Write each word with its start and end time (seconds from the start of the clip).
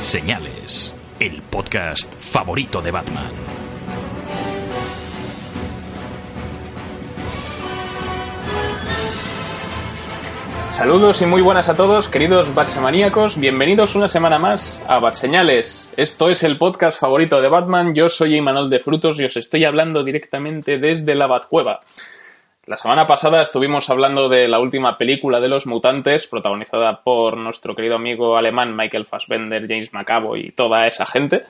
Señales, 0.00 0.94
el 1.20 1.42
podcast 1.42 2.14
favorito 2.18 2.80
de 2.80 2.90
Batman. 2.90 3.30
Saludos 10.70 11.20
y 11.20 11.26
muy 11.26 11.42
buenas 11.42 11.68
a 11.68 11.76
todos, 11.76 12.08
queridos 12.08 12.54
Batsemaníacos. 12.54 13.38
Bienvenidos 13.38 13.94
una 13.94 14.08
semana 14.08 14.38
más 14.38 14.82
a 14.88 14.98
Batseñales. 14.98 15.90
Esto 15.96 16.30
es 16.30 16.42
el 16.42 16.56
podcast 16.56 16.98
favorito 16.98 17.42
de 17.42 17.48
Batman. 17.48 17.94
Yo 17.94 18.08
soy 18.08 18.36
Imanol 18.36 18.70
de 18.70 18.80
Frutos 18.80 19.20
y 19.20 19.26
os 19.26 19.36
estoy 19.36 19.64
hablando 19.64 20.02
directamente 20.02 20.78
desde 20.78 21.14
la 21.14 21.26
Batcueva. 21.26 21.82
La 22.66 22.76
semana 22.76 23.06
pasada 23.06 23.40
estuvimos 23.40 23.88
hablando 23.88 24.28
de 24.28 24.46
la 24.46 24.60
última 24.60 24.98
película 24.98 25.40
de 25.40 25.48
los 25.48 25.66
mutantes, 25.66 26.26
protagonizada 26.26 27.02
por 27.02 27.36
nuestro 27.36 27.74
querido 27.74 27.96
amigo 27.96 28.36
alemán 28.36 28.76
Michael 28.76 29.06
Fassbender, 29.06 29.66
James 29.66 29.92
McAvoy 29.94 30.48
y 30.48 30.52
toda 30.52 30.86
esa 30.86 31.06
gente. 31.06 31.44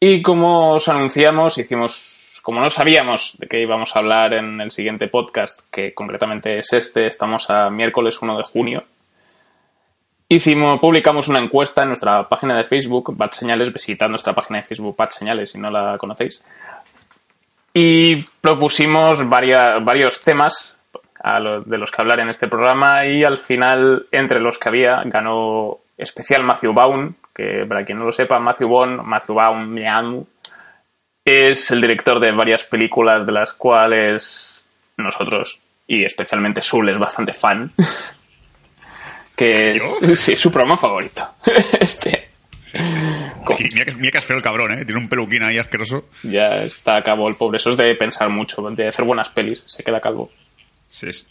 Y 0.00 0.22
como 0.22 0.72
os 0.72 0.88
anunciamos, 0.88 1.56
hicimos 1.56 2.40
como 2.42 2.60
no 2.60 2.68
sabíamos 2.68 3.36
de 3.38 3.46
qué 3.46 3.60
íbamos 3.60 3.96
a 3.96 4.00
hablar 4.00 4.34
en 4.34 4.60
el 4.60 4.70
siguiente 4.70 5.08
podcast, 5.08 5.60
que 5.70 5.94
concretamente 5.94 6.58
es 6.58 6.74
este, 6.74 7.06
estamos 7.06 7.48
a 7.48 7.70
miércoles 7.70 8.20
1 8.20 8.36
de 8.36 8.42
junio, 8.42 8.84
hicimos, 10.28 10.78
publicamos 10.78 11.28
una 11.28 11.38
encuesta 11.38 11.82
en 11.82 11.88
nuestra 11.88 12.28
página 12.28 12.54
de 12.54 12.64
Facebook, 12.64 13.16
Bad 13.16 13.30
Señales, 13.30 13.72
visitad 13.72 14.10
nuestra 14.10 14.34
página 14.34 14.58
de 14.58 14.64
Facebook 14.64 14.94
Bad 14.94 15.10
Señales 15.10 15.52
si 15.52 15.58
no 15.58 15.70
la 15.70 15.96
conocéis, 15.96 16.42
y 17.74 18.22
propusimos 18.40 19.28
varios 19.28 20.22
temas 20.22 20.74
de 21.66 21.78
los 21.78 21.90
que 21.90 22.02
hablar 22.02 22.20
en 22.20 22.28
este 22.28 22.48
programa 22.48 23.06
y 23.06 23.24
al 23.24 23.38
final, 23.38 24.06
entre 24.12 24.40
los 24.40 24.58
que 24.58 24.68
había, 24.68 25.02
ganó 25.06 25.78
especial 25.98 26.44
Matthew 26.44 26.72
Baum, 26.72 27.14
que 27.34 27.64
para 27.68 27.82
quien 27.82 27.98
no 27.98 28.04
lo 28.04 28.12
sepa, 28.12 28.38
Matthew 28.38 28.68
Bond, 28.68 29.02
Matthew 29.02 29.34
Baum, 29.34 30.24
es 31.24 31.70
el 31.70 31.80
director 31.80 32.20
de 32.20 32.32
varias 32.32 32.64
películas 32.64 33.26
de 33.26 33.32
las 33.32 33.52
cuales 33.54 34.64
nosotros, 34.96 35.58
y 35.86 36.04
especialmente 36.04 36.60
Sul, 36.60 36.90
es 36.90 36.98
bastante 36.98 37.32
fan. 37.32 37.72
que 39.36 39.72
es, 40.02 40.20
sí, 40.20 40.36
su 40.36 40.52
programa 40.52 40.76
favorito. 40.76 41.26
este. 41.80 42.33
Mira, 43.72 43.84
que, 43.84 44.18
es 44.18 44.24
feo 44.24 44.36
el 44.36 44.42
cabrón, 44.42 44.72
¿eh? 44.72 44.84
Tiene 44.84 45.00
un 45.00 45.08
peluquín 45.08 45.42
ahí 45.42 45.58
asqueroso. 45.58 46.06
Ya 46.22 46.62
está 46.62 47.02
calvo 47.02 47.28
el 47.28 47.36
pobre. 47.36 47.56
Eso 47.56 47.70
es 47.70 47.76
de 47.76 47.94
pensar 47.94 48.28
mucho, 48.28 48.62
de 48.70 48.88
hacer 48.88 49.04
buenas 49.04 49.28
pelis. 49.28 49.62
Se 49.66 49.82
queda 49.82 50.00
calvo. 50.00 50.30
Sí, 50.90 51.12
sí 51.12 51.26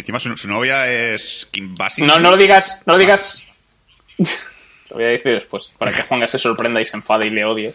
encima 0.00 0.18
su, 0.18 0.48
novia 0.48 0.90
es 0.90 1.46
Kim 1.50 1.74
Basinger. 1.74 2.12
No, 2.12 2.20
no 2.20 2.30
lo 2.30 2.36
digas, 2.36 2.82
no 2.86 2.94
lo 2.94 2.98
digas. 2.98 3.42
lo 4.18 4.96
voy 4.96 5.04
a 5.04 5.08
decir 5.08 5.32
después, 5.32 5.70
para 5.78 5.92
que 5.92 6.02
Juanga 6.02 6.26
se 6.26 6.38
sorprenda 6.38 6.80
y 6.80 6.86
se 6.86 6.96
enfade 6.96 7.26
y 7.26 7.30
le 7.30 7.44
odie. 7.44 7.74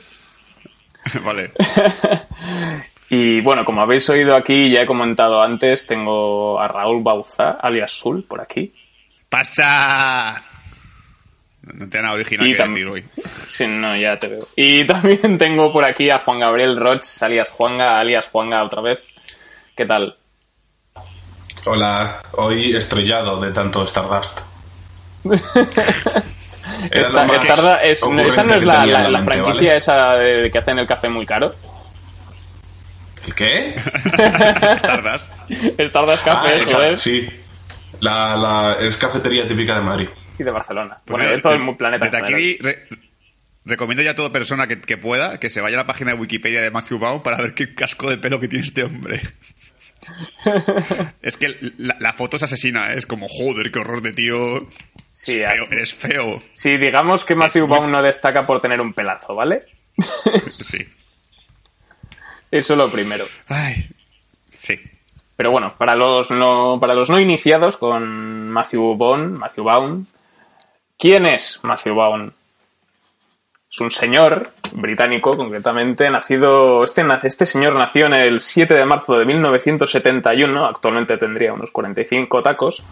vale. 1.23 1.51
y 3.09 3.41
bueno, 3.41 3.63
como 3.65 3.81
habéis 3.81 4.09
oído 4.09 4.35
aquí, 4.35 4.69
ya 4.69 4.81
he 4.81 4.85
comentado 4.85 5.41
antes, 5.41 5.87
tengo 5.87 6.59
a 6.59 6.67
Raúl 6.67 7.03
Bauza, 7.03 7.51
alias 7.51 7.91
Sul, 7.91 8.23
por 8.23 8.41
aquí. 8.41 8.73
¡Pasa! 9.29 10.41
No 11.73 11.89
te 11.89 12.01
nada 12.01 12.13
original 12.13 12.45
que 12.45 12.63
decir 12.63 12.87
hoy. 12.87 13.05
Sí, 13.47 13.67
no, 13.67 13.95
ya 13.95 14.17
te 14.17 14.27
veo. 14.27 14.47
Y 14.55 14.83
también 14.87 15.37
tengo 15.37 15.71
por 15.71 15.83
aquí 15.83 16.09
a 16.09 16.19
Juan 16.19 16.39
Gabriel 16.39 16.77
Roch, 16.77 17.03
alias 17.21 17.49
Juanga, 17.49 17.99
alias 17.99 18.29
Juanga 18.31 18.63
otra 18.63 18.81
vez. 18.81 18.99
¿Qué 19.75 19.85
tal? 19.85 20.15
Hola, 21.65 22.21
hoy 22.33 22.75
estrellado 22.75 23.41
de 23.41 23.51
tanto 23.51 23.83
Stardust. 23.83 24.39
esa 26.91 28.43
no 28.43 28.55
es 28.55 28.63
la, 28.63 29.21
franquicia 29.23 29.75
esa 29.75 30.15
de 30.15 30.49
que 30.49 30.57
hacen 30.57 30.79
el 30.79 30.87
café 30.87 31.09
muy 31.09 31.25
caro. 31.25 31.53
¿El 33.25 33.35
qué? 33.35 33.75
Stardust. 34.77 35.29
Stardust 35.77 36.23
Café, 36.23 36.59
ah, 36.73 36.95
Sí. 36.95 37.27
La, 37.99 38.77
es 38.79 38.95
cafetería 38.95 39.45
típica 39.45 39.75
de 39.75 39.81
Madrid. 39.81 40.07
Y 40.37 40.43
de 40.43 40.51
Barcelona. 40.51 41.01
Pues 41.05 41.19
bueno, 41.19 41.35
de 41.35 41.41
todo 41.41 41.53
el 41.53 41.77
planeta. 41.77 42.05
Desde 42.05 42.17
aquí 42.17 42.57
recomiendo 43.67 44.01
ya 44.01 44.11
a 44.11 44.15
toda 44.15 44.31
persona 44.31 44.67
que, 44.67 44.97
pueda 44.97 45.39
que 45.39 45.49
se 45.49 45.61
vaya 45.61 45.75
a 45.75 45.81
la 45.81 45.87
página 45.87 46.13
de 46.13 46.17
Wikipedia 46.17 46.61
de 46.61 46.71
Matthew 46.71 46.99
Baum 46.99 47.21
para 47.21 47.37
ver 47.37 47.53
qué 47.53 47.75
casco 47.75 48.09
de 48.09 48.17
pelo 48.17 48.39
que 48.39 48.47
tiene 48.47 48.65
este 48.65 48.83
hombre. 48.83 49.21
es 51.21 51.37
que 51.37 51.57
la, 51.77 52.13
foto 52.13 52.37
es 52.37 52.43
asesina, 52.43 52.93
¿eh? 52.93 52.97
es 52.97 53.05
como, 53.05 53.27
joder, 53.27 53.71
qué 53.71 53.79
horror 53.79 54.01
de 54.01 54.13
tío. 54.13 54.65
Sí, 55.11 55.41
eres 55.41 55.93
feo. 55.93 56.41
Sí, 56.53 56.77
digamos 56.77 57.25
que 57.25 57.35
Matthew 57.35 57.67
Baum 57.67 57.91
no 57.91 58.01
destaca 58.01 58.45
por 58.45 58.61
tener 58.61 58.79
un 58.79 58.93
pelazo, 58.93 59.35
¿vale? 59.35 59.65
sí. 60.51 60.87
Eso 62.49 62.75
lo 62.75 62.89
primero. 62.89 63.25
Ay, 63.47 63.89
sí. 64.57 64.79
Pero 65.35 65.51
bueno, 65.51 65.75
para 65.77 65.95
los 65.95 66.31
no, 66.31 66.77
para 66.79 66.95
los 66.95 67.09
no 67.09 67.19
iniciados 67.19 67.77
con 67.77 68.49
Matthew 68.49 68.95
Baum, 68.95 69.31
Matthew 69.33 69.63
Baum, 69.65 70.05
¿quién 70.97 71.25
es 71.25 71.59
Matthew 71.63 71.95
Baum? 71.95 72.31
Es 73.69 73.81
un 73.81 73.91
señor 73.91 74.53
británico, 74.71 75.35
concretamente, 75.35 76.09
nacido. 76.09 76.83
Este, 76.83 77.05
este 77.23 77.45
señor 77.45 77.75
nació 77.75 78.05
en 78.05 78.13
el 78.13 78.39
7 78.39 78.73
de 78.73 78.85
marzo 78.85 79.17
de 79.17 79.25
1971, 79.25 80.65
actualmente 80.65 81.17
tendría 81.17 81.53
unos 81.53 81.71
45 81.71 82.41
tacos. 82.41 82.83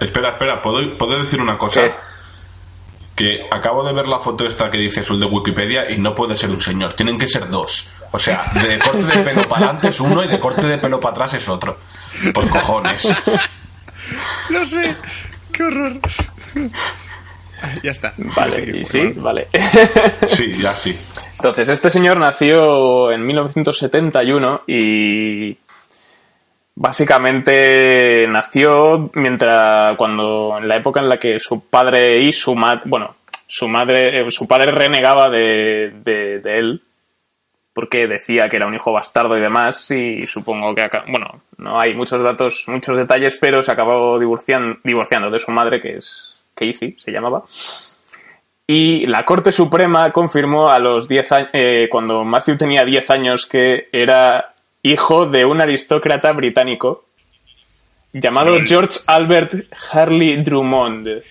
Espera, 0.00 0.30
espera, 0.30 0.62
¿puedo, 0.62 0.96
¿puedo 0.96 1.18
decir 1.18 1.40
una 1.40 1.58
cosa? 1.58 1.94
Que 3.14 3.46
acabo 3.50 3.84
de 3.84 3.92
ver 3.92 4.08
la 4.08 4.18
foto 4.18 4.46
esta 4.46 4.70
que 4.70 4.78
dice 4.78 5.00
azul 5.00 5.20
de 5.20 5.26
Wikipedia 5.26 5.90
y 5.90 5.98
no 5.98 6.14
puede 6.14 6.36
ser 6.36 6.48
un 6.48 6.60
señor, 6.60 6.94
tienen 6.94 7.18
que 7.18 7.28
ser 7.28 7.48
dos. 7.50 7.86
O 8.12 8.18
sea, 8.18 8.42
de 8.54 8.78
corte 8.78 9.04
de 9.04 9.24
pelo 9.24 9.42
para 9.42 9.66
adelante 9.66 9.88
es 9.88 10.00
uno 10.00 10.24
y 10.24 10.28
de 10.28 10.40
corte 10.40 10.66
de 10.66 10.78
pelo 10.78 10.98
para 10.98 11.12
atrás 11.12 11.34
es 11.34 11.48
otro. 11.48 11.76
Por 12.32 12.48
cojones. 12.48 13.06
No 14.48 14.64
sé, 14.64 14.96
qué 15.52 15.62
horror. 15.62 16.00
Ya 17.82 17.90
está. 17.90 18.14
Vale, 18.16 18.84
sí, 18.84 19.12
vale. 19.16 19.48
Sí, 20.26 20.50
ya 20.52 20.72
sí. 20.72 20.98
Entonces, 21.36 21.68
este 21.68 21.90
señor 21.90 22.18
nació 22.18 23.10
en 23.12 23.26
1971 23.26 24.62
y 24.66 25.56
Básicamente 26.82 28.26
nació 28.26 29.10
mientras 29.12 29.98
cuando 29.98 30.56
en 30.58 30.66
la 30.66 30.76
época 30.76 31.00
en 31.00 31.10
la 31.10 31.18
que 31.18 31.38
su 31.38 31.60
padre 31.60 32.20
y 32.20 32.32
su 32.32 32.54
madre, 32.54 32.80
bueno, 32.86 33.16
su 33.46 33.68
madre, 33.68 34.20
eh, 34.20 34.30
su 34.30 34.48
padre 34.48 34.72
renegaba 34.72 35.28
de, 35.28 35.92
de, 36.02 36.40
él 36.58 36.82
porque 37.74 38.06
decía 38.06 38.48
que 38.48 38.56
era 38.56 38.66
un 38.66 38.74
hijo 38.74 38.94
bastardo 38.94 39.36
y 39.36 39.42
demás 39.42 39.90
y 39.90 40.26
supongo 40.26 40.74
que 40.74 40.84
acá, 40.84 41.04
bueno, 41.06 41.42
no 41.58 41.78
hay 41.78 41.94
muchos 41.94 42.22
datos, 42.22 42.64
muchos 42.68 42.96
detalles, 42.96 43.36
pero 43.36 43.62
se 43.62 43.72
acabó 43.72 44.18
divorciando, 44.18 44.78
divorciando 44.82 45.30
de 45.30 45.38
su 45.38 45.50
madre 45.50 45.82
que 45.82 45.98
es 45.98 46.29
Casey, 46.60 46.96
se 47.02 47.10
llamaba. 47.10 47.42
Y 48.66 49.06
la 49.06 49.24
Corte 49.24 49.50
Suprema 49.50 50.12
confirmó 50.12 50.70
a 50.70 50.78
los 50.78 51.08
10 51.08 51.32
años, 51.32 51.50
eh, 51.54 51.88
cuando 51.90 52.22
Matthew 52.24 52.56
tenía 52.56 52.84
10 52.84 53.10
años, 53.10 53.46
que 53.46 53.88
era 53.92 54.54
hijo 54.82 55.26
de 55.26 55.44
un 55.44 55.60
aristócrata 55.60 56.32
británico 56.32 57.04
llamado. 58.12 58.56
George 58.64 59.00
Albert 59.06 59.54
Harley 59.92 60.36
Drummond. 60.42 61.22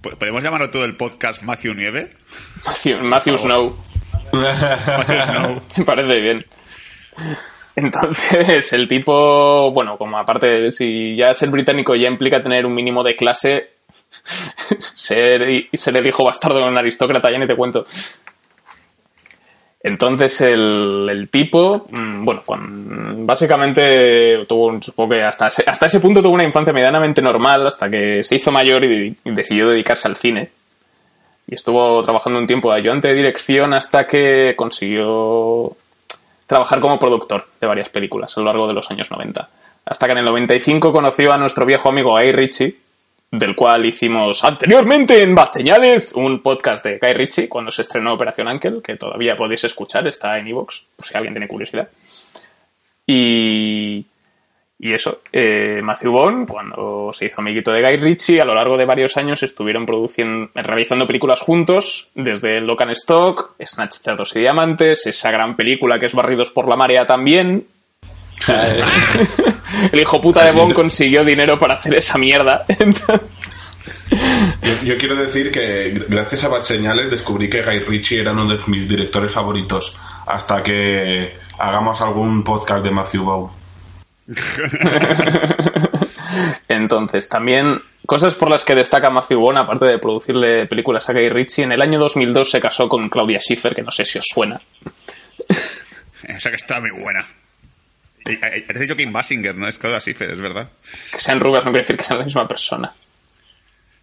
Po- 0.00 0.16
¿Podemos 0.18 0.42
llamarlo 0.42 0.70
todo 0.70 0.86
el 0.86 0.96
podcast 0.96 1.42
Matthew 1.42 1.74
Nieve? 1.74 2.10
Matthew, 2.64 2.98
Matthew 3.02 3.36
Snow. 3.38 3.76
Matthew 4.32 5.20
Snow. 5.22 5.62
Me 5.76 5.84
parece 5.84 6.20
bien. 6.20 6.46
Entonces, 7.76 8.72
el 8.72 8.88
tipo, 8.88 9.70
bueno, 9.72 9.96
como 9.98 10.18
aparte, 10.18 10.46
de- 10.46 10.72
si 10.72 11.16
ya 11.16 11.34
ser 11.34 11.50
británico 11.50 11.94
ya 11.94 12.08
implica 12.08 12.42
tener 12.42 12.66
un 12.66 12.74
mínimo 12.74 13.02
de 13.02 13.14
clase, 13.14 13.70
ser, 14.78 15.68
ser 15.72 15.96
el 15.96 16.06
hijo 16.06 16.24
bastardo 16.24 16.58
de 16.58 16.64
un 16.64 16.78
aristócrata, 16.78 17.30
ya 17.30 17.38
ni 17.38 17.46
te 17.46 17.56
cuento. 17.56 17.84
Entonces, 19.82 20.40
el, 20.42 21.28
tipo, 21.30 21.86
mm, 21.90 22.24
bueno, 22.24 22.42
básicamente 23.24 24.44
tuvo, 24.46 24.80
supongo 24.82 25.14
que 25.14 25.22
hasta 25.22 25.46
ese, 25.46 25.64
hasta 25.66 25.86
ese 25.86 26.00
punto 26.00 26.22
tuvo 26.22 26.34
una 26.34 26.44
infancia 26.44 26.72
medianamente 26.72 27.22
normal, 27.22 27.66
hasta 27.66 27.88
que 27.88 28.22
se 28.22 28.36
hizo 28.36 28.52
mayor 28.52 28.84
y, 28.84 29.16
y 29.24 29.30
decidió 29.30 29.70
dedicarse 29.70 30.06
al 30.06 30.16
cine 30.16 30.50
y 31.50 31.56
estuvo 31.56 32.00
trabajando 32.04 32.38
un 32.38 32.46
tiempo 32.46 32.70
de 32.70 32.78
ayudante 32.78 33.08
de 33.08 33.14
dirección 33.14 33.74
hasta 33.74 34.06
que 34.06 34.54
consiguió 34.56 35.76
trabajar 36.46 36.80
como 36.80 36.98
productor 36.98 37.46
de 37.60 37.66
varias 37.66 37.88
películas 37.88 38.36
a 38.36 38.40
lo 38.40 38.46
largo 38.46 38.68
de 38.68 38.74
los 38.74 38.88
años 38.90 39.10
90. 39.10 39.48
Hasta 39.84 40.06
que 40.06 40.12
en 40.12 40.18
el 40.18 40.24
95 40.26 40.92
conoció 40.92 41.32
a 41.32 41.38
nuestro 41.38 41.66
viejo 41.66 41.88
amigo 41.88 42.12
Guy 42.12 42.30
Ritchie, 42.30 42.76
del 43.30 43.54
cual 43.54 43.86
hicimos 43.86 44.42
anteriormente 44.42 45.22
en 45.22 45.34
Bad 45.34 45.50
Señales 45.50 46.12
un 46.14 46.42
podcast 46.42 46.84
de 46.84 46.98
Guy 46.98 47.12
Ritchie 47.12 47.48
cuando 47.48 47.70
se 47.70 47.82
estrenó 47.82 48.14
Operación 48.14 48.48
Ángel, 48.48 48.82
que 48.82 48.96
todavía 48.96 49.36
podéis 49.36 49.64
escuchar, 49.64 50.06
está 50.08 50.38
en 50.38 50.48
iVoox, 50.48 50.82
por 50.96 51.06
si 51.06 51.16
alguien 51.16 51.34
tiene 51.34 51.46
curiosidad. 51.46 51.88
Y, 53.06 54.04
y 54.78 54.92
eso, 54.92 55.20
eh, 55.32 55.80
Matthew 55.82 56.12
Vaughn, 56.12 56.46
cuando 56.46 57.12
se 57.12 57.26
hizo 57.26 57.40
amiguito 57.40 57.70
de 57.70 57.82
Guy 57.82 57.96
Ritchie, 57.98 58.40
a 58.40 58.44
lo 58.44 58.54
largo 58.54 58.76
de 58.76 58.84
varios 58.84 59.16
años 59.16 59.42
estuvieron 59.44 59.86
produciendo, 59.86 60.50
realizando 60.54 61.06
películas 61.06 61.40
juntos, 61.40 62.08
desde 62.14 62.60
Lock 62.60 62.82
and 62.82 62.92
Stock, 62.92 63.54
Snatch 63.64 63.98
Cerdos 63.98 64.34
y 64.34 64.40
Diamantes, 64.40 65.06
esa 65.06 65.30
gran 65.30 65.54
película 65.54 66.00
que 66.00 66.06
es 66.06 66.14
Barridos 66.14 66.50
por 66.50 66.68
la 66.68 66.76
Marea 66.76 67.06
también. 67.06 67.66
El 69.92 70.00
hijo 70.00 70.20
puta 70.20 70.44
de 70.44 70.52
Bond 70.52 70.72
consiguió 70.74 71.24
dinero 71.24 71.58
para 71.58 71.74
hacer 71.74 71.94
esa 71.94 72.18
mierda. 72.18 72.64
Entonces- 72.68 73.20
Yo, 74.62 74.82
yo 74.84 74.98
quiero 74.98 75.14
decir 75.14 75.50
que 75.52 75.94
gr- 75.94 76.06
gracias 76.08 76.42
a 76.44 76.48
Bad 76.48 76.62
Señales 76.64 77.10
descubrí 77.10 77.48
que 77.48 77.62
Guy 77.62 77.78
Ritchie 77.80 78.20
era 78.20 78.32
uno 78.32 78.46
de 78.48 78.58
mis 78.66 78.88
directores 78.88 79.30
favoritos 79.32 79.96
hasta 80.26 80.62
que 80.62 81.32
hagamos 81.58 82.00
algún 82.00 82.42
podcast 82.42 82.82
de 82.84 82.90
Matthew 82.90 83.24
Vaughn. 83.24 83.50
Entonces, 86.68 87.28
también 87.28 87.80
cosas 88.06 88.34
por 88.34 88.50
las 88.50 88.64
que 88.64 88.74
destaca 88.74 89.10
Matthew 89.10 89.40
Vaughn, 89.40 89.58
aparte 89.58 89.84
de 89.86 89.98
producirle 89.98 90.66
películas 90.66 91.08
a 91.08 91.12
Guy 91.12 91.28
Ritchie, 91.28 91.62
en 91.64 91.72
el 91.72 91.82
año 91.82 91.98
2002 91.98 92.50
se 92.50 92.60
casó 92.60 92.88
con 92.88 93.08
Claudia 93.08 93.38
Schiffer, 93.40 93.74
que 93.74 93.82
no 93.82 93.90
sé 93.90 94.04
si 94.04 94.18
os 94.18 94.24
suena. 94.26 94.60
Esa 96.24 96.50
que 96.50 96.56
está 96.56 96.80
muy 96.80 96.90
buena. 96.90 97.24
Has 98.24 98.80
dicho 98.80 98.96
Kim 98.96 99.12
Basinger, 99.12 99.54
¿no? 99.56 99.66
Es 99.68 99.78
Claudia 99.78 100.00
Schiffer, 100.00 100.30
es 100.30 100.40
verdad. 100.40 100.68
Que 101.12 101.20
sean 101.20 101.40
rubias 101.40 101.64
no 101.64 101.70
quiere 101.72 101.84
decir 101.84 101.96
que 101.96 102.04
sean 102.04 102.18
la 102.18 102.24
misma 102.24 102.46
persona. 102.46 102.92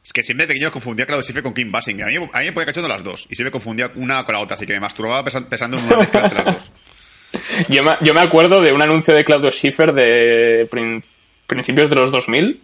Es 0.03 0.13
que 0.13 0.23
siempre 0.23 0.47
de 0.47 0.53
pequeño 0.53 0.71
confundía 0.71 1.03
a 1.03 1.07
Claudia 1.07 1.23
Schiffer 1.23 1.43
con 1.43 1.53
Kim 1.53 1.71
Basinger. 1.71 2.05
A 2.05 2.09
mí, 2.09 2.15
a 2.15 2.19
mí 2.39 2.45
me 2.45 2.51
ponía 2.51 2.65
cachondo 2.65 2.87
las 2.89 3.03
dos. 3.03 3.27
Y 3.29 3.35
siempre 3.35 3.51
confundía 3.51 3.91
una 3.95 4.23
con 4.25 4.33
la 4.33 4.41
otra, 4.41 4.55
así 4.55 4.65
que 4.65 4.73
me 4.73 4.79
masturbaba 4.79 5.23
pensando 5.23 5.77
en 5.77 5.83
una 5.85 5.97
mezcla 5.97 6.21
entre 6.21 6.43
las 6.43 6.53
dos. 6.53 6.71
Yo 7.67 7.83
me, 7.83 7.91
yo 8.01 8.13
me 8.13 8.21
acuerdo 8.21 8.61
de 8.61 8.71
un 8.71 8.81
anuncio 8.81 9.13
de 9.13 9.25
Claudio 9.25 9.51
Schiffer 9.51 9.91
de 9.91 10.65
prin- 10.71 11.03
principios 11.45 11.89
de 11.89 11.95
los 11.97 12.09
2000, 12.09 12.61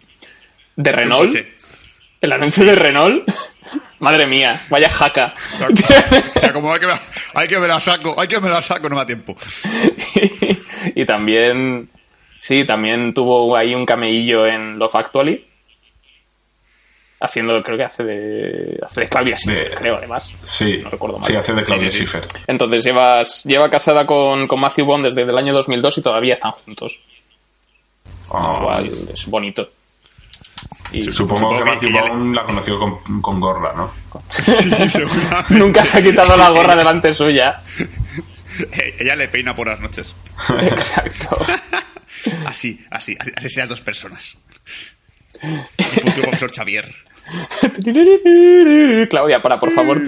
de 0.76 0.92
Renault. 0.92 1.28
coche. 1.28 1.52
El 2.22 2.32
anuncio 2.32 2.64
de 2.64 2.74
Renault. 2.74 3.28
Madre 3.98 4.26
mía, 4.26 4.58
vaya 4.70 4.88
jaca. 4.88 5.34
Como 6.54 6.72
hay 6.72 6.80
que, 6.80 6.86
me, 6.86 6.92
hay 7.34 7.46
que 7.48 7.58
me 7.58 7.68
la 7.68 7.78
saco, 7.78 8.18
hay 8.18 8.26
que 8.26 8.40
me 8.40 8.48
la 8.48 8.62
saco, 8.62 8.88
no 8.88 8.96
me 8.96 9.02
da 9.02 9.06
tiempo. 9.06 9.36
y 10.94 11.04
también, 11.06 11.88
sí, 12.38 12.64
también 12.64 13.14
tuvo 13.14 13.56
ahí 13.56 13.74
un 13.74 13.86
cameillo 13.86 14.46
en 14.46 14.78
Love 14.78 14.94
Actually. 14.96 15.46
Haciendo, 17.20 17.62
creo 17.62 17.78
que 17.78 17.84
hace 17.84 18.04
de, 18.04 18.78
hace 18.84 19.00
de 19.02 19.08
Claudia 19.08 19.36
Schiffer, 19.38 19.70
De- 19.70 19.76
creo, 19.76 19.96
además. 19.96 20.30
Sí, 20.44 20.78
No 20.82 20.90
recuerdo 20.90 21.18
mal. 21.18 21.26
sí, 21.26 21.34
hace 21.36 21.54
de 21.54 21.64
Claudia 21.64 21.88
Sí, 21.88 21.98
sí, 21.98 22.06
sí. 22.06 22.06
Schiffer. 22.18 22.28
Entonces 22.46 22.84
llevas, 22.84 23.44
lleva 23.44 23.70
casada 23.70 24.04
con, 24.04 24.46
con 24.46 24.60
Matthew 24.60 24.84
Bond 24.84 25.04
desde 25.04 25.22
el 25.22 25.38
año 25.38 25.54
2002 25.54 25.98
y 25.98 26.02
todavía 26.02 26.34
están 26.34 26.52
juntos. 26.52 27.00
Cual 28.28 28.86
es 28.86 29.26
bonito. 29.26 29.70
Y 30.92 31.02
Supongo, 31.04 31.36
Supongo 31.50 31.50
que 31.50 31.64
que 31.64 31.70
Matthew 31.70 31.92
Vaughn 31.92 32.34
la 32.34 32.44
conoció 32.44 32.78
con, 32.78 33.22
con 33.22 33.40
gorra, 33.40 33.72
¿no? 33.74 33.90
Sí, 34.30 34.70
nunca 35.50 35.84
se 35.84 35.98
ha 35.98 36.02
quitado 36.02 36.36
la 36.36 36.50
gorra 36.50 36.76
delante 36.76 37.14
suya. 37.14 37.62
Ella 38.98 39.16
le 39.16 39.28
peina 39.28 39.54
por 39.54 39.68
las 39.68 39.80
noches. 39.80 40.14
Exacto. 40.62 41.38
Así, 42.46 42.80
así, 42.90 43.14
así, 43.36 43.50
sean 43.50 43.68
dos 43.68 43.82
personas. 43.82 44.38
El 45.42 45.84
futuro 45.84 46.22
profesor 46.22 46.50
Xavier. 46.54 46.88
Claudia, 49.10 49.42
para, 49.42 49.60
por 49.60 49.70
favor. 49.72 50.00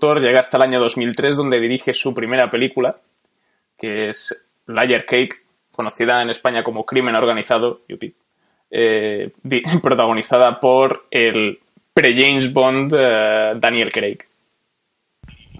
Productor, 0.00 0.20
llega 0.22 0.40
hasta 0.40 0.56
el 0.56 0.62
año 0.64 0.80
2003 0.80 1.36
donde 1.36 1.60
dirige 1.60 1.94
su 1.94 2.14
primera 2.14 2.50
película, 2.50 2.96
que 3.78 4.10
es 4.10 4.34
Layer 4.66 5.04
Cake, 5.04 5.42
conocida 5.70 6.22
en 6.22 6.30
España 6.30 6.64
como 6.64 6.84
Crimen 6.86 7.14
Organizado, 7.14 7.82
eh, 8.70 9.30
protagonizada 9.82 10.58
por 10.58 11.06
el 11.10 11.60
pre-James 11.92 12.52
Bond 12.52 12.94
eh, 12.96 13.52
Daniel 13.56 13.92
Craig. 13.92 14.18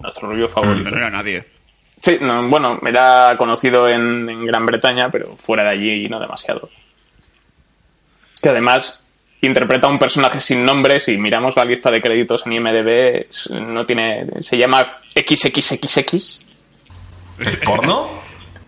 Nuestro 0.00 0.30
rubio 0.30 0.48
favorito. 0.48 0.90
No 0.90 0.96
era 0.96 1.10
nadie. 1.10 1.44
Sí, 2.00 2.16
no, 2.20 2.48
bueno, 2.48 2.78
era 2.86 3.34
conocido 3.36 3.86
en, 3.88 4.28
en 4.28 4.46
Gran 4.46 4.64
Bretaña, 4.64 5.10
pero 5.10 5.36
fuera 5.36 5.64
de 5.64 5.68
allí 5.70 6.08
no 6.08 6.18
demasiado. 6.18 6.70
Que 8.40 8.48
además 8.48 8.99
interpreta 9.42 9.86
a 9.86 9.90
un 9.90 9.98
personaje 9.98 10.40
sin 10.40 10.64
nombre. 10.64 11.00
Si 11.00 11.16
miramos 11.16 11.56
la 11.56 11.64
lista 11.64 11.90
de 11.90 12.00
créditos 12.00 12.46
en 12.46 12.52
IMDb, 12.54 13.26
no 13.50 13.86
tiene, 13.86 14.26
se 14.40 14.56
llama 14.58 15.00
XXXX. 15.14 16.12
¿Es 17.40 17.56
porno? 17.64 18.08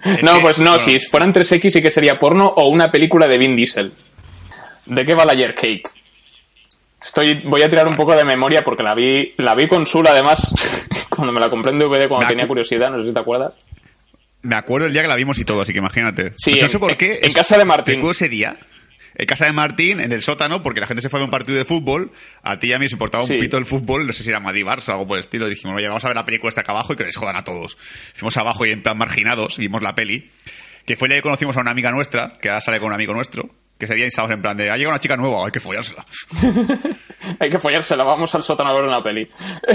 No, 0.23 0.41
pues 0.41 0.59
no, 0.59 0.81
si 0.81 0.99
fueran 0.99 1.33
3X 1.33 1.71
sí 1.71 1.81
que 1.81 1.93
sería 1.93 2.19
porno 2.19 2.49
o 2.57 2.67
una 2.67 2.91
película 2.91 3.29
de 3.29 3.39
Vin 3.39 3.55
Diesel. 3.55 3.93
¿De 4.87 5.05
qué 5.07 5.15
va 5.15 5.25
la 5.25 5.33
Layer 5.33 5.55
Cake? 5.55 5.89
Estoy, 7.01 7.43
voy 7.45 7.63
a 7.63 7.69
tirar 7.69 7.87
un 7.87 7.95
poco 7.95 8.17
de 8.17 8.25
memoria 8.25 8.65
porque 8.65 8.83
la 8.83 8.97
vi, 8.97 9.33
la 9.37 9.55
vi 9.55 9.69
con 9.69 9.87
Sul 9.87 10.05
además 10.09 10.53
cuando 11.09 11.33
me 11.33 11.39
la 11.39 11.49
compré 11.49 11.71
en 11.71 11.79
DVD 11.79 12.09
cuando 12.09 12.27
tenía 12.27 12.49
curiosidad, 12.49 12.91
no 12.91 12.99
sé 13.01 13.07
si 13.07 13.15
te 13.15 13.21
acuerdas. 13.21 13.53
Me 14.43 14.57
acuerdo 14.57 14.89
el 14.89 14.93
día 14.93 15.03
que 15.03 15.09
la 15.09 15.15
vimos 15.15 15.39
y 15.39 15.45
todo, 15.45 15.61
así 15.61 15.73
que 15.73 15.79
imagínate. 15.79 16.33
Sí, 16.37 16.51
Pues 16.51 16.63
no 16.63 16.67
en- 16.67 16.69
sé 16.71 16.79
por 16.81 16.97
qué. 16.97 17.21
en 17.23 17.33
casa 17.33 17.57
de 17.57 17.65
Martín. 17.65 18.01
Ese 18.03 18.29
día. 18.29 18.57
En 19.15 19.27
casa 19.27 19.45
de 19.47 19.53
Martín, 19.53 20.01
en 20.01 20.11
el 20.13 20.23
sótano, 20.23 20.63
porque 20.63 20.81
la 20.81 20.87
gente 20.87 21.03
se 21.03 21.09
fue 21.09 21.21
a 21.21 21.25
un 21.25 21.31
partido 21.31 21.59
de 21.59 21.65
fútbol. 21.65 22.13
A 22.43 22.59
ti 22.59 22.69
y 22.69 22.73
a 22.73 22.79
mí 22.79 22.87
nos 22.87 22.93
importaba 22.93 23.27
Sí. 23.27 23.35
un 23.35 23.41
pito 23.41 23.59
el 23.59 23.67
fútbol, 23.67 24.07
no 24.07 24.13
sé 24.13 24.23
si 24.23 24.31
era 24.31 24.41
Madrid 24.41 24.65
Barça 24.65 24.89
o 24.89 24.93
algo 24.93 25.07
por 25.07 25.17
el 25.19 25.21
estilo. 25.21 25.49
Dijimos, 25.49 25.77
oye, 25.77 25.87
vamos 25.89 26.05
a 26.05 26.09
ver 26.09 26.17
la 26.17 26.25
película 26.25 26.49
esta 26.49 26.63
acá 26.63 26.73
abajo 26.73 26.93
y 26.93 26.97
que 26.97 27.05
les 27.05 27.17
jodan 27.17 27.37
a 27.37 27.45
todos. 27.45 27.77
Fuimos 28.15 28.37
abajo 28.37 28.65
y 28.67 28.71
en 28.71 28.83
plan 28.83 28.97
marginados, 28.99 29.59
vimos 29.59 29.83
la 29.83 29.95
peli. 29.95 30.31
Que 30.87 30.97
fue 30.97 31.09
día 31.09 31.19
que 31.19 31.23
conocimos 31.23 31.57
a 31.57 31.61
una 31.61 31.71
amiga 31.71 31.91
nuestra, 31.93 32.33
que 32.41 32.49
ahora 32.49 32.61
sale 32.61 32.79
con 32.81 32.89
un 32.89 32.95
amigo 32.95 33.13
nuestro, 33.15 33.49
Que 33.79 33.85
ese 33.87 33.95
día 33.97 34.07
estábamos 34.07 34.35
en 34.37 34.43
plan 34.43 34.57
de, 34.57 34.71
ha 34.71 34.77
llegado 34.77 34.93
una 34.95 34.99
chica 35.01 35.17
nueva, 35.17 35.45
hay 35.45 35.51
que 35.53 35.61
follársela. 35.61 36.07
Hay 37.39 37.51
que 37.51 37.59
follársela, 37.59 38.03
vamos 38.05 38.35
al 38.35 38.43
sótano 38.43 38.71
a 38.71 38.75
ver 38.75 38.83
una 38.83 39.01
peli. 39.01 39.29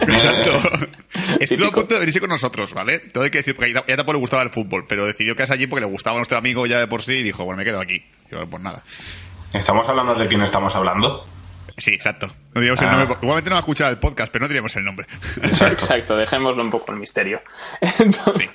Exacto. 0.00 0.60
Estuvo 1.40 1.66
a 1.68 1.70
punto 1.70 1.94
de 1.94 2.00
venirse 2.00 2.20
con 2.20 2.28
nosotros, 2.28 2.74
¿vale? 2.74 2.98
Todo 2.98 3.24
hay 3.24 3.30
que 3.30 3.38
decir, 3.38 3.54
porque 3.56 3.72
ya 3.72 3.84
ya 3.86 3.96
tampoco 3.96 4.14
le 4.14 4.18
gustaba 4.18 4.42
el 4.42 4.50
fútbol, 4.50 4.84
pero 4.88 5.06
decidió 5.06 5.34
quedarse 5.34 5.54
allí 5.54 5.66
porque 5.66 5.84
le 5.84 5.90
gustaba 5.90 6.16
a 6.16 6.18
nuestro 6.18 6.38
amigo 6.38 6.66
ya 6.66 6.78
de 6.80 6.86
por 6.88 7.02
sí 7.02 7.14
y 7.14 7.22
dijo, 7.22 7.44
bueno, 7.44 7.58
me 7.58 7.64
quedo 7.64 7.80
aquí. 7.80 8.04
Y 8.30 8.34
bueno, 8.34 8.50
pues 8.50 8.62
nada. 8.62 8.82
¿Estamos 9.52 9.88
hablando 9.88 10.14
de 10.14 10.26
quién 10.28 10.42
estamos 10.42 10.74
hablando? 10.76 11.24
Sí, 11.76 11.92
exacto. 11.94 12.26
No 12.54 12.60
diríamos 12.60 12.82
el 12.82 12.88
Ah. 12.88 12.96
nombre. 12.96 13.16
Igualmente 13.22 13.50
no 13.50 13.54
va 13.54 13.58
a 13.58 13.60
escuchar 13.60 13.90
el 13.90 13.98
podcast, 13.98 14.32
pero 14.32 14.42
no 14.44 14.48
diríamos 14.48 14.74
el 14.76 14.84
nombre. 14.84 15.06
Exacto, 15.42 16.16
dejémoslo 16.16 16.62
un 16.62 16.70
poco 16.70 16.92
el 16.92 16.98
misterio. 16.98 17.40
Entonces, 17.98 18.50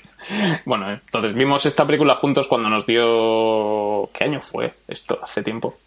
Bueno, 0.66 0.90
entonces 0.92 1.34
vimos 1.34 1.66
esta 1.66 1.86
película 1.86 2.16
juntos 2.16 2.48
cuando 2.48 2.70
nos 2.70 2.86
dio... 2.86 4.10
¿Qué 4.14 4.24
año 4.26 4.40
fue 4.42 4.74
esto? 4.88 5.20
Hace 5.22 5.42
tiempo. 5.44 5.78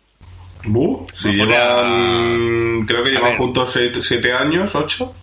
Si 0.62 0.68
Mejor 1.28 1.48
llevan. 1.48 2.84
Creo 2.86 3.02
que 3.04 3.10
A 3.10 3.12
llevan 3.12 3.36
juntos 3.36 3.72
siete, 3.72 4.02
siete 4.02 4.32
años, 4.32 4.74
ocho. 4.74 5.14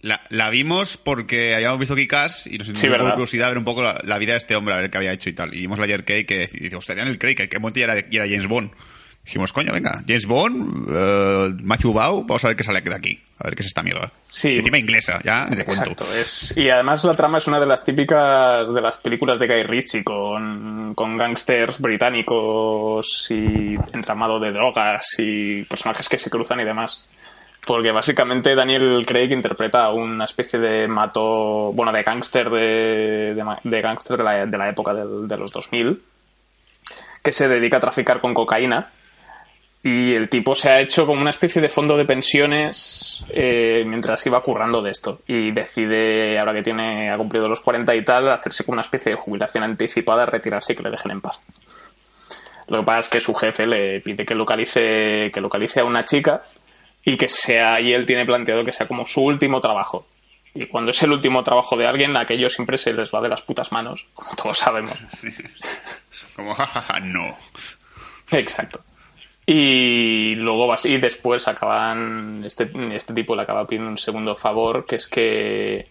La, 0.00 0.20
la 0.28 0.48
vimos 0.50 0.96
porque 0.96 1.56
habíamos 1.56 1.80
visto 1.80 1.96
Kikas 1.96 2.46
y 2.46 2.58
nos 2.58 2.72
dio 2.72 2.90
curiosidad 2.90 3.48
ver 3.48 3.58
un 3.58 3.64
poco 3.64 3.82
la, 3.82 4.00
la 4.04 4.18
vida 4.18 4.32
de 4.32 4.38
este 4.38 4.54
hombre, 4.54 4.74
a 4.74 4.78
ver 4.78 4.90
qué 4.90 4.98
había 4.98 5.12
hecho 5.12 5.28
y 5.28 5.32
tal. 5.32 5.52
Y 5.54 5.58
vimos 5.58 5.78
la 5.78 5.86
Craig 5.86 6.24
que 6.24 6.48
dice, 6.52 6.76
hostia, 6.76 6.94
Daniel 6.94 7.18
Craig, 7.18 7.34
que 7.34 7.48
que 7.48 7.58
monte 7.58 7.82
era, 7.82 7.98
y 7.98 8.16
era 8.16 8.26
James 8.26 8.46
Bond. 8.46 8.70
Dijimos, 9.24 9.52
coño, 9.52 9.74
venga, 9.74 10.02
James 10.06 10.24
Bond, 10.24 10.88
eh, 10.90 11.54
Matthew 11.62 11.92
Bau, 11.92 12.24
vamos 12.24 12.42
a 12.44 12.48
ver 12.48 12.56
qué 12.56 12.64
sale 12.64 12.80
de 12.80 12.94
aquí. 12.94 13.20
A 13.38 13.44
ver 13.44 13.54
qué 13.54 13.60
es 13.60 13.66
esta 13.66 13.82
mierda. 13.82 14.10
Sí. 14.28 14.48
Y 14.48 14.58
encima 14.58 14.78
inglesa, 14.78 15.20
ya, 15.22 15.46
ni 15.46 15.54
te 15.54 15.66
cuento. 15.66 15.94
Es, 16.14 16.56
y 16.56 16.70
además 16.70 17.04
la 17.04 17.14
trama 17.14 17.36
es 17.36 17.46
una 17.46 17.60
de 17.60 17.66
las 17.66 17.84
típicas 17.84 18.72
de 18.72 18.80
las 18.80 18.96
películas 18.96 19.38
de 19.38 19.46
Guy 19.46 19.64
Ritchie 19.64 20.02
con, 20.02 20.94
con 20.94 21.18
gángsters 21.18 21.78
británicos 21.78 23.26
y 23.30 23.74
entramado 23.92 24.40
de 24.40 24.50
drogas 24.50 25.04
y 25.18 25.62
personajes 25.64 26.08
que 26.08 26.18
se 26.18 26.30
cruzan 26.30 26.60
y 26.60 26.64
demás. 26.64 27.06
Porque 27.66 27.92
básicamente 27.92 28.54
Daniel 28.54 29.04
Craig 29.06 29.30
interpreta 29.32 29.84
a 29.84 29.92
una 29.92 30.24
especie 30.24 30.58
de 30.58 30.88
mato, 30.88 31.72
bueno, 31.72 31.92
de 31.92 32.02
gángster 32.02 32.48
de, 32.48 33.34
de, 33.34 33.44
de 33.62 33.80
gángster 33.80 34.16
de 34.16 34.24
la, 34.24 34.46
de 34.46 34.58
la 34.58 34.68
época 34.70 34.94
de 34.94 35.36
los 35.36 35.52
2000 35.52 36.02
que 37.22 37.32
se 37.32 37.48
dedica 37.48 37.76
a 37.76 37.80
traficar 37.80 38.20
con 38.20 38.32
cocaína 38.32 38.90
y 39.82 40.12
el 40.14 40.28
tipo 40.28 40.54
se 40.54 40.70
ha 40.70 40.80
hecho 40.80 41.06
como 41.06 41.20
una 41.20 41.30
especie 41.30 41.62
de 41.62 41.68
fondo 41.68 41.96
de 41.96 42.04
pensiones 42.04 43.24
eh, 43.30 43.84
mientras 43.86 44.24
iba 44.26 44.42
currando 44.42 44.82
de 44.82 44.90
esto. 44.90 45.20
Y 45.26 45.52
decide, 45.52 46.38
ahora 46.38 46.52
que 46.52 46.62
tiene, 46.62 47.10
ha 47.10 47.16
cumplido 47.16 47.48
los 47.48 47.60
40 47.60 47.94
y 47.94 48.04
tal, 48.04 48.28
hacerse 48.28 48.64
como 48.64 48.74
una 48.74 48.80
especie 48.80 49.12
de 49.12 49.18
jubilación 49.18 49.62
anticipada, 49.62 50.26
retirarse 50.26 50.72
y 50.72 50.76
que 50.76 50.82
le 50.82 50.90
dejen 50.90 51.12
en 51.12 51.20
paz. 51.20 51.40
Lo 52.66 52.80
que 52.80 52.84
pasa 52.84 53.00
es 53.00 53.08
que 53.08 53.20
su 53.20 53.34
jefe 53.34 53.66
le 53.66 54.00
pide 54.00 54.26
que 54.26 54.34
localice, 54.34 55.30
que 55.32 55.40
localice 55.40 55.80
a 55.80 55.84
una 55.84 56.04
chica 56.04 56.42
y 57.12 57.16
que 57.16 57.28
sea, 57.28 57.80
y 57.80 57.92
él 57.92 58.04
tiene 58.06 58.24
planteado 58.26 58.64
que 58.64 58.72
sea 58.72 58.86
como 58.86 59.06
su 59.06 59.22
último 59.22 59.60
trabajo. 59.60 60.06
Y 60.54 60.66
cuando 60.66 60.90
es 60.90 61.02
el 61.02 61.12
último 61.12 61.42
trabajo 61.42 61.76
de 61.76 61.86
alguien, 61.86 62.16
aquello 62.16 62.48
siempre 62.48 62.78
se 62.78 62.92
les 62.92 63.12
va 63.14 63.20
de 63.20 63.28
las 63.28 63.42
putas 63.42 63.70
manos, 63.72 64.06
como 64.14 64.34
todos 64.34 64.58
sabemos. 64.58 64.96
Como, 66.36 66.54
jajaja, 66.56 67.00
no. 67.00 67.36
Exacto. 68.32 68.80
Y 69.46 70.34
luego 70.36 70.74
y 70.84 70.98
después 70.98 71.48
acaban 71.48 72.42
este, 72.44 72.70
este 72.92 73.14
tipo 73.14 73.34
le 73.34 73.42
acaba 73.42 73.66
pidiendo 73.66 73.90
un 73.90 73.98
segundo 73.98 74.34
favor 74.34 74.84
que 74.86 74.96
es 74.96 75.06
que 75.08 75.88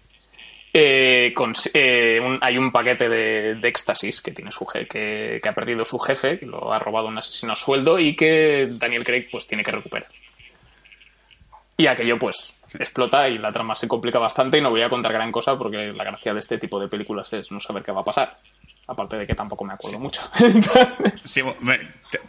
eh, 0.74 1.34
eh, 1.74 2.20
un- 2.24 2.38
hay 2.42 2.58
un 2.58 2.72
paquete 2.72 3.10
de, 3.10 3.56
de 3.56 3.68
éxtasis 3.68 4.22
que 4.22 4.32
tiene 4.32 4.52
su 4.52 4.64
je- 4.66 4.88
que, 4.88 5.40
que 5.42 5.50
ha 5.50 5.56
perdido 5.56 5.84
su 5.86 5.98
jefe 5.98 6.38
que 6.38 6.46
lo 6.46 6.72
ha 6.72 6.78
robado 6.80 7.08
un 7.08 7.18
asesino 7.18 7.54
a 7.54 7.56
sueldo 7.56 7.98
y 8.00 8.16
que 8.16 8.68
Daniel 8.72 9.04
Craig 9.04 9.28
pues 9.32 9.48
tiene 9.48 9.64
que 9.64 9.72
recuperar 9.72 10.08
y 11.78 11.88
aquello 11.88 12.18
pues 12.20 12.54
explota 12.80 13.30
y 13.30 13.38
la 13.38 13.52
trama 13.52 13.76
se 13.76 13.88
complica 13.88 14.20
bastante 14.20 14.58
y 14.58 14.62
no 14.62 14.70
voy 14.72 14.82
a 14.82 14.90
contar 14.90 15.14
gran 15.14 15.32
cosa 15.32 15.58
porque 15.58 15.94
la 15.94 16.04
gracia 16.04 16.34
de 16.34 16.40
este 16.40 16.58
tipo 16.58 16.80
de 16.80 16.88
películas 16.88 17.32
es 17.34 17.52
no 17.52 17.60
saber 17.60 17.84
qué 17.84 17.92
va 17.92 18.02
a 18.02 18.06
pasar 18.06 18.40
aparte 18.90 19.18
de 19.18 19.28
que 19.28 19.36
tampoco 19.36 19.64
me 19.66 19.74
acuerdo 19.74 20.00
mucho 20.00 20.22
Sí, 21.24 21.42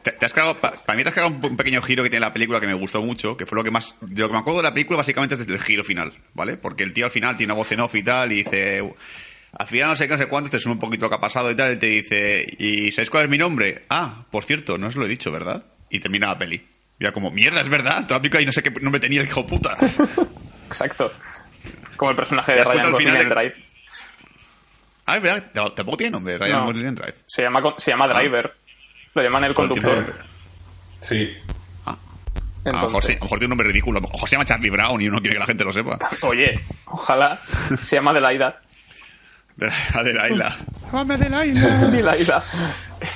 te, 0.03 0.27
has 0.27 0.33
cargado, 0.33 0.61
pa- 0.61 0.73
para 0.73 0.97
mí 0.97 1.03
te 1.05 1.09
has 1.11 1.15
cargado 1.15 1.37
un, 1.37 1.45
un 1.45 1.57
pequeño 1.57 1.81
giro 1.83 2.03
que 2.03 2.11
tiene 2.11 2.27
la 2.27 2.33
película 2.33 2.61
que 2.61 2.67
me 2.67 2.75
gustó 2.75 3.01
mucho, 3.01 3.37
que 3.37 3.47
fue 3.47 3.57
lo 3.57 3.63
que 3.65 3.71
más, 3.71 3.97
de 4.01 4.21
lo 4.23 4.27
que 4.29 4.33
me 4.35 4.41
acuerdo 4.41 4.59
de 4.59 4.65
la 4.65 4.73
película 4.75 4.97
básicamente 4.97 5.35
es 5.35 5.39
desde 5.41 5.55
el 5.55 5.61
giro 5.63 5.85
final, 5.85 6.13
¿vale? 6.35 6.57
Porque 6.57 6.83
el 6.83 6.93
tío 6.93 7.05
al 7.05 7.13
final 7.13 7.37
tiene 7.37 7.53
una 7.53 7.59
voz 7.59 7.71
en 7.71 7.79
off 7.81 7.95
y 7.95 8.03
tal, 8.03 8.33
y 8.33 8.43
dice, 8.43 8.93
al 9.53 9.67
final 9.69 9.91
no 9.91 9.97
sé 9.97 10.07
qué, 10.09 10.13
no 10.15 10.19
sé 10.19 10.27
cuánto, 10.27 10.51
te 10.51 10.59
suma 10.59 10.75
un 10.75 10.81
poquito 10.81 11.07
lo 11.07 11.11
que 11.11 11.17
ha 11.17 11.21
pasado 11.21 11.49
y 11.51 11.55
tal, 11.55 11.75
y 11.75 11.79
te 11.79 11.87
dice, 11.87 12.45
¿y 12.59 12.91
sabéis 12.91 13.11
cuál 13.11 13.25
es 13.25 13.31
mi 13.31 13.39
nombre? 13.39 13.85
Ah, 13.89 14.25
por 14.31 14.43
cierto, 14.45 14.79
no 14.79 14.89
os 14.89 14.97
lo 14.97 15.07
he 15.07 15.09
dicho, 15.09 15.31
¿verdad? 15.31 15.65
Y 15.91 16.01
termina 16.01 16.27
la 16.27 16.39
peli. 16.39 16.67
Y 16.99 17.05
era 17.05 17.13
como, 17.13 17.31
mierda, 17.31 17.61
es 17.61 17.69
verdad, 17.69 18.07
toda 18.07 18.21
y 18.41 18.47
no 18.47 18.53
sé 18.53 18.63
qué 18.63 18.71
nombre 18.81 19.01
tenía 19.01 19.21
el 19.21 19.27
hijo 19.29 19.47
puta. 19.47 19.77
Exacto. 20.67 21.13
Es 21.91 21.97
como 21.97 22.11
el 22.11 22.17
personaje 22.17 22.53
de 22.53 22.65
Ryan 22.65 22.93
Gosling 22.93 23.09
en 23.15 23.19
de- 23.29 23.35
Drive. 23.35 23.55
ah, 25.07 25.17
es 25.17 25.23
verdad, 25.23 25.51
tampoco 25.75 25.97
tiene 25.97 26.11
nombre, 26.13 26.37
Ryan 26.39 26.59
No. 26.61 26.67
Gosling 26.67 26.87
en 26.89 26.95
Drive. 26.97 27.15
Se 27.27 27.43
llama, 27.43 27.63
se 27.79 27.91
llama 27.91 28.09
Driver. 28.09 28.55
Lo 29.15 29.23
llaman 29.23 29.45
el 29.45 29.55
conductor. 29.55 30.15
Sí. 31.01 31.31
A 32.65 32.73
lo, 32.73 32.83
mejor, 32.83 33.03
sí, 33.03 33.13
a 33.13 33.15
lo 33.17 33.23
mejor 33.23 33.39
tiene 33.39 33.45
un 33.47 33.51
nombre 33.57 33.69
ridículo, 33.69 33.99
a 33.99 34.03
lo 34.03 34.09
mejor 34.09 34.29
se 34.29 34.35
llama 34.35 34.45
Charlie 34.45 34.69
Brown 34.69 35.01
y 35.01 35.09
uno 35.09 35.21
quiere 35.21 35.37
que 35.37 35.41
la 35.41 35.47
gente 35.47 35.65
lo 35.65 35.73
sepa. 35.73 35.99
Oye, 36.23 36.59
ojalá 36.87 37.37
se 37.37 37.97
llama 37.97 38.13
Delaida. 38.13 38.61
De 39.57 39.67
la, 39.69 40.03
de 40.03 40.13
la 40.13 40.29
isla. 40.29 40.57
Delaida. 41.91 42.45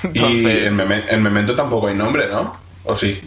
Y 0.03 0.07
Entonces, 0.07 0.67
en, 0.67 0.75
Meme- 0.77 1.03
en 1.09 1.21
Memento 1.21 1.55
tampoco 1.55 1.87
hay 1.89 1.95
nombre, 1.95 2.27
¿no? 2.29 2.57
¿O 2.85 2.95
sí? 2.95 3.21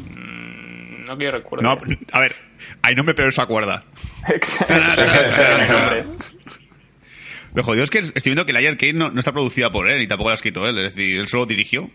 No 1.07 1.17
quiero 1.17 1.39
recuerdo. 1.39 1.63
No, 1.65 1.79
a 2.13 2.21
ver, 2.21 2.35
hay 2.83 2.95
nombre, 2.95 3.15
pero 3.15 3.33
se 3.33 3.41
acuerda. 3.41 3.83
Exacto. 4.29 4.75
Lo 7.55 7.63
jodido 7.63 7.85
es 7.85 7.91
que 7.91 7.99
estoy 8.01 8.21
viendo 8.25 8.45
que 8.45 8.53
la 8.53 8.59
Ayer 8.59 8.77
Kane 8.77 8.93
no, 8.93 9.11
no 9.11 9.19
está 9.19 9.33
producida 9.33 9.73
por 9.73 9.89
él 9.89 10.03
y 10.03 10.07
tampoco 10.07 10.29
la 10.29 10.35
ha 10.35 10.37
escrito 10.37 10.67
él. 10.69 10.77
Es 10.79 10.95
decir, 10.95 11.19
él 11.19 11.27
solo 11.29 11.47
dirigió. 11.47 11.91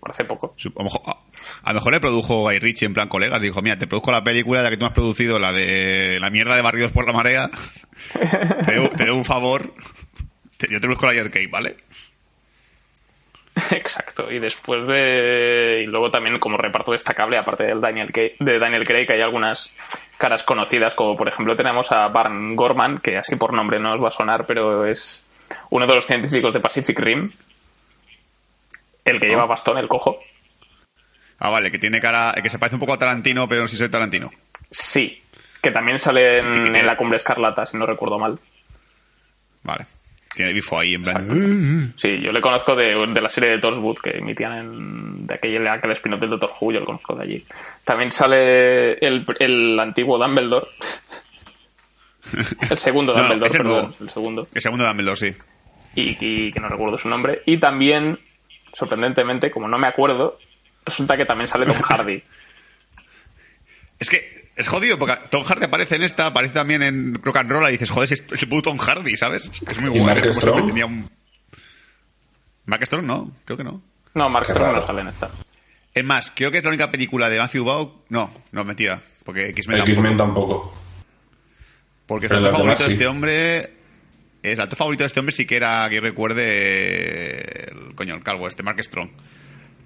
Por 0.00 0.10
hace 0.10 0.24
poco. 0.24 0.54
A 0.58 0.78
lo 0.78 0.84
mejor, 0.84 1.02
a- 1.06 1.16
a 1.62 1.72
lo 1.72 1.74
mejor 1.74 1.92
le 1.92 2.00
produjo 2.00 2.42
Guy 2.42 2.58
Ritchie 2.58 2.86
en 2.86 2.94
plan 2.94 3.08
colegas. 3.08 3.40
Dijo, 3.40 3.62
mira, 3.62 3.78
te 3.78 3.86
produzco 3.86 4.10
la 4.10 4.24
película 4.24 4.60
de 4.60 4.64
la 4.64 4.70
que 4.70 4.76
tú 4.78 4.82
me 4.84 4.88
has 4.88 4.94
producido, 4.94 5.38
la 5.38 5.52
de 5.52 6.18
la 6.20 6.30
mierda 6.30 6.56
de 6.56 6.62
Barridos 6.62 6.90
por 6.90 7.06
la 7.06 7.12
Marea. 7.12 7.50
te, 8.64 8.72
debo, 8.72 8.88
te 8.90 9.04
debo 9.04 9.16
un 9.16 9.24
favor. 9.24 9.72
Te- 10.56 10.66
yo 10.70 10.80
te 10.80 10.86
produzco 10.88 11.06
la 11.06 11.12
Ayer 11.12 11.30
Kane, 11.30 11.46
¿vale? 11.48 11.76
Exacto. 13.70 14.30
Y 14.30 14.38
después 14.38 14.86
de. 14.86 15.82
Y 15.84 15.86
luego 15.86 16.10
también, 16.10 16.38
como 16.38 16.56
reparto 16.58 16.92
destacable, 16.92 17.38
aparte 17.38 17.64
del 17.64 17.80
Daniel 17.80 18.12
Craig, 18.12 18.34
de 18.38 18.58
Daniel 18.58 18.86
Craig, 18.86 19.10
hay 19.10 19.20
algunas 19.22 19.72
caras 20.18 20.42
conocidas, 20.42 20.94
como 20.94 21.16
por 21.16 21.28
ejemplo 21.28 21.56
tenemos 21.56 21.90
a 21.92 22.08
Barn 22.08 22.54
Gorman, 22.54 22.98
que 22.98 23.16
así 23.16 23.34
por 23.36 23.54
nombre 23.54 23.78
no 23.78 23.94
os 23.94 24.02
va 24.02 24.08
a 24.08 24.10
sonar, 24.12 24.46
pero 24.46 24.86
es 24.86 25.22
uno 25.70 25.86
de 25.86 25.94
los 25.94 26.06
científicos 26.06 26.52
de 26.54 26.60
Pacific 26.60 26.98
Rim. 26.98 27.32
El 29.04 29.20
que 29.20 29.26
lleva 29.28 29.44
Oh. 29.44 29.48
bastón, 29.48 29.78
el 29.78 29.88
cojo. 29.88 30.18
Ah, 31.38 31.50
vale, 31.50 31.70
que 31.70 31.78
tiene 31.78 32.00
cara, 32.00 32.34
que 32.42 32.50
se 32.50 32.58
parece 32.58 32.76
un 32.76 32.80
poco 32.80 32.94
a 32.94 32.98
Tarantino, 32.98 33.48
pero 33.48 33.62
no 33.62 33.68
sé 33.68 33.72
si 33.72 33.78
soy 33.78 33.88
Tarantino. 33.90 34.30
Sí. 34.70 35.22
Que 35.62 35.70
también 35.70 35.98
sale 35.98 36.40
en, 36.40 36.74
en 36.76 36.86
la 36.86 36.96
cumbre 36.96 37.16
escarlata, 37.16 37.64
si 37.66 37.76
no 37.76 37.86
recuerdo 37.86 38.18
mal. 38.18 38.38
Vale. 39.62 39.86
Tiene 40.36 40.52
bifo 40.52 40.78
ahí 40.78 40.94
en 40.94 41.02
plan. 41.02 41.94
Sí, 41.96 42.20
yo 42.20 42.30
le 42.30 42.40
conozco 42.42 42.76
de, 42.76 42.94
de 43.06 43.20
la 43.22 43.30
serie 43.30 43.48
de 43.50 43.58
Torchwood 43.58 43.96
que 44.02 44.18
emitían 44.18 44.52
en, 44.52 45.26
de 45.26 45.34
aquel, 45.34 45.66
aquel 45.66 45.92
spin-off 45.92 46.20
del 46.20 46.28
Doctor 46.30 46.52
Who, 46.60 46.72
yo 46.72 46.80
lo 46.80 46.86
conozco 46.86 47.14
de 47.16 47.22
allí. 47.22 47.44
También 47.84 48.10
sale 48.10 48.92
el, 48.98 49.24
el 49.40 49.80
antiguo 49.80 50.18
Dumbledore. 50.18 50.66
El 52.70 52.76
segundo 52.78 53.14
No, 53.16 53.20
Dumbledore, 53.22 53.50
perdón, 53.50 53.72
nuevo. 53.72 53.94
el 54.00 54.10
segundo. 54.10 54.48
El 54.54 54.60
segundo 54.60 54.86
Dumbledore, 54.86 55.16
sí. 55.16 55.34
Y, 55.94 56.16
y 56.20 56.52
que 56.52 56.60
no 56.60 56.68
recuerdo 56.68 56.98
su 56.98 57.08
nombre. 57.08 57.40
Y 57.46 57.56
también, 57.56 58.18
sorprendentemente, 58.74 59.50
como 59.50 59.68
no 59.68 59.78
me 59.78 59.86
acuerdo, 59.86 60.38
resulta 60.84 61.16
que 61.16 61.24
también 61.24 61.48
sale 61.48 61.64
Tom 61.64 61.76
Hardy. 61.82 62.22
Es 63.98 64.10
que 64.10 64.45
es 64.56 64.68
jodido, 64.68 64.98
porque 64.98 65.14
Tom 65.30 65.44
Hardy 65.44 65.64
aparece 65.66 65.96
en 65.96 66.02
esta, 66.02 66.26
aparece 66.26 66.54
también 66.54 66.82
en 66.82 67.14
Rock 67.22 67.36
and 67.36 67.50
Roll 67.50 67.68
y 67.68 67.72
dices, 67.72 67.90
joder, 67.90 68.10
es 68.12 68.24
es 68.32 68.42
el 68.42 68.48
puto 68.48 68.70
Tom 68.70 68.78
Hardy, 68.78 69.16
¿sabes? 69.16 69.50
Es 69.68 69.80
muy 69.80 69.90
¿Y 69.90 69.98
guay. 70.00 70.04
Mark 70.04 70.24
es 70.24 70.38
como 70.38 70.40
Strong? 70.40 70.66
tenía 70.66 70.86
un... 70.86 71.10
Mark 72.64 72.84
Strong 72.86 73.04
no, 73.04 73.30
creo 73.44 73.56
que 73.56 73.64
no. 73.64 73.82
No, 74.14 74.28
Mark 74.30 74.46
Qué 74.46 74.52
Strong 74.52 74.66
raro. 74.68 74.80
no 74.80 74.86
sale 74.86 75.02
en 75.02 75.08
esta. 75.08 75.30
Es 75.94 76.04
más, 76.04 76.32
creo 76.34 76.50
que 76.50 76.58
es 76.58 76.64
la 76.64 76.68
única 76.70 76.90
película 76.90 77.28
de 77.28 77.38
Matthew 77.38 77.64
Vaughn... 77.64 77.92
No, 78.08 78.30
no, 78.52 78.64
mentira, 78.64 79.00
porque 79.24 79.48
X-Men 79.50 79.78
tampoco. 79.78 79.92
X-Men 79.92 80.16
tampoco. 80.16 80.76
Porque 82.06 82.26
el 82.26 82.34
actor 82.36 82.52
favorito 82.52 82.82
de 82.82 82.88
sí. 82.88 82.92
este 82.92 83.06
hombre... 83.06 83.58
Es, 84.42 84.52
el 84.58 84.60
actor 84.60 84.78
favorito 84.78 85.02
de 85.04 85.06
este 85.08 85.20
hombre 85.20 85.32
sí 85.34 85.44
que 85.46 85.56
era, 85.56 85.88
que 85.90 86.00
recuerde... 86.00 87.70
El, 87.72 87.94
coño, 87.94 88.14
el 88.14 88.22
calvo 88.22 88.46
este, 88.48 88.62
Mark 88.62 88.82
Strong. 88.82 89.10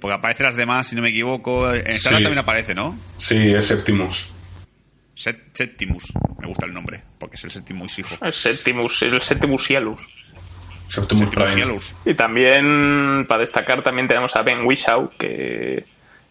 Porque 0.00 0.14
aparece 0.14 0.42
las 0.42 0.56
demás, 0.56 0.86
si 0.86 0.96
no 0.96 1.02
me 1.02 1.08
equivoco. 1.10 1.70
En 1.72 1.86
Star 1.92 2.16
Sí. 2.16 2.22
también 2.22 2.38
aparece, 2.38 2.74
¿no? 2.74 2.98
Sí, 3.18 3.52
es 3.54 3.66
Septimus. 3.66 4.32
Set- 5.20 5.50
Septimus. 5.54 6.12
Me 6.40 6.46
gusta 6.46 6.64
el 6.66 6.72
nombre, 6.72 7.02
porque 7.18 7.36
es 7.36 7.44
el 7.44 7.50
Septimus 7.50 7.98
hijo. 7.98 8.16
El 8.22 8.32
Septimus, 8.32 9.02
el 9.02 9.20
Septimus 9.20 9.66
Cielus. 9.66 10.00
Septimus 10.88 11.28
Septimus. 11.30 11.94
Y 12.06 12.14
también, 12.14 13.26
para 13.28 13.40
destacar, 13.40 13.82
también 13.82 14.08
tenemos 14.08 14.34
a 14.36 14.42
Ben 14.42 14.64
Whishaw, 14.64 15.10
que 15.18 15.84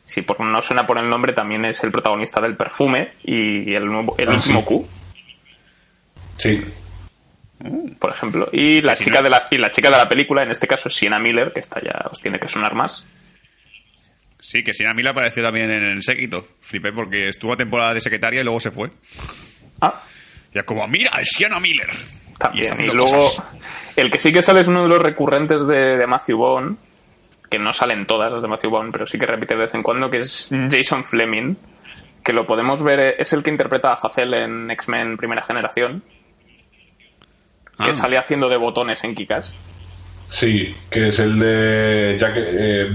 si 0.05 0.23
por, 0.23 0.39
no 0.41 0.61
suena 0.61 0.87
por 0.87 0.97
el 0.97 1.07
nombre, 1.07 1.33
también 1.33 1.65
es 1.65 1.83
el 1.83 1.91
protagonista 1.91 2.41
del 2.41 2.55
perfume 2.57 3.13
y 3.23 3.73
el, 3.75 3.85
nuevo, 3.85 4.15
el 4.17 4.29
Ah, 4.29 4.33
último 4.33 4.59
sí. 4.61 4.65
Q, 4.65 4.87
Sí. 6.37 6.65
por 7.99 8.11
ejemplo. 8.11 8.49
Y 8.51 8.81
la, 8.81 8.95
chica 8.95 9.21
de 9.21 9.29
la, 9.29 9.47
y 9.51 9.57
la 9.59 9.69
chica 9.71 9.91
de 9.91 9.97
la 9.97 10.09
película, 10.09 10.41
en 10.43 10.51
este 10.51 10.67
caso 10.67 10.89
es 10.89 10.95
Sienna 10.95 11.19
Miller, 11.19 11.51
que 11.53 11.59
esta 11.59 11.79
ya 11.81 12.07
os 12.11 12.19
tiene 12.19 12.39
que 12.39 12.47
sonar 12.47 12.73
más. 12.73 13.05
Sí, 14.39 14.63
que 14.63 14.73
Sienna 14.73 14.93
Miller 14.93 15.11
apareció 15.11 15.43
también 15.43 15.69
en 15.69 15.83
el 15.83 16.01
séquito. 16.03 16.47
Flipé 16.61 16.91
porque 16.93 17.27
estuvo 17.29 17.53
a 17.53 17.57
temporada 17.57 17.93
de 17.93 18.01
secretaria 18.01 18.41
y 18.41 18.43
luego 18.43 18.59
se 18.59 18.71
fue. 18.71 18.89
Ah, 19.81 20.01
Ya 20.53 20.63
como, 20.63 20.87
mira, 20.87 21.11
es 21.21 21.29
Sienna 21.29 21.59
Miller. 21.59 21.89
También. 22.37 22.73
Y, 22.79 22.87
luego, 22.87 23.11
cosas. 23.19 23.45
el 23.97 24.09
que 24.09 24.17
sí 24.17 24.31
que 24.31 24.41
sale 24.41 24.61
es 24.61 24.67
uno 24.67 24.83
de 24.83 24.87
los 24.89 24.99
recurrentes 25.01 25.67
de, 25.67 25.97
de 25.97 26.07
Matthew 26.07 26.37
Vaughn, 26.37 26.77
que 27.49 27.59
no 27.59 27.73
salen 27.73 28.07
todas 28.07 28.31
las 28.31 28.41
de 28.41 28.47
Matthew 28.47 28.71
Vaughn, 28.71 28.91
pero 28.93 29.05
sí 29.05 29.19
que 29.19 29.25
repite 29.25 29.55
de 29.55 29.61
vez 29.61 29.75
en 29.75 29.83
cuando, 29.83 30.09
que 30.09 30.19
es 30.19 30.49
Jason 30.71 31.03
Fleming, 31.03 31.55
que 32.23 32.31
lo 32.31 32.45
podemos 32.45 32.81
ver, 32.81 32.99
eh, 33.01 33.15
es 33.19 33.33
el 33.33 33.43
que 33.43 33.49
interpreta 33.49 33.91
a 33.91 33.97
Facel 33.97 34.33
en 34.33 34.71
X-Men 34.71 35.17
Primera 35.17 35.41
Generación, 35.43 36.01
que 37.77 37.91
Ah. 37.91 37.93
sale 37.93 38.17
haciendo 38.17 38.47
de 38.49 38.57
botones 38.57 39.03
en 39.03 39.15
Kikas. 39.15 39.53
Sí, 40.27 40.73
que 40.89 41.09
es 41.09 41.19
el 41.19 41.39
de 41.39 42.17
Jack, 42.19 42.33
eh, 42.37 42.87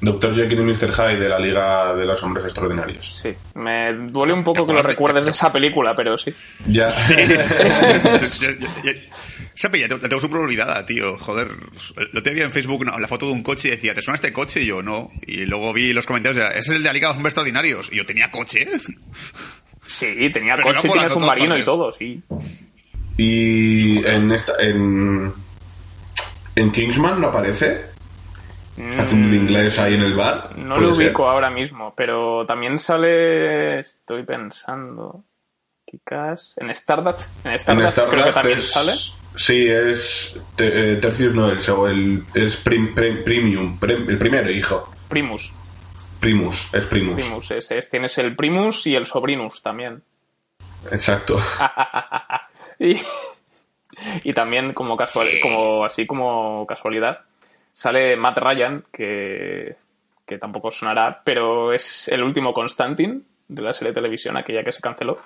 Dr. 0.00 0.34
Jekyll 0.34 0.60
y 0.60 0.62
Mr. 0.62 0.92
Hyde 0.92 1.18
de 1.18 1.28
la 1.28 1.38
Liga 1.38 1.94
de 1.94 2.06
los 2.06 2.22
Hombres 2.22 2.44
Extraordinarios. 2.44 3.18
Sí, 3.20 3.34
me 3.54 3.92
duele 3.92 4.32
un 4.32 4.44
poco 4.44 4.62
¿Te 4.62 4.68
que 4.68 4.72
lo 4.74 4.82
recuerdes 4.82 5.24
de 5.24 5.32
esa 5.32 5.52
película, 5.52 5.94
pero 5.94 6.16
sí. 6.16 6.32
Ya. 6.68 6.88
Ya- 6.88 7.44
Esa 9.56 9.70
te- 9.70 9.88
la 9.88 9.98
tengo 10.08 10.20
súper 10.20 10.38
olvidada, 10.38 10.86
tío. 10.86 11.18
Joder. 11.18 11.48
Lo 12.12 12.22
tenía 12.22 12.44
en 12.44 12.52
Facebook 12.52 12.86
no, 12.86 12.96
la 12.98 13.08
foto 13.08 13.26
de 13.26 13.32
un 13.32 13.42
coche 13.42 13.68
y 13.68 13.70
decía, 13.72 13.92
¿te 13.94 14.02
suena 14.02 14.14
este 14.14 14.32
coche? 14.32 14.62
Y 14.62 14.66
yo, 14.66 14.82
no. 14.82 15.10
Y 15.26 15.46
luego 15.46 15.72
vi 15.72 15.92
los 15.92 16.06
comentarios, 16.06 16.44
ese 16.50 16.58
es 16.60 16.68
el 16.68 16.78
de 16.82 16.88
la 16.88 16.92
Liga 16.92 17.08
de 17.08 17.14
los 17.14 17.16
Hombres 17.16 17.32
Extraordinarios. 17.32 17.88
Y 17.92 17.96
yo, 17.96 18.06
¿tenía 18.06 18.30
coche? 18.30 18.68
Sí, 19.84 20.30
tenía 20.30 20.54
Pero 20.54 20.68
coche, 20.68 20.86
iba 20.86 20.94
tiene 20.94 20.96
volando 20.96 21.06
a 21.06 21.08
todas 21.08 21.24
submarino 21.24 21.58
y 21.58 21.62
todo, 21.62 21.90
sí. 21.90 22.22
y 23.16 24.04
en 24.06 24.30
esta. 24.32 24.52
En, 24.60 25.32
en 26.54 26.72
Kingsman 26.72 27.20
no 27.20 27.28
aparece. 27.28 27.82
Haciendo 28.98 29.28
de 29.28 29.36
inglés 29.36 29.78
ahí 29.78 29.94
en 29.94 30.02
el 30.02 30.14
bar. 30.14 30.50
Mm, 30.56 30.68
No 30.68 30.76
lo 30.78 30.94
ser. 30.94 31.08
ubico 31.08 31.28
ahora 31.28 31.50
mismo, 31.50 31.92
pero 31.96 32.46
también 32.46 32.78
sale. 32.78 33.80
Estoy 33.80 34.22
pensando. 34.24 35.24
Quizás. 35.84 36.54
En 36.58 36.70
Stardust. 36.70 37.28
En 37.44 37.52
En 37.52 37.56
Stardust, 37.56 37.94
creo 37.96 38.10
que 38.10 38.16
Stardust 38.30 38.34
también 38.34 38.58
es- 38.58 38.70
sale. 38.70 38.92
Sí, 39.36 39.66
es. 39.68 40.40
te- 40.56 40.92
eh, 40.92 40.96
Tercius 40.96 41.34
no, 41.34 41.48
el, 41.48 41.58
seg- 41.60 41.88
el- 41.88 42.24
es 42.34 42.56
prim- 42.56 42.94
prim- 42.94 43.24
Premium. 43.24 43.78
prim- 43.78 44.08
el 44.08 44.18
primero, 44.18 44.50
hijo. 44.50 44.92
Primus. 45.08 45.52
Primus, 46.20 46.74
es 46.74 46.84
Primus. 46.86 47.14
Primus. 47.14 47.50
Ese 47.52 47.78
es, 47.78 47.88
tienes 47.88 48.18
el 48.18 48.34
Primus 48.36 48.86
y 48.86 48.96
el 48.96 49.06
Sobrinus 49.06 49.62
también. 49.62 50.02
Exacto. 50.90 51.38
Y, 52.80 52.96
y 54.22 54.32
también, 54.32 54.72
como, 54.72 54.96
casual, 54.96 55.28
como 55.42 55.84
así 55.84 56.06
como 56.06 56.64
casualidad, 56.66 57.22
sale 57.78 58.16
Matt 58.16 58.38
Ryan, 58.38 58.84
que, 58.92 59.76
que 60.26 60.36
tampoco 60.38 60.72
sonará, 60.72 61.22
pero 61.24 61.72
es 61.72 62.08
el 62.08 62.24
último 62.24 62.52
Constantine 62.52 63.20
de 63.46 63.62
la 63.62 63.72
serie 63.72 63.90
de 63.92 63.94
televisión, 64.00 64.36
aquella 64.36 64.64
que 64.64 64.72
se 64.72 64.80
canceló. 64.80 65.16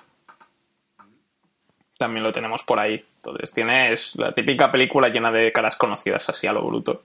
También 1.97 2.23
lo 2.23 2.31
tenemos 2.31 2.61
por 2.61 2.79
ahí. 2.79 3.03
Entonces, 3.17 3.51
tienes 3.51 4.15
la 4.17 4.33
típica 4.33 4.69
película 4.71 5.09
llena 5.09 5.31
de 5.31 5.51
caras 5.51 5.77
conocidas 5.77 6.29
así 6.29 6.45
a 6.45 6.53
lo 6.53 6.63
bruto. 6.65 7.03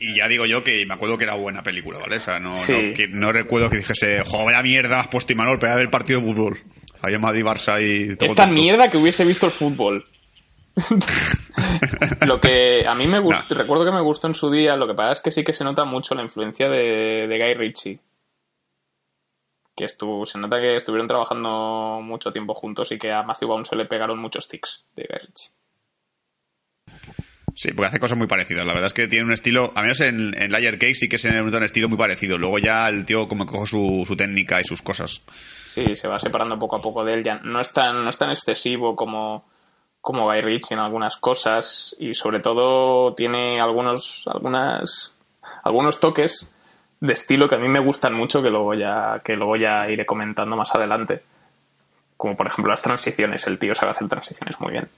Y 0.00 0.16
ya 0.16 0.28
digo 0.28 0.44
yo 0.44 0.62
que 0.62 0.84
me 0.84 0.92
acuerdo 0.94 1.16
que 1.16 1.24
era 1.24 1.34
buena 1.34 1.62
película, 1.62 1.98
¿vale? 1.98 2.16
O 2.16 2.20
sea, 2.20 2.38
no, 2.38 2.54
Sí. 2.56 2.72
no, 2.90 2.94
que 2.94 3.08
no 3.08 3.32
recuerdo 3.32 3.70
que 3.70 3.78
dijese, 3.78 4.22
joder, 4.24 4.62
mierda, 4.62 5.00
has 5.00 5.08
puesto 5.08 5.32
Imanol 5.32 5.56
ver 5.58 5.78
el 5.78 5.88
partido 5.90 6.20
de 6.20 6.26
fútbol. 6.26 6.58
En 7.02 7.20
Madrid, 7.22 7.42
Barça 7.44 7.80
y 7.82 8.16
todo 8.16 8.28
Esta 8.28 8.44
tonto. 8.44 8.60
mierda 8.60 8.90
que 8.90 8.98
hubiese 8.98 9.24
visto 9.24 9.46
el 9.46 9.52
fútbol. 9.52 10.04
lo 12.26 12.40
que 12.40 12.86
a 12.86 12.94
mí 12.94 13.06
me 13.06 13.18
gustó, 13.20 13.54
recuerdo 13.54 13.84
que 13.84 13.92
me 13.92 14.00
gustó 14.00 14.26
en 14.26 14.34
su 14.34 14.50
día, 14.50 14.76
lo 14.76 14.86
que 14.86 14.94
pasa 14.94 15.12
es 15.12 15.20
que 15.20 15.30
sí 15.30 15.44
que 15.44 15.52
se 15.52 15.64
nota 15.64 15.84
mucho 15.84 16.14
la 16.14 16.22
influencia 16.22 16.68
de, 16.68 17.26
de 17.26 17.38
Guy 17.38 17.54
Ritchie. 17.54 18.00
Que 19.76 19.84
estuvo, 19.84 20.26
se 20.26 20.38
nota 20.38 20.60
que 20.60 20.76
estuvieron 20.76 21.06
trabajando 21.06 22.00
mucho 22.02 22.32
tiempo 22.32 22.54
juntos 22.54 22.90
y 22.90 22.98
que 22.98 23.12
a 23.12 23.22
Matthew 23.22 23.48
Vaughn 23.48 23.64
se 23.64 23.76
le 23.76 23.86
pegaron 23.86 24.18
muchos 24.18 24.48
tics 24.48 24.84
de 24.96 25.06
Guy 25.08 25.18
Ritchie. 25.20 25.52
Sí, 27.58 27.72
porque 27.72 27.88
hace 27.88 27.98
cosas 27.98 28.16
muy 28.16 28.28
parecidas. 28.28 28.64
La 28.64 28.72
verdad 28.72 28.86
es 28.86 28.94
que 28.94 29.08
tiene 29.08 29.24
un 29.24 29.32
estilo, 29.32 29.72
a 29.74 29.82
menos 29.82 30.00
en, 30.00 30.32
en 30.40 30.52
Layer 30.52 30.78
Cake 30.78 30.94
sí 30.94 31.08
que 31.08 31.18
se 31.18 31.32
nota 31.32 31.56
un 31.56 31.64
estilo 31.64 31.88
muy 31.88 31.98
parecido. 31.98 32.38
Luego 32.38 32.60
ya 32.60 32.88
el 32.88 33.04
tío 33.04 33.26
como 33.26 33.46
coge 33.46 33.66
su, 33.66 34.04
su 34.06 34.16
técnica 34.16 34.60
y 34.60 34.64
sus 34.64 34.80
cosas. 34.80 35.22
Sí, 35.26 35.96
se 35.96 36.06
va 36.06 36.20
separando 36.20 36.56
poco 36.56 36.76
a 36.76 36.80
poco 36.80 37.04
de 37.04 37.14
él. 37.14 37.24
Ya 37.24 37.40
no 37.40 37.60
es 37.60 37.72
tan, 37.72 38.04
no 38.04 38.10
es 38.10 38.16
tan 38.16 38.30
excesivo 38.30 38.94
como, 38.94 39.44
como 40.00 40.26
Guy 40.26 40.40
Ritchie 40.40 40.74
en 40.74 40.80
algunas 40.80 41.16
cosas 41.16 41.94
y 41.98 42.14
sobre 42.14 42.40
todo 42.40 43.14
tiene 43.14 43.60
algunos, 43.60 44.24
algunas, 44.26 45.12
algunos 45.62 46.00
toques 46.00 46.48
de 47.00 47.12
estilo 47.12 47.48
que 47.48 47.56
a 47.56 47.58
mí 47.58 47.68
me 47.68 47.80
gustan 47.80 48.14
mucho 48.14 48.42
que 48.42 48.50
luego 48.50 48.74
ya, 48.74 49.20
que 49.24 49.36
luego 49.36 49.56
ya 49.56 49.88
iré 49.88 50.04
comentando 50.06 50.56
más 50.56 50.74
adelante. 50.74 51.22
Como 52.16 52.36
por 52.36 52.46
ejemplo 52.48 52.70
las 52.70 52.82
transiciones. 52.82 53.46
El 53.46 53.58
tío 53.58 53.74
sabe 53.74 53.92
hacer 53.92 54.08
transiciones 54.08 54.60
muy 54.60 54.72
bien. 54.72 54.88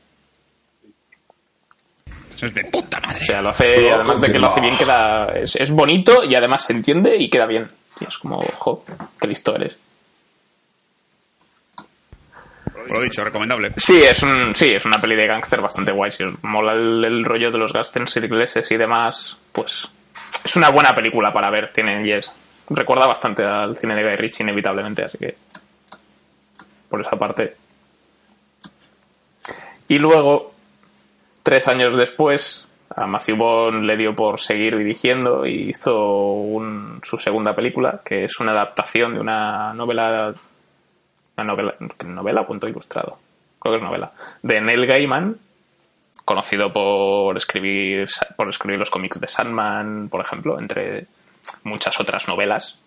Es 2.41 2.55
de 2.55 2.65
puta 2.65 3.01
madre. 3.01 3.21
O 3.21 3.25
sea, 3.25 3.43
lo 3.43 3.51
hace, 3.51 3.91
además 3.91 4.21
de 4.21 4.33
que 4.33 4.39
lo 4.39 4.47
hace 4.47 4.63
bien, 4.63 4.77
queda, 4.79 5.27
es, 5.35 5.57
es 5.57 5.71
bonito 5.71 6.25
y 6.25 6.35
además 6.35 6.65
se 6.65 6.73
entiende 6.73 7.17
y 7.19 7.29
queda 7.29 7.45
bien. 7.45 7.69
Y 8.01 8.05
es 8.05 8.17
como, 8.17 8.39
ojo, 8.39 8.85
qué 9.21 9.27
listo 9.27 9.55
eres. 9.55 9.77
Por 12.89 12.93
lo 12.99 13.03
dicho, 13.03 13.23
recomendable. 13.25 13.73
Sí, 13.77 14.03
es 14.03 14.23
un, 14.23 14.55
sí, 14.55 14.71
es 14.71 14.85
una 14.85 15.01
peli 15.01 15.17
de 15.17 15.27
gángster 15.27 15.61
bastante 15.61 15.93
guay. 15.93 16.13
Si 16.13 16.25
os 16.25 16.35
mola 16.43 16.73
el, 16.73 17.25
rollo 17.25 17.51
de 17.51 17.59
los 17.59 17.73
gángsters 17.73 18.17
ingleses 18.17 18.71
y 18.71 18.77
demás, 18.77 19.39
pues 19.53 19.89
es 20.45 20.57
una 20.57 20.71
buena 20.71 20.95
película 20.95 21.33
para 21.33 21.51
ver. 21.51 21.73
Tiene, 21.73 22.07
y 22.07 22.11
es- 22.11 22.31
recuerda 22.71 23.07
bastante 23.07 23.45
al 23.45 23.77
cine 23.77 23.95
de 23.95 24.03
Guy 24.05 24.17
Ritchie, 24.17 24.43
inevitablemente, 24.45 25.03
así 25.05 25.19
que 25.19 25.37
por 26.89 27.01
esa 27.01 27.17
parte. 27.17 27.57
Y 29.89 29.99
luego, 29.99 30.53
tres 31.43 31.67
años 31.69 31.97
después, 31.97 32.67
a 32.95 33.07
Matthew 33.07 33.37
Vaughn 33.37 33.87
le 33.87 33.97
dio 33.97 34.15
por 34.15 34.41
seguir 34.41 34.77
dirigiendo 34.77 35.47
y 35.47 35.71
hizo 35.71 35.97
un- 36.33 37.01
su 37.03 37.19
segunda 37.19 37.55
película, 37.55 38.01
que 38.05 38.25
es 38.25 38.39
una 38.41 38.53
adaptación 38.53 39.15
de 39.15 39.21
una 39.21 39.73
novela 39.75 40.33
una 41.41 41.53
novela, 41.53 41.75
novela 42.05 42.41
o 42.43 42.47
cuento 42.47 42.69
ilustrado, 42.69 43.19
creo 43.61 43.73
que 43.73 43.77
es 43.79 43.83
novela, 43.83 44.13
de 44.43 44.61
Neil 44.61 44.87
Gaiman, 44.87 45.37
conocido 46.25 46.73
por 46.73 47.37
escribir, 47.37 48.09
por 48.37 48.49
escribir 48.49 48.79
los 48.79 48.91
cómics 48.91 49.21
de 49.21 49.27
Sandman, 49.27 50.09
por 50.09 50.21
ejemplo, 50.25 50.59
entre 50.59 51.07
muchas 51.65 51.99
otras 52.01 52.29
novelas. 52.29 52.79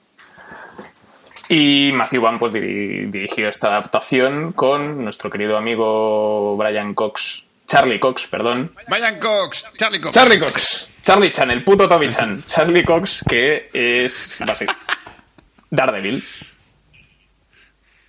Y 1.49 1.91
Matthew 1.93 2.21
Vaughn 2.21 2.39
pues, 2.39 2.53
diri- 2.53 3.09
dirigió 3.11 3.49
esta 3.49 3.67
adaptación 3.67 4.53
con 4.53 5.03
nuestro 5.03 5.29
querido 5.29 5.57
amigo 5.57 6.55
Brian 6.57 6.93
Cox, 6.93 7.43
Charlie 7.67 7.99
Cox, 7.99 8.27
perdón, 8.27 8.71
Brian 8.87 9.19
Cox, 9.19 9.65
Charlie 9.77 9.99
Cox. 9.99 10.13
Charlie 10.13 10.39
Cox. 10.39 10.89
Charlie 11.03 11.31
Chan, 11.31 11.51
el 11.51 11.63
puto 11.63 11.87
Toby 11.87 12.09
Chan. 12.09 12.43
Charlie 12.45 12.85
Cox, 12.85 13.25
que 13.27 13.69
es 13.73 14.37
Daredevil. 15.69 16.23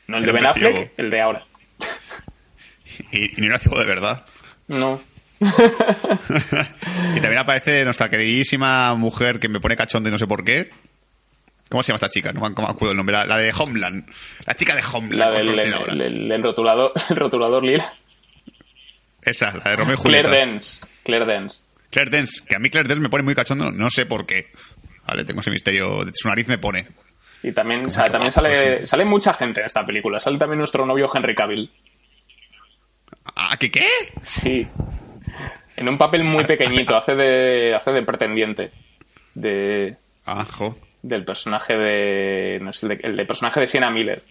No 0.06 0.18
el 0.18 0.26
de 0.26 0.32
Ben 0.32 0.46
Affleck, 0.46 0.74
ciego. 0.76 0.90
el 0.96 1.10
de 1.10 1.20
ahora. 1.20 1.42
Y, 3.10 3.24
y 3.36 3.40
no 3.40 3.46
era 3.46 3.58
ciego 3.58 3.78
de 3.78 3.86
verdad. 3.86 4.24
No. 4.68 5.00
Y 5.40 7.20
también 7.20 7.38
aparece 7.38 7.84
nuestra 7.84 8.08
queridísima 8.08 8.94
mujer 8.94 9.38
que 9.40 9.48
me 9.48 9.60
pone 9.60 9.76
cachondo 9.76 10.08
y 10.08 10.12
no 10.12 10.18
sé 10.18 10.26
por 10.26 10.44
qué. 10.44 10.70
¿Cómo 11.68 11.82
se 11.82 11.88
llama 11.88 11.96
esta 11.96 12.08
chica? 12.08 12.32
No 12.32 12.40
me 12.40 12.46
acuerdo 12.46 12.90
el 12.92 12.96
nombre. 12.96 13.14
La, 13.16 13.24
la 13.26 13.38
de 13.38 13.52
Homeland. 13.56 14.08
La 14.46 14.54
chica 14.54 14.74
de 14.76 14.82
Homeland. 14.82 15.14
La 15.18 15.26
¿cómo 15.26 15.38
del 15.38 15.58
el, 15.58 16.00
el- 16.00 16.32
el- 16.32 16.42
rotulador, 16.42 16.92
rotulador 17.10 17.64
lila. 17.64 17.84
Esa, 19.22 19.56
la 19.56 19.70
de 19.70 19.76
Romeo 19.76 19.96
y 19.98 20.02
Claire 20.02 20.28
Julieta. 20.28 20.46
Dance. 20.46 20.80
Claire 21.02 21.24
Dance. 21.26 21.60
Claire 21.90 22.10
Dance. 22.10 22.44
Que 22.46 22.56
a 22.56 22.58
mí 22.58 22.70
Claire 22.70 22.88
Dance 22.88 23.00
me 23.02 23.08
pone 23.08 23.22
muy 23.24 23.34
cachondo, 23.34 23.70
no 23.72 23.90
sé 23.90 24.06
por 24.06 24.26
qué. 24.26 24.50
Vale, 25.06 25.24
tengo 25.24 25.40
ese 25.40 25.50
misterio. 25.50 26.04
Su 26.14 26.28
nariz 26.28 26.46
me 26.48 26.58
pone. 26.58 26.86
Y 27.44 27.52
también, 27.52 27.90
sa- 27.90 28.10
también 28.10 28.32
sale, 28.32 28.86
sale 28.86 29.04
mucha 29.04 29.34
gente 29.34 29.60
en 29.60 29.66
esta 29.66 29.84
película. 29.84 30.18
Sale 30.18 30.38
también 30.38 30.58
nuestro 30.58 30.84
novio 30.86 31.10
Henry 31.14 31.34
Cavill. 31.34 31.70
¿Ah, 33.36 33.56
qué 33.58 33.70
qué? 33.70 33.86
Sí. 34.22 34.66
En 35.76 35.88
un 35.88 35.98
papel 35.98 36.24
muy 36.24 36.44
pequeñito. 36.44 36.96
Hace 36.96 37.14
de, 37.14 37.74
hace 37.74 37.92
de 37.92 38.02
pretendiente. 38.02 38.72
De, 39.34 39.96
Ah, 40.24 40.44
jo. 40.50 40.74
del 41.02 41.24
personaje 41.24 41.76
de. 41.76 42.58
No 42.62 42.72
sé, 42.72 42.86
el 42.86 42.96
de, 42.98 43.06
el 43.08 43.16
de 43.16 43.24
personaje 43.26 43.60
de 43.60 43.66
Sienna 43.66 43.90
Miller. 43.90 44.22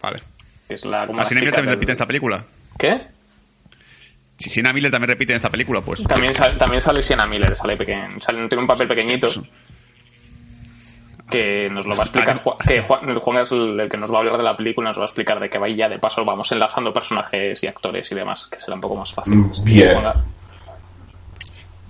Vale. 0.00 0.20
Es 0.68 0.84
la, 0.84 1.02
¿Así 1.02 1.34
la 1.34 1.40
Miller 1.40 1.54
también 1.54 1.74
repite 1.74 1.92
esta 1.92 2.06
película? 2.06 2.44
¿Qué? 2.78 3.00
Si 4.38 4.48
Sienna 4.48 4.72
Miller 4.72 4.90
también 4.90 5.08
repite 5.08 5.32
en 5.32 5.36
esta 5.36 5.50
película, 5.50 5.80
pues. 5.80 6.02
También, 6.04 6.32
sale, 6.34 6.56
también 6.56 6.80
sale 6.80 7.02
Sienna 7.02 7.26
Miller, 7.26 7.54
sale 7.56 7.76
pequeño, 7.76 8.20
sale, 8.20 8.46
tiene 8.48 8.62
un 8.62 8.68
papel 8.68 8.86
pequeñito 8.86 9.26
que 11.30 11.68
nos 11.70 11.86
lo 11.86 11.94
va 11.94 12.02
a 12.02 12.06
explicar 12.06 12.40
Juan, 12.42 12.56
que 12.66 12.80
Juan, 12.80 13.18
Juan, 13.18 13.38
es 13.38 13.52
el, 13.52 13.88
que 13.90 13.96
nos 13.96 14.10
va 14.10 14.16
a 14.16 14.18
hablar 14.20 14.36
de 14.36 14.42
la 14.42 14.56
película, 14.56 14.90
nos 14.90 14.98
va 14.98 15.02
a 15.02 15.06
explicar 15.06 15.38
de 15.40 15.48
qué 15.48 15.58
va 15.58 15.68
y 15.68 15.76
ya 15.76 15.88
de 15.88 15.98
paso 15.98 16.24
vamos 16.24 16.50
enlazando 16.52 16.92
personajes 16.92 17.62
y 17.62 17.66
actores 17.66 18.10
y 18.10 18.14
demás, 18.14 18.48
que 18.50 18.60
será 18.60 18.74
un 18.74 18.80
poco 18.80 18.96
más 18.96 19.12
fácil. 19.12 19.44
Bien. 19.62 19.98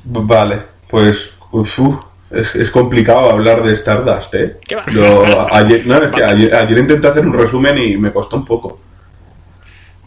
Vale, 0.05 0.63
pues 0.89 1.33
uf, 1.51 1.79
es, 2.31 2.55
es, 2.55 2.71
complicado 2.71 3.31
hablar 3.31 3.63
de 3.63 3.75
Stardust, 3.75 4.35
¿eh? 4.35 4.57
¿Qué 4.67 4.77
va? 4.77 4.85
Lo, 4.89 5.55
ayer, 5.55 5.87
no, 5.87 5.97
es 5.97 6.15
que 6.15 6.25
ayer, 6.25 6.55
ayer, 6.55 6.79
intenté 6.79 7.07
hacer 7.07 7.27
un 7.27 7.33
resumen 7.33 7.79
y 7.79 7.97
me 7.97 8.13
costó 8.13 8.37
un 8.37 8.45
poco. 8.45 8.81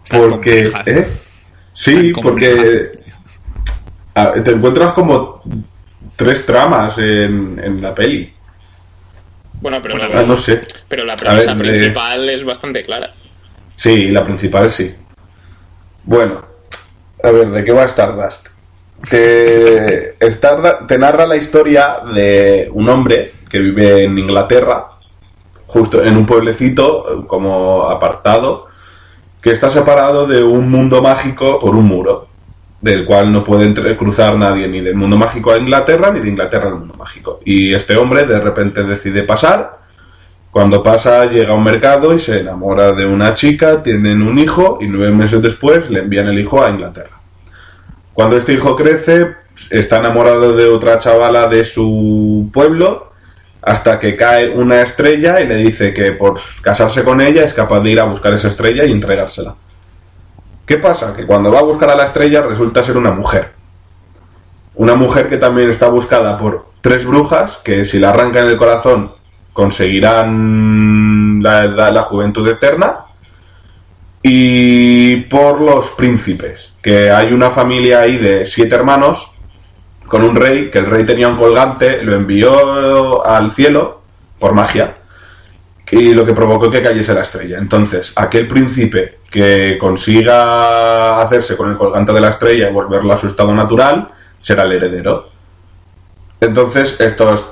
Porque, 0.10 0.72
¿eh? 0.86 1.08
Sí, 1.74 2.12
porque 2.22 2.92
a, 4.14 4.34
te 4.34 4.52
encuentras 4.52 4.94
como 4.94 5.42
tres 6.16 6.46
tramas 6.46 6.98
en, 6.98 7.60
en 7.64 7.82
la 7.82 7.96
peli. 7.96 8.34
Bueno, 9.62 9.80
pero, 9.82 9.96
la, 9.96 10.24
no 10.24 10.36
sé. 10.36 10.60
pero 10.88 11.06
la 11.06 11.16
premisa 11.16 11.54
ver, 11.54 11.70
principal 11.70 12.28
eh, 12.28 12.34
es 12.34 12.44
bastante 12.44 12.84
clara. 12.84 13.12
Sí, 13.76 14.10
la 14.10 14.24
principal 14.24 14.70
sí. 14.72 14.94
Bueno, 16.04 16.44
a 17.24 17.32
ver, 17.32 17.50
¿de 17.50 17.64
qué 17.64 17.72
va 17.72 17.86
Stardust? 17.86 18.48
Te, 19.08 20.16
Stardust, 20.28 20.88
te 20.88 20.98
narra 20.98 21.28
la 21.28 21.36
historia 21.36 22.00
de 22.14 22.70
un 22.74 22.90
hombre 22.90 23.34
que 23.50 23.60
vive 23.60 24.04
en 24.04 24.18
Inglaterra, 24.18 24.88
justo 25.68 26.04
en 26.04 26.18
un 26.18 26.26
pueblecito 26.26 27.26
como 27.28 27.84
apartado, 27.84 28.68
que 29.42 29.52
está 29.52 29.70
separado 29.70 30.26
de 30.26 30.44
un 30.44 30.70
mundo 30.72 31.02
mágico 31.02 31.60
por 31.60 31.76
un 31.76 31.86
muro, 31.86 32.28
del 32.82 33.06
cual 33.06 33.32
no 33.32 33.44
puede 33.44 33.96
cruzar 33.96 34.36
nadie 34.38 34.68
ni 34.68 34.82
del 34.82 34.96
mundo 34.96 35.16
mágico 35.16 35.52
a 35.52 35.58
Inglaterra 35.58 36.12
ni 36.12 36.20
de 36.20 36.30
Inglaterra 36.30 36.68
al 36.68 36.80
mundo 36.80 36.96
mágico. 36.96 37.40
Y 37.46 37.74
este 37.74 37.96
hombre 37.98 38.26
de 38.26 38.40
repente 38.40 38.84
decide 38.84 39.24
pasar. 39.24 39.80
Cuando 40.50 40.84
pasa 40.84 41.28
llega 41.28 41.52
a 41.52 41.56
un 41.56 41.64
mercado 41.64 42.14
y 42.14 42.20
se 42.20 42.40
enamora 42.40 42.92
de 42.92 43.06
una 43.06 43.34
chica, 43.36 43.82
tienen 43.82 44.22
un 44.22 44.38
hijo 44.38 44.80
y 44.82 44.88
nueve 44.88 45.12
meses 45.12 45.42
después 45.42 45.90
le 45.90 46.00
envían 46.00 46.28
el 46.28 46.40
hijo 46.40 46.64
a 46.64 46.70
Inglaterra. 46.70 47.22
Cuando 48.14 48.36
este 48.36 48.54
hijo 48.54 48.76
crece, 48.76 49.36
está 49.70 50.00
enamorado 50.00 50.54
de 50.54 50.66
otra 50.66 51.00
chavala 51.00 51.48
de 51.48 51.64
su 51.64 52.50
pueblo 52.52 53.12
hasta 53.62 54.00
que 54.00 54.18
cae 54.18 54.50
una 54.50 54.82
estrella 54.82 55.40
y 55.40 55.48
le 55.48 55.56
dice 55.58 55.94
que 55.94 56.14
por 56.14 56.40
casarse 56.62 57.04
con 57.04 57.22
ella 57.22 57.44
es 57.44 57.54
capaz 57.54 57.80
de 57.82 57.92
ir 57.92 58.00
a 58.00 58.06
buscar 58.06 58.34
esa 58.34 58.48
estrella 58.48 58.84
y 58.84 58.92
entregársela. 58.92 59.56
¿Qué 60.72 60.78
pasa? 60.78 61.14
Que 61.14 61.26
cuando 61.26 61.52
va 61.52 61.60
a 61.60 61.64
buscar 61.64 61.90
a 61.90 61.98
la 61.98 62.06
estrella 62.06 62.42
resulta 62.44 62.82
ser 62.82 62.96
una 62.96 63.12
mujer. 63.12 63.52
Una 64.76 64.96
mujer 64.96 65.28
que 65.28 65.36
también 65.36 65.70
está 65.70 65.90
buscada 65.90 66.38
por 66.38 66.68
tres 66.80 67.06
brujas 67.06 67.60
que 67.62 67.84
si 67.84 68.00
la 68.00 68.12
arrancan 68.12 68.48
el 68.48 68.56
corazón 68.56 69.12
conseguirán 69.52 71.42
la, 71.44 71.66
la, 71.66 71.92
la 71.92 72.04
juventud 72.04 72.48
eterna. 72.48 73.00
Y 74.24 75.18
por 75.24 75.60
los 75.60 75.90
príncipes, 75.90 76.74
que 76.82 77.12
hay 77.12 77.34
una 77.34 77.52
familia 77.52 78.00
ahí 78.00 78.16
de 78.16 78.46
siete 78.46 78.74
hermanos 78.74 79.30
con 80.08 80.24
un 80.24 80.38
rey, 80.38 80.72
que 80.72 80.80
el 80.80 80.86
rey 80.86 81.04
tenía 81.04 81.28
un 81.28 81.36
colgante, 81.36 82.02
lo 82.02 82.16
envió 82.16 83.26
al 83.26 83.52
cielo 83.52 84.04
por 84.40 84.54
magia 84.54 85.01
y 85.92 86.14
lo 86.14 86.26
que 86.26 86.34
provocó 86.34 86.70
que 86.70 86.82
cayese 86.82 87.14
la 87.14 87.24
estrella. 87.24 87.58
Entonces, 87.58 88.14
aquel 88.16 88.48
príncipe 88.48 89.20
que 89.30 89.78
consiga 89.78 91.22
hacerse 91.22 91.58
con 91.58 91.70
el 91.70 91.78
colgante 91.78 92.14
de 92.14 92.22
la 92.22 92.30
estrella 92.30 92.70
y 92.70 92.74
volverlo 92.74 93.14
a 93.14 93.18
su 93.18 93.28
estado 93.28 93.54
natural 93.54 94.08
será 94.40 94.64
el 94.64 94.72
heredero. 94.72 95.30
Entonces, 96.40 96.96
estos 97.00 97.46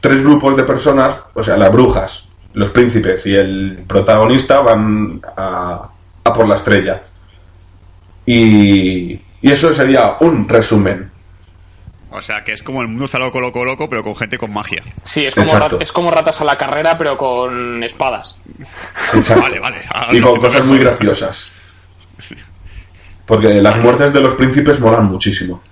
tres 0.00 0.22
grupos 0.22 0.56
de 0.56 0.62
personas, 0.62 1.16
o 1.34 1.42
sea, 1.42 1.56
las 1.56 1.72
brujas, 1.72 2.28
los 2.54 2.70
príncipes 2.70 3.26
y 3.26 3.34
el 3.34 3.84
protagonista 3.86 4.60
van 4.60 5.20
a, 5.36 5.88
a 6.24 6.32
por 6.32 6.48
la 6.48 6.56
estrella. 6.56 7.02
Y, 8.24 9.12
y 9.42 9.50
eso 9.50 9.74
sería 9.74 10.16
un 10.20 10.48
resumen. 10.48 11.09
O 12.12 12.20
sea, 12.22 12.42
que 12.42 12.52
es 12.52 12.62
como 12.62 12.82
el 12.82 12.88
mundo 12.88 13.04
está 13.04 13.18
loco, 13.18 13.40
loco, 13.40 13.64
loco, 13.64 13.88
pero 13.88 14.02
con 14.02 14.16
gente 14.16 14.36
con 14.36 14.52
magia. 14.52 14.82
Sí, 15.04 15.26
es 15.26 15.34
como, 15.34 15.56
rat, 15.56 15.74
es 15.80 15.92
como 15.92 16.10
ratas 16.10 16.40
a 16.40 16.44
la 16.44 16.56
carrera, 16.58 16.98
pero 16.98 17.16
con 17.16 17.82
espadas. 17.84 18.38
Exacto. 19.14 19.42
Vale, 19.42 19.60
vale. 19.60 19.76
Ah, 19.88 20.08
y 20.10 20.20
con 20.20 20.40
cosas 20.40 20.64
muy 20.64 20.78
graciosas. 20.78 21.52
Porque 23.26 23.54
las 23.62 23.76
muertes 23.78 24.12
de 24.12 24.20
los 24.20 24.34
príncipes 24.34 24.80
molan 24.80 25.04
muchísimo. 25.06 25.62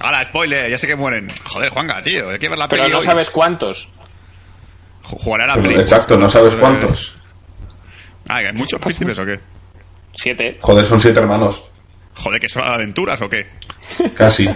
¡Hala, 0.00 0.24
spoiler! 0.24 0.70
Ya 0.70 0.78
sé 0.78 0.86
que 0.86 0.96
mueren. 0.96 1.28
Joder, 1.44 1.68
Juanga, 1.70 2.02
tío. 2.02 2.30
Hay 2.30 2.38
que 2.38 2.48
ver 2.48 2.58
la 2.58 2.66
Pero 2.66 2.82
peli 2.84 2.92
no 2.94 3.00
hoy. 3.00 3.04
sabes 3.04 3.28
cuántos. 3.30 3.90
Jugaré 5.02 5.44
a 5.44 5.48
la 5.48 5.54
peli. 5.62 5.74
exacto, 5.74 6.16
no 6.16 6.30
sabes 6.30 6.54
cuántos. 6.54 7.18
Ah, 8.28 8.36
¿hay 8.36 8.52
muchos 8.54 8.80
príncipes 8.80 9.18
o 9.18 9.26
qué? 9.26 9.38
Siete. 10.14 10.56
Joder, 10.62 10.86
son 10.86 10.98
siete 10.98 11.18
hermanos. 11.20 11.62
Joder, 12.16 12.40
¿que 12.40 12.48
son 12.48 12.62
aventuras 12.62 13.20
o 13.20 13.28
qué? 13.28 13.46
Casi. 14.16 14.48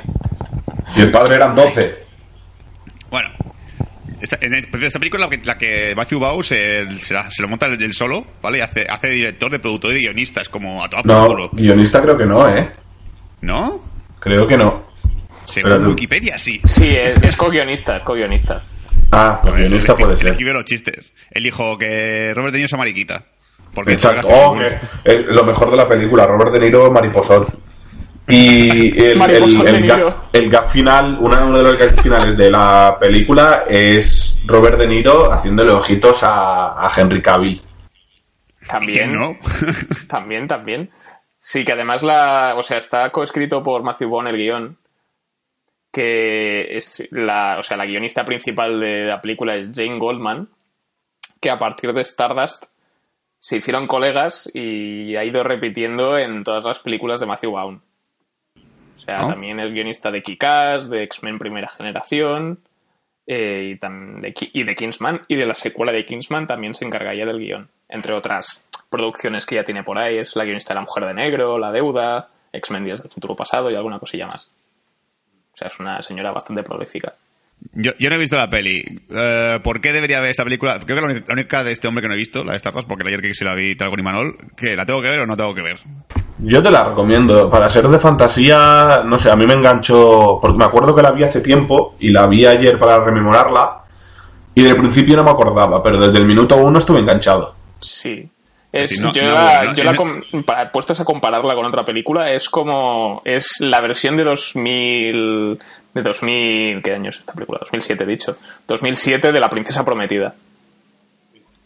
Y 0.97 1.01
el 1.03 1.11
padre 1.11 1.37
eran 1.37 1.55
doce. 1.55 1.95
Bueno. 3.11 3.31
Esta, 4.21 4.37
en 4.41 4.55
esta 4.55 4.99
película 4.99 5.27
la 5.27 5.31
que, 5.31 5.45
la 5.45 5.57
que 5.57 5.95
Matthew 5.95 6.19
Bau 6.19 6.43
se, 6.43 7.01
se, 7.01 7.15
la, 7.15 7.31
se, 7.31 7.41
lo 7.41 7.47
monta 7.47 7.67
él 7.67 7.81
el 7.81 7.95
solo, 7.95 8.27
¿vale? 8.43 8.59
Y 8.59 8.61
hace, 8.63 8.85
hace 8.89 9.09
de 9.09 9.15
director, 9.15 9.49
de 9.49 9.61
productor 9.61 9.93
y 9.93 9.95
de 9.95 10.01
guionista. 10.01 10.41
Es 10.41 10.49
como 10.49 10.83
a 10.83 10.89
toda 10.89 11.03
No, 11.05 11.49
guionista 11.53 12.03
creo 12.03 12.19
que 12.19 12.27
no, 12.27 12.49
¿eh? 12.49 12.69
¿No? 13.43 13.81
Creo 14.19 14.49
que 14.49 14.57
no. 14.57 14.89
Según 15.45 15.71
Pero, 15.71 15.89
Wikipedia, 15.89 16.37
sí. 16.37 16.61
Sí, 16.67 16.97
es, 16.97 17.17
es 17.23 17.37
co-guionista, 17.37 17.97
es 17.97 18.03
co-guionista. 18.03 18.63
Ah, 19.13 19.41
pues 19.41 19.55
guionista 19.55 19.95
puede 19.95 20.17
ser. 20.17 20.31
Escribe 20.31 20.53
los 20.53 20.65
chistes. 20.65 21.13
Él 21.31 21.45
dijo 21.45 21.79
que 21.79 22.33
Robert 22.35 22.53
De 22.53 22.59
Niro 22.59 22.67
es 22.67 22.77
mariquita. 22.77 23.25
Porque 23.75 23.93
Exacto. 23.93 24.27
Oh, 24.29 24.59
que, 24.59 24.79
el, 25.11 25.27
lo 25.27 25.45
mejor 25.45 25.71
de 25.71 25.77
la 25.77 25.89
película, 25.89 26.27
Robert 26.27 26.53
De 26.53 26.61
Niro 26.61 26.91
mariposón. 26.91 27.47
Y 28.31 28.91
el, 29.01 29.23
el, 29.23 29.67
el, 29.67 29.87
gag, 29.87 30.15
el, 30.35 30.51
gag, 30.51 30.69
final, 30.69 31.17
uno 31.19 31.51
de 31.51 31.63
los 31.63 31.79
gags 31.79 32.03
finales 32.03 32.37
de 32.37 32.51
la 32.51 32.99
película 33.01 33.65
es 33.67 34.39
Robert 34.45 34.79
De 34.79 34.87
Niro 34.87 35.33
haciéndole 35.33 35.71
ojitos 35.71 36.23
a, 36.23 36.87
a 36.87 36.93
Henry 36.95 37.23
Cavill. 37.23 37.63
También, 38.69 39.13
no? 39.13 39.35
también, 40.09 40.47
también. 40.47 40.91
Sí, 41.41 41.65
que 41.65 41.73
además 41.73 42.03
la, 42.03 42.55
o 42.57 42.63
sea, 42.63 42.77
está 42.77 43.11
coescrito 43.11 43.63
por 43.63 43.83
Matthew 43.83 44.11
Bond 44.11 44.29
el 44.29 44.37
guion, 44.37 44.79
que 45.91 46.77
es 46.77 47.09
la, 47.11 47.57
o 47.59 47.63
sea, 47.63 47.79
la 47.79 47.87
guionista 47.87 48.27
principal 48.27 48.79
de 48.79 49.05
la 49.07 49.23
película 49.23 49.57
es 49.57 49.71
Jane 49.75 49.99
Goldman, 49.99 50.51
que 51.41 51.49
a 51.51 51.59
partir 51.59 51.95
de 51.95 52.03
Stardust 52.03 52.67
se 53.39 53.57
hicieron 53.57 53.87
colegas 53.87 54.51
y 54.53 55.17
ha 55.17 55.25
ido 55.25 55.43
repitiendo 55.43 56.19
en 56.19 56.45
todas 56.45 56.65
las 56.65 56.81
películas 56.81 57.21
de 57.21 57.27
Matthew 57.27 57.53
Vaughn. 57.53 57.88
Sea, 59.09 59.25
¿Oh? 59.25 59.31
también 59.31 59.59
es 59.59 59.73
guionista 59.73 60.11
de 60.11 60.23
Kick-Ass, 60.23 60.91
de 60.91 61.03
X-Men 61.05 61.39
Primera 61.39 61.67
Generación 61.67 62.59
eh, 63.27 63.75
y, 63.75 63.79
de, 63.79 64.35
y, 64.53 64.65
de, 64.65 64.75
Kingsman. 64.75 65.23
Y 65.29 65.37
de 65.37 65.47
la 65.47 65.55
secuela 65.55 65.93
de 65.93 66.05
Kingsman 66.05 66.47
también 66.47 66.75
se 66.75 66.85
encargaría 66.85 67.25
del 67.25 67.39
guion. 67.39 67.71
Entre 67.89 68.13
otras 68.13 68.63
producciones 68.91 69.47
que 69.47 69.55
ya 69.55 69.65
tiene 69.65 69.83
por 69.83 69.99
ahí, 69.99 70.19
es 70.19 70.37
la 70.37 70.45
guionista 70.45 70.75
de 70.75 70.81
La 70.81 70.83
Mujer 70.83 71.07
de 71.07 71.15
Negro, 71.15 71.57
La 71.57 71.73
Deuda, 71.73 72.29
X-Men 72.53 72.85
Días 72.85 73.03
del 73.03 73.11
Futuro 73.11 73.35
Pasado 73.35 73.71
y 73.71 73.77
alguna 73.77 73.99
cosilla 73.99 74.27
más. 74.27 74.51
O 75.55 75.57
sea, 75.57 75.69
es 75.69 75.81
una 75.81 76.03
señora 76.03 76.31
bastante 76.31 76.63
prolífica. 76.63 77.15
Yo, 77.73 77.93
yo, 77.99 78.09
no 78.09 78.17
he 78.17 78.19
visto 78.19 78.37
la 78.37 78.51
peli. 78.51 78.83
Uh, 79.11 79.61
¿Por 79.63 79.81
qué 79.81 79.93
debería 79.93 80.21
ver 80.21 80.31
esta 80.31 80.45
película? 80.45 80.79
Creo 80.81 80.97
que 80.97 81.01
la 81.01 81.07
única, 81.07 81.25
la 81.29 81.35
única, 81.35 81.65
de 81.65 81.73
este 81.73 81.89
hombre 81.89 82.03
que 82.03 82.09
no 82.09 82.15
he 82.15 82.19
visto, 82.19 82.45
la 82.45 82.53
de 82.53 82.57
Stardust, 82.57 82.89
porque 82.89 83.07
ayer 83.07 83.21
que 83.21 83.35
se 83.35 83.45
la 83.45 83.55
vi 83.55 83.75
tal 83.77 83.91
con 83.91 84.01
Imanol, 84.01 84.37
que 84.57 84.77
la 84.77 84.87
tengo 84.87 85.03
que 85.03 85.09
ver 85.09 85.21
o 85.21 85.27
no 85.27 85.37
tengo 85.37 85.55
que 85.55 85.63
ver. 85.63 85.79
Yo 86.39 86.63
te 86.63 86.71
la 86.71 86.89
recomiendo. 86.89 87.51
Para 87.51 87.69
ser 87.69 87.89
de 87.89 87.99
fantasía, 87.99 89.03
no 89.05 89.19
sé, 89.19 89.31
a 89.31 89.37
mí 89.37 89.47
me 89.47 89.55
enganchó, 89.55 90.39
porque 90.41 90.59
me 90.59 90.65
acuerdo 90.65 90.95
que 90.95 91.03
la 91.03 91.11
vi 91.11 91.25
hace 91.25 91.41
tiempo 91.41 91.97
y 91.99 92.11
la 92.11 92.27
vi 92.27 92.47
ayer 92.47 92.79
para 92.79 93.05
rememorarla 93.05 93.85
y 94.59 94.63
del 94.63 94.77
principio 94.77 95.15
no 95.15 95.23
me 95.23 95.31
acordaba, 95.31 95.81
pero 95.81 95.99
desde 95.99 96.19
el 96.19 96.27
minuto 96.27 96.57
uno 96.57 96.81
estuve 96.81 96.99
enganchado. 96.99 97.55
Sí. 97.81 98.29
Es, 98.71 99.01
no, 99.01 99.13
yo 99.13 99.23
no, 99.23 99.33
la, 99.33 99.65
no, 99.65 99.75
yo 99.75 99.85
la 99.85 99.97
com, 99.97 100.21
para, 100.45 100.71
puestos 100.71 101.01
a 101.01 101.05
compararla 101.05 101.55
con 101.55 101.65
otra 101.65 101.85
película, 101.85 102.33
es 102.33 102.49
como. 102.51 103.23
Es 103.25 103.61
la 103.61 103.81
versión 103.81 104.17
de 104.17 104.25
2000. 104.25 105.59
De 105.95 106.03
2000. 106.03 106.83
¿Qué 106.83 106.93
año 106.93 107.09
es 107.09 107.21
esta 107.21 107.33
película? 107.33 107.61
2007, 107.61 108.05
dicho. 108.05 108.37
2007 108.67 109.33
de 109.33 109.41
La 109.41 109.49
Princesa 109.49 109.85
Prometida. 109.85 110.35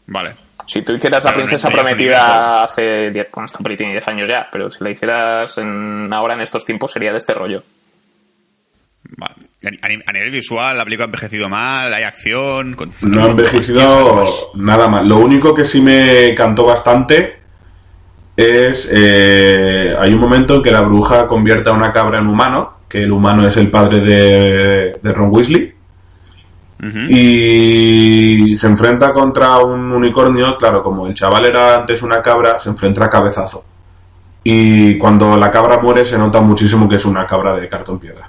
Vale. 0.06 0.34
Si 0.66 0.82
tú 0.82 0.92
hicieras 0.92 1.24
La 1.24 1.32
Princesa 1.32 1.70
Prometida 1.70 2.62
hace. 2.62 3.10
10, 3.10 3.28
bueno, 3.32 3.46
esto 3.46 3.64
tiene 3.76 3.92
10 3.92 4.08
años 4.08 4.28
ya, 4.28 4.48
pero 4.52 4.70
si 4.70 4.84
la 4.84 4.90
hicieras 4.90 5.58
en, 5.58 6.12
ahora 6.12 6.34
en 6.34 6.42
estos 6.42 6.64
tiempos 6.64 6.92
sería 6.92 7.10
de 7.10 7.18
este 7.18 7.34
rollo. 7.34 7.64
A 10.06 10.12
nivel 10.12 10.30
visual, 10.30 10.76
la 10.76 10.84
película 10.84 11.04
ha 11.04 11.06
envejecido 11.06 11.48
mal, 11.48 11.92
hay 11.92 12.02
acción. 12.02 12.74
Con, 12.74 12.90
no 13.02 13.24
ha 13.24 13.30
envejecido 13.30 14.24
nada 14.54 14.88
mal. 14.88 15.08
Lo 15.08 15.18
único 15.18 15.54
que 15.54 15.64
sí 15.64 15.80
me 15.80 16.34
cantó 16.34 16.64
bastante 16.64 17.38
es... 18.36 18.88
eh, 18.90 19.94
hay 19.98 20.12
un 20.12 20.20
momento 20.20 20.56
en 20.56 20.62
que 20.62 20.70
la 20.70 20.80
bruja 20.80 21.28
convierte 21.28 21.70
a 21.70 21.74
una 21.74 21.92
cabra 21.92 22.18
en 22.18 22.26
humano, 22.26 22.78
que 22.88 23.02
el 23.02 23.12
humano 23.12 23.46
es 23.46 23.56
el 23.56 23.70
padre 23.70 24.00
de, 24.00 24.98
de 25.02 25.12
Ron 25.12 25.30
Weasley, 25.30 25.74
y 27.10 28.56
se 28.56 28.66
enfrenta 28.66 29.12
contra 29.12 29.58
un 29.58 29.92
unicornio, 29.92 30.56
claro, 30.58 30.82
como 30.82 31.06
el 31.06 31.14
chaval 31.14 31.46
era 31.46 31.76
antes 31.76 32.02
una 32.02 32.20
cabra, 32.20 32.58
se 32.58 32.70
enfrenta 32.70 33.04
a 33.04 33.10
cabezazo. 33.10 33.64
Y 34.42 34.98
cuando 34.98 35.36
la 35.36 35.48
cabra 35.52 35.78
muere 35.78 36.04
se 36.04 36.18
nota 36.18 36.40
muchísimo 36.40 36.88
que 36.88 36.96
es 36.96 37.04
una 37.04 37.24
cabra 37.24 37.54
de 37.54 37.68
cartón 37.68 38.00
piedra. 38.00 38.28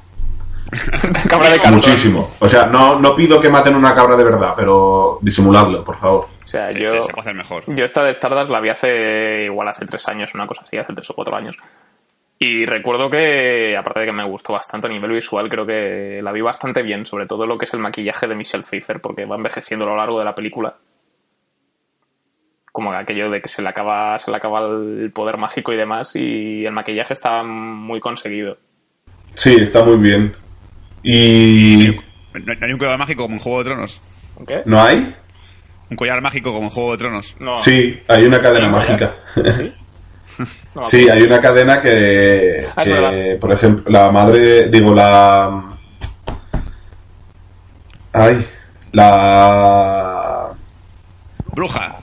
Cabra 1.30 1.50
de 1.50 1.58
cartón. 1.58 1.76
Muchísimo. 1.76 2.30
O 2.40 2.48
sea, 2.48 2.66
no, 2.68 3.00
no 3.00 3.16
pido 3.16 3.40
que 3.40 3.50
maten 3.50 3.76
una 3.76 3.94
cabra 3.96 4.16
de 4.16 4.24
verdad, 4.24 4.54
pero 4.56 5.20
disimuladlo, 5.22 5.84
por 5.84 5.98
favor. 5.98 6.26
O 6.44 6.48
sea, 6.48 6.70
Sí, 6.70 6.80
yo, 6.84 6.92
sí, 6.92 6.98
se 7.04 7.12
puede 7.14 7.22
hacer 7.22 7.36
mejor. 7.36 7.64
yo 7.68 7.86
esta 7.86 8.04
de 8.04 8.12
Stardust 8.12 8.52
la 8.52 8.60
vi 8.60 8.70
hace 8.70 9.46
igual 9.46 9.68
hace 9.68 9.86
tres 9.86 10.08
años, 10.08 10.34
una 10.36 10.48
cosa 10.48 10.64
así, 10.66 10.78
hace 10.78 10.94
tres 10.94 11.10
o 11.10 11.14
cuatro 11.14 11.36
años. 11.36 11.58
Y 12.40 12.66
recuerdo 12.66 13.10
que, 13.10 13.78
aparte 13.78 14.02
de 14.02 14.06
que 14.08 14.12
me 14.12 14.26
gustó 14.26 14.54
bastante 14.54 14.88
a 14.88 14.90
nivel 14.90 15.12
visual, 15.12 15.50
creo 15.50 15.66
que 15.66 16.20
la 16.22 16.32
vi 16.34 16.42
bastante 16.42 16.82
bien, 16.82 17.06
sobre 17.06 17.26
todo 17.26 17.48
lo 17.48 17.58
que 17.58 17.66
es 17.66 17.74
el 17.74 17.80
maquillaje 17.80 18.28
de 18.28 18.36
Michelle 18.36 18.64
Pfeiffer, 18.64 19.00
porque 19.00 19.26
va 19.26 19.38
envejeciendo 19.38 19.86
a 19.86 19.90
lo 19.90 19.96
largo 19.96 20.20
de 20.20 20.26
la 20.26 20.36
película. 20.36 20.76
Como 22.72 22.92
aquello 22.92 23.30
de 23.30 23.40
que 23.40 23.48
se 23.48 23.62
le 23.62 23.70
acaba, 23.70 24.18
se 24.20 24.32
le 24.32 24.38
acaba 24.38 24.60
el 24.68 25.12
poder 25.14 25.38
mágico 25.38 25.72
y 25.72 25.78
demás, 25.78 26.16
y 26.16 26.66
el 26.66 26.74
maquillaje 26.74 27.14
está 27.14 27.44
muy 27.44 28.00
conseguido. 28.00 28.58
Sí, 29.36 29.56
está 29.62 29.84
muy 29.84 29.98
bien. 29.98 30.36
¿Y 31.04 31.88
¿No, 32.34 32.54
no 32.56 32.66
hay 32.66 32.72
un 32.74 32.80
collar 32.80 32.98
mágico 32.98 33.24
como 33.24 33.36
en 33.36 33.42
Juego 33.42 33.60
de 33.60 33.66
Tronos? 33.66 34.02
¿Qué? 34.48 34.62
no 34.66 34.82
hay? 34.82 35.16
Un 35.90 35.98
collar 35.98 36.22
mágico 36.22 36.52
como 36.54 36.66
en 36.68 36.70
Juego 36.74 36.92
de 36.94 36.98
Tronos. 36.98 37.36
No. 37.40 37.56
Sí, 37.64 38.02
hay 38.08 38.24
una 38.26 38.42
cadena 38.42 38.66
¿Hay 38.68 38.72
un 38.74 38.78
mágica. 38.78 39.16
No 40.74 40.84
Sí, 40.86 41.08
hay 41.10 41.22
una 41.22 41.40
cadena 41.40 41.80
que, 41.80 42.66
Ah, 42.76 42.84
que, 42.84 43.38
por 43.40 43.52
ejemplo, 43.52 43.84
la 43.92 44.10
madre, 44.10 44.68
digo, 44.70 44.96
la... 44.96 45.62
Ay, 48.14 48.48
la... 48.94 50.48
Bruja, 51.54 51.96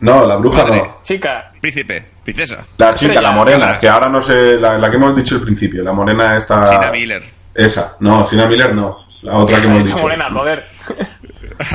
No, 0.00 0.26
la 0.26 0.36
bruja 0.36 0.62
Madre. 0.62 0.76
no. 0.78 0.98
Chica, 1.02 1.50
príncipe, 1.60 2.04
princesa. 2.22 2.64
La 2.76 2.90
chica, 2.94 3.12
Estrella, 3.14 3.20
la 3.22 3.32
morena, 3.32 3.58
cámara. 3.58 3.80
que 3.80 3.88
ahora 3.88 4.08
no 4.08 4.22
sé, 4.22 4.56
la, 4.58 4.78
la 4.78 4.88
que 4.90 4.96
hemos 4.96 5.16
dicho 5.16 5.34
al 5.36 5.40
principio, 5.42 5.82
la 5.82 5.92
morena 5.92 6.36
está... 6.38 6.64
Sina 6.66 6.90
Miller. 6.92 7.22
Esa, 7.54 7.96
no, 8.00 8.26
Sina 8.26 8.46
Miller 8.46 8.74
no, 8.74 8.98
la 9.22 9.38
otra 9.38 9.60
que 9.60 9.66
hemos 9.66 9.84
dicho. 9.84 9.98
morena, 9.98 10.28
joder. 10.30 10.64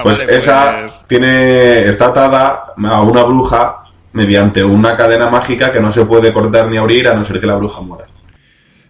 Pues 0.03 0.17
Vale, 0.19 0.37
esa 0.37 0.79
pues- 0.81 1.03
tiene 1.07 1.87
está 1.87 2.07
atada 2.07 2.73
a 2.75 3.01
una 3.01 3.23
bruja 3.23 3.83
mediante 4.13 4.63
una 4.63 4.97
cadena 4.97 5.29
mágica 5.29 5.71
que 5.71 5.79
no 5.79 5.91
se 5.91 6.03
puede 6.05 6.33
cortar 6.33 6.67
ni 6.67 6.77
abrir 6.77 7.07
a 7.07 7.13
no 7.13 7.23
ser 7.23 7.39
que 7.39 7.45
la 7.45 7.55
bruja 7.55 7.79
muera. 7.81 8.05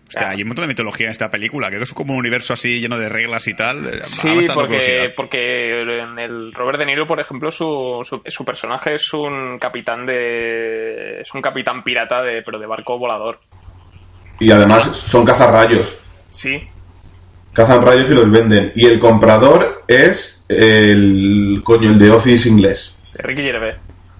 Hostia, 0.08 0.30
hay 0.30 0.41
un 0.41 0.47
montón 0.47 0.63
de 0.63 0.69
mitología 0.69 1.08
en 1.08 1.12
esta 1.12 1.30
película, 1.30 1.69
que 1.69 1.78
es 1.82 1.93
como 1.93 2.13
un 2.13 2.19
universo 2.19 2.54
así 2.54 2.80
lleno 2.80 2.97
de 2.97 3.10
reglas 3.10 3.45
y 3.50 3.54
tal. 3.56 3.86
eh, 3.88 4.00
Sí, 4.02 4.47
porque, 4.54 5.13
porque 5.15 5.82
en 5.82 6.17
el 6.17 6.54
Robert 6.54 6.80
De 6.80 6.86
Niro, 6.86 7.06
por 7.06 7.19
ejemplo, 7.19 7.52
su, 7.52 8.00
su, 8.08 8.21
su 8.26 8.45
personaje 8.45 8.95
es 8.95 9.13
un 9.13 9.60
capitán 9.60 10.06
de. 10.06 11.19
es 11.21 11.34
un 11.34 11.41
capitán 11.41 11.84
pirata 11.84 12.21
de, 12.23 12.41
pero 12.43 12.58
de 12.58 12.65
barco 12.65 12.97
volador. 12.97 13.39
Y 14.39 14.50
además 14.52 14.84
son 14.95 15.26
cazarrayos. 15.26 16.00
Sí. 16.30 16.58
Cazan 17.58 17.84
rayos 17.84 18.08
y 18.12 18.13
los 18.13 18.30
venden. 18.30 18.72
Y 18.76 18.86
el 18.86 19.00
comprador 19.00 19.84
es 19.88 20.43
el 20.48 21.60
coño, 21.63 21.89
el 21.89 21.98
de 21.98 22.12
Office 22.12 22.48
inglés. 22.48 22.96
Ricky 23.15 23.41
Gervais. 23.41 23.76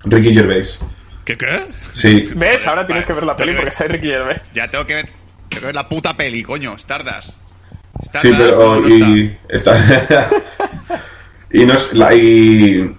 Ricky 0.06 0.34
Gervais. 0.34 0.80
¿Qué 1.23 1.38
qué? 1.38 1.67
Sí. 1.93 2.32
¿Ves? 2.36 2.65
Ahora 2.65 2.88
tienes 2.88 3.06
que 3.06 3.13
ver 3.13 3.23
la 3.23 3.36
peli 3.36 3.54
porque 3.54 3.69
sale 3.69 3.89
Ricky 3.89 4.08
Gervais. 4.08 4.41
Ya 4.56 4.67
tengo 4.67 4.88
que 4.88 4.95
ver, 4.95 5.06
tengo 5.06 5.60
que 5.62 5.65
ver 5.67 5.76
la 5.76 5.88
puta 5.88 6.17
peli, 6.17 6.41
coño, 6.41 6.73
Stardust. 6.78 7.38
Sí, 8.23 8.32
pero 8.36 8.58
no, 8.58 8.80
no 8.80 8.89
y 8.89 9.38
está 9.50 9.86
y 11.52 11.63
no 11.63 11.73
es 11.76 11.93
la 11.93 12.15
y 12.15 12.91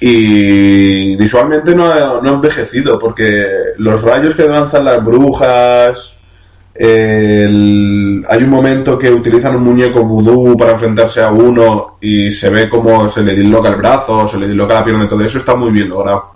y 0.00 1.16
visualmente 1.16 1.74
no 1.74 1.92
ha, 1.92 2.22
no 2.22 2.30
ha 2.30 2.32
envejecido 2.32 2.98
porque 2.98 3.46
los 3.76 4.00
rayos 4.00 4.34
que 4.34 4.44
lanzan 4.44 4.86
las 4.86 5.04
brujas 5.04 6.17
el- 6.78 8.24
hay 8.28 8.42
un 8.42 8.50
momento 8.50 8.98
que 8.98 9.10
utilizan 9.10 9.56
un 9.56 9.64
muñeco 9.64 10.04
vudú 10.04 10.56
para 10.56 10.72
enfrentarse 10.72 11.22
a 11.22 11.30
uno 11.30 11.98
y 12.00 12.30
se 12.30 12.50
ve 12.50 12.68
como 12.68 13.08
se 13.08 13.22
le 13.22 13.34
disloca 13.34 13.70
el 13.70 13.76
brazo, 13.76 14.26
se 14.28 14.38
le 14.38 14.46
disloca 14.46 14.74
la 14.74 14.84
pierna 14.84 15.04
y 15.04 15.08
todo 15.08 15.24
eso 15.24 15.38
está 15.38 15.54
muy 15.56 15.70
bien 15.72 15.88
logrado. 15.88 16.34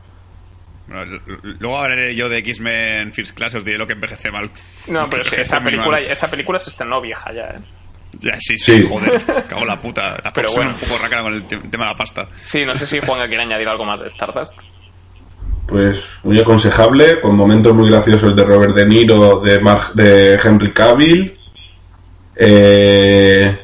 Bueno, 0.88 1.18
luego 1.58 1.78
hablaré 1.78 2.14
yo 2.14 2.28
de 2.28 2.38
X-Men 2.38 3.12
First 3.12 3.34
Class, 3.36 3.54
os 3.54 3.64
diré 3.64 3.78
lo 3.78 3.86
que 3.86 3.94
envejece 3.94 4.30
mal. 4.30 4.50
No, 4.88 5.06
pero 5.10 5.22
es 5.22 5.30
que 5.30 5.40
esa 5.42 5.60
película, 5.60 5.98
mal. 5.98 6.04
esa 6.10 6.28
película 6.28 6.58
se 6.58 6.70
estrenó 6.70 7.00
vieja 7.00 7.32
ya, 7.32 7.44
¿eh? 7.44 7.58
Ya, 8.20 8.34
sí, 8.38 8.58
sí, 8.58 8.82
Sí. 8.82 8.86
joder, 8.90 9.18
cago 9.48 9.62
en 9.62 9.68
la 9.68 9.80
puta. 9.80 10.18
La 10.22 10.32
Pero 10.34 10.52
bueno. 10.52 10.70
un 10.70 10.76
poco 10.76 10.98
rácana 11.02 11.22
con 11.22 11.32
el 11.34 11.44
te- 11.44 11.56
tema 11.56 11.84
de 11.84 11.90
la 11.92 11.96
pasta. 11.96 12.26
Sí, 12.34 12.66
no 12.66 12.74
sé 12.74 12.86
si 12.86 13.00
Juan 13.00 13.26
quiere 13.26 13.42
añadir 13.44 13.66
algo 13.68 13.86
más 13.86 14.02
de 14.02 14.08
Stardust. 14.08 14.52
Pues 15.72 15.98
muy 16.22 16.38
aconsejable, 16.38 17.20
con 17.20 17.34
momentos 17.34 17.74
muy 17.74 17.88
graciosos 17.88 18.36
de 18.36 18.44
Robert 18.44 18.74
De 18.76 18.84
Niro, 18.86 19.40
de, 19.40 19.58
Mar- 19.58 19.92
de 19.94 20.34
Henry 20.34 20.72
Cavill. 20.72 21.38
Eh, 22.36 23.58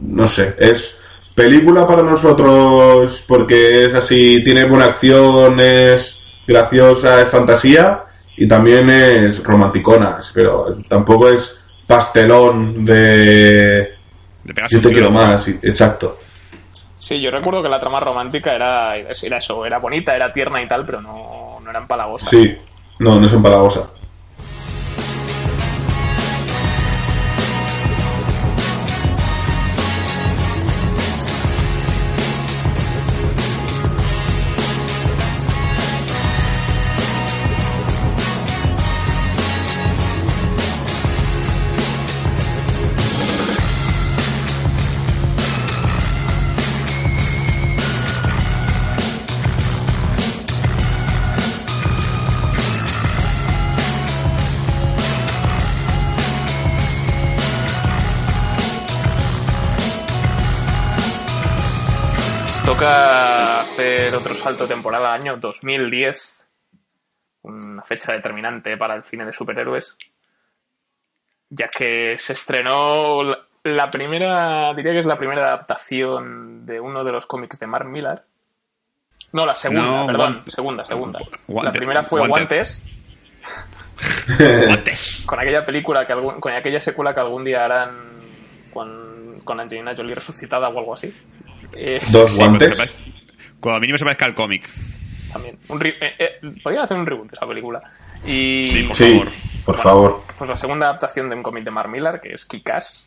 no 0.00 0.26
sé, 0.26 0.54
es 0.58 0.96
película 1.34 1.86
para 1.86 2.02
nosotros 2.02 3.24
porque 3.26 3.84
es 3.86 3.94
así, 3.94 4.42
tiene 4.44 4.64
buena 4.64 4.86
acción, 4.86 5.60
es 5.60 6.20
graciosa, 6.46 7.22
es 7.22 7.28
fantasía 7.28 8.04
y 8.36 8.46
también 8.48 8.88
es 8.90 9.42
romanticona, 9.42 10.18
pero 10.34 10.74
tampoco 10.88 11.28
es 11.28 11.58
pastelón 11.86 12.84
de 12.84 12.94
De 14.44 14.54
yo 14.68 14.80
te 14.80 14.88
quiero 14.88 15.10
más, 15.10 15.46
exacto. 15.62 16.18
Sí, 17.00 17.18
yo 17.18 17.30
recuerdo 17.30 17.62
que 17.62 17.68
la 17.70 17.80
trama 17.80 17.98
romántica 17.98 18.54
era, 18.54 18.94
era 18.94 19.38
eso, 19.38 19.64
era 19.64 19.78
bonita, 19.78 20.14
era 20.14 20.30
tierna 20.30 20.62
y 20.62 20.68
tal, 20.68 20.84
pero 20.84 21.00
no, 21.00 21.58
no 21.62 21.70
era 21.70 21.80
empalagosa. 21.80 22.28
Sí, 22.28 22.54
no, 22.98 23.18
no 23.18 23.26
es 23.26 23.32
empalagosa. 23.32 23.88
Salto 64.40 64.66
temporal 64.66 65.04
al 65.06 65.12
año 65.20 65.36
2010, 65.36 66.46
una 67.42 67.82
fecha 67.82 68.12
determinante 68.12 68.76
para 68.76 68.94
el 68.94 69.04
cine 69.04 69.24
de 69.24 69.32
superhéroes, 69.32 69.96
ya 71.48 71.68
que 71.68 72.16
se 72.18 72.32
estrenó 72.34 73.22
la- 73.22 73.38
la 73.64 73.90
primera, 73.90 74.72
diría 74.74 74.92
que 74.92 75.00
es 75.00 75.06
la 75.06 75.18
primera 75.18 75.46
adaptación 75.48 76.64
de 76.64 76.80
uno 76.80 77.04
de 77.04 77.12
los 77.12 77.26
cómics 77.26 77.58
de 77.58 77.66
Mark 77.66 77.86
Millar. 77.86 78.24
No, 79.32 79.44
la 79.46 79.54
segunda, 79.54 79.82
No, 79.84 80.06
perdón, 80.06 80.42
segunda, 80.48 80.84
segunda. 80.84 81.18
la 81.20 81.26
Wanted, 81.46 81.72
primera 81.78 82.02
fue 82.02 82.20
Wanted. 82.22 82.30
Guantes, 82.32 82.84
Guantes. 84.66 85.22
con 85.26 85.38
aquella 85.40 85.64
película 85.64 86.06
que 86.06 86.12
algún, 86.14 86.40
con 86.40 86.52
aquella 86.52 86.80
secuela 86.80 87.14
que 87.14 87.20
algún 87.20 87.44
día 87.44 87.64
harán 87.64 88.10
con, 88.72 89.40
con 89.44 89.60
Angelina 89.60 89.94
Jolie 89.96 90.14
resucitada 90.14 90.68
o 90.68 90.78
algo 90.78 90.94
así. 90.94 91.14
Eh, 91.72 92.00
Dos 92.10 92.36
guantes. 92.36 92.78
Cuando 93.60 93.80
mínimo 93.80 93.98
se 93.98 94.04
parezca 94.04 94.24
al 94.26 94.34
cómic. 94.34 94.68
también. 95.32 95.58
Un 95.68 95.84
eh, 95.86 95.94
eh, 96.18 96.38
podrían 96.62 96.84
hacer 96.84 96.96
un 96.96 97.06
reboot 97.06 97.30
de 97.30 97.36
esa 97.36 97.46
película. 97.46 97.82
Y 98.26 98.68
Sí, 98.70 98.82
por 98.82 98.96
Sí, 98.96 99.10
favor. 99.10 99.28
por 99.64 99.74
Bueno, 99.76 99.82
favor. 99.82 100.22
Pues 100.38 100.50
la 100.50 100.56
segunda 100.56 100.86
adaptación 100.88 101.28
de 101.30 101.36
un 101.36 101.42
cómic 101.42 101.64
de 101.64 101.70
Mark 101.70 101.88
Millar, 101.88 102.20
que 102.20 102.32
es 102.34 102.44
Kikas, 102.44 103.06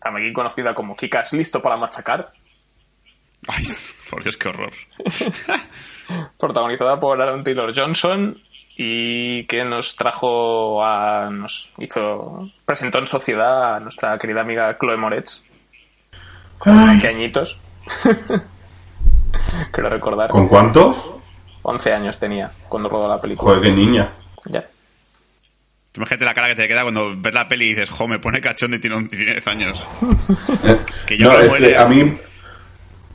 también 0.00 0.32
conocida 0.32 0.74
como 0.74 0.96
Kikas 0.96 1.32
listo 1.32 1.60
para 1.60 1.76
machacar, 1.76 2.30
Ay, 3.48 3.64
por 4.10 4.22
Dios, 4.22 4.36
qué 4.36 4.48
horror. 4.48 4.72
protagonizada 6.38 6.98
por 6.98 7.20
Aaron 7.20 7.44
Taylor 7.44 7.72
Johnson 7.74 8.40
y 8.76 9.44
que 9.46 9.64
nos 9.64 9.96
trajo 9.96 10.84
a 10.84 11.30
nos 11.30 11.72
hizo 11.78 12.50
presentó 12.64 12.98
en 12.98 13.06
sociedad 13.06 13.76
a 13.76 13.80
nuestra 13.80 14.18
querida 14.18 14.40
amiga 14.42 14.76
Chloe 14.78 14.96
Moretz 14.96 15.42
con 16.58 16.76
11 16.78 17.08
añitos 17.08 17.58
quiero 19.72 19.88
recordar 19.90 20.30
¿Con 20.30 20.48
cuántos? 20.48 21.10
11 21.62 21.92
años 21.92 22.18
tenía 22.18 22.50
cuando 22.68 22.88
rodó 22.88 23.08
la 23.08 23.20
película. 23.20 23.54
Joder, 23.56 23.70
qué 23.70 23.76
niña. 23.76 24.10
Ya. 24.44 24.64
Imagínate 25.96 26.24
la 26.26 26.34
cara 26.34 26.48
que 26.48 26.54
te 26.56 26.68
queda 26.68 26.82
cuando 26.82 27.14
ves 27.16 27.32
la 27.34 27.48
peli 27.48 27.66
y 27.66 27.68
dices, 27.70 27.88
jo, 27.90 28.06
me 28.06 28.18
pone 28.18 28.40
cachondo 28.40 28.76
y 28.76 28.80
tiene, 28.80 28.96
un- 28.96 29.06
y 29.06 29.08
tiene 29.16 29.32
10 29.32 29.46
años. 29.48 29.86
Eh, 30.64 30.78
Que 31.06 31.16
yo 31.16 31.32
no, 31.32 31.38
es 31.38 31.50
que 31.52 31.76
a 31.76 31.86
mí, 31.86 32.16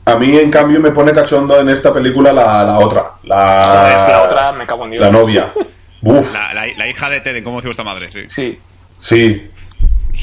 a 0.04 0.16
mí 0.16 0.36
en 0.36 0.50
cambio 0.50 0.80
me 0.80 0.90
pone 0.90 1.12
cachondo 1.12 1.60
en 1.60 1.68
esta 1.70 1.92
película 1.94 2.32
la, 2.32 2.64
la 2.64 2.78
otra, 2.80 3.12
la, 3.22 3.66
Joder, 3.66 4.08
la 4.08 4.22
otra, 4.24 4.52
me 4.52 4.66
cago 4.66 4.84
en 4.84 4.90
Dios. 4.92 5.04
la 5.04 5.10
novia. 5.12 5.52
Uf, 6.02 6.32
La, 6.34 6.52
la- 6.52 6.66
la 6.76 6.88
hija 6.88 7.08
de 7.08 7.20
Ted, 7.20 7.42
cómo 7.44 7.56
decimos 7.58 7.74
esta 7.78 7.84
madre, 7.84 8.10
sí. 8.10 8.22
Sí. 8.28 8.58
sí. 9.00 9.50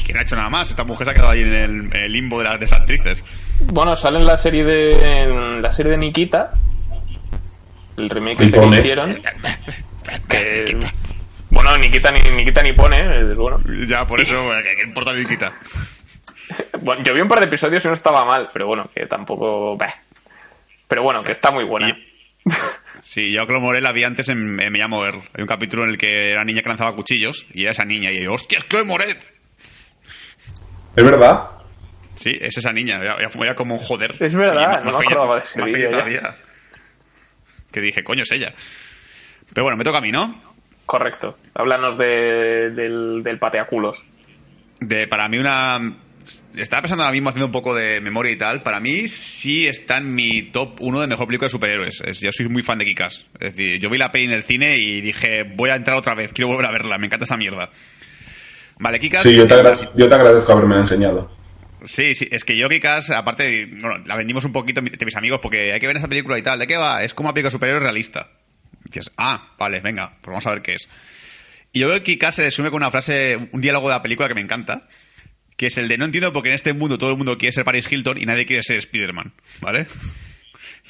Y 0.00 0.04
que 0.04 0.12
no 0.12 0.18
ha 0.20 0.22
hecho 0.22 0.36
nada 0.36 0.50
más. 0.50 0.70
Esta 0.70 0.84
mujer 0.84 1.06
se 1.06 1.10
ha 1.10 1.14
quedado 1.14 1.30
ahí 1.30 1.40
en 1.42 1.52
el, 1.54 1.70
en 1.70 1.96
el 1.96 2.12
limbo 2.12 2.38
de 2.38 2.44
las, 2.44 2.58
de 2.58 2.64
esas 2.66 2.80
actrices. 2.80 3.22
Bueno, 3.60 3.94
sale 3.96 4.18
en 4.18 4.26
la 4.26 4.36
serie 4.36 4.64
de 4.64 5.22
en 5.22 5.62
la 5.62 5.70
serie 5.70 5.92
de 5.92 5.98
Nikita. 5.98 6.52
El 7.96 8.08
remake 8.10 8.44
este 8.44 8.52
que 8.52 8.58
pone. 8.64 8.78
hicieron. 8.78 9.22
que- 10.28 10.78
bueno, 11.50 11.76
Nikita 11.78 12.10
ni, 12.12 12.20
Nikita 12.36 12.62
ni 12.62 12.72
pone, 12.72 12.96
es 13.22 13.36
bueno. 13.36 13.60
Ya, 13.88 14.06
por 14.06 14.20
eso, 14.20 14.34
que, 14.62 14.76
que 14.76 14.82
importa 14.82 15.12
ni 15.12 15.24
quita. 15.26 15.52
Bueno, 16.82 17.02
Yo 17.04 17.14
vi 17.14 17.20
un 17.20 17.28
par 17.28 17.38
de 17.40 17.46
episodios 17.46 17.84
y 17.84 17.88
no 17.88 17.94
estaba 17.94 18.24
mal, 18.24 18.48
pero 18.52 18.66
bueno, 18.66 18.90
que 18.92 19.06
tampoco... 19.06 19.76
bah. 19.76 19.94
Pero 20.88 21.02
bueno, 21.04 21.22
que 21.22 21.30
está 21.30 21.50
muy 21.52 21.62
buena. 21.64 21.90
Y- 21.90 22.04
Sí, 23.02 23.32
yo 23.32 23.42
a 23.42 23.46
Clo 23.46 23.60
Morel 23.60 23.84
la 23.84 23.92
vi 23.92 24.02
antes 24.04 24.28
en, 24.28 24.58
en 24.60 24.72
Me 24.72 24.78
llamo 24.78 25.04
Earl. 25.04 25.18
Hay 25.34 25.42
un 25.42 25.46
capítulo 25.46 25.84
en 25.84 25.90
el 25.90 25.98
que 25.98 26.30
era 26.32 26.44
niña 26.44 26.62
que 26.62 26.68
lanzaba 26.68 26.94
cuchillos 26.96 27.46
y 27.52 27.62
era 27.62 27.70
esa 27.70 27.84
niña. 27.84 28.10
Y 28.10 28.24
yo, 28.24 28.32
¡hostia, 28.32 28.58
es 28.58 28.66
Chloe 28.68 28.84
Moret! 28.84 29.16
¿Es 31.00 31.04
verdad? 31.10 31.42
Sí, 32.16 32.36
es 32.40 32.56
esa 32.58 32.72
niña. 32.72 32.96
Era, 33.02 33.16
era- 33.16 33.54
como 33.54 33.74
un 33.74 33.80
joder. 33.80 34.14
Es 34.20 34.34
verdad, 34.34 34.68
más- 34.68 34.78
no 34.80 34.84
más 34.86 34.94
me 34.94 34.98
pequeña- 35.00 35.14
acordaba 35.16 35.36
de 35.36 35.42
ese 35.42 35.58
más 35.60 35.66
vídeo 35.68 35.90
pequeña 35.90 35.98
todavía. 36.04 36.36
Que 37.72 37.80
dije, 37.80 38.04
coño, 38.04 38.22
es 38.24 38.30
ella. 38.32 38.52
Pero 39.54 39.64
bueno, 39.64 39.76
me 39.76 39.84
toca 39.84 39.98
a 39.98 40.00
mí, 40.00 40.12
¿no? 40.12 40.40
Correcto. 40.86 41.38
Háblanos 41.54 41.96
de, 41.98 42.70
del, 42.70 43.22
del 43.22 43.38
pateaculos. 43.38 44.04
De, 44.80 45.06
para 45.06 45.28
mí 45.28 45.38
una... 45.38 45.78
Estaba 46.56 46.82
pensando 46.82 47.04
ahora 47.04 47.12
mismo 47.12 47.28
haciendo 47.28 47.46
un 47.46 47.52
poco 47.52 47.74
de 47.74 48.00
memoria 48.00 48.30
y 48.32 48.36
tal. 48.36 48.62
Para 48.62 48.80
mí 48.80 49.08
sí 49.08 49.66
está 49.68 49.98
en 49.98 50.14
mi 50.14 50.42
top 50.42 50.76
1 50.80 51.00
de 51.00 51.06
mejor 51.06 51.26
película 51.26 51.46
de 51.46 51.50
superhéroes. 51.50 52.00
Es- 52.04 52.20
yo 52.20 52.30
soy 52.32 52.48
muy 52.48 52.62
fan 52.62 52.78
de 52.78 52.84
Kikas. 52.84 53.24
Es 53.38 53.54
decir, 53.56 53.78
yo 53.80 53.88
vi 53.88 53.98
la 53.98 54.10
peli 54.12 54.24
en 54.24 54.32
el 54.32 54.42
cine 54.42 54.76
y 54.76 55.00
dije, 55.00 55.44
voy 55.44 55.70
a 55.70 55.76
entrar 55.76 55.96
otra 55.96 56.14
vez, 56.14 56.32
quiero 56.32 56.48
volver 56.48 56.66
a 56.66 56.70
verla, 56.72 56.98
me 56.98 57.06
encanta 57.06 57.24
esa 57.24 57.36
mierda. 57.36 57.70
Vale, 58.80 58.98
Kikas... 58.98 59.22
Sí, 59.22 59.34
yo 59.34 59.46
te, 59.46 59.54
agra- 59.54 59.74
yo 59.94 60.08
te 60.08 60.14
agradezco 60.14 60.52
haberme 60.52 60.76
enseñado. 60.78 61.30
Sí, 61.86 62.14
sí, 62.14 62.28
es 62.30 62.44
que 62.44 62.56
yo 62.58 62.68
Kikas, 62.68 63.10
aparte, 63.10 63.66
bueno, 63.66 64.02
la 64.06 64.16
vendimos 64.16 64.44
un 64.44 64.52
poquito 64.52 64.80
de 64.82 65.04
mis 65.06 65.16
amigos 65.16 65.40
porque 65.40 65.72
hay 65.72 65.80
que 65.80 65.86
ver 65.86 65.96
esa 65.96 66.08
película 66.08 66.38
y 66.38 66.42
tal. 66.42 66.58
¿De 66.58 66.66
qué 66.66 66.76
va? 66.76 67.02
Es 67.04 67.14
como 67.14 67.32
película 67.32 67.50
superior 67.50 67.80
realista. 67.80 68.28
Y 68.86 68.92
dices, 68.92 69.12
ah, 69.16 69.54
vale, 69.58 69.80
venga, 69.80 70.08
pues 70.20 70.26
vamos 70.32 70.46
a 70.46 70.50
ver 70.50 70.62
qué 70.62 70.74
es. 70.74 70.88
Y 71.72 71.80
yo 71.80 71.86
creo 71.88 71.98
que 71.98 72.04
Kikas 72.12 72.34
se 72.34 72.42
resume 72.42 72.70
con 72.70 72.78
una 72.78 72.90
frase, 72.90 73.38
un 73.52 73.60
diálogo 73.60 73.88
de 73.88 73.94
la 73.94 74.02
película 74.02 74.26
que 74.28 74.34
me 74.34 74.40
encanta, 74.40 74.88
que 75.56 75.66
es 75.68 75.78
el 75.78 75.88
de 75.88 75.98
no 75.98 76.04
entiendo 76.06 76.32
porque 76.32 76.48
en 76.48 76.54
este 76.56 76.72
mundo 76.72 76.98
todo 76.98 77.10
el 77.10 77.16
mundo 77.16 77.38
quiere 77.38 77.52
ser 77.52 77.64
Paris 77.64 77.90
Hilton 77.90 78.18
y 78.18 78.26
nadie 78.26 78.46
quiere 78.46 78.62
ser 78.62 78.76
Spider-Man, 78.78 79.32
¿vale? 79.60 79.86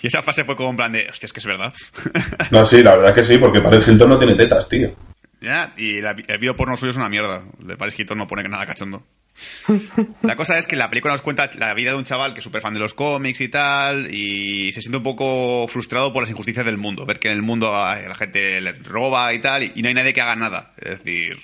Y 0.03 0.07
esa 0.07 0.23
frase 0.23 0.45
fue 0.45 0.57
como 0.57 0.71
en 0.71 0.77
plan 0.77 0.93
de, 0.93 1.07
hostia, 1.11 1.27
es 1.27 1.33
que 1.35 1.41
es 1.41 1.47
verdad. 1.47 1.75
No, 2.51 2.65
sí, 2.65 2.83
la 2.83 2.97
verdad 2.97 3.15
que 3.15 3.23
sí, 3.25 3.37
porque 3.37 3.61
Paris 3.61 3.87
Hilton 3.87 4.09
no 4.09 4.19
tiene 4.19 4.35
tetas, 4.35 4.67
tío. 4.69 4.97
Ya, 5.41 5.73
y 5.77 6.01
la- 6.01 6.11
el 6.27 6.39
video 6.39 6.55
porno 6.57 6.77
suyo 6.77 6.91
es 6.91 6.97
una 6.97 7.09
mierda. 7.09 7.43
El 7.61 7.67
de 7.69 7.77
Paris 7.77 7.99
Hilton 7.99 8.19
no 8.19 8.27
pone 8.27 8.43
nada 8.49 8.67
cachondo. 8.67 9.07
La 10.23 10.37
cosa 10.37 10.59
es 10.59 10.67
que 10.67 10.77
la 10.77 10.91
película 10.91 11.15
nos 11.15 11.23
cuenta 11.23 11.49
la 11.57 11.73
vida 11.73 11.93
de 11.93 11.97
un 11.97 12.05
chaval 12.05 12.35
que 12.35 12.41
es 12.41 12.45
súper 12.45 12.61
fan 12.61 12.75
de 12.75 12.81
los 12.81 12.93
cómics 12.95 13.41
y 13.41 13.49
tal, 13.49 14.13
y 14.13 14.71
se 14.73 14.81
siente 14.83 14.99
un 14.99 15.03
poco 15.05 15.67
frustrado 15.69 16.13
por 16.13 16.23
las 16.25 16.31
injusticias 16.31 16.67
del 16.67 16.77
mundo. 16.77 17.07
Ver 17.07 17.19
que 17.21 17.29
en 17.29 17.35
el 17.35 17.43
mundo 17.43 17.71
la 17.73 18.15
gente 18.17 18.61
le 18.61 18.73
roba 18.73 19.33
y 19.33 19.39
tal, 19.39 19.63
y 19.63 19.83
no 19.83 19.89
hay 19.89 19.95
nadie 19.95 20.13
que 20.13 20.21
haga 20.21 20.37
nada. 20.37 20.75
Es 20.77 20.99
decir, 21.03 21.39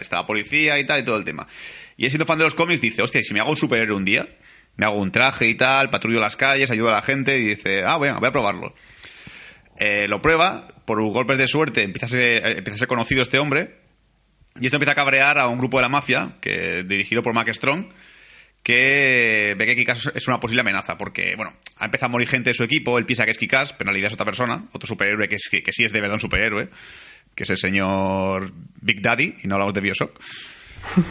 está 0.00 0.16
la 0.16 0.26
policía 0.26 0.78
y 0.78 0.84
tal, 0.86 1.00
y 1.00 1.04
todo 1.04 1.16
el 1.16 1.24
tema. 1.24 1.46
Y 1.96 2.04
él 2.04 2.10
siendo 2.10 2.26
fan 2.26 2.38
de 2.38 2.44
los 2.44 2.54
cómics 2.54 2.80
dice, 2.82 3.02
hostia, 3.02 3.22
si 3.22 3.32
me 3.32 3.40
hago 3.40 3.50
un 3.50 3.56
superhéroe 3.56 3.96
un 3.96 4.04
día, 4.04 4.28
me 4.76 4.84
hago 4.84 4.96
un 4.98 5.10
traje 5.10 5.48
y 5.48 5.54
tal, 5.54 5.88
patrullo 5.90 6.20
las 6.20 6.36
calles, 6.36 6.70
ayudo 6.70 6.88
a 6.88 6.92
la 6.92 7.02
gente, 7.02 7.38
y 7.38 7.46
dice, 7.46 7.82
ah, 7.84 7.96
bueno, 7.96 8.18
voy 8.18 8.28
a 8.28 8.32
probarlo. 8.32 8.74
Eh, 9.78 10.06
lo 10.08 10.20
prueba, 10.20 10.66
por 10.84 11.00
golpes 11.02 11.38
de 11.38 11.46
suerte 11.46 11.82
empieza 11.82 12.06
a, 12.06 12.08
ser, 12.08 12.20
eh, 12.20 12.58
empieza 12.58 12.74
a 12.74 12.78
ser 12.78 12.88
conocido 12.88 13.22
este 13.22 13.38
hombre, 13.38 13.76
y 14.60 14.66
esto 14.66 14.76
empieza 14.76 14.92
a 14.92 14.96
cabrear 14.96 15.38
a 15.38 15.48
un 15.48 15.58
grupo 15.58 15.78
de 15.78 15.82
la 15.82 15.88
mafia, 15.88 16.32
que 16.40 16.84
dirigido 16.84 17.22
por 17.22 17.34
Mac 17.34 17.48
Strong, 17.52 17.86
que 18.62 19.54
ve 19.56 19.66
que 19.66 19.76
Kikas 19.76 20.10
es 20.14 20.28
una 20.28 20.40
posible 20.40 20.62
amenaza, 20.62 20.98
porque, 20.98 21.34
bueno, 21.36 21.52
ha 21.76 21.84
empezado 21.84 22.06
a 22.06 22.12
morir 22.12 22.28
gente 22.28 22.50
de 22.50 22.54
su 22.54 22.64
equipo, 22.64 22.98
él 22.98 23.06
piensa 23.06 23.24
que 23.24 23.30
es 23.30 23.38
Kikas, 23.38 23.72
pero 23.72 23.90
en 23.90 23.94
realidad 23.94 24.08
es 24.08 24.14
otra 24.14 24.26
persona, 24.26 24.64
otro 24.72 24.86
superhéroe 24.86 25.28
que, 25.28 25.36
es, 25.36 25.48
que, 25.50 25.62
que 25.62 25.72
sí 25.72 25.84
es 25.84 25.92
de 25.92 26.00
verdad 26.00 26.14
un 26.14 26.20
superhéroe, 26.20 26.68
que 27.34 27.44
es 27.44 27.50
el 27.50 27.56
señor 27.56 28.52
Big 28.80 29.00
Daddy, 29.00 29.36
y 29.44 29.46
no 29.46 29.54
hablamos 29.54 29.74
de 29.74 29.80
Bioshock. 29.80 30.18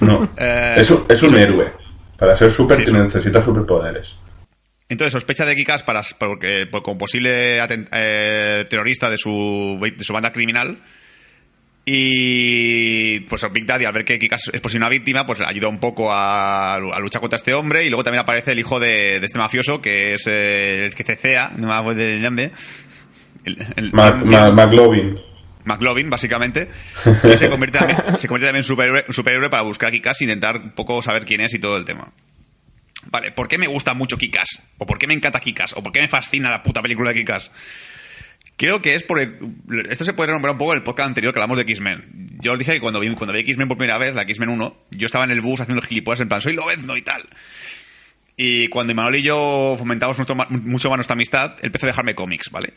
No. 0.01 0.29
Eh, 0.37 0.75
es, 0.77 0.91
un, 0.91 1.05
es 1.07 1.23
un 1.23 1.37
héroe. 1.37 1.71
Para 2.17 2.35
ser 2.35 2.51
super 2.51 2.77
Sí, 2.77 2.91
necesita 2.91 3.43
superpoderes. 3.43 4.15
Entonces 4.89 5.11
sospecha 5.13 5.45
de 5.45 5.55
Kikas 5.55 5.83
para, 5.83 6.01
porque, 6.17 6.65
por- 6.65 6.81
como 6.83 6.97
posible 6.97 7.57
eh, 7.59 8.65
terrorista 8.69 9.09
de 9.09 9.17
su, 9.17 9.77
de 9.97 10.03
su 10.03 10.13
banda 10.13 10.31
criminal. 10.31 10.79
Y 11.89 13.21
pues 13.21 13.45
Big 13.51 13.65
Daddy, 13.65 13.85
al 13.85 13.93
ver 13.93 14.03
que 14.05 14.19
Kikas 14.19 14.49
es 14.51 14.59
posible 14.61 14.85
una 14.85 14.89
víctima, 14.91 15.25
pues 15.25 15.39
le 15.39 15.45
ayuda 15.45 15.69
un 15.69 15.79
poco 15.79 16.11
a, 16.11 16.75
a 16.75 16.99
luchar 16.99 17.21
contra 17.21 17.37
este 17.37 17.53
hombre. 17.53 17.85
Y 17.85 17.89
luego 17.89 18.03
también 18.03 18.21
aparece 18.21 18.51
el 18.51 18.59
hijo 18.59 18.79
de, 18.79 19.19
de 19.19 19.25
este 19.25 19.39
mafioso, 19.39 19.81
que 19.81 20.13
es 20.13 20.27
eh, 20.27 20.85
el 20.85 20.93
que 20.95 21.03
cecea, 21.03 21.51
no 21.57 21.67
me 21.67 21.73
acuerdo 21.73 22.01
del 22.01 22.21
nombre. 22.21 22.51
El, 23.45 23.57
el- 23.77 23.93
Mac- 23.93 24.21
el- 24.21 24.25
Ma- 24.25 24.51
McLovin. 24.51 25.17
McLovin, 25.65 26.09
básicamente. 26.09 26.67
Y 27.23 27.37
se 27.37 27.49
convierte 27.49 27.79
también, 27.79 27.97
se 28.17 28.27
convierte 28.27 28.47
también 28.47 28.55
en 28.57 28.63
superhéroe, 28.63 29.05
superhéroe 29.09 29.49
para 29.49 29.63
buscar 29.63 29.89
a 29.89 29.91
Kikas 29.91 30.19
e 30.21 30.23
intentar 30.25 30.57
un 30.57 30.71
poco 30.71 31.01
saber 31.01 31.25
quién 31.25 31.41
es 31.41 31.53
y 31.53 31.59
todo 31.59 31.77
el 31.77 31.85
tema. 31.85 32.05
Vale, 33.09 33.31
¿por 33.31 33.47
qué 33.47 33.57
me 33.57 33.67
gusta 33.67 33.93
mucho 33.93 34.17
Kikas? 34.17 34.61
¿O 34.77 34.85
por 34.85 34.97
qué 34.97 35.07
me 35.07 35.13
encanta 35.13 35.39
Kikas? 35.39 35.73
¿O 35.73 35.83
por 35.83 35.91
qué 35.91 36.01
me 36.01 36.07
fascina 36.07 36.49
la 36.49 36.63
puta 36.63 36.81
película 36.81 37.11
de 37.11 37.15
Kikas? 37.19 37.51
Creo 38.57 38.81
que 38.81 38.95
es 38.95 39.03
por... 39.03 39.19
el- 39.19 39.37
esto 39.89 40.03
se 40.03 40.13
puede 40.13 40.31
nombrar 40.31 40.53
un 40.53 40.57
poco 40.57 40.73
el 40.73 40.83
podcast 40.83 41.07
anterior 41.07 41.31
que 41.33 41.39
hablamos 41.39 41.57
de 41.57 41.63
X-Men. 41.63 42.37
Yo 42.41 42.53
os 42.53 42.59
dije 42.59 42.73
que 42.73 42.79
cuando 42.79 42.99
vi, 42.99 43.09
cuando 43.13 43.33
vi 43.33 43.39
X-Men 43.39 43.67
por 43.67 43.77
primera 43.77 43.97
vez, 43.97 44.15
la 44.15 44.23
X-Men 44.23 44.49
1, 44.49 44.77
yo 44.91 45.05
estaba 45.05 45.25
en 45.25 45.31
el 45.31 45.41
bus 45.41 45.61
haciendo 45.61 45.81
gilipollas 45.81 46.21
en 46.21 46.27
plan, 46.29 46.41
soy 46.41 46.53
Lobezno 46.53 46.97
y 46.97 47.01
tal. 47.01 47.27
Y 48.35 48.67
cuando 48.69 48.91
Imanol 48.93 49.15
y 49.15 49.21
yo 49.23 49.75
fomentamos 49.77 50.17
nuestro 50.17 50.35
mucho 50.35 50.89
más 50.89 50.97
nuestra 50.97 51.13
amistad, 51.13 51.55
empezó 51.61 51.85
a 51.85 51.89
dejarme 51.89 52.13
cómics, 52.15 52.49
¿vale? 52.51 52.73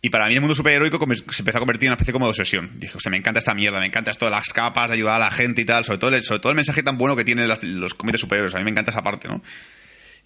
Y 0.00 0.10
para 0.10 0.28
mí 0.28 0.34
el 0.34 0.40
mundo 0.40 0.54
superheroico 0.54 0.98
se 1.32 1.42
empezó 1.42 1.58
a 1.58 1.60
convertir 1.60 1.86
en 1.86 1.90
una 1.90 1.94
especie 1.94 2.12
como 2.12 2.26
de 2.26 2.30
obsesión. 2.30 2.70
Dije, 2.78 2.96
hostia, 2.96 3.10
me 3.10 3.16
encanta 3.16 3.40
esta 3.40 3.52
mierda, 3.54 3.80
me 3.80 3.86
encanta 3.86 4.12
esto 4.12 4.30
las 4.30 4.48
capas, 4.50 4.88
de 4.90 4.94
ayudar 4.94 5.16
a 5.16 5.24
la 5.24 5.30
gente 5.30 5.62
y 5.62 5.64
tal, 5.64 5.84
sobre 5.84 5.98
todo 5.98 6.14
el, 6.14 6.22
sobre 6.22 6.38
todo 6.40 6.50
el 6.52 6.56
mensaje 6.56 6.82
tan 6.84 6.96
bueno 6.96 7.16
que 7.16 7.24
tienen 7.24 7.48
los 7.48 7.94
cómics 7.94 8.20
superhéroes. 8.20 8.54
A 8.54 8.58
mí 8.58 8.64
me 8.64 8.70
encanta 8.70 8.92
esa 8.92 9.02
parte, 9.02 9.26
¿no? 9.26 9.42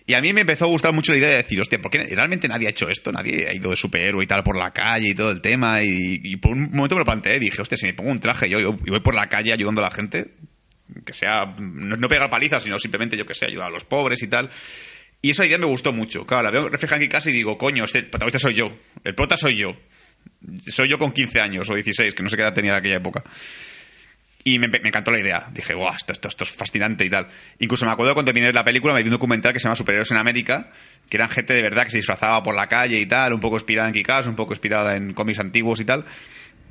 Y 0.05 0.15
a 0.15 0.21
mí 0.21 0.33
me 0.33 0.41
empezó 0.43 0.65
a 0.65 0.69
gustar 0.69 0.93
mucho 0.93 1.13
la 1.13 1.19
idea 1.19 1.29
de 1.31 1.37
decir, 1.37 1.61
hostia, 1.61 1.81
¿por 1.81 1.91
qué 1.91 1.99
realmente 2.05 2.49
nadie 2.49 2.67
ha 2.67 2.71
hecho 2.71 2.89
esto? 2.91 3.13
Nadie 3.13 3.47
ha 3.49 3.55
ido 3.55 3.71
de 3.71 3.77
superhéroe 3.77 4.25
y 4.25 4.27
tal 4.27 4.43
por 4.43 4.57
la 4.57 4.73
calle 4.73 5.09
y 5.11 5.15
todo 5.15 5.31
el 5.31 5.41
tema. 5.41 5.83
Y, 5.83 6.37
por 6.37 6.53
un 6.53 6.71
momento 6.73 6.97
me 6.97 7.01
lo 7.01 7.05
planteé, 7.05 7.39
dije, 7.39 7.63
hostia, 7.63 7.79
si 7.79 7.87
me 7.87 7.95
pongo 7.95 8.11
un 8.11 8.19
traje 8.21 8.51
yo, 8.51 8.59
yo- 8.61 8.77
y 8.85 8.91
voy 8.91 9.01
por 9.01 9.15
la 9.15 9.29
calle 9.29 9.53
ayudando 9.53 9.81
a 9.81 9.85
la 9.85 9.91
gente, 9.93 10.35
que 11.07 11.15
sea, 11.15 11.55
no, 11.59 11.97
no 11.97 12.09
pegar 12.09 12.29
palizas, 12.29 12.65
sino 12.65 12.79
simplemente, 12.79 13.17
yo 13.17 13.25
que 13.25 13.35
sé, 13.35 13.47
ayudar 13.47 13.69
a 13.69 13.71
los 13.71 13.85
pobres 13.85 14.23
y 14.23 14.27
tal. 14.27 14.51
Y 15.25 15.31
esa 15.31 15.47
idea 15.47 15.57
me 15.57 15.67
gustó 15.67 15.93
mucho. 15.93 16.27
Claro, 16.27 16.43
la 16.43 16.51
veo 16.51 16.69
reflejada 16.69 17.01
en 17.01 17.09
casa 17.09 17.31
y 17.31 17.33
digo, 17.33 17.57
coño, 17.57 17.85
este 17.85 18.03
protagonista 18.03 18.41
soy 18.41 18.55
yo. 18.55 18.77
El 19.05 19.15
prota 19.15 19.37
soy 19.37 19.57
yo. 19.57 19.77
Soy 20.67 20.89
yo 20.89 20.99
con 20.99 21.13
15 21.13 21.41
años 21.41 21.71
o 21.71 21.75
16, 21.75 22.15
que 22.15 22.23
no 22.25 22.29
sé 22.29 22.37
qué 22.37 22.43
edad 22.43 22.53
tenía 22.53 22.73
de 22.73 22.79
aquella 22.79 22.97
época. 22.97 23.23
Y 24.43 24.59
me, 24.59 24.67
encantó 24.67 25.13
la 25.13 25.21
idea. 25.21 25.47
Dije, 25.53 25.75
guau, 25.75 25.95
esto, 25.95 26.13
esto, 26.13 26.27
esto 26.27 26.43
es 26.43 26.51
fascinante 26.51 27.05
y 27.05 27.11
tal. 27.11 27.29
Incluso 27.61 27.87
me 27.87 27.93
acuerdo 27.93 28.15
cuando 28.15 28.33
terminé 28.33 28.53
la 28.53 28.65
película, 28.65 28.95
me 28.95 29.03
vi 29.03 29.09
un 29.09 29.13
documental 29.13 29.53
que 29.53 29.61
se 29.61 29.65
llama 29.65 29.77
Superhéroes 29.77 30.11
en 30.11 30.17
América, 30.17 30.73
que 31.09 31.17
eran 31.17 31.31
gente 31.31 31.55
de 31.55 31.63
verdad 31.63 31.85
que 31.85 31.93
se 31.93 31.99
disfrazaba 31.99 32.43
por 32.43 32.57
la 32.57 32.67
calle 32.67 32.99
y 32.99 33.07
tal, 33.07 33.33
un 33.33 33.41
poco 33.41 33.55
inspirada 33.55 33.87
en 33.87 33.95
Kikas, 33.95 34.27
un 34.27 34.35
poco 34.35 34.53
inspirada 34.53 34.97
en 34.97 35.15
cómics 35.15 35.39
antiguos 35.39 35.79
y 35.79 35.85
tal. 35.85 36.05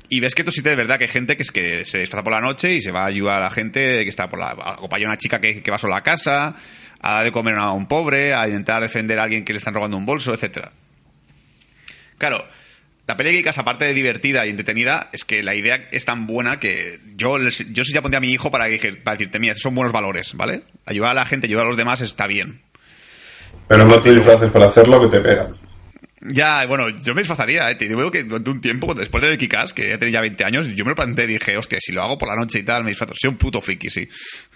Y 0.09 0.19
ves 0.19 0.35
que 0.35 0.41
esto 0.41 0.51
sí 0.51 0.59
de 0.59 0.75
verdad 0.75 0.97
que 0.97 1.05
hay 1.05 1.09
gente 1.09 1.37
que 1.37 1.43
es 1.43 1.51
que 1.51 1.85
se 1.85 1.99
disfraza 1.99 2.21
por 2.21 2.33
la 2.33 2.41
noche 2.41 2.73
y 2.73 2.81
se 2.81 2.91
va 2.91 3.03
a 3.03 3.05
ayudar 3.05 3.37
a 3.37 3.45
la 3.45 3.51
gente 3.51 4.03
que 4.03 4.09
está 4.09 4.29
por 4.29 4.39
la. 4.39 4.47
a 4.47 4.73
acompañar 4.73 5.07
a 5.07 5.11
una 5.11 5.17
chica 5.17 5.39
que, 5.39 5.63
que 5.63 5.71
va 5.71 5.77
sola 5.77 5.95
a 5.95 6.03
casa, 6.03 6.53
a 7.01 7.13
dar 7.13 7.23
de 7.25 7.31
comer 7.31 7.55
a 7.55 7.71
un 7.71 7.87
pobre, 7.87 8.33
a 8.33 8.47
intentar 8.47 8.81
defender 8.81 9.19
a 9.19 9.23
alguien 9.23 9.43
que 9.43 9.53
le 9.53 9.57
están 9.57 9.73
robando 9.73 9.97
un 9.97 10.05
bolso, 10.05 10.33
etcétera. 10.33 10.71
Claro, 12.17 12.47
la 13.07 13.17
peli 13.17 13.41
de 13.41 13.49
aparte 13.49 13.85
de 13.85 13.93
divertida 13.93 14.45
y 14.45 14.49
entretenida, 14.49 15.09
es 15.11 15.25
que 15.25 15.43
la 15.43 15.55
idea 15.55 15.87
es 15.91 16.05
tan 16.05 16.27
buena 16.27 16.59
que 16.59 16.99
yo, 17.15 17.37
yo 17.39 17.83
ya 17.83 18.01
pondría 18.01 18.19
a 18.19 18.21
mi 18.21 18.29
hijo 18.29 18.51
para, 18.51 18.65
para 19.03 19.17
decirte, 19.17 19.39
mira, 19.39 19.51
estos 19.51 19.63
son 19.63 19.75
buenos 19.75 19.91
valores, 19.91 20.33
¿vale? 20.35 20.61
Ayudar 20.85 21.11
a 21.11 21.15
la 21.15 21.25
gente, 21.25 21.47
ayudar 21.47 21.65
a 21.65 21.69
los 21.69 21.77
demás 21.77 21.99
está 22.01 22.27
bien. 22.27 22.61
Pero 23.67 23.85
no 23.85 24.01
te 24.01 24.13
disfraces 24.13 24.49
para 24.51 24.67
hacer 24.67 24.87
lo 24.87 25.01
que 25.01 25.17
te 25.17 25.21
pegan. 25.21 25.47
Ya, 26.23 26.65
bueno, 26.67 26.87
yo 26.89 27.15
me 27.15 27.21
disfrazaría, 27.21 27.69
¿eh? 27.71 27.75
Te 27.75 27.87
digo 27.87 28.11
que 28.11 28.23
durante 28.23 28.49
un 28.51 28.61
tiempo, 28.61 28.85
cuando- 28.85 29.01
después 29.01 29.23
de 29.23 29.29
ver 29.29 29.37
Kikas, 29.39 29.73
que 29.73 29.89
ya 29.89 29.97
tenía 29.97 30.13
ya 30.15 30.21
20 30.21 30.43
años, 30.45 30.67
yo 30.67 30.85
me 30.85 30.91
lo 30.91 30.95
planteé 30.95 31.25
y 31.25 31.27
dije, 31.29 31.57
hostia, 31.57 31.79
si 31.81 31.91
lo 31.93 32.03
hago 32.03 32.17
por 32.17 32.29
la 32.29 32.35
noche 32.35 32.59
y 32.59 32.63
tal, 32.63 32.83
me 32.83 32.89
disfrazo. 32.91 33.13
Soy 33.17 33.29
un 33.29 33.37
puto 33.37 33.59
friki, 33.61 33.89
sí. 33.89 34.07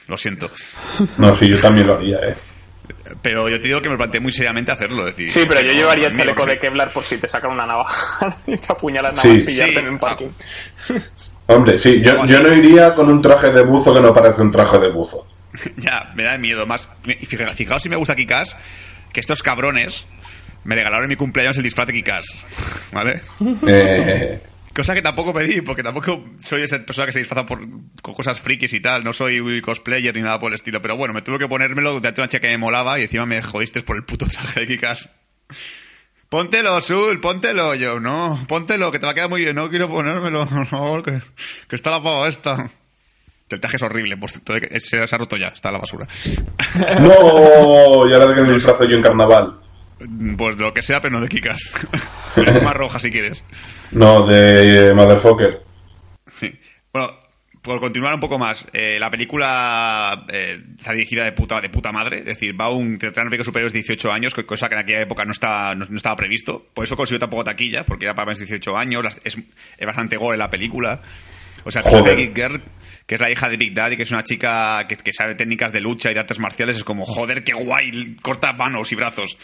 Lo 0.08 0.16
siento. 0.16 0.52
No, 1.18 1.36
sí, 1.36 1.48
yo 1.50 1.58
también 1.60 1.88
lo 1.88 1.96
haría, 1.96 2.18
¿eh? 2.18 2.36
Pero 3.24 3.50
yo 3.50 3.60
te 3.60 3.66
digo 3.68 3.82
que 3.82 3.90
me 3.90 3.98
planteé 3.98 4.20
muy 4.20 4.32
seriamente 4.32 4.72
hacerlo. 4.72 5.04
Decir, 5.06 5.32
Sí, 5.32 5.46
pero 5.48 5.62
yo 5.62 5.74
no, 5.74 5.80
llevaría 5.80 6.08
a 6.08 6.10
mí, 6.12 6.18
chaleco 6.18 6.46
de 6.46 6.60
Kevlar 6.60 6.92
por 6.94 7.04
si 7.04 7.18
te 7.18 7.28
sacan 7.28 7.52
una 7.52 7.66
navaja 7.66 8.38
y 8.48 8.58
te 8.58 8.66
apuñalan 8.72 9.16
nada 9.16 9.24
Sí. 9.24 9.30
más 9.30 9.42
pillarte 9.46 9.74
Sí, 9.74 9.80
en 9.80 9.88
un 9.90 9.96
ah. 9.96 10.00
parking. 10.00 10.28
Hombre, 11.48 11.78
sí, 11.80 12.02
yo, 12.02 12.26
yo 12.26 12.42
no 12.42 12.54
iría 12.54 12.94
con 12.94 13.10
un 13.10 13.22
traje 13.22 13.52
de 13.52 13.64
buzo 13.64 13.94
que 13.94 14.02
no 14.02 14.14
parece 14.14 14.42
un 14.42 14.52
traje 14.52 14.78
de 14.80 14.90
buzo. 14.92 15.28
Ya, 15.78 16.12
me 16.16 16.24
da 16.24 16.38
miedo. 16.38 16.66
Más, 16.68 16.90
fijaos 17.56 17.82
si 17.82 17.90
me 17.90 17.96
gusta 17.96 18.16
Kikas, 18.16 18.56
que 19.14 19.20
estos 19.20 19.42
cabrones 19.42 20.06
me 20.66 20.76
regalaron 20.76 21.06
en 21.06 21.10
mi 21.10 21.16
cumpleaños 21.16 21.58
el 21.58 21.64
disfraz 21.64 21.88
de 21.88 21.94
Kikas. 21.94 22.26
¿Vale? 22.92 23.22
Eh, 23.68 24.42
Cosa 24.76 24.94
que 24.94 25.02
tampoco 25.02 25.34
pedí, 25.34 25.62
porque 25.62 25.84
tampoco 25.84 26.26
soy 26.38 26.64
esa 26.64 26.78
persona 26.80 27.06
que 27.06 27.14
se 27.14 27.20
disfraza 27.20 27.46
por, 27.46 27.62
con 28.02 28.14
cosas 28.14 28.42
frikis 28.42 28.74
y 28.74 28.82
tal. 28.82 29.06
No 29.06 29.14
soy 29.14 29.62
cosplayer 29.62 30.14
ni 30.14 30.22
nada 30.22 30.38
por 30.38 30.50
el 30.52 30.56
estilo. 30.56 30.82
Pero 30.82 30.98
bueno, 30.98 31.14
me 31.14 31.22
tuve 31.22 31.40
que 31.40 31.48
ponérmelo 31.48 32.02
de 32.02 32.10
una 32.10 32.28
chica 32.28 32.42
que 32.42 32.50
me 32.50 32.58
molaba 32.58 33.00
y 33.00 33.04
encima 33.04 33.26
me 33.26 33.42
jodiste 33.42 33.84
por 33.84 33.96
el 33.96 34.04
puto 34.04 34.26
traje 34.26 34.60
de 34.60 34.68
Kikas. 34.68 35.08
Póntelo, 36.28 36.82
Sul, 36.82 37.22
póntelo. 37.22 37.74
Yo, 37.76 38.02
no, 38.02 38.44
póntelo, 38.50 38.92
que 38.92 39.00
te 39.00 39.06
va 39.06 39.14
a 39.14 39.16
quedar 39.16 39.30
muy 39.30 39.42
bien. 39.42 39.56
No 39.56 39.70
quiero 39.70 39.88
ponérmelo, 39.88 40.46
por 40.50 40.66
favor, 40.66 41.04
que, 41.04 41.22
que 41.70 41.76
está 41.78 41.92
la 41.92 42.04
pava 42.04 42.28
esta. 42.28 42.70
El 43.48 43.60
traje 43.62 43.78
es 43.78 43.84
horrible, 43.84 44.18
por 44.18 44.30
cierto, 44.30 44.58
eh, 44.58 44.82
se, 44.82 45.08
se 45.08 45.16
ha 45.16 45.18
roto 45.18 45.38
ya, 45.38 45.50
está 45.50 45.70
en 45.70 45.74
la 45.74 45.80
basura. 45.80 46.08
no, 47.00 48.10
y 48.10 48.14
ahora 48.14 48.28
de 48.28 48.36
que 48.36 48.42
me 48.42 48.54
disfrazo 48.54 48.84
yo 48.84 48.98
en 48.98 49.04
carnaval. 49.04 49.62
Pues 50.38 50.58
lo 50.58 50.74
que 50.74 50.82
sea, 50.82 51.02
pero 51.02 51.14
no 51.14 51.22
de 51.22 51.30
Kikas. 51.30 51.72
Más 52.64 52.74
roja 52.76 53.00
si 53.00 53.12
quieres. 53.12 53.44
No, 53.92 54.26
de 54.26 54.90
eh, 54.90 54.94
Motherfucker. 54.94 55.64
Sí. 56.30 56.52
Bueno, 56.92 57.12
por 57.62 57.80
continuar 57.80 58.14
un 58.14 58.20
poco 58.20 58.38
más, 58.38 58.68
eh, 58.74 58.98
la 59.00 59.10
película 59.10 60.26
eh, 60.32 60.62
está 60.78 60.92
dirigida 60.94 61.24
de 61.24 61.32
puta, 61.32 61.62
de 61.62 61.70
puta 61.70 61.92
madre, 61.92 62.20
es 62.20 62.26
decir, 62.26 62.60
va 62.60 62.70
un 62.70 63.00
te 63.00 63.12
traen 63.12 63.30
películas 63.30 63.46
superiores 63.48 63.74
de 63.74 63.80
18 63.80 64.12
años, 64.12 64.34
co- 64.36 64.46
cosa 64.46 64.68
que 64.70 64.76
en 64.76 64.82
aquella 64.82 65.02
época 65.02 65.26
no 65.26 65.32
estaba, 65.32 65.74
no, 65.76 65.86
no 65.90 65.98
estaba 65.98 66.16
previsto. 66.16 66.68
Por 66.74 66.84
eso 66.86 66.96
consiguió 66.98 67.20
tampoco 67.20 67.44
taquilla, 67.46 67.86
porque 67.86 68.06
era 68.06 68.14
para 68.14 68.28
más 68.28 68.38
de 68.40 68.46
18 68.46 68.78
años, 68.78 69.04
las- 69.04 69.20
es, 69.24 69.38
es 69.78 69.86
bastante 69.86 70.18
gore 70.18 70.38
la 70.38 70.50
película. 70.50 71.02
O 71.64 71.72
sea, 71.72 71.82
el 71.82 72.04
de. 72.04 72.16
Geek 72.18 72.36
Girl, 72.36 72.62
que 73.08 73.16
es 73.16 73.22
la 73.22 73.32
hija 73.32 73.50
de 73.50 73.58
Big 73.58 73.74
Daddy, 73.74 73.98
que 73.98 74.04
es 74.04 74.12
una 74.12 74.24
chica 74.24 74.86
que, 74.88 74.98
que 74.98 75.12
sabe 75.14 75.34
técnicas 75.36 75.72
de 75.72 75.82
lucha 75.82 76.12
y 76.12 76.14
de 76.14 76.20
artes 76.20 76.38
marciales, 76.40 76.76
es 76.76 76.84
como, 76.84 77.06
joder, 77.06 77.44
qué 77.44 77.54
guay, 77.54 78.18
corta 78.22 78.54
manos 78.54 78.92
y 78.92 78.96
brazos. 78.96 79.38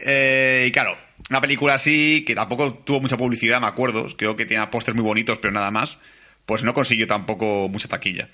Eh, 0.00 0.66
y 0.68 0.72
claro, 0.72 0.96
una 1.30 1.40
película 1.40 1.74
así, 1.74 2.24
que 2.26 2.34
tampoco 2.34 2.74
tuvo 2.74 3.00
mucha 3.00 3.16
publicidad, 3.16 3.60
me 3.60 3.66
acuerdo, 3.66 4.06
creo 4.16 4.36
que 4.36 4.46
tenía 4.46 4.70
pósters 4.70 4.94
muy 4.96 5.04
bonitos, 5.04 5.38
pero 5.38 5.52
nada 5.52 5.70
más, 5.70 5.98
pues 6.46 6.64
no 6.64 6.74
consiguió 6.74 7.06
tampoco 7.06 7.68
mucha 7.68 7.88
taquilla. 7.88 8.28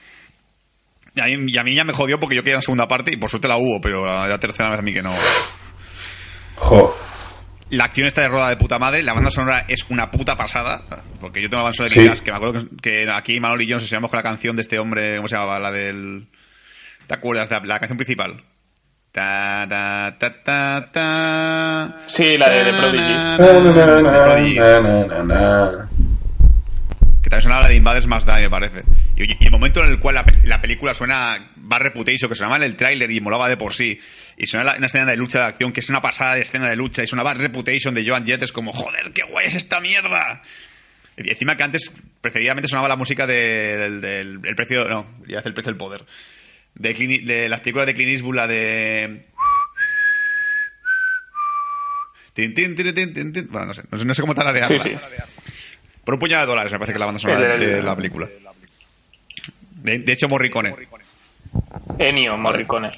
Y 1.17 1.21
a, 1.21 1.25
mí, 1.27 1.53
y 1.53 1.59
a 1.59 1.65
mí 1.65 1.75
ya 1.75 1.85
me 1.85 1.93
jodió 1.93 2.19
porque 2.19 2.37
yo 2.37 2.43
quería 2.43 2.57
la 2.57 2.63
segunda 2.63 2.89
parte 2.89 3.13
y 3.13 3.17
por 3.17 3.31
suerte 3.31 3.49
la 3.49 3.57
hubo, 3.57 3.81
pero 3.81 4.05
la, 4.07 4.27
la 4.27 4.39
tercera 4.41 4.71
vez 4.71 4.79
a 4.79 4.83
mí 4.83 4.93
que 4.93 5.03
no. 5.03 5.15
Jo. 6.57 6.97
La 7.71 7.85
acción 7.85 8.07
está 8.07 8.21
de 8.21 8.29
roda 8.29 8.51
de 8.51 8.57
puta 8.57 8.79
madre, 8.79 9.03
la 9.03 9.15
banda 9.15 9.31
sonora 9.31 9.65
es 9.69 9.87
una 9.89 10.11
puta 10.11 10.37
pasada, 10.37 10.83
porque 11.21 11.41
yo 11.41 11.49
tengo 11.49 11.63
la 11.63 11.65
banda 11.65 11.77
sonora 11.77 11.95
de 11.95 12.01
Sí. 12.01 12.07
Kick-Ass, 12.07 12.21
que 12.21 12.31
me 12.31 12.37
acuerdo 12.37 12.69
que, 12.81 13.05
que 13.05 13.11
aquí 13.11 13.41
Manol 13.41 13.63
y 13.63 13.67
yo 13.67 13.77
nos 13.77 13.85
enseñamos 13.85 14.11
con 14.11 14.19
la 14.19 14.23
canción 14.23 14.55
de 14.55 14.63
este 14.63 14.79
hombre, 14.79 15.17
¿cómo 15.17 15.29
se 15.29 15.35
llamaba? 15.37 15.59
La 15.59 15.71
del... 15.73 16.27
¿Te 17.07 17.15
acuerdas? 17.15 17.49
de 17.49 17.57
La, 17.61 17.65
la 17.67 17.79
canción 17.81 17.97
principal. 17.97 18.43
Ta, 19.15 19.65
ta, 19.69 20.17
ta, 20.19 20.43
ta, 20.43 20.89
ta. 20.91 22.01
Sí, 22.09 22.37
la 22.37 22.51
de 22.51 22.65
The 22.65 22.73
Prodigy. 22.73 23.13
Que 27.23 27.31
también 27.31 27.43
sonaba 27.43 27.63
la 27.63 27.69
de 27.69 27.77
Invaders 27.77 28.09
más 28.09 28.27
me 28.27 28.51
parece. 28.51 28.83
Y, 29.17 29.31
y 29.31 29.37
el 29.47 29.53
momento 29.53 29.85
en 29.85 29.93
el 29.93 30.01
cual 30.01 30.17
la, 30.17 30.25
pe- 30.25 30.35
la 30.43 30.61
película 30.61 30.95
suena 30.95 31.39
Bad 31.55 31.83
Reputation, 31.83 32.29
que 32.29 32.35
sonaba 32.35 32.57
en 32.57 32.65
el 32.65 32.75
tráiler 32.77 33.09
y 33.13 33.21
molaba 33.21 33.49
de 33.49 33.57
por 33.57 33.73
sí, 33.73 34.01
y 34.37 34.49
suena 34.49 34.65
la- 34.65 34.77
una 34.79 34.87
escena 34.89 35.07
de 35.07 35.17
lucha 35.17 35.39
de 35.39 35.45
acción, 35.45 35.71
que 35.73 35.79
es 35.79 35.89
una 35.89 36.03
pasada 36.03 36.35
de 36.35 36.43
escena 36.43 36.69
de 36.69 36.75
lucha, 36.75 37.05
y 37.05 37.07
suena 37.07 37.23
Bad 37.23 37.37
Reputation 37.37 37.95
de 37.95 38.05
Joan 38.07 38.27
Jett, 38.27 38.43
es 38.43 38.51
como, 38.51 38.73
joder, 38.73 39.13
qué 39.13 39.23
guay 39.23 39.47
es 39.47 39.55
esta 39.55 39.79
mierda. 39.79 40.43
Y 41.17 41.31
encima 41.31 41.57
que 41.57 41.63
antes, 41.63 41.93
precedidamente 42.21 42.69
sonaba 42.69 42.89
la 42.89 42.97
música 42.97 43.29
del, 43.29 44.01
del- 44.01 44.41
el 44.43 44.57
precio, 44.57 44.89
no, 44.89 45.07
ya 45.29 45.39
hace 45.39 45.49
el 45.51 45.55
precio 45.55 45.71
del 45.71 45.79
poder. 45.79 46.05
De, 46.75 46.95
Clint- 46.95 47.25
de 47.25 47.49
las 47.49 47.61
películas 47.61 47.87
de 47.87 47.95
Clint 47.95 48.11
Eastwood, 48.11 48.35
la 48.35 48.47
de... 48.47 49.29
Tin, 52.33 52.53
tin, 52.53 52.75
tin, 52.75 52.95
tin, 52.95 53.15
tin, 53.15 53.33
tin. 53.33 53.49
Bueno, 53.49 53.67
no 53.67 53.75
sé, 53.75 53.83
no 53.91 53.99
sé, 53.99 54.05
no 54.05 54.15
sé 54.15 54.23
cómo. 54.23 54.35
Sí, 54.67 54.79
sí. 54.81 54.97
Por 56.05 56.15
un 56.15 56.21
puñado 56.21 56.43
de 56.43 56.49
dólares 56.49 56.73
me 56.73 56.79
parece 56.79 56.93
que 56.93 56.99
la 56.99 57.07
banda 57.07 57.21
sonora 57.21 57.57
de, 57.57 57.83
la 57.83 57.95
película. 57.95 58.29
De, 59.71 59.99
de 59.99 60.13
hecho, 60.13 60.29
Morricone. 60.29 60.75
Ennio 61.99 62.37
Morricone. 62.37 62.91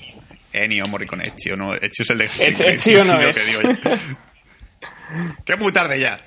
Ennio 0.53 0.87
Morricone. 0.87 1.25
Ezio, 1.37 1.57
no. 1.57 1.75
Ezio 1.75 2.03
es 2.03 2.11
el 2.11 2.19
de... 2.19 2.25
Ezio 2.25 3.05
no 3.05 3.21
lo 3.21 3.29
es. 3.29 3.39
que 3.45 3.45
digo 3.45 3.79
yo. 3.85 3.99
que 5.45 5.57
muy 5.57 5.73
tarde 5.73 6.01
ya. 6.01 6.19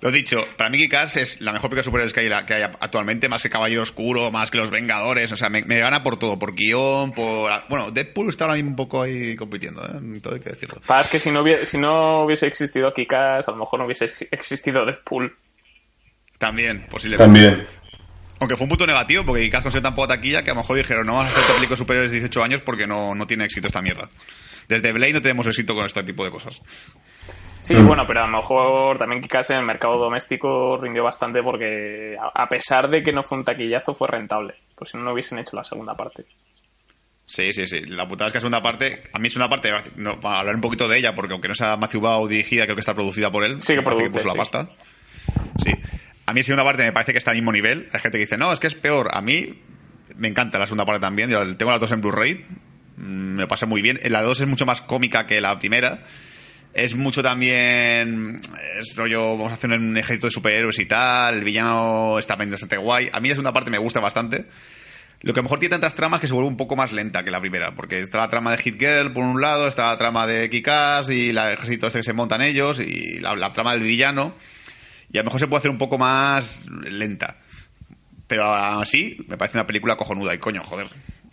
Lo 0.00 0.12
dicho, 0.12 0.46
para 0.56 0.70
mí 0.70 0.78
Kick-Ass 0.78 1.16
es 1.16 1.40
la 1.40 1.52
mejor 1.52 1.70
película 1.70 1.80
de 1.80 1.84
superhéroes 1.84 2.12
que 2.12 2.20
hay, 2.20 2.46
que 2.46 2.54
hay 2.54 2.62
actualmente, 2.62 3.28
más 3.28 3.42
que 3.42 3.50
Caballero 3.50 3.82
Oscuro, 3.82 4.30
más 4.30 4.50
que 4.52 4.58
Los 4.58 4.70
Vengadores, 4.70 5.32
o 5.32 5.36
sea, 5.36 5.48
me, 5.48 5.62
me 5.64 5.80
gana 5.80 6.04
por 6.04 6.18
todo, 6.20 6.38
por 6.38 6.54
guion, 6.54 7.10
por... 7.12 7.50
Bueno, 7.68 7.90
Deadpool 7.90 8.28
está 8.28 8.44
ahora 8.44 8.54
mismo 8.54 8.70
un 8.70 8.76
poco 8.76 9.02
ahí 9.02 9.34
compitiendo, 9.34 9.84
¿eh? 9.84 10.20
Todo 10.22 10.34
hay 10.34 10.40
que 10.40 10.50
decirlo. 10.50 10.80
Es 11.00 11.08
que 11.08 11.18
si 11.18 11.32
no, 11.32 11.42
hubiese, 11.42 11.66
si 11.66 11.78
no 11.78 12.22
hubiese 12.24 12.46
existido 12.46 12.94
Kikas, 12.94 13.48
a 13.48 13.50
lo 13.50 13.56
mejor 13.56 13.80
no 13.80 13.86
hubiese 13.86 14.04
ex- 14.04 14.26
existido 14.30 14.86
Deadpool. 14.86 15.36
También, 16.38 16.86
posiblemente. 16.88 17.24
También. 17.48 17.66
Aunque 18.40 18.56
fue 18.56 18.64
un 18.66 18.68
punto 18.68 18.86
negativo, 18.86 19.24
porque 19.24 19.42
Kick-Ass 19.42 19.64
consiguió 19.64 19.82
tan 19.82 19.96
poca 19.96 20.14
taquilla 20.14 20.44
que 20.44 20.50
a 20.52 20.54
lo 20.54 20.60
mejor 20.60 20.76
dijeron, 20.76 21.06
no 21.08 21.14
vamos 21.14 21.26
a 21.26 21.30
hacer 21.32 21.40
esta 21.42 21.54
película 21.54 21.74
de 21.74 21.78
superhéroes 21.78 22.10
de 22.12 22.18
18 22.20 22.44
años 22.44 22.60
porque 22.60 22.86
no, 22.86 23.16
no 23.16 23.26
tiene 23.26 23.44
éxito 23.46 23.66
esta 23.66 23.82
mierda. 23.82 24.08
Desde 24.68 24.92
Blade 24.92 25.14
no 25.14 25.22
tenemos 25.22 25.46
éxito 25.48 25.74
con 25.74 25.84
este 25.86 26.04
tipo 26.04 26.24
de 26.24 26.30
cosas. 26.30 26.62
Sí, 27.60 27.74
Mm. 27.74 27.86
bueno, 27.86 28.04
pero 28.06 28.22
a 28.22 28.26
lo 28.26 28.36
mejor 28.36 28.98
también 28.98 29.20
Kikas 29.20 29.50
en 29.50 29.56
el 29.58 29.64
mercado 29.64 29.98
doméstico 29.98 30.76
rindió 30.80 31.02
bastante 31.04 31.42
porque, 31.42 32.16
a 32.34 32.48
pesar 32.48 32.88
de 32.88 33.02
que 33.02 33.12
no 33.12 33.22
fue 33.22 33.38
un 33.38 33.44
taquillazo, 33.44 33.94
fue 33.94 34.08
rentable. 34.08 34.54
Pues 34.74 34.90
si 34.90 34.96
no, 34.96 35.04
no 35.04 35.12
hubiesen 35.12 35.38
hecho 35.38 35.56
la 35.56 35.64
segunda 35.64 35.94
parte. 35.96 36.24
Sí, 37.26 37.52
sí, 37.52 37.66
sí. 37.66 37.80
La 37.86 38.08
putada 38.08 38.28
es 38.28 38.32
que 38.32 38.38
es 38.38 38.44
una 38.44 38.62
parte. 38.62 39.02
A 39.12 39.18
mí 39.18 39.26
es 39.28 39.36
una 39.36 39.48
parte. 39.50 39.70
No, 39.96 40.18
para 40.18 40.38
hablar 40.38 40.54
un 40.54 40.60
poquito 40.62 40.88
de 40.88 40.96
ella, 40.98 41.14
porque 41.14 41.32
aunque 41.34 41.48
no 41.48 41.54
sea 41.54 41.76
Matthew 41.76 42.00
Bao 42.00 42.26
dirigida, 42.26 42.64
creo 42.64 42.74
que 42.74 42.80
está 42.80 42.94
producida 42.94 43.30
por 43.30 43.44
él. 43.44 43.60
Sí, 43.60 43.74
que 43.74 43.82
produce, 43.82 44.08
puso 44.08 44.28
la 44.28 44.34
pasta. 44.34 44.68
Sí. 45.62 45.72
A 46.24 46.32
mí, 46.32 46.40
la 46.40 46.44
segunda 46.44 46.64
parte 46.64 46.84
me 46.84 46.92
parece 46.92 47.12
que 47.12 47.18
está 47.18 47.32
al 47.32 47.36
mismo 47.36 47.52
nivel. 47.52 47.88
Hay 47.92 48.00
gente 48.00 48.16
que 48.18 48.24
dice, 48.24 48.38
no, 48.38 48.50
es 48.52 48.60
que 48.60 48.66
es 48.68 48.74
peor. 48.76 49.08
A 49.12 49.20
mí 49.20 49.62
me 50.16 50.28
encanta 50.28 50.58
la 50.58 50.66
segunda 50.66 50.86
parte 50.86 51.00
también. 51.00 51.28
Yo 51.28 51.38
tengo 51.56 51.70
las 51.72 51.80
dos 51.80 51.92
en 51.92 52.00
Blu-ray. 52.00 52.44
Mm, 52.96 53.34
Me 53.36 53.46
pasa 53.46 53.66
muy 53.66 53.82
bien. 53.82 53.98
La 54.04 54.22
dos 54.22 54.40
es 54.40 54.46
mucho 54.46 54.64
más 54.64 54.80
cómica 54.80 55.26
que 55.26 55.40
la 55.42 55.58
primera. 55.58 55.98
Es 56.74 56.94
mucho 56.94 57.22
también. 57.22 58.40
Es 58.78 58.94
rollo. 58.94 59.36
Vamos 59.36 59.52
a 59.52 59.54
hacer 59.54 59.70
un 59.70 59.96
ejército 59.96 60.26
de 60.26 60.32
superhéroes 60.32 60.78
y 60.78 60.86
tal. 60.86 61.34
El 61.34 61.44
villano 61.44 62.18
está 62.18 62.36
bastante 62.36 62.76
guay. 62.76 63.10
A 63.12 63.20
mí 63.20 63.28
la 63.28 63.34
segunda 63.34 63.52
parte 63.52 63.70
me 63.70 63.78
gusta 63.78 64.00
bastante. 64.00 64.46
Lo 65.20 65.34
que 65.34 65.40
a 65.40 65.42
lo 65.42 65.44
mejor 65.44 65.58
tiene 65.58 65.72
tantas 65.72 65.94
tramas 65.94 66.20
que 66.20 66.28
se 66.28 66.32
vuelve 66.32 66.48
un 66.48 66.56
poco 66.56 66.76
más 66.76 66.92
lenta 66.92 67.24
que 67.24 67.32
la 67.32 67.40
primera, 67.40 67.74
porque 67.74 67.98
está 67.98 68.18
la 68.18 68.28
trama 68.28 68.52
de 68.52 68.58
Hit 68.58 68.78
Girl 68.78 69.12
por 69.12 69.24
un 69.24 69.40
lado, 69.40 69.66
está 69.66 69.88
la 69.88 69.98
trama 69.98 70.28
de 70.28 70.48
Kikas 70.48 71.10
y 71.10 71.30
el 71.30 71.38
ejército 71.38 71.88
este 71.88 71.98
que 71.98 72.02
se 72.04 72.12
montan 72.12 72.40
ellos 72.40 72.78
y 72.78 73.18
la, 73.18 73.52
trama 73.52 73.72
del 73.72 73.82
villano. 73.82 74.34
Y 75.10 75.18
a 75.18 75.22
lo 75.22 75.24
mejor 75.24 75.40
se 75.40 75.48
puede 75.48 75.58
hacer 75.58 75.70
un 75.72 75.78
poco 75.78 75.98
más 75.98 76.66
lenta. 76.66 77.36
Pero 78.28 78.54
así, 78.54 79.16
me 79.26 79.36
parece 79.36 79.56
una 79.56 79.66
película 79.66 79.96
cojonuda 79.96 80.34
y 80.34 80.38
coño, 80.38 80.62
joder. 80.62 80.88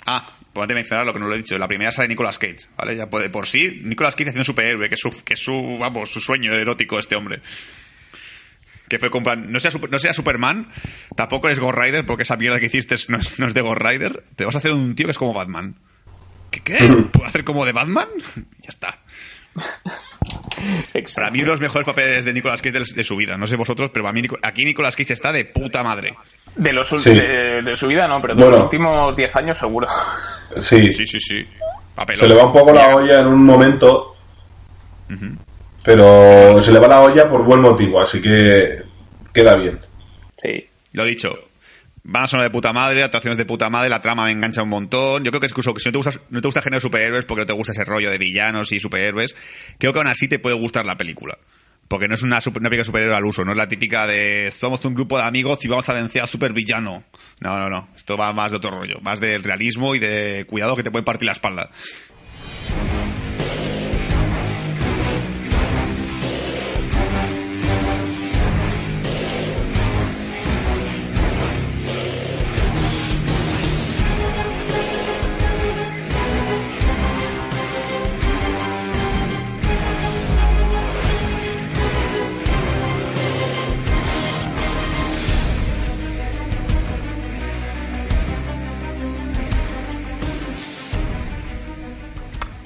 Ah, 0.06 0.26
por 0.56 0.64
antes 0.64 0.74
de 0.74 0.80
mencionar 0.80 1.06
lo 1.06 1.14
que 1.14 1.20
no 1.20 1.28
lo 1.28 1.36
he 1.36 1.38
dicho, 1.38 1.58
la 1.58 1.68
primera 1.68 1.92
sale 1.92 2.08
Nicolas 2.08 2.40
Cage, 2.40 2.70
¿vale? 2.78 2.96
Ya 2.96 3.10
puede, 3.10 3.30
por 3.30 3.46
sí, 3.46 3.82
Nicolas 3.84 4.16
Cage 4.16 4.30
haciendo 4.30 4.46
superhéroe, 4.46 4.88
que 4.88 4.96
es 4.96 5.02
su, 5.02 5.12
que 5.24 5.34
es 5.34 5.40
su, 5.40 5.78
vamos, 5.78 6.10
su 6.10 6.22
sueño 6.22 6.54
erótico 6.54 6.98
este 6.98 7.16
hombre 7.16 7.42
que 8.88 9.00
fue. 9.00 9.10
No 9.38 9.60
sea, 9.60 9.72
no 9.92 10.00
sea 10.00 10.14
Superman, 10.14 10.70
tampoco 11.16 11.50
es 11.50 11.60
Ghost 11.60 11.78
Rider, 11.78 12.06
porque 12.06 12.24
esa 12.24 12.38
mierda 12.38 12.60
que 12.60 12.68
hiciste 12.68 12.96
no 13.10 13.18
es, 13.18 13.40
no 13.40 13.48
es 13.48 13.54
de 13.54 13.62
Ghost 13.62 13.82
Rider. 13.82 14.24
Pero 14.36 14.48
vas 14.48 14.56
a 14.56 14.60
hacer 14.60 14.72
un 14.72 14.96
tío 14.96 15.08
que 15.08 15.12
es 15.12 15.18
como 15.18 15.34
Batman. 15.34 15.76
¿Qué 16.52 16.62
qué? 16.62 16.78
¿Puedo 17.12 17.26
hacer 17.26 17.44
como 17.44 17.66
de 17.66 17.72
Batman? 17.72 18.08
ya 18.62 18.70
está. 18.70 19.00
Exacto. 20.94 21.12
Para 21.16 21.32
mí, 21.32 21.40
uno 21.40 21.48
de 21.52 21.54
los 21.54 21.62
mejores 21.62 21.86
papeles 21.86 22.26
de 22.26 22.34
Nicolas 22.34 22.62
Cage 22.62 22.80
de, 22.80 22.86
de 22.96 23.04
su 23.04 23.16
vida. 23.16 23.38
No 23.38 23.46
sé 23.48 23.56
vosotros, 23.56 23.90
pero 23.94 24.04
para 24.04 24.14
mí, 24.14 24.24
aquí 24.42 24.66
Nicolas 24.66 24.96
Cage 24.96 25.14
está 25.14 25.32
de 25.32 25.46
puta 25.46 25.84
madre. 25.84 26.16
De, 26.56 26.72
los, 26.74 26.88
Sí. 26.90 27.10
de, 27.14 27.62
de 27.62 27.76
su 27.76 27.88
vida 27.88 28.08
no, 28.08 28.22
pero 28.22 28.34
de 28.36 28.42
Bueno. 28.42 28.58
los 28.58 28.64
últimos 28.66 29.16
10 29.16 29.36
años 29.36 29.58
seguro. 29.58 29.88
Sí. 30.62 30.90
Sí, 30.90 31.06
sí, 31.06 31.20
sí. 31.20 31.46
Papelón. 31.96 32.22
Se 32.30 32.34
le 32.34 32.36
va 32.40 32.46
un 32.48 32.54
poco 32.54 32.72
la 32.74 32.96
olla 32.96 33.20
en 33.20 33.28
un 33.28 33.44
momento. 33.44 34.16
Pero 35.84 36.62
se 36.62 36.72
le 36.72 36.80
va 36.80 36.88
la 36.88 37.02
olla 37.02 37.30
por 37.30 37.44
buen 37.44 37.62
motivo, 37.62 38.02
así 38.02 38.22
que 38.22 38.82
queda 39.34 39.56
bien. 39.56 39.80
Sí. 40.38 40.68
Lo 40.94 41.04
dicho. 41.06 41.38
Van 42.08 42.24
a 42.24 42.28
sonar 42.28 42.44
de 42.44 42.52
puta 42.52 42.72
madre, 42.72 43.04
actuaciones 43.04 43.36
de 43.38 43.46
puta 43.46 43.68
madre, 43.72 43.90
la 43.90 44.00
trama 44.00 44.26
me 44.26 44.32
engancha 44.32 44.62
un 44.62 44.70
montón. 44.70 45.24
Yo 45.24 45.32
creo 45.32 45.42
que 45.42 45.48
incluso 45.48 45.74
que 45.74 45.80
si 45.80 45.90
no 45.90 45.92
te 45.94 45.98
gusta, 45.98 46.12
no 46.30 46.40
te 46.40 46.48
gusta 46.48 46.60
el 46.60 46.64
género 46.64 46.78
de 46.78 46.82
superhéroes 46.82 47.26
porque 47.26 47.42
no 47.42 47.46
te 47.48 47.54
gusta 47.54 47.72
ese 47.72 47.84
rollo 47.84 48.12
de 48.12 48.20
villanos 48.20 48.72
y 48.72 48.80
superhéroes, 48.80 49.36
creo 49.80 49.92
que 49.92 50.00
aún 50.00 50.08
así 50.08 50.28
te 50.28 50.38
puede 50.38 50.56
gustar 50.56 50.86
la 50.86 50.98
película. 50.98 51.36
Porque 51.88 52.08
no 52.08 52.14
es 52.14 52.22
una, 52.22 52.42
super, 52.42 52.62
una 52.62 52.70
película 52.70 52.86
superhéroe 52.86 53.16
al 53.16 53.26
uso, 53.26 53.44
no 53.44 53.52
es 53.52 53.58
la 53.58 53.68
típica 53.68 54.06
de 54.06 54.52
somos 54.52 54.86
un 54.86 54.94
grupo 54.94 55.18
de 55.18 55.24
amigos 55.24 55.66
y 55.66 55.68
vamos 55.68 55.90
a 55.90 55.94
vencer 55.94 56.22
a 56.22 56.28
supervillano. 56.28 57.04
No, 57.40 57.60
no, 57.60 57.72
no. 57.72 57.90
Esto 57.96 58.18
va 58.18 58.34
más 58.34 58.52
de 58.52 58.58
otro 58.58 58.70
rollo, 58.70 59.00
más 59.02 59.20
del 59.20 59.44
realismo 59.44 59.96
y 59.96 60.00
de 60.00 60.46
cuidado 60.48 60.76
que 60.76 60.84
te 60.84 60.92
pueden 60.92 61.06
partir 61.06 61.26
la 61.26 61.32
espalda. 61.32 61.72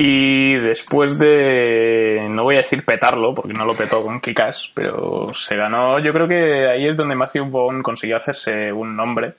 Y 0.02 0.54
después 0.54 1.20
de, 1.20 2.26
no 2.30 2.44
voy 2.44 2.56
a 2.56 2.60
decir 2.60 2.86
petarlo, 2.86 3.36
porque 3.36 3.52
no 3.52 3.66
lo 3.66 3.76
petó 3.76 4.02
con 4.02 4.22
Kikas, 4.22 4.72
pero 4.74 5.24
se 5.34 5.58
ganó, 5.58 6.00
yo 6.00 6.14
creo 6.14 6.26
que 6.26 6.68
ahí 6.68 6.88
es 6.88 6.96
donde 6.96 7.16
Matthew 7.16 7.50
Vaughn 7.50 7.84
consiguió 7.84 8.16
hacerse 8.16 8.72
un 8.72 8.96
nombre, 8.96 9.34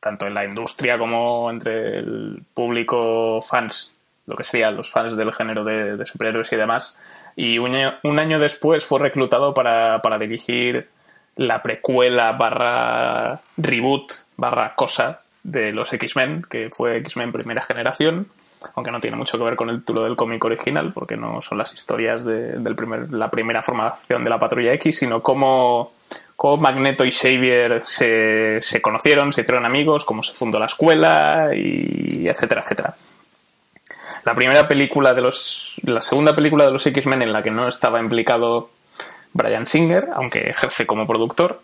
tanto 0.00 0.26
en 0.26 0.32
la 0.32 0.46
industria 0.46 0.96
como 0.96 1.50
entre 1.50 1.98
el 1.98 2.44
público 2.54 3.42
fans, 3.42 3.92
lo 4.24 4.36
que 4.36 4.42
serían 4.42 4.74
los 4.74 4.90
fans 4.90 5.14
del 5.18 5.34
género 5.34 5.64
de, 5.64 6.06
superhéroes 6.06 6.50
y 6.54 6.56
demás. 6.56 6.98
Y 7.36 7.58
un 7.58 7.74
año, 7.74 7.98
un 8.04 8.18
año 8.18 8.38
después 8.38 8.86
fue 8.86 9.00
reclutado 9.00 9.52
para, 9.52 10.00
para 10.00 10.18
dirigir 10.18 10.88
la 11.36 11.62
precuela 11.62 12.32
barra 12.32 13.42
reboot 13.58 14.14
barra 14.38 14.72
cosa 14.74 15.20
de 15.42 15.72
los 15.72 15.92
X-Men, 15.92 16.46
que 16.48 16.70
fue 16.70 16.96
X-Men 16.96 17.32
primera 17.32 17.60
generación, 17.60 18.28
aunque 18.74 18.90
no 18.90 19.00
tiene 19.00 19.16
mucho 19.16 19.38
que 19.38 19.44
ver 19.44 19.56
con 19.56 19.70
el 19.70 19.80
título 19.80 20.04
del 20.04 20.16
cómic 20.16 20.44
original, 20.44 20.92
porque 20.92 21.16
no 21.16 21.40
son 21.42 21.58
las 21.58 21.72
historias 21.74 22.24
de 22.24 22.58
del 22.58 22.74
primer, 22.74 23.12
la 23.12 23.30
primera 23.30 23.62
formación 23.62 24.24
de 24.24 24.30
la 24.30 24.38
Patrulla 24.38 24.72
X, 24.74 24.98
sino 24.98 25.22
cómo, 25.22 25.92
cómo 26.36 26.56
Magneto 26.56 27.04
y 27.04 27.10
Xavier 27.10 27.82
se, 27.84 28.60
se 28.60 28.82
conocieron, 28.82 29.32
se 29.32 29.42
hicieron 29.42 29.64
amigos, 29.64 30.04
cómo 30.04 30.22
se 30.22 30.34
fundó 30.34 30.58
la 30.58 30.66
escuela, 30.66 31.50
y 31.54 32.26
etcétera, 32.28 32.62
etcétera. 32.62 32.94
La 34.24 34.34
primera 34.34 34.66
película 34.66 35.12
de 35.12 35.22
los. 35.22 35.80
La 35.84 36.00
segunda 36.00 36.34
película 36.34 36.64
de 36.64 36.72
los 36.72 36.86
X-Men 36.86 37.22
en 37.22 37.32
la 37.32 37.42
que 37.42 37.50
no 37.50 37.68
estaba 37.68 38.00
implicado 38.00 38.70
Brian 39.32 39.66
Singer, 39.66 40.08
aunque 40.14 40.48
ejerce 40.48 40.86
como 40.86 41.06
productor. 41.06 41.60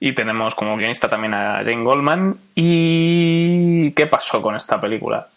Y 0.00 0.14
tenemos 0.14 0.54
como 0.54 0.76
guionista 0.76 1.08
también 1.08 1.34
a 1.34 1.58
Jane 1.58 1.84
Goldman. 1.84 2.38
¿Y 2.54 3.92
qué 3.92 4.06
pasó 4.06 4.42
con 4.42 4.56
esta 4.56 4.80
película? 4.80 5.28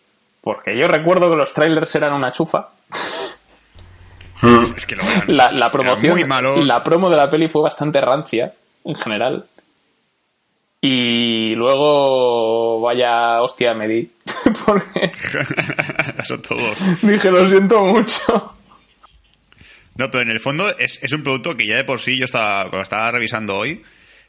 Porque 0.43 0.77
yo 0.77 0.87
recuerdo 0.87 1.29
que 1.31 1.37
los 1.37 1.53
trailers 1.53 1.95
eran 1.95 2.13
una 2.13 2.31
chufa. 2.31 2.69
Es 4.75 4.85
que 4.85 4.95
lo 4.97 5.03
eran. 5.03 5.23
La, 5.27 5.51
la 5.51 5.57
Eran 5.67 5.71
promoción. 5.71 6.11
muy 6.13 6.25
malos. 6.25 6.65
La 6.65 6.83
promo 6.83 7.09
de 7.09 7.15
la 7.15 7.29
peli 7.29 7.47
fue 7.47 7.61
bastante 7.61 8.01
rancia, 8.01 8.53
en 8.83 8.95
general. 8.95 9.45
Y 10.81 11.55
luego, 11.55 12.81
vaya 12.81 13.41
hostia 13.41 13.73
me 13.73 13.87
di. 13.87 14.11
Porque 14.65 15.11
Son 16.25 16.41
todos. 16.41 16.77
dije, 17.01 17.31
lo 17.31 17.47
siento 17.47 17.85
mucho. 17.85 18.53
No, 19.95 20.11
pero 20.11 20.23
en 20.23 20.29
el 20.31 20.41
fondo 20.41 20.67
es, 20.77 21.01
es 21.03 21.13
un 21.13 21.23
producto 21.23 21.55
que 21.55 21.65
ya 21.67 21.77
de 21.77 21.83
por 21.85 21.99
sí 22.01 22.17
yo 22.17 22.25
estaba, 22.25 22.63
cuando 22.63 22.81
estaba 22.81 23.11
revisando 23.11 23.55
hoy, 23.55 23.81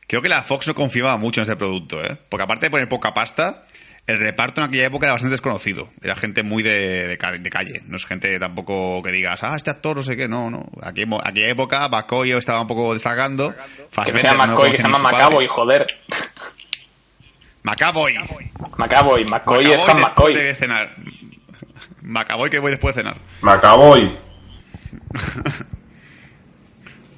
creo 0.07 0.23
que 0.23 0.29
la 0.29 0.43
Fox 0.43 0.69
no 0.69 0.75
confiaba 0.77 1.17
mucho 1.17 1.41
en 1.41 1.43
este 1.43 1.57
producto, 1.57 2.05
¿eh? 2.05 2.17
Porque 2.29 2.45
aparte 2.45 2.67
de 2.67 2.71
poner 2.71 2.89
poca 2.89 3.15
pasta, 3.15 3.65
el 4.07 4.19
reparto 4.19 4.61
en 4.61 4.69
aquella 4.69 4.85
época 4.87 5.07
era 5.07 5.13
bastante 5.15 5.33
desconocido. 5.33 5.89
Era 6.03 6.15
gente 6.17 6.43
muy 6.43 6.63
de, 6.63 7.07
de, 7.07 7.17
ca- 7.19 7.33
de 7.33 7.51
calle. 7.51 7.81
No 7.87 7.97
es 7.97 8.05
gente 8.05 8.39
tampoco 8.39 9.03
que 9.03 9.11
digas, 9.11 9.43
ah, 9.45 9.57
este 9.57 9.71
actor 9.71 9.97
no 9.97 10.03
sé 10.03 10.17
qué. 10.17 10.29
No, 10.29 10.51
no. 10.51 10.67
Aquí, 10.83 11.05
aquella 11.25 11.49
época, 11.49 11.89
McCoy 11.89 12.33
estaba 12.33 12.61
un 12.61 12.67
poco 12.67 12.93
destacando. 12.93 13.55
Que 14.05 14.19
se 14.19 14.27
llama 14.27 14.47
no 14.47 14.53
McCoy, 14.53 14.71
que 14.73 14.77
se 14.77 14.83
llama. 14.83 14.99
Macaboy, 14.99 15.47
joder. 15.49 15.87
Macaboy. 17.63 18.15
Macaboy, 18.77 19.25
McCoy 19.25 19.65
es 19.65 19.71
después 19.73 19.97
McCoy. 20.03 20.35
de 20.35 20.55
cenar. 20.55 20.95
Macaboy 22.03 22.51
que 22.51 22.59
voy 22.59 22.71
después 22.73 22.95
de 22.95 23.03
cenar. 23.03 23.17
Me 23.41 23.53
acabo 23.53 23.97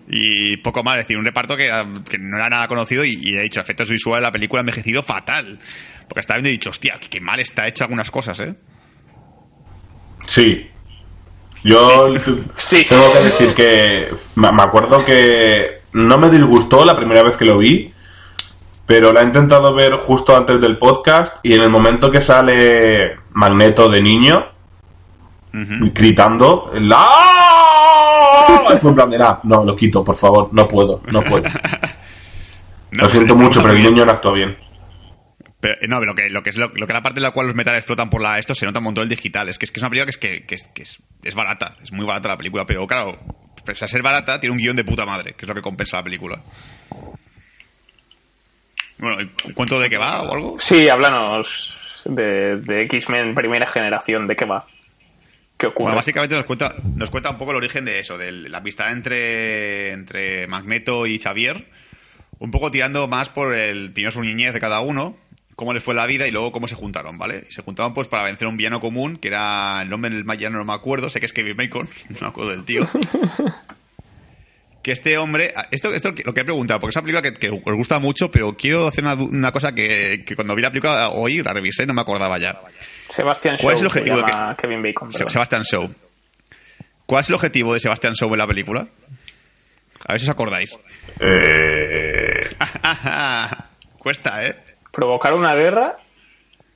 y... 0.09 0.57
Poco 0.59 0.85
más, 0.85 0.97
es 0.99 1.05
decir, 1.05 1.17
un 1.19 1.25
reparto 1.25 1.57
que, 1.57 1.67
era- 1.67 1.87
que 2.09 2.19
no 2.19 2.37
era 2.37 2.49
nada 2.49 2.69
conocido 2.69 3.05
y, 3.05 3.15
y 3.21 3.33
de 3.33 3.45
hecho, 3.45 3.61
efectos 3.61 3.91
visuales, 3.91 4.23
la 4.23 4.31
película 4.33 4.61
ha 4.61 4.63
envejecido 4.63 5.03
fatal. 5.03 5.59
Porque 6.09 6.21
estaba 6.21 6.37
viendo 6.39 6.49
y 6.49 6.53
he 6.53 6.59
dicho, 6.59 6.71
hostia, 6.71 6.99
qué 7.11 7.21
mal 7.21 7.41
está 7.41 7.67
hecha 7.67 7.85
algunas 7.85 8.11
cosas, 8.11 8.39
¿eh? 8.41 8.55
Sí. 10.27 10.71
Yo 11.65 12.09
Sí. 12.57 12.85
tengo 12.89 13.13
que 13.13 13.19
decir 13.21 13.55
que 13.55 14.15
me 14.37 14.53
me 14.53 14.63
acuerdo 14.63 15.05
que 15.05 15.81
no 15.93 16.19
me 16.19 16.31
disgustó 16.31 16.85
la 16.85 16.97
primera 16.97 17.23
vez 17.23 17.37
que 17.37 17.45
lo 17.45 17.59
vi, 17.59 17.93
pero 18.87 19.13
la 19.13 19.23
he 19.23 19.25
intentado 19.25 19.75
ver 19.75 19.95
justo 19.97 20.37
antes 20.37 20.61
del 20.61 20.79
podcast 20.79 21.35
y 21.43 21.55
en 21.55 21.63
el 21.63 21.71
momento 21.71 22.11
que 22.11 22.21
sale 22.21 23.17
Magneto 23.33 23.89
de 23.89 24.01
niño 24.01 24.47
gritando, 25.53 26.71
¡La! 26.75 27.07
Fue 28.79 28.91
en 28.91 28.95
plan 28.95 29.11
de, 29.11 29.17
"Ah, 29.23 29.41
no, 29.45 29.65
lo 29.65 29.75
quito, 29.75 30.05
por 30.05 30.15
favor, 30.17 30.51
no 30.53 30.67
puedo, 30.67 31.01
no 31.11 31.23
puedo. 31.23 31.45
No, 32.93 33.03
lo 33.03 33.09
pues, 33.09 33.13
siento 33.15 33.35
eh, 33.35 33.37
mucho, 33.37 33.61
pero 33.63 33.75
el 33.75 33.83
niño 33.83 34.07
no 34.07 34.13
actúa 34.13 34.33
bien. 34.33 34.57
Pero, 35.67 35.79
eh, 35.81 35.89
no, 35.89 35.99
pero 35.99 36.13
lo 36.13 36.15
que, 36.15 36.31
lo 36.31 36.43
que 36.45 36.51
es 36.51 36.57
lo, 36.57 36.69
lo 36.77 36.87
que 36.87 36.93
la 36.93 37.03
parte 37.03 37.19
en 37.19 37.25
la 37.25 37.33
cual 37.33 37.49
los 37.49 37.57
metales 37.57 37.85
flotan 37.85 38.09
por 38.09 38.23
la 38.23 38.39
esto 38.39 38.55
se 38.55 38.65
nota 38.67 38.79
un 38.79 38.85
montón 38.85 39.03
el 39.03 39.09
digital. 39.09 39.49
Es 39.49 39.59
que 39.59 39.65
es, 39.65 39.73
que 39.73 39.81
es 39.81 39.83
una 39.83 39.91
película 39.91 40.05
que 40.07 40.11
es 40.11 40.19
que, 40.19 40.47
que 40.47 40.55
es, 40.55 40.69
que 40.69 40.83
es, 40.85 41.03
es 41.25 41.35
barata, 41.35 41.77
es 41.83 41.91
muy 41.91 42.07
barata 42.07 42.29
la 42.29 42.37
película, 42.37 42.65
pero 42.65 42.87
claro, 42.87 43.19
pese 43.65 43.85
a 43.85 43.89
ser 43.89 44.01
barata, 44.01 44.39
tiene 44.39 44.53
un 44.53 44.59
guion 44.59 44.77
de 44.77 44.85
puta 44.85 45.05
madre, 45.05 45.35
que 45.35 45.45
es 45.45 45.49
lo 45.49 45.57
que 45.57 45.63
compensa 45.63 45.97
la 45.97 46.05
película. 46.05 46.41
Bueno, 48.99 49.21
¿y 49.23 49.53
¿cuento 49.55 49.81
de 49.81 49.91
qué 49.91 49.99
va 49.99 50.23
o 50.23 50.35
algo? 50.35 50.57
Sí, 50.61 50.89
háblanos 50.89 52.03
de, 52.05 52.59
de 52.59 52.83
X-Men 52.83 53.35
primera 53.35 53.67
generación, 53.67 54.29
¿de 54.29 54.37
qué 54.37 54.45
va? 54.45 54.69
¿Qué 55.57 55.67
ocurre? 55.67 55.87
Bueno, 55.87 55.97
básicamente 55.97 56.37
nos 56.37 56.45
cuenta, 56.45 56.77
nos 56.95 57.11
cuenta 57.11 57.31
un 57.31 57.39
poco 57.39 57.51
el 57.51 57.57
origen 57.57 57.85
de 57.85 57.99
eso, 57.99 58.17
de 58.17 58.31
la 58.31 58.59
amistad 58.59 58.93
entre, 58.93 59.91
entre 59.91 60.47
Magneto 60.47 61.09
y 61.09 61.19
Xavier, 61.19 61.67
un 62.39 62.53
poco 62.53 62.71
tirando 62.71 63.09
más 63.09 63.31
por 63.31 63.53
el 63.53 63.91
primero 63.91 64.13
su 64.13 64.23
niñez 64.23 64.55
de 64.55 64.61
cada 64.61 64.79
uno, 64.79 65.17
cómo 65.57 65.73
les 65.73 65.83
fue 65.83 65.95
la 65.95 66.07
vida 66.07 66.29
y 66.29 66.31
luego 66.31 66.53
cómo 66.53 66.69
se 66.69 66.75
juntaron, 66.75 67.19
¿vale? 67.19 67.47
Y 67.49 67.53
se 67.53 67.63
juntaron 67.63 67.95
pues 67.95 68.09
para 68.09 68.23
vencer 68.23 68.47
un 68.47 68.57
villano 68.57 68.81
común, 68.81 69.17
que 69.17 69.29
era 69.29 69.81
el 69.83 69.89
nombre 69.89 70.11
del 70.11 70.25
villano 70.25 70.59
no 70.59 70.65
me 70.65 70.75
acuerdo, 70.75 71.11
sé 71.11 71.19
que 71.19 71.27
es 71.27 71.33
Kevin 71.33 71.57
Bacon, 71.57 71.89
no 72.11 72.19
me 72.21 72.27
acuerdo 72.29 72.51
del 72.53 72.65
tío. 72.65 72.87
que 74.83 74.93
este 74.93 75.19
hombre, 75.19 75.53
esto, 75.73 75.93
esto 75.93 76.13
lo 76.25 76.33
que 76.33 76.41
he 76.41 76.45
preguntado, 76.45 76.79
porque 76.79 76.91
es 76.91 76.97
una 76.97 77.03
película 77.03 77.23
que, 77.23 77.35
que 77.35 77.51
os 77.51 77.75
gusta 77.75 77.99
mucho, 77.99 78.31
pero 78.31 78.57
quiero 78.57 78.87
hacer 78.87 79.03
una, 79.03 79.15
una 79.15 79.51
cosa 79.51 79.75
que, 79.75 80.25
que 80.25 80.37
cuando 80.37 80.55
vi 80.55 80.63
la 80.63 80.71
película 80.71 81.09
hoy, 81.09 81.43
la 81.43 81.53
revisé, 81.53 81.87
no 81.87 81.95
me 81.95 82.03
acordaba 82.03 82.39
ya. 82.39 82.61
Sebastian 83.09 83.57
¿Cuál 83.61 83.75
es 83.75 83.81
Shaw 83.81 83.83
el 83.83 83.87
objetivo 83.87 84.17
se 84.17 84.23
de 84.23 84.33
llama 84.33 84.57
Kevin 84.57 84.83
Bacon. 84.83 85.11
Perdón. 85.11 85.31
Sebastian 85.31 85.63
Shaw. 85.63 85.91
¿Cuál 87.07 87.21
es 87.21 87.29
el 87.29 87.35
objetivo 87.35 87.75
de 87.75 87.81
Sebastian 87.81 88.13
Shaw 88.13 88.33
en 88.33 88.39
la 88.39 88.47
película? 88.47 88.89
A 90.05 90.13
ver 90.13 90.21
si 90.21 90.27
os 90.27 90.31
acordáis. 90.31 90.79
Eh, 91.21 92.57
Cuesta, 93.99 94.47
¿eh? 94.47 94.57
Provocar 94.97 95.35
una 95.35 95.55
guerra 95.55 95.99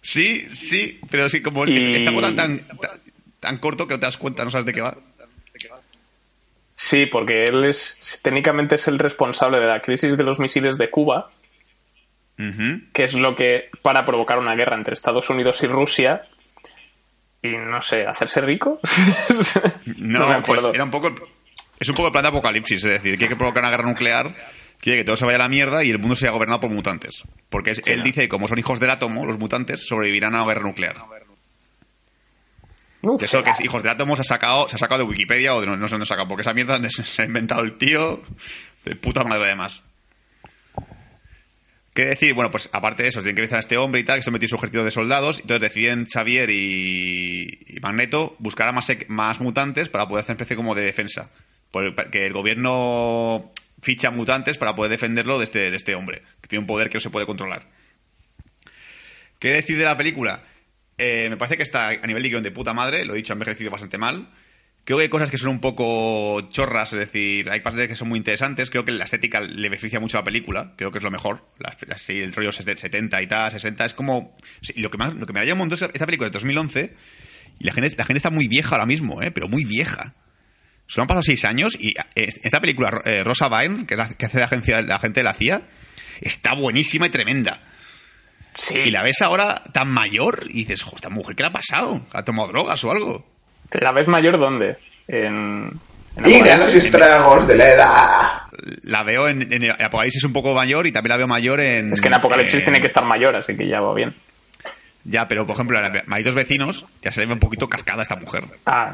Sí, 0.02 0.46
sí, 0.50 1.00
pero 1.10 1.28
sí, 1.28 1.42
como 1.42 1.66
Y- 1.66 1.94
está 1.96 2.12
tan, 2.20 2.36
tan, 2.36 2.58
tan, 2.78 3.00
tan 3.40 3.58
corto 3.58 3.86
que 3.86 3.94
no 3.94 4.00
te 4.00 4.06
das 4.06 4.16
cuenta, 4.16 4.44
no 4.44 4.50
sabes 4.50 4.66
de 4.66 4.72
qué 4.72 4.80
va. 4.80 4.96
Sí, 6.74 7.04
porque 7.06 7.44
él 7.44 7.64
es 7.64 7.98
técnicamente 8.22 8.76
es 8.76 8.88
el 8.88 8.98
responsable 8.98 9.58
de 9.60 9.66
la 9.66 9.80
crisis 9.80 10.16
de 10.16 10.24
los 10.24 10.38
misiles 10.38 10.78
de 10.78 10.88
Cuba, 10.90 11.30
que 12.94 13.04
es 13.04 13.12
lo 13.14 13.34
que 13.36 13.68
para 13.82 14.06
provocar 14.06 14.38
una 14.38 14.54
guerra 14.54 14.76
entre 14.76 14.94
Estados 14.94 15.28
Unidos 15.28 15.62
y 15.62 15.66
Rusia 15.66 16.22
y 17.42 17.48
no 17.48 17.80
sé, 17.82 18.06
hacerse 18.06 18.40
rico. 18.40 18.80
No, 19.98 20.26
me 20.28 20.40
pues 20.42 20.62
era 20.72 20.84
un 20.84 20.90
poco. 20.90 21.12
Es 21.78 21.88
un 21.88 21.94
poco 21.94 22.08
el 22.08 22.12
plan 22.12 22.22
de 22.24 22.28
apocalipsis, 22.28 22.84
es 22.84 22.90
decir, 22.90 23.18
que 23.18 23.24
hay 23.24 23.28
que 23.30 23.36
provocar 23.36 23.62
una 23.62 23.70
guerra 23.70 23.88
nuclear, 23.88 24.34
quiere 24.80 25.00
que 25.00 25.04
todo 25.04 25.16
se 25.16 25.24
vaya 25.24 25.36
a 25.36 25.40
la 25.40 25.48
mierda 25.48 25.84
y 25.84 25.90
el 25.90 25.98
mundo 25.98 26.16
sea 26.16 26.30
gobernado 26.30 26.60
por 26.60 26.70
mutantes. 26.70 27.22
Porque 27.48 27.72
él 27.84 27.98
¿no? 27.98 28.04
dice 28.04 28.22
que 28.22 28.28
como 28.28 28.48
son 28.48 28.58
hijos 28.58 28.80
del 28.80 28.90
átomo, 28.90 29.26
los 29.26 29.38
mutantes 29.38 29.86
sobrevivirán 29.86 30.34
a 30.34 30.42
una 30.42 30.52
guerra 30.52 30.66
nuclear. 30.66 30.96
Uf, 33.02 33.22
eso 33.22 33.42
que 33.42 33.50
es 33.50 33.60
hijos 33.60 33.82
del 33.82 33.92
átomo 33.92 34.14
se 34.16 34.22
ha 34.22 34.24
sacado, 34.24 34.68
se 34.68 34.76
ha 34.76 34.78
sacado 34.78 35.04
de 35.04 35.08
Wikipedia 35.08 35.54
o 35.54 35.60
de 35.60 35.66
no, 35.66 35.76
no 35.76 35.88
sé 35.88 35.94
dónde 35.94 36.06
sacado, 36.06 36.28
porque 36.28 36.42
esa 36.42 36.52
mierda 36.52 36.78
se 36.88 37.22
ha 37.22 37.24
inventado 37.24 37.62
el 37.62 37.78
tío 37.78 38.20
de 38.84 38.96
puta 38.96 39.24
madre 39.24 39.44
además. 39.44 39.84
¿Qué 41.92 42.04
decir? 42.04 42.34
Bueno, 42.34 42.50
pues 42.52 42.70
aparte 42.72 43.02
de 43.02 43.08
eso, 43.08 43.20
tienen 43.20 43.34
que 43.34 43.40
realizar 43.40 43.58
a 43.58 43.60
este 43.60 43.76
hombre 43.76 44.00
y 44.00 44.04
tal, 44.04 44.18
que 44.18 44.22
se 44.22 44.30
metió 44.30 44.48
su 44.48 44.54
ejército 44.56 44.84
de 44.84 44.92
soldados, 44.92 45.38
y 45.38 45.42
entonces 45.42 45.62
deciden 45.68 46.06
Xavier 46.06 46.48
y, 46.50 47.58
y 47.66 47.80
Magneto 47.80 48.36
buscar 48.38 48.68
a 48.68 48.72
más, 48.72 48.86
más 49.08 49.40
mutantes 49.40 49.88
para 49.88 50.06
poder 50.06 50.22
hacer 50.22 50.34
una 50.34 50.36
especie 50.36 50.56
como 50.56 50.74
de 50.74 50.82
defensa. 50.82 51.30
Porque 51.72 52.26
el 52.26 52.32
gobierno 52.32 53.50
ficha 53.80 54.10
mutantes 54.10 54.58
para 54.58 54.74
poder 54.74 54.90
defenderlo 54.90 55.38
de 55.38 55.44
este, 55.44 55.70
de 55.70 55.76
este 55.76 55.94
hombre, 55.94 56.22
que 56.40 56.48
tiene 56.48 56.60
un 56.60 56.66
poder 56.66 56.88
que 56.88 56.96
no 56.96 57.00
se 57.00 57.10
puede 57.10 57.26
controlar. 57.26 57.68
¿Qué 59.38 59.48
decir 59.50 59.78
de 59.78 59.84
la 59.84 59.96
película? 59.96 60.42
Eh, 60.98 61.28
me 61.30 61.36
parece 61.36 61.56
que 61.56 61.62
está 61.62 61.88
a 61.88 62.06
nivel 62.06 62.22
de 62.22 62.28
guion 62.28 62.42
de 62.42 62.50
puta 62.50 62.74
madre, 62.74 63.04
lo 63.04 63.14
he 63.14 63.16
dicho, 63.16 63.32
ha 63.32 63.34
envejecido 63.34 63.70
bastante 63.70 63.96
mal. 63.96 64.30
Creo 64.84 64.98
que 64.98 65.04
hay 65.04 65.08
cosas 65.08 65.30
que 65.30 65.38
son 65.38 65.50
un 65.50 65.60
poco 65.60 66.40
chorras, 66.50 66.92
es 66.92 66.98
decir, 66.98 67.50
hay 67.50 67.60
partes 67.60 67.86
que 67.88 67.96
son 67.96 68.08
muy 68.08 68.18
interesantes. 68.18 68.70
Creo 68.70 68.84
que 68.84 68.92
la 68.92 69.04
estética 69.04 69.40
le 69.40 69.68
beneficia 69.68 70.00
mucho 70.00 70.18
a 70.18 70.20
la 70.20 70.24
película, 70.24 70.74
creo 70.76 70.90
que 70.90 70.98
es 70.98 71.04
lo 71.04 71.10
mejor. 71.10 71.46
Sí, 71.96 72.18
el 72.18 72.32
rollo 72.32 72.50
70 72.52 73.22
y 73.22 73.26
tal, 73.26 73.50
60, 73.50 73.84
es 73.84 73.94
como. 73.94 74.36
lo, 74.76 74.90
que 74.90 74.98
más, 74.98 75.14
lo 75.14 75.26
que 75.26 75.32
me 75.32 75.40
raya 75.40 75.52
un 75.52 75.58
montón 75.58 75.76
es 75.76 75.82
esta 75.82 76.06
película 76.06 76.28
de 76.28 76.32
2011 76.32 76.96
y 77.60 77.64
la 77.64 77.74
gente, 77.74 77.94
la 77.96 78.04
gente 78.04 78.18
está 78.18 78.30
muy 78.30 78.48
vieja 78.48 78.74
ahora 78.74 78.86
mismo, 78.86 79.22
¿eh? 79.22 79.30
pero 79.30 79.48
muy 79.48 79.64
vieja. 79.64 80.14
Solo 80.90 81.02
han 81.02 81.06
pasado 81.06 81.22
seis 81.22 81.44
años 81.44 81.76
y 81.78 81.90
eh, 82.16 82.32
esta 82.42 82.60
película, 82.60 83.00
eh, 83.04 83.22
Rosa 83.22 83.48
Byrne, 83.48 83.86
que, 83.86 83.94
es 83.94 83.98
la, 83.98 84.08
que 84.08 84.26
hace 84.26 84.38
de 84.38 84.44
agencia, 84.44 84.82
la 84.82 84.98
gente 84.98 85.20
de 85.20 85.24
la 85.24 85.34
CIA, 85.34 85.62
está 86.20 86.54
buenísima 86.54 87.06
y 87.06 87.10
tremenda. 87.10 87.60
Sí. 88.56 88.74
Y 88.76 88.90
la 88.90 89.04
ves 89.04 89.22
ahora 89.22 89.62
tan 89.72 89.88
mayor 89.88 90.42
y 90.48 90.64
dices, 90.64 90.82
"Jo, 90.82 90.90
esta 90.96 91.08
mujer, 91.08 91.36
¿qué 91.36 91.44
le 91.44 91.50
ha 91.50 91.52
pasado? 91.52 92.04
¿Ha 92.12 92.24
tomado 92.24 92.48
drogas 92.48 92.82
o 92.82 92.90
algo? 92.90 93.24
¿La 93.70 93.92
ves 93.92 94.08
mayor 94.08 94.36
dónde? 94.40 94.78
En... 95.06 95.70
en 96.16 96.24
Mira 96.24 96.56
los 96.56 96.74
estragos 96.74 97.46
de 97.46 97.54
la 97.56 97.68
edad. 97.70 98.22
La 98.82 99.04
veo 99.04 99.28
en, 99.28 99.52
en 99.52 99.70
Apocalipsis 99.70 100.24
un 100.24 100.32
poco 100.32 100.52
mayor 100.54 100.88
y 100.88 100.92
también 100.92 101.10
la 101.10 101.16
veo 101.18 101.28
mayor 101.28 101.60
en... 101.60 101.92
Es 101.92 102.00
que 102.00 102.08
en 102.08 102.14
Apocalipsis 102.14 102.54
en- 102.56 102.64
tiene 102.64 102.80
que 102.80 102.88
estar 102.88 103.04
mayor, 103.04 103.36
así 103.36 103.56
que 103.56 103.68
ya 103.68 103.80
va 103.80 103.94
bien. 103.94 104.12
Ya, 105.04 105.28
pero 105.28 105.46
por 105.46 105.54
ejemplo, 105.54 105.78
en 105.82 106.02
Malditos 106.06 106.34
Vecinos 106.34 106.84
ya 107.00 107.12
se 107.12 107.20
le 107.20 107.26
ve 107.28 107.34
un 107.34 107.38
poquito 107.38 107.68
cascada 107.68 108.02
esta 108.02 108.16
mujer. 108.16 108.42
Ah, 108.66 108.92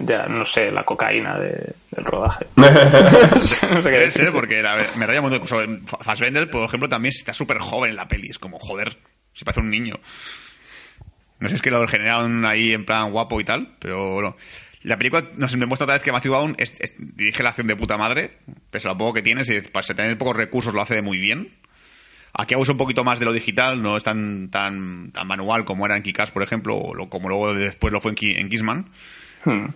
ya 0.00 0.26
no 0.26 0.44
sé, 0.44 0.70
la 0.70 0.84
cocaína 0.84 1.38
de- 1.38 1.74
del 1.90 2.04
rodaje. 2.04 2.46
No 2.56 3.46
sé 3.46 3.66
qué 3.66 3.74
Debe 3.82 3.98
decir. 4.06 4.22
ser, 4.22 4.32
porque 4.32 4.62
la- 4.62 4.84
me 4.96 5.06
raya 5.06 5.20
mucho. 5.20 5.44
Sobre 5.46 5.80
Fassbender, 6.00 6.48
por 6.50 6.64
ejemplo, 6.64 6.88
también 6.88 7.14
está 7.16 7.32
súper 7.34 7.58
joven 7.58 7.90
en 7.90 7.96
la 7.96 8.08
peli. 8.08 8.28
Es 8.30 8.38
como, 8.38 8.58
joder, 8.58 8.96
se 9.34 9.44
parece 9.44 9.60
a 9.60 9.62
un 9.64 9.70
niño. 9.70 9.94
No 11.40 11.48
sé 11.48 11.50
si 11.50 11.54
es 11.56 11.62
que 11.62 11.70
lo 11.70 11.86
generaron 11.86 12.44
ahí 12.44 12.72
en 12.72 12.84
plan 12.84 13.10
guapo 13.12 13.40
y 13.40 13.44
tal, 13.44 13.76
pero 13.78 14.14
bueno. 14.14 14.36
La 14.82 14.96
película 14.96 15.24
nos 15.36 15.50
demuestra 15.58 15.84
otra 15.84 15.96
vez 15.96 16.04
que 16.04 16.12
Matthew 16.12 16.32
Vaughn 16.32 16.54
es- 16.58 16.80
es- 16.80 16.94
dirige 16.98 17.42
la 17.42 17.48
acción 17.50 17.66
de 17.66 17.74
puta 17.76 17.96
madre, 17.98 18.38
pese 18.70 18.86
a 18.88 18.92
lo 18.92 18.98
poco 18.98 19.14
que 19.14 19.22
tiene, 19.22 19.44
si 19.44 19.60
para 19.60 19.84
tener 19.86 20.16
pocos 20.16 20.36
recursos 20.36 20.72
lo 20.72 20.80
hace 20.80 20.94
de 20.94 21.02
muy 21.02 21.18
bien. 21.18 21.48
Aquí 22.32 22.54
abusa 22.54 22.72
un 22.72 22.78
poquito 22.78 23.02
más 23.02 23.18
de 23.18 23.24
lo 23.24 23.32
digital, 23.32 23.82
no 23.82 23.96
es 23.96 24.04
tan, 24.04 24.50
tan, 24.50 25.10
tan 25.10 25.26
manual 25.26 25.64
como 25.64 25.84
era 25.84 25.96
en 25.96 26.02
Kikas, 26.04 26.30
por 26.30 26.42
ejemplo, 26.44 26.76
o 26.76 26.94
lo- 26.94 27.08
como 27.08 27.28
luego 27.28 27.54
después 27.54 27.92
lo 27.92 28.00
fue 28.00 28.12
en, 28.12 28.14
Ki- 28.14 28.36
en 28.36 28.48
Kissman. 28.48 28.86
Hmm. 29.44 29.66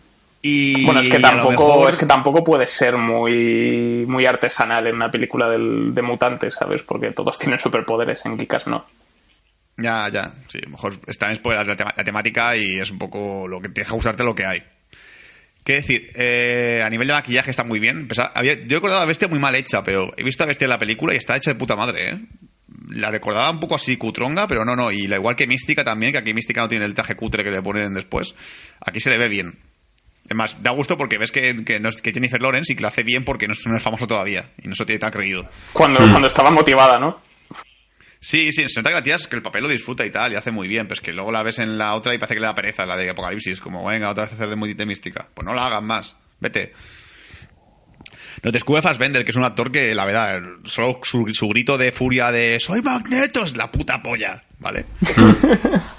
Y 0.45 0.84
Bueno, 0.84 1.01
es 1.01 1.09
que 1.09 1.20
tampoco, 1.20 1.51
mejor- 1.76 1.90
es 1.93 1.99
que 1.99 2.07
tampoco 2.07 2.43
puede 2.43 2.66
ser 2.66 2.97
muy, 2.97 4.05
muy 4.09 4.26
artesanal 4.26 4.86
en 4.88 4.97
una 4.97 5.09
película 5.11 5.49
del- 5.49 5.95
de 5.95 6.03
mutantes, 6.03 6.57
¿sabes? 6.57 6.82
Porque 6.82 7.12
todos 7.12 7.38
tienen 7.38 7.61
superpoderes, 7.61 8.26
en 8.26 8.36
Kikas 8.36 8.66
no. 8.66 8.84
Ya, 9.76 10.09
ya, 10.09 10.34
sí, 10.49 10.59
a 10.59 10.64
lo 10.66 10.70
mejor 10.72 10.95
está 11.07 11.30
es 11.32 11.40
la, 11.45 11.64
la 11.64 12.05
temática 12.05 12.57
y 12.57 12.78
es 12.80 12.90
un 12.90 12.99
poco 12.99 13.47
lo 13.49 13.61
que 13.61 13.68
te 13.68 13.82
deja 13.82 13.95
usarte 13.95 14.24
lo 14.24 14.34
que 14.34 14.45
hay. 14.45 14.62
¿Qué 15.64 15.74
decir? 15.74 16.09
Eh, 16.16 16.82
a 16.84 16.90
nivel 16.90 17.07
de 17.07 17.14
maquillaje 17.14 17.51
está 17.53 17.62
muy 17.62 17.78
bien. 17.78 18.09
Había- 18.34 18.55
yo 18.55 18.61
he 18.64 18.74
recordado 18.74 19.03
a 19.03 19.07
Bestia 19.07 19.28
muy 19.28 19.38
mal 19.38 19.55
hecha, 19.55 19.84
pero 19.84 20.11
he 20.16 20.24
visto 20.24 20.43
a 20.43 20.47
Bestia 20.47 20.64
en 20.64 20.70
la 20.70 20.78
película 20.78 21.14
y 21.14 21.18
está 21.18 21.36
hecha 21.36 21.53
de 21.53 21.59
puta 21.59 21.76
madre, 21.76 22.11
¿eh? 22.11 22.18
La 22.90 23.11
recordaba 23.12 23.49
un 23.51 23.61
poco 23.61 23.76
así 23.76 23.97
cutronga, 23.97 24.49
pero 24.49 24.64
no, 24.64 24.74
no. 24.74 24.90
Y 24.90 25.07
la 25.07 25.16
igual 25.16 25.36
que 25.36 25.47
Mística 25.47 25.84
también, 25.84 26.11
que 26.12 26.18
aquí 26.18 26.34
Mística 26.34 26.61
no 26.62 26.68
tiene 26.68 26.84
el 26.84 26.95
traje 26.95 27.14
cutre 27.14 27.45
que 27.45 27.51
le 27.53 27.62
ponen 27.62 27.95
después. 27.95 28.34
Aquí 28.84 28.99
se 28.99 29.09
le 29.11 29.18
ve 29.18 29.28
bien. 29.28 29.57
Es 30.28 30.36
más, 30.36 30.62
da 30.62 30.70
gusto 30.70 30.96
porque 30.96 31.18
ves 31.18 31.32
que, 31.32 31.64
que, 31.64 31.80
no 31.80 31.88
es, 31.88 32.00
que 32.00 32.12
Jennifer 32.12 32.40
Lawrence 32.40 32.72
y 32.72 32.76
que 32.76 32.82
lo 32.82 32.88
hace 32.88 33.02
bien 33.02 33.24
porque 33.24 33.46
no 33.48 33.54
es, 33.54 33.66
no 33.66 33.76
es 33.76 33.82
famoso 33.82 34.06
todavía 34.06 34.50
y 34.62 34.68
no 34.68 34.74
se 34.74 34.86
tiene 34.86 34.98
tan 35.00 35.10
creído. 35.10 35.48
Cuando, 35.72 35.98
cuando 35.98 36.28
estaba 36.28 36.50
motivada, 36.50 36.98
¿no? 36.98 37.20
Sí, 38.20 38.52
sí, 38.52 38.68
se 38.68 38.78
nota 38.80 38.90
que 38.90 38.94
la 38.94 39.02
tía 39.02 39.16
es 39.16 39.26
que 39.26 39.34
el 39.34 39.42
papel 39.42 39.64
lo 39.64 39.68
disfruta 39.68 40.06
y 40.06 40.10
tal, 40.10 40.32
y 40.32 40.36
hace 40.36 40.52
muy 40.52 40.68
bien, 40.68 40.86
pero 40.86 40.94
es 40.94 41.00
que 41.00 41.12
luego 41.12 41.32
la 41.32 41.42
ves 41.42 41.58
en 41.58 41.76
la 41.76 41.94
otra 41.94 42.14
y 42.14 42.18
parece 42.18 42.34
que 42.34 42.40
le 42.40 42.46
da 42.46 42.54
pereza, 42.54 42.86
la 42.86 42.96
de 42.96 43.10
Apocalipsis, 43.10 43.60
como, 43.60 43.84
venga, 43.84 44.10
otra 44.10 44.22
vez 44.22 44.32
a 44.32 44.36
hacer 44.36 44.48
de, 44.48 44.54
muy- 44.54 44.74
de 44.74 44.86
mística. 44.86 45.26
Pues 45.34 45.44
no 45.44 45.54
la 45.54 45.66
hagan 45.66 45.84
más, 45.84 46.14
vete. 46.38 46.72
Nos 48.44 48.52
descubre 48.52 48.80
Fassbender, 48.80 49.24
que 49.24 49.32
es 49.32 49.36
un 49.36 49.44
actor 49.44 49.72
que, 49.72 49.92
la 49.94 50.04
verdad, 50.04 50.40
solo 50.64 51.00
su, 51.02 51.28
su 51.34 51.48
grito 51.48 51.76
de 51.78 51.90
furia 51.90 52.30
de 52.30 52.58
¡Soy 52.60 52.80
Magneto! 52.80 53.42
es 53.42 53.56
la 53.56 53.70
puta 53.72 54.00
polla, 54.02 54.44
¿vale? 54.60 54.84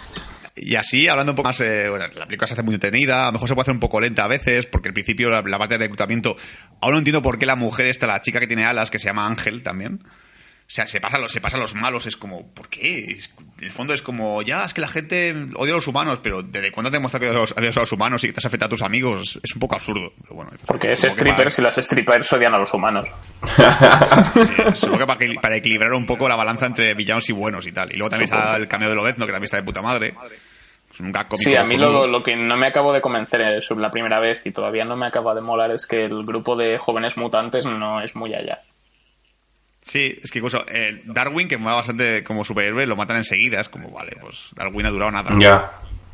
Y 0.66 0.76
así, 0.76 1.08
hablando 1.08 1.32
un 1.34 1.36
poco 1.36 1.50
más, 1.50 1.60
eh, 1.62 1.90
bueno, 1.90 2.06
la 2.16 2.26
película 2.26 2.48
se 2.48 2.54
hace 2.54 2.64
muy 2.64 2.74
entretenida, 2.76 3.24
a 3.24 3.26
lo 3.28 3.34
mejor 3.34 3.48
se 3.48 3.54
puede 3.56 3.64
hacer 3.64 3.74
un 3.74 3.80
poco 3.80 4.00
lenta 4.00 4.24
a 4.24 4.28
veces, 4.28 4.66
porque 4.66 4.88
al 4.90 4.94
principio 4.94 5.30
la, 5.30 5.42
la 5.42 5.58
parte 5.60 5.76
de 5.76 5.80
reclutamiento, 5.80 6.36
aún 6.82 6.94
no 6.94 6.98
entiendo 7.00 7.22
por 7.22 7.38
qué 7.38 7.46
la 7.46 7.56
mujer 7.56 7.88
esta, 7.88 8.08
la 8.08 8.22
chica 8.22 8.40
que 8.40 8.48
tiene 8.48 8.66
alas, 8.66 8.90
que 8.90 9.00
se 9.00 9.06
llama 9.06 9.26
Ángel 9.28 9.62
también, 9.64 10.00
o 10.66 10.76
sea, 10.76 10.88
se 10.88 11.02
pasa, 11.02 11.20
los, 11.20 11.32
se 11.32 11.42
pasa 11.42 11.58
a 11.58 11.60
los 11.60 11.76
malos, 11.76 12.06
es 12.08 12.16
como, 12.16 12.48
¿por 12.54 12.70
qué? 12.70 13.12
Es- 13.12 13.34
en 13.60 13.66
el 13.66 13.72
fondo 13.72 13.94
es 13.94 14.02
como, 14.02 14.42
ya, 14.42 14.64
es 14.66 14.74
que 14.74 14.82
la 14.82 14.88
gente 14.88 15.36
odia 15.56 15.74
a 15.74 15.76
los 15.76 15.88
humanos, 15.88 16.20
pero 16.24 16.42
¿desde 16.42 16.72
cuándo 16.72 16.90
te 16.90 16.96
demuestra 16.98 17.20
que 17.20 17.30
odias 17.30 17.78
a 17.78 17.80
los, 17.82 17.92
humanos 17.92 18.24
y 18.24 18.28
que 18.28 18.34
te 18.34 18.40
has 18.40 18.46
afectado 18.46 18.68
a 18.68 18.70
tus 18.70 18.82
amigos? 18.82 19.40
Es 19.44 19.54
un 19.54 19.60
poco 19.60 19.76
absurdo, 19.76 20.14
pero 20.22 20.36
bueno. 20.36 20.52
Porque 20.66 20.92
es 20.94 21.02
strippers 21.02 21.60
y 21.60 21.62
las 21.62 21.76
strippers 21.76 22.32
odian 22.34 22.54
a 22.56 22.58
los 22.58 22.74
humanos. 22.74 23.08
para- 23.42 24.26
sí, 24.46 24.54
supongo 24.74 25.00
que 25.00 25.06
para, 25.06 25.42
para 25.42 25.56
equilibrar 25.58 25.94
un 25.94 26.06
poco 26.06 26.28
la 26.28 26.36
balanza 26.36 26.66
entre 26.66 26.94
villanos 26.94 27.28
y 27.30 27.34
buenos 27.34 27.68
y 27.68 27.72
tal. 27.72 27.92
Y 27.92 27.98
luego 27.98 28.10
también 28.10 28.26
está 28.34 28.56
el 28.56 28.68
cameo 28.68 28.90
de 28.90 28.96
Lobezno, 28.96 29.26
que 29.26 29.32
también 29.32 29.46
está 29.46 29.58
de 29.58 29.64
puta 29.64 29.82
madre. 29.82 30.14
Es 30.94 31.00
un 31.00 31.12
gag 31.12 31.28
cómico 31.28 31.50
Sí, 31.50 31.56
a 31.56 31.64
mí 31.64 31.76
lo, 31.76 32.06
lo 32.06 32.22
que 32.22 32.36
no 32.36 32.56
me 32.56 32.68
acabo 32.68 32.94
de 32.94 33.02
convencer 33.02 33.62
sobre 33.64 33.82
la 33.82 33.90
primera 33.90 34.20
vez 34.20 34.46
y 34.46 34.52
todavía 34.52 34.86
no 34.86 34.96
me 34.96 35.08
acaba 35.08 35.34
de 35.34 35.42
molar 35.42 35.72
es 35.72 35.88
que 35.88 36.06
el 36.06 36.24
grupo 36.24 36.56
de 36.56 36.78
jóvenes 36.78 37.18
mutantes 37.18 37.66
no 37.66 38.02
es 38.02 38.16
muy 38.16 38.34
allá. 38.36 38.62
Sí, 39.82 40.16
es 40.22 40.32
que 40.32 40.40
incluso 40.40 40.64
eh, 40.70 41.02
Darwin, 41.06 41.48
que 41.50 41.58
mola 41.58 41.76
bastante 41.76 42.24
como 42.24 42.46
superhéroe, 42.46 42.86
lo 42.86 42.96
matan 42.96 43.18
enseguida. 43.18 43.60
Es 43.60 43.68
como, 43.70 43.90
vale, 43.90 44.16
pues 44.22 44.50
Darwin 44.56 44.86
ha 44.86 44.92
durado 44.92 45.12
nada. 45.12 45.36
Ya. 45.40 45.72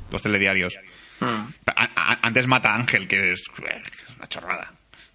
Dos 0.09 0.23
telediarios. 0.23 0.75
Hmm. 1.19 1.51
A- 1.67 1.89
a- 1.95 2.19
antes 2.23 2.47
mata 2.47 2.71
a 2.71 2.75
Ángel, 2.77 3.07
que 3.07 3.31
es, 3.33 3.45
eh, 3.69 3.81
es 3.91 4.15
una 4.17 4.27
chorrada. 4.27 4.71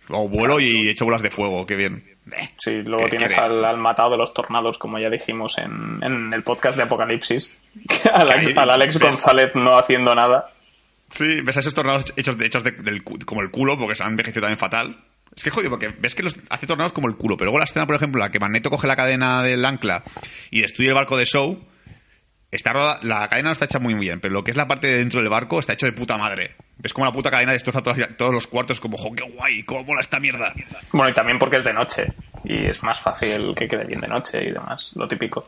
Luego 0.09 0.29
vuelo 0.29 0.61
y 0.61 0.89
echo 0.89 1.05
bolas 1.07 1.23
de 1.23 1.31
fuego, 1.31 1.67
qué 1.67 1.75
bien. 1.77 2.14
Eh, 2.33 2.49
Sí, 2.59 2.71
luego 2.83 3.09
tienes 3.09 3.37
al, 3.37 3.65
al 3.65 3.77
matado 3.77 4.13
de 4.13 4.17
los 4.19 4.33
tornados, 4.33 4.79
como 4.79 4.99
ya 4.99 5.11
dijimos 5.11 5.59
en, 5.59 5.99
en 6.03 6.33
el 6.33 6.43
podcast 6.43 6.77
de 6.77 6.85
Apocalipsis. 6.85 7.53
al, 8.13 8.71
Alex 8.71 8.99
ves. 8.99 9.03
González 9.11 9.51
no 9.55 9.77
haciendo 9.79 10.15
nada. 10.15 10.51
Sí, 11.11 11.43
ves 11.43 11.57
a 11.57 11.61
esos 11.61 11.75
tornados 11.75 12.13
hechos, 12.17 12.39
de, 12.39 12.47
hechos 12.47 12.65
de- 12.65 12.73
del, 12.73 13.03
como 13.05 13.43
el 13.43 13.51
culo, 13.51 13.77
porque 13.79 13.95
se 13.95 14.03
han 14.05 14.11
envejecido 14.11 14.43
también 14.43 14.59
fatal. 14.59 15.05
Es 15.37 15.43
que 15.43 15.49
es 15.51 15.55
jodido, 15.55 15.71
porque 15.71 15.89
ves 15.99 16.15
que 16.15 16.23
los 16.23 16.37
hace 16.49 16.67
tornados 16.67 16.93
como 16.93 17.09
el 17.09 17.17
culo, 17.17 17.37
pero 17.37 17.47
luego 17.47 17.59
la 17.59 17.65
escena, 17.65 17.87
por 17.87 17.97
ejemplo, 17.97 18.21
la 18.21 18.31
que 18.31 18.39
Magneto 18.41 18.71
coge 18.71 18.87
la 18.87 18.97
cadena 18.97 19.43
del 19.43 19.65
ancla 19.65 20.03
y 20.51 20.61
destruye 20.63 20.89
el 20.91 20.95
barco 20.95 21.17
de 21.17 21.27
Show, 21.27 21.63
está 22.51 22.73
roda- 22.73 23.01
la 23.03 23.29
cadena 23.29 23.49
no 23.49 23.53
está 23.53 23.65
hecha 23.67 23.81
muy 23.81 23.95
bien, 23.95 24.21
pero 24.21 24.33
lo 24.33 24.45
que 24.45 24.51
es 24.53 24.57
la 24.57 24.69
parte 24.69 24.87
de 24.87 24.99
dentro 24.99 25.21
del 25.21 25.29
barco 25.29 25.59
está 25.61 25.73
hecho 25.73 25.87
de 25.87 25.93
puta 25.93 26.17
madre. 26.17 26.55
Ves 26.79 26.93
como 26.93 27.07
la 27.07 27.13
puta 27.13 27.31
cadena 27.31 27.53
destroza 27.53 27.83
todas- 27.83 28.17
todos 28.17 28.33
los 28.33 28.47
cuartos, 28.47 28.81
como, 28.81 28.97
jo, 28.99 29.13
qué 29.15 29.23
guay, 29.23 29.63
cómo 29.63 29.85
mola 29.85 30.01
esta 30.01 30.21
mierda. 30.21 30.53
Bueno, 30.93 31.09
y 31.11 31.13
también 31.15 31.39
porque 31.39 31.57
es 31.57 31.65
de 31.65 31.73
noche. 31.73 32.13
Y 32.45 32.67
es 32.67 32.83
más 32.83 33.01
fácil 33.01 33.55
que 33.57 33.69
quede 33.69 33.85
bien 33.85 34.01
de 34.01 34.09
noche 34.09 34.43
y 34.45 34.51
demás, 34.53 34.91
lo 34.95 35.09
típico. 35.09 35.47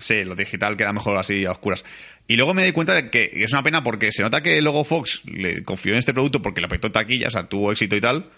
Sí, 0.00 0.22
lo 0.24 0.36
digital 0.36 0.76
queda 0.76 0.92
mejor 0.92 1.16
así 1.18 1.44
a 1.44 1.50
oscuras. 1.50 1.84
Y 2.28 2.36
luego 2.36 2.54
me 2.54 2.64
di 2.64 2.72
cuenta 2.72 2.94
de 2.94 3.10
que 3.10 3.30
es 3.32 3.52
una 3.52 3.62
pena 3.64 3.82
porque 3.82 4.12
se 4.12 4.22
nota 4.22 4.42
que 4.42 4.62
luego 4.62 4.84
Fox 4.84 5.22
le 5.24 5.64
confió 5.64 5.92
en 5.92 5.98
este 5.98 6.14
producto 6.14 6.40
porque 6.40 6.60
le 6.60 6.66
apretó 6.66 6.92
taquilla, 6.92 7.26
o 7.26 7.30
sea, 7.30 7.48
tuvo 7.48 7.72
éxito 7.72 7.96
y 7.96 8.00
tal. 8.00 8.30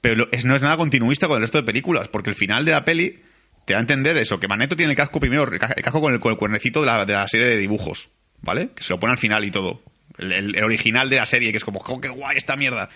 Pero 0.00 0.26
es, 0.32 0.44
no 0.44 0.54
es 0.56 0.62
nada 0.62 0.76
continuista 0.76 1.28
con 1.28 1.36
el 1.36 1.42
resto 1.42 1.58
de 1.58 1.64
películas, 1.64 2.08
porque 2.08 2.30
el 2.30 2.36
final 2.36 2.64
de 2.64 2.72
la 2.72 2.84
peli 2.84 3.22
te 3.64 3.74
da 3.74 3.78
a 3.78 3.80
entender 3.82 4.16
eso, 4.18 4.40
que 4.40 4.48
Magneto 4.48 4.76
tiene 4.76 4.90
el 4.90 4.96
casco 4.96 5.20
primero, 5.20 5.44
el 5.44 5.58
casco 5.58 6.00
con 6.00 6.12
el, 6.12 6.20
con 6.20 6.32
el 6.32 6.38
cuernecito 6.38 6.80
de 6.80 6.86
la, 6.86 7.06
de 7.06 7.12
la 7.12 7.28
serie 7.28 7.46
de 7.46 7.56
dibujos, 7.56 8.08
¿vale? 8.42 8.70
Que 8.74 8.82
se 8.82 8.92
lo 8.92 8.98
pone 9.00 9.12
al 9.12 9.18
final 9.18 9.44
y 9.44 9.50
todo. 9.50 9.82
El, 10.18 10.62
original 10.62 11.08
de 11.10 11.16
la 11.16 11.26
serie, 11.26 11.50
que 11.52 11.58
es 11.58 11.64
como, 11.64 11.80
"Jo, 11.80 12.00
qué 12.00 12.08
guay 12.08 12.36
esta 12.36 12.56
mierda! 12.56 12.88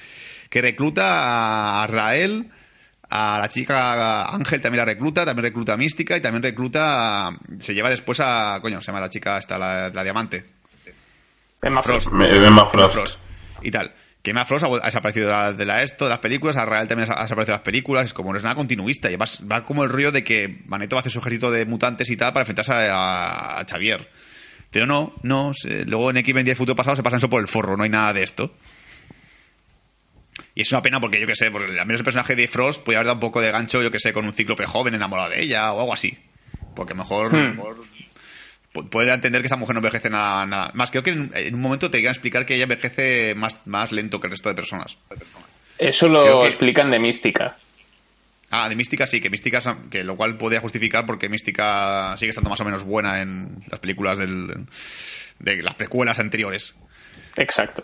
Que 0.51 0.61
recluta 0.61 1.83
a 1.83 1.87
Rael, 1.87 2.51
a 3.09 3.39
la 3.41 3.49
chica 3.49 4.25
Ángel 4.35 4.61
también 4.61 4.79
la 4.81 4.85
recluta, 4.87 5.25
también 5.25 5.45
recluta 5.45 5.75
a 5.75 5.77
Mística 5.77 6.17
y 6.17 6.21
también 6.21 6.43
recluta, 6.43 7.29
a- 7.29 7.39
se 7.59 7.75
lleva 7.75 7.91
después 7.91 8.21
a, 8.21 8.59
coño, 8.63 8.81
se 8.81 8.87
llama 8.89 9.01
la 9.01 9.09
chica 9.11 9.39
esta, 9.39 9.59
la, 9.59 9.89
la 9.91 10.03
diamante, 10.03 10.45
Emma 11.63 11.83
Frost. 11.83 12.09
Emma 12.13 12.67
Frost. 12.67 12.95
Frost 12.95 13.19
y 13.63 13.71
tal. 13.71 13.93
Que 14.23 14.31
Emma 14.31 14.45
Frost 14.45 14.65
ha, 14.65 14.69
ha 14.69 14.87
desaparecido 14.87 15.27
de 15.27 15.33
la, 15.33 15.53
de 15.53 15.65
la 15.67 15.83
esto, 15.83 16.05
de 16.05 16.11
las 16.11 16.19
películas, 16.19 16.57
a 16.57 16.65
Rael 16.65 16.87
también 16.89 17.09
ha 17.11 17.23
desaparecido 17.23 17.55
de 17.55 17.59
las 17.59 17.65
películas, 17.65 18.07
es 18.07 18.15
como 18.15 18.33
no 18.33 18.39
es 18.39 18.43
nada 18.45 18.55
continuista, 18.57 19.11
y 19.11 19.17
vas- 19.17 19.41
va, 19.51 19.65
como 19.65 19.85
el 19.85 19.91
rollo 19.91 20.13
de 20.13 20.23
que 20.25 20.63
Magneto 20.67 20.97
va 20.97 21.01
a 21.01 21.03
hacer 21.03 21.13
su 21.13 21.19
ejército 21.21 21.51
de 21.51 21.65
mutantes 21.67 22.09
y 22.11 22.17
tal 22.17 22.33
para 22.33 22.43
enfrentarse 22.43 22.73
a, 22.73 23.59
a 23.61 23.65
Xavier. 23.69 24.09
Pero 24.73 24.87
no, 24.87 25.15
no, 25.23 25.53
se- 25.55 25.85
luego 25.85 26.11
en 26.11 26.17
X-Men 26.17 26.45
10 26.45 26.59
Futuro 26.59 26.75
Pasado 26.75 26.97
se 26.97 27.03
pasan 27.05 27.19
eso 27.19 27.31
por 27.31 27.41
el 27.41 27.47
forro, 27.49 27.77
no 27.77 27.85
hay 27.85 27.91
nada 27.91 28.13
de 28.13 28.25
esto. 28.25 28.53
Y 30.55 30.63
es 30.63 30.73
una 30.73 30.83
pena 30.83 31.01
porque 31.01 31.21
yo 31.21 31.27
que 31.27 31.37
sé, 31.37 31.51
porque 31.51 31.67
al 31.79 31.87
menos 31.87 32.01
el 32.01 32.05
personaje 32.05 32.37
de 32.37 32.49
Frost 32.49 32.83
puede 32.83 32.97
haber 32.97 33.07
dado 33.07 33.17
un 33.17 33.21
poco 33.21 33.41
de 33.41 33.51
gancho, 33.51 33.83
yo 33.83 33.91
que 33.91 34.01
sé, 34.01 34.13
con 34.13 34.25
un 34.27 34.33
cíclope 34.35 34.67
joven 34.67 34.95
enamorado 34.95 35.31
de 35.31 35.41
ella 35.43 35.73
o 35.73 35.81
algo 35.81 35.95
así. 35.95 36.19
Porque 36.75 36.95
mejor, 36.95 37.33
Hmm. 37.35 37.57
mejor 37.57 37.77
puede 38.91 39.13
entender 39.13 39.43
que 39.43 39.47
esa 39.47 39.57
mujer 39.57 39.75
no 39.75 39.81
envejece 39.81 40.09
nada, 40.11 40.47
nada. 40.47 40.71
Más, 40.75 40.91
creo 40.91 41.03
que 41.03 41.11
en, 41.11 41.31
en 41.35 41.55
un 41.55 41.61
momento 41.61 41.91
te 41.91 41.99
iban 41.99 42.09
a 42.09 42.13
explicar 42.13 42.47
que 42.47 42.55
ella 42.55 42.65
envejece 42.65 43.35
más, 43.35 43.59
más 43.67 43.93
lento 43.93 44.21
que 44.21 44.27
el 44.27 44.31
resto 44.31 44.49
de 44.49 44.55
personas. 44.55 44.97
Eso 45.79 46.09
lo 46.09 46.41
que- 46.41 46.47
explican 46.49 46.91
de 46.91 46.99
mística. 46.99 47.57
Ah, 48.55 48.69
de 48.69 48.77
Mística 48.77 49.07
sí, 49.07 49.23
que 49.23 49.31
Mística, 49.31 49.61
que 49.91 50.05
lo 50.05 50.15
cual 50.15 50.37
podía 50.37 50.61
justificar 50.61 51.07
porque 51.07 51.31
Mística 51.31 52.15
sigue 52.19 52.31
estando 52.31 52.51
más 52.51 52.61
o 52.61 52.65
menos 52.67 52.85
buena 52.85 53.21
en 53.21 53.59
las 53.71 53.81
películas 53.81 54.19
del, 54.19 54.67
de 55.39 55.63
las 55.63 55.75
precuelas 55.75 56.19
anteriores. 56.19 56.75
Exacto. 57.37 57.83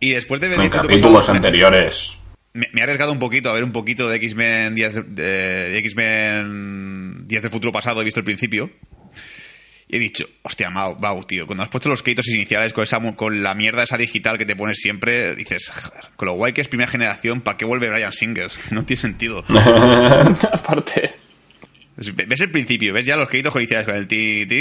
Y 0.00 0.10
después 0.10 0.40
de 0.40 0.48
En 0.48 0.60
Futuro 0.60 0.82
capítulos 0.82 1.28
anteriores. 1.28 2.12
Me, 2.52 2.66
me 2.72 2.80
he 2.80 2.82
arriesgado 2.82 3.12
un 3.12 3.20
poquito 3.20 3.48
a 3.48 3.52
ver 3.52 3.62
un 3.62 3.70
poquito 3.70 4.08
de 4.08 4.16
X-Men 4.16 4.74
10 4.74 4.94
de, 4.94 5.24
de 5.24 5.78
X-Men 5.78 7.28
10 7.28 7.42
del 7.42 7.50
futuro 7.52 7.70
pasado, 7.70 8.00
he 8.00 8.04
visto 8.04 8.18
el 8.18 8.24
principio. 8.24 8.72
Y 9.88 9.96
he 9.96 9.98
dicho, 10.00 10.24
hostia, 10.42 10.68
Mau, 10.68 10.96
Mau, 10.98 11.22
tío, 11.24 11.46
cuando 11.46 11.62
has 11.62 11.68
puesto 11.70 11.88
los 11.88 12.02
créditos 12.02 12.26
iniciales 12.28 12.72
con, 12.72 12.82
esa, 12.82 12.98
con 13.14 13.42
la 13.44 13.54
mierda 13.54 13.84
esa 13.84 13.96
digital 13.96 14.36
que 14.36 14.44
te 14.44 14.56
pones 14.56 14.78
siempre, 14.78 15.36
dices, 15.36 15.70
joder, 15.70 16.04
con 16.16 16.26
lo 16.26 16.32
guay 16.34 16.52
que 16.52 16.60
es 16.60 16.68
primera 16.68 16.90
generación, 16.90 17.40
¿para 17.40 17.56
qué 17.56 17.64
vuelve 17.64 17.88
Brian 17.88 18.12
Singers? 18.12 18.58
No 18.72 18.84
tiene 18.84 19.00
sentido. 19.00 19.44
Aparte. 20.52 21.14
Es- 21.96 22.14
Ves 22.14 22.40
el 22.40 22.50
principio, 22.50 22.92
ves 22.92 23.06
ya 23.06 23.16
los 23.16 23.28
créditos 23.28 23.54
iniciales 23.56 23.86
con 23.86 23.94
el 23.94 24.06
ti, 24.06 24.44
ti, 24.46 24.56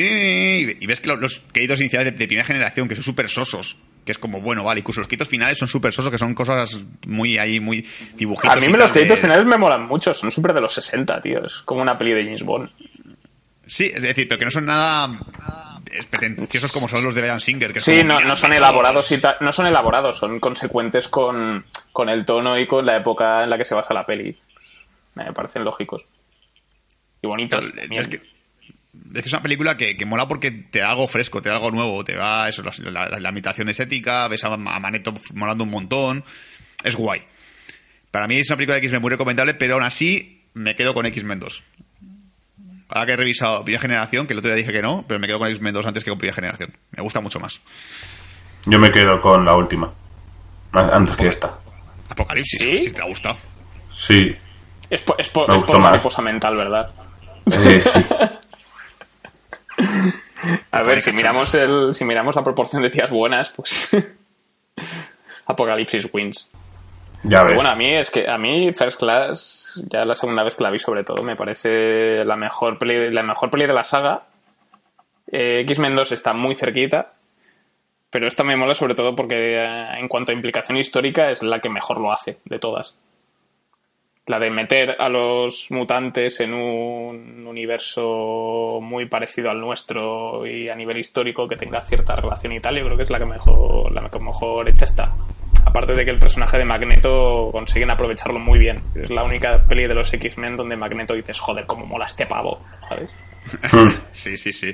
y 0.79 0.85
ves 0.85 1.01
que 1.01 1.09
los, 1.09 1.19
los 1.19 1.41
créditos 1.51 1.79
iniciales 1.81 2.05
de, 2.05 2.17
de 2.17 2.27
primera 2.27 2.45
generación, 2.45 2.87
que 2.87 2.95
son 2.95 3.03
súper 3.03 3.27
sosos, 3.27 3.77
que 4.05 4.11
es 4.13 4.17
como, 4.17 4.39
bueno, 4.39 4.63
vale, 4.63 4.79
incluso 4.79 5.01
los 5.01 5.07
créditos 5.07 5.27
finales 5.27 5.57
son 5.57 5.67
súper 5.67 5.91
sosos, 5.91 6.11
que 6.11 6.17
son 6.17 6.33
cosas 6.33 6.79
muy 7.07 7.37
ahí, 7.37 7.59
muy 7.59 7.85
dibujitos. 8.15 8.55
A 8.55 8.61
mí 8.61 8.67
los 8.71 8.87
de- 8.87 8.99
créditos 8.99 9.19
finales 9.19 9.45
me 9.45 9.57
molan 9.57 9.85
mucho, 9.85 10.13
son 10.13 10.31
súper 10.31 10.53
de 10.53 10.61
los 10.61 10.73
60, 10.75 11.19
tío. 11.21 11.45
Es 11.45 11.55
como 11.65 11.81
una 11.81 11.97
peli 11.97 12.13
de 12.13 12.23
James 12.23 12.43
Bond. 12.43 12.69
Sí, 13.67 13.91
es 13.93 14.03
decir, 14.03 14.27
pero 14.27 14.39
que 14.39 14.45
no 14.45 14.51
son 14.51 14.65
nada 14.65 15.09
eh, 15.91 15.99
pretenciosos 16.09 16.71
como 16.71 16.87
son 16.87 17.03
los 17.03 17.15
de 17.15 17.21
Brian 17.21 17.39
Singer. 17.39 17.73
Que 17.73 17.81
Sí, 17.81 17.97
como, 17.97 18.19
no, 18.19 18.21
no 18.21 18.35
son 18.35 18.53
elaborados 18.53 19.11
y 19.11 19.21
no 19.41 19.51
son 19.51 19.67
elaborados, 19.67 20.17
son 20.17 20.39
consecuentes 20.39 21.07
con, 21.07 21.65
con 21.91 22.09
el 22.09 22.25
tono 22.25 22.59
y 22.59 22.67
con 22.67 22.85
la 22.85 22.97
época 22.97 23.43
en 23.43 23.49
la 23.49 23.57
que 23.57 23.65
se 23.65 23.75
basa 23.75 23.93
la 23.93 24.05
peli. 24.05 24.37
Me 25.15 25.31
parecen 25.33 25.63
lógicos. 25.63 26.05
Y 27.21 27.27
bonitos. 27.27 27.59
También. 27.73 28.01
es 28.01 28.07
que 28.07 28.35
es 29.13 29.21
que 29.21 29.27
es 29.27 29.33
una 29.33 29.41
película 29.41 29.77
que, 29.77 29.95
que 29.95 30.05
mola 30.05 30.27
porque 30.27 30.51
te 30.51 30.79
da 30.79 30.89
algo 30.89 31.07
fresco, 31.07 31.41
te 31.41 31.49
da 31.49 31.55
algo 31.55 31.71
nuevo, 31.71 32.03
te 32.03 32.15
da 32.15 32.49
eso, 32.49 32.63
la, 32.63 33.09
la, 33.09 33.19
la 33.19 33.29
imitación 33.29 33.69
estética, 33.69 34.27
ves 34.27 34.43
a, 34.43 34.53
a 34.53 34.57
Maneto 34.57 35.13
molando 35.33 35.63
un 35.63 35.69
montón, 35.69 36.23
es 36.83 36.95
guay. 36.95 37.21
Para 38.11 38.27
mí 38.27 38.37
es 38.37 38.49
una 38.49 38.57
película 38.57 38.75
de 38.75 38.79
X-Men 38.79 39.01
muy 39.01 39.11
recomendable, 39.11 39.53
pero 39.53 39.75
aún 39.75 39.83
así 39.83 40.45
me 40.53 40.75
quedo 40.75 40.93
con 40.93 41.05
X-Men 41.05 41.39
2. 41.39 41.63
Ahora 42.89 43.05
que 43.07 43.11
he 43.13 43.15
revisado 43.17 43.63
Primera 43.63 43.81
Generación, 43.81 44.27
que 44.27 44.33
el 44.33 44.39
otro 44.39 44.49
día 44.49 44.57
dije 44.57 44.71
que 44.71 44.81
no, 44.81 45.03
pero 45.07 45.19
me 45.19 45.27
quedo 45.27 45.39
con 45.39 45.47
X-Men 45.47 45.73
2 45.73 45.85
antes 45.87 46.03
que 46.03 46.11
con 46.11 46.19
Primera 46.19 46.35
Generación. 46.35 46.73
Me 46.91 47.01
gusta 47.03 47.19
mucho 47.19 47.39
más. 47.39 47.59
Yo 48.65 48.77
me 48.79 48.89
quedo 48.91 49.19
con 49.21 49.43
la 49.45 49.55
última. 49.55 49.91
An- 50.73 50.89
Antes 50.91 51.15
que 51.15 51.27
esta. 51.27 51.57
Apocalipsis, 52.09 52.61
¿Sí? 52.61 52.83
si 52.83 52.91
te 52.91 53.01
ha 53.01 53.05
gustado. 53.05 53.35
Sí. 53.93 54.19
Es 54.89 55.01
por, 55.01 55.19
es 55.19 55.29
por, 55.29 55.47
Me 55.47 55.55
es 55.55 55.61
gustó 55.61 55.73
por 55.73 55.81
más. 55.81 55.91
mariposa 55.91 56.21
mental, 56.21 56.55
¿verdad? 56.55 56.91
Eh, 57.51 57.81
sí. 57.81 58.05
A 60.71 60.83
ver, 60.83 61.01
si 61.01 61.11
miramos, 61.11 61.53
el, 61.55 61.93
si 61.93 62.05
miramos 62.05 62.35
la 62.35 62.43
proporción 62.43 62.81
de 62.83 62.89
tías 62.89 63.09
buenas, 63.09 63.49
pues. 63.49 63.89
Apocalipsis 65.47 66.07
wins. 66.13 66.49
Ya 67.23 67.39
ves. 67.39 67.47
Pero 67.47 67.55
bueno, 67.55 67.69
a 67.71 67.75
mí 67.75 67.89
es 67.93 68.09
que 68.11 68.27
a 68.29 68.37
mí 68.37 68.71
First 68.73 68.99
Class, 68.99 69.64
ya 69.89 70.05
la 70.05 70.15
segunda 70.15 70.43
vez 70.43 70.55
que 70.55 70.63
la 70.63 70.71
vi 70.71 70.79
sobre 70.79 71.03
todo, 71.03 71.23
me 71.23 71.35
parece 71.35 72.23
la 72.25 72.35
mejor 72.35 72.77
peli, 72.77 73.09
la 73.11 73.23
mejor 73.23 73.49
peli 73.49 73.65
de 73.65 73.73
la 73.73 73.83
saga. 73.83 74.23
Eh, 75.31 75.61
X-Men 75.61 75.95
2 75.95 76.11
está 76.11 76.33
muy 76.33 76.55
cerquita, 76.55 77.13
pero 78.09 78.27
esta 78.27 78.43
me 78.43 78.55
mola 78.55 78.73
sobre 78.73 78.95
todo 78.95 79.15
porque 79.15 79.57
eh, 79.57 79.99
en 79.99 80.07
cuanto 80.07 80.31
a 80.31 80.35
implicación 80.35 80.77
histórica 80.77 81.31
es 81.31 81.43
la 81.43 81.59
que 81.59 81.69
mejor 81.69 81.99
lo 81.99 82.11
hace 82.11 82.37
de 82.45 82.59
todas. 82.59 82.95
La 84.27 84.39
de 84.39 84.49
meter 84.49 84.95
a 84.99 85.07
los 85.07 85.69
mutantes 85.69 86.39
en 86.39 86.53
un 86.53 87.45
universo 87.45 88.79
muy 88.81 89.05
parecido 89.05 89.51
al 89.51 89.59
nuestro 89.59 90.47
y 90.47 90.67
a 90.67 90.75
nivel 90.75 90.97
histórico 90.97 91.47
que 91.47 91.57
tenga 91.57 91.81
cierta 91.81 92.15
relación 92.15 92.53
y 92.53 92.59
tal, 92.59 92.77
yo 92.77 92.85
creo 92.85 92.97
que 92.97 93.03
es 93.03 93.11
la 93.11 93.19
que 93.19 93.25
mejor, 93.25 93.91
la 93.91 94.09
que 94.09 94.19
mejor 94.19 94.67
hecha 94.67 94.85
está. 94.85 95.15
Aparte 95.75 95.93
de 95.93 96.05
que 96.05 96.11
el 96.11 96.19
personaje 96.19 96.57
de 96.57 96.63
Magneto 96.65 97.49
consiguen 97.51 97.91
aprovecharlo 97.91 98.39
muy 98.39 98.57
bien. 98.59 98.81
Es 98.95 99.09
la 99.09 99.23
única 99.23 99.59
peli 99.67 99.87
de 99.87 99.93
los 99.93 100.13
X-Men 100.13 100.55
donde 100.55 100.77
Magneto 100.77 101.13
dices, 101.13 101.37
joder, 101.39 101.65
cómo 101.65 101.85
mola 101.85 102.05
este 102.05 102.25
pavo, 102.25 102.63
¿sabes? 102.87 103.09
Sí, 104.13 104.37
sí, 104.37 104.53
sí. 104.53 104.73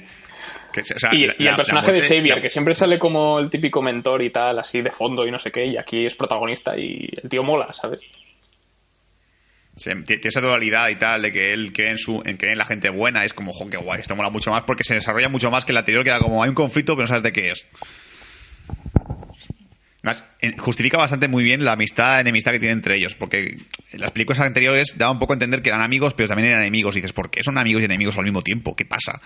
Que, 0.72 0.82
o 0.82 0.84
sea, 0.99 1.14
Y, 1.14 1.26
la- 1.26 1.34
y 1.39 1.43
la- 1.43 1.49
el 1.52 1.56
personaje 1.56 1.91
de 1.91 2.02
Xavier, 2.02 2.36
la- 2.38 2.41
que 2.41 2.49
siempre 2.49 2.74
sale 2.76 2.99
como 2.99 3.39
el 3.39 3.49
típico 3.49 3.82
mentor 3.82 4.22
y 4.22 4.30
tal, 4.30 4.60
así 4.60 4.82
de 4.84 4.91
fondo 4.91 5.26
y 5.26 5.32
no 5.32 5.39
sé 5.39 5.52
qué, 5.52 5.66
y 5.66 5.76
aquí 5.78 6.06
es 6.06 6.14
protagonista 6.16 6.78
y 6.78 7.10
el 7.24 7.30
tío 7.30 7.43
mola, 7.43 7.74
¿sabes? 7.74 8.02
tiene 10.06 10.22
esa 10.24 10.41
dualidad 10.41 10.89
y 10.89 10.95
tal 10.97 11.24
de 11.24 11.32
que 11.32 11.54
él 11.54 11.74
cree 11.74 11.89
en 11.89 11.97
su 11.97 12.22
en 12.26 12.38
creer 12.38 12.52
en 12.54 12.58
la 12.60 12.66
gente 12.66 12.89
buena 12.89 13.26
es 13.26 13.34
como 13.34 13.52
jo, 13.52 13.68
qué 13.70 13.78
guay 13.78 14.02
esto 14.02 14.16
mola 14.16 14.30
mucho 14.30 14.52
más 14.52 14.62
porque 14.64 14.84
se 14.84 14.93
desarrolla 14.93 15.28
mucho 15.30 15.49
más 15.49 15.66
que 15.66 15.72
el 15.72 15.78
anterior 15.78 16.04
que 16.04 16.10
era 16.12 16.20
como 16.20 16.43
hay 16.43 16.49
un 16.49 16.56
conflicto 16.56 16.93
pero 16.95 17.04
no 17.04 17.08
sabes 17.08 17.24
de 17.24 17.32
qué 17.32 17.49
es 17.52 17.66
Además, 20.04 20.26
eh, 20.39 20.56
justifica 20.58 20.97
bastante 20.97 21.28
muy 21.28 21.43
bien 21.43 21.64
la 21.64 21.74
amistad 21.74 22.20
enemistad 22.20 22.52
que 22.54 22.60
tienen 22.60 22.80
entre 22.80 22.97
ellos 22.97 23.16
porque 23.16 23.58
en 23.91 24.02
las 24.02 24.12
películas 24.12 24.39
anteriores 24.39 24.95
daba 24.97 25.12
un 25.12 25.20
poco 25.20 25.34
a 25.34 25.36
entender 25.36 25.62
que 25.62 25.70
eran 25.70 25.82
amigos 25.82 26.16
pero 26.16 26.28
también 26.28 26.49
eran 26.49 26.62
enemigos 26.62 26.95
y 26.95 26.99
dices 26.99 27.14
¿por 27.14 27.30
qué 27.30 27.43
son 27.43 27.60
amigos 27.60 27.84
y 27.84 27.86
enemigos 27.86 28.18
al 28.18 28.24
mismo 28.24 28.41
tiempo? 28.41 28.76
¿qué 28.76 28.84
pasa? 28.84 29.22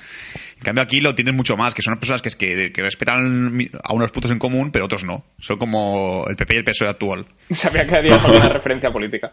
en 0.58 0.64
cambio 0.64 0.84
aquí 0.84 1.00
lo 1.00 1.16
tienes 1.16 1.34
mucho 1.34 1.56
más 1.56 1.74
que 1.74 1.82
son 1.82 1.98
personas 1.98 2.22
que, 2.22 2.28
es 2.28 2.36
que, 2.36 2.74
que 2.74 2.82
respetan 2.82 3.70
a 3.84 3.94
unos 3.94 4.12
puntos 4.12 4.32
en 4.32 4.40
común 4.40 4.72
pero 4.72 4.84
otros 4.84 5.06
no 5.06 5.24
son 5.40 5.58
como 5.58 6.26
el 6.28 6.36
PP 6.36 6.56
y 6.56 6.58
el 6.58 6.64
PSOE 6.66 6.90
actual 6.90 7.26
Sabía 7.52 7.88
que 7.88 7.96
haría 7.96 8.16
alguna 8.16 8.50
referencia 8.54 8.92
política. 8.92 9.32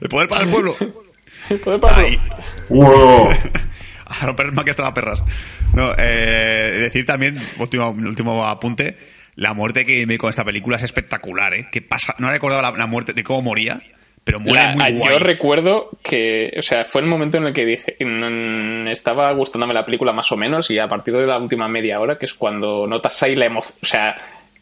el 0.00 0.08
poder 0.08 0.28
para 0.28 0.44
el 0.44 0.48
pueblo 0.48 0.76
Joder, 1.48 1.80
Pablo. 1.80 1.96
Ay. 1.96 2.20
¡Wow! 2.68 3.28
A 4.22 4.26
romper 4.26 4.52
más 4.52 4.64
que 4.64 4.70
hasta 4.70 4.82
las 4.84 4.92
perras. 4.92 5.22
No, 5.74 5.90
eh, 5.98 6.76
decir 6.80 7.04
también, 7.06 7.40
último, 7.58 7.90
último 7.90 8.46
apunte, 8.46 8.96
la 9.34 9.52
muerte 9.52 9.84
que 9.84 10.06
me 10.06 10.16
con 10.18 10.30
esta 10.30 10.44
película 10.44 10.76
es 10.76 10.82
espectacular, 10.84 11.52
¿eh? 11.54 11.68
¿Qué 11.72 11.82
pasa? 11.82 12.14
No 12.18 12.28
he 12.28 12.32
recordado 12.32 12.62
la, 12.62 12.70
la 12.70 12.86
muerte 12.86 13.12
de 13.12 13.22
cómo 13.24 13.42
moría, 13.42 13.78
pero 14.24 14.38
muere 14.40 14.62
La- 14.64 14.72
muy 14.74 14.92
guay. 14.98 15.12
yo 15.12 15.18
recuerdo 15.18 15.90
que, 16.02 16.54
o 16.58 16.62
sea, 16.62 16.84
fue 16.84 17.02
el 17.02 17.06
momento 17.08 17.36
en 17.38 17.44
el 17.48 17.52
que 17.52 17.66
dije, 17.66 17.96
estaba 18.90 19.30
gustándome 19.32 19.74
la 19.74 19.84
película 19.84 20.12
más 20.12 20.30
o 20.32 20.36
menos 20.36 20.70
y 20.70 20.78
a 20.78 20.88
partir 20.88 21.14
de 21.14 21.26
la 21.26 21.38
última 21.38 21.68
media 21.68 22.00
hora, 22.00 22.16
que 22.18 22.26
es 22.26 22.34
cuando 22.34 22.86
notas 22.86 23.22
ahí 23.22 23.34
la 23.36 23.46
emoción, 23.46 23.78
o 23.82 23.86
sea, 23.86 24.16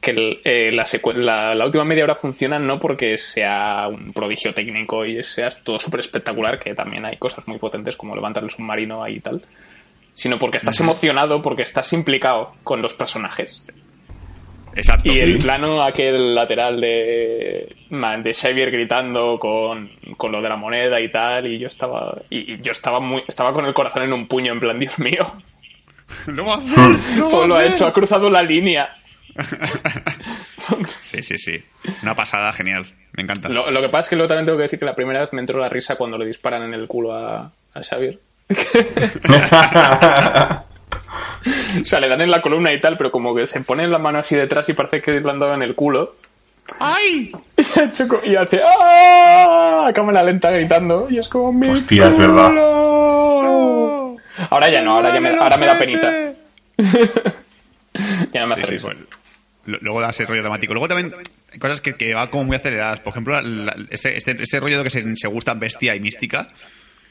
que 0.04 0.10
el- 0.12 0.40
eh, 0.44 0.70
la, 0.72 0.84
secue- 0.84 1.14
la, 1.14 1.54
la 1.54 1.64
última 1.64 1.84
media 1.84 2.04
hora 2.04 2.14
funciona 2.14 2.58
no 2.58 2.78
porque 2.78 3.18
sea 3.18 3.88
un 3.88 4.12
prodigio 4.12 4.52
técnico 4.54 5.04
y 5.04 5.22
sea 5.24 5.48
todo 5.50 5.78
súper 5.78 6.00
espectacular, 6.00 6.58
que 6.58 6.74
también 6.74 7.04
hay 7.04 7.16
cosas 7.16 7.48
muy 7.48 7.58
potentes 7.58 7.96
como 7.96 8.14
levantar 8.14 8.44
el 8.44 8.50
submarino 8.50 9.02
ahí 9.02 9.16
y 9.16 9.20
tal, 9.20 9.42
sino 10.12 10.38
porque 10.38 10.58
estás 10.58 10.78
emocionado, 10.80 11.40
porque 11.42 11.62
estás 11.62 11.92
implicado 11.92 12.52
con 12.62 12.82
los 12.82 12.94
personajes. 12.94 13.66
Exacto. 14.76 15.10
Y 15.12 15.20
el 15.20 15.38
plano 15.38 15.82
aquel 15.84 16.34
lateral 16.34 16.80
de, 16.80 17.74
man, 17.90 18.22
de 18.24 18.34
Xavier 18.34 18.72
gritando 18.72 19.38
con, 19.38 19.88
con 20.16 20.32
lo 20.32 20.42
de 20.42 20.48
la 20.48 20.56
moneda 20.56 21.00
y 21.00 21.10
tal, 21.10 21.46
y 21.46 21.58
yo 21.60 21.68
estaba 21.68 22.16
y, 22.28 22.54
y 22.54 22.58
yo 22.60 22.72
estaba 22.72 22.98
muy 23.00 23.22
estaba 23.26 23.52
con 23.52 23.66
el 23.66 23.72
corazón 23.74 24.02
en 24.02 24.12
un 24.12 24.26
puño, 24.26 24.52
en 24.52 24.58
plan, 24.60 24.78
Dios 24.80 24.98
mío, 24.98 25.32
Lo 26.26 26.44
va 26.44 26.54
a 26.54 26.58
hacer, 26.58 27.16
lo 27.16 27.48
va 27.54 27.60
ha 27.60 27.66
hecho, 27.66 27.86
ha 27.86 27.92
cruzado 27.92 28.28
la 28.28 28.42
línea. 28.42 28.88
Sí, 31.02 31.22
sí, 31.22 31.38
sí. 31.38 31.62
Una 32.02 32.14
pasada 32.14 32.52
genial. 32.52 32.86
Me 33.12 33.22
encanta. 33.22 33.48
Lo, 33.48 33.70
lo 33.70 33.80
que 33.82 33.88
pasa 33.88 34.00
es 34.00 34.08
que 34.08 34.16
luego 34.16 34.28
también 34.28 34.46
tengo 34.46 34.58
que 34.58 34.62
decir 34.62 34.78
que 34.78 34.84
la 34.86 34.94
primera 34.94 35.20
vez 35.20 35.32
me 35.32 35.40
entró 35.40 35.60
la 35.60 35.68
risa 35.68 35.96
cuando 35.96 36.18
le 36.18 36.26
disparan 36.26 36.62
en 36.62 36.74
el 36.74 36.86
culo 36.88 37.14
a, 37.14 37.52
a 37.74 37.82
Xavier. 37.82 38.18
O 41.82 41.84
sea, 41.84 42.00
le 42.00 42.08
dan 42.08 42.22
en 42.22 42.30
la 42.30 42.40
columna 42.40 42.72
y 42.72 42.80
tal, 42.80 42.96
pero 42.96 43.10
como 43.10 43.34
que 43.34 43.46
se 43.46 43.60
pone 43.60 43.86
la 43.86 43.98
mano 43.98 44.18
así 44.18 44.34
detrás 44.34 44.66
y 44.68 44.72
parece 44.72 45.02
que 45.02 45.10
le 45.12 45.30
han 45.30 45.38
dado 45.38 45.54
en 45.54 45.62
el 45.62 45.74
culo. 45.74 46.16
¡Ay! 46.80 47.30
Choco- 47.92 48.20
y 48.24 48.34
hace 48.36 48.60
¡Ah! 48.64 49.90
cámara 49.94 50.22
lenta 50.22 50.50
gritando 50.50 51.08
y 51.10 51.18
es 51.18 51.28
como 51.28 51.52
mi 51.52 51.68
Hostia, 51.68 52.06
es 52.06 52.16
verdad. 52.18 52.48
culo. 52.48 54.16
ahora 54.50 54.70
ya 54.70 54.80
no 54.80 54.96
ahora 54.96 55.12
ya 55.12 55.20
me, 55.20 55.28
ahora 55.36 55.56
me 55.58 55.66
da 55.66 55.78
penita 55.78 56.32
ya 58.32 58.40
no 58.40 58.46
me 58.46 58.54
hace 58.54 58.64
Sí, 58.64 58.70
risa 58.72 58.88
pues, 58.88 58.98
luego 59.66 60.00
da 60.00 60.10
ese 60.10 60.26
rollo 60.26 60.42
dramático. 60.42 60.72
Luego 60.74 60.88
también 60.88 61.14
hay 61.52 61.58
cosas 61.58 61.80
que, 61.80 61.94
que 61.94 62.14
van 62.14 62.28
como 62.28 62.44
muy 62.44 62.56
aceleradas. 62.56 63.00
Por 63.00 63.12
ejemplo, 63.12 63.40
la- 63.40 63.76
ese, 63.90 64.16
este- 64.16 64.36
ese 64.42 64.60
rollo 64.60 64.78
de 64.78 64.84
que 64.84 64.90
se, 64.90 65.04
se 65.16 65.28
gustan 65.28 65.58
bestia 65.60 65.94
y 65.94 66.00
mística. 66.00 66.48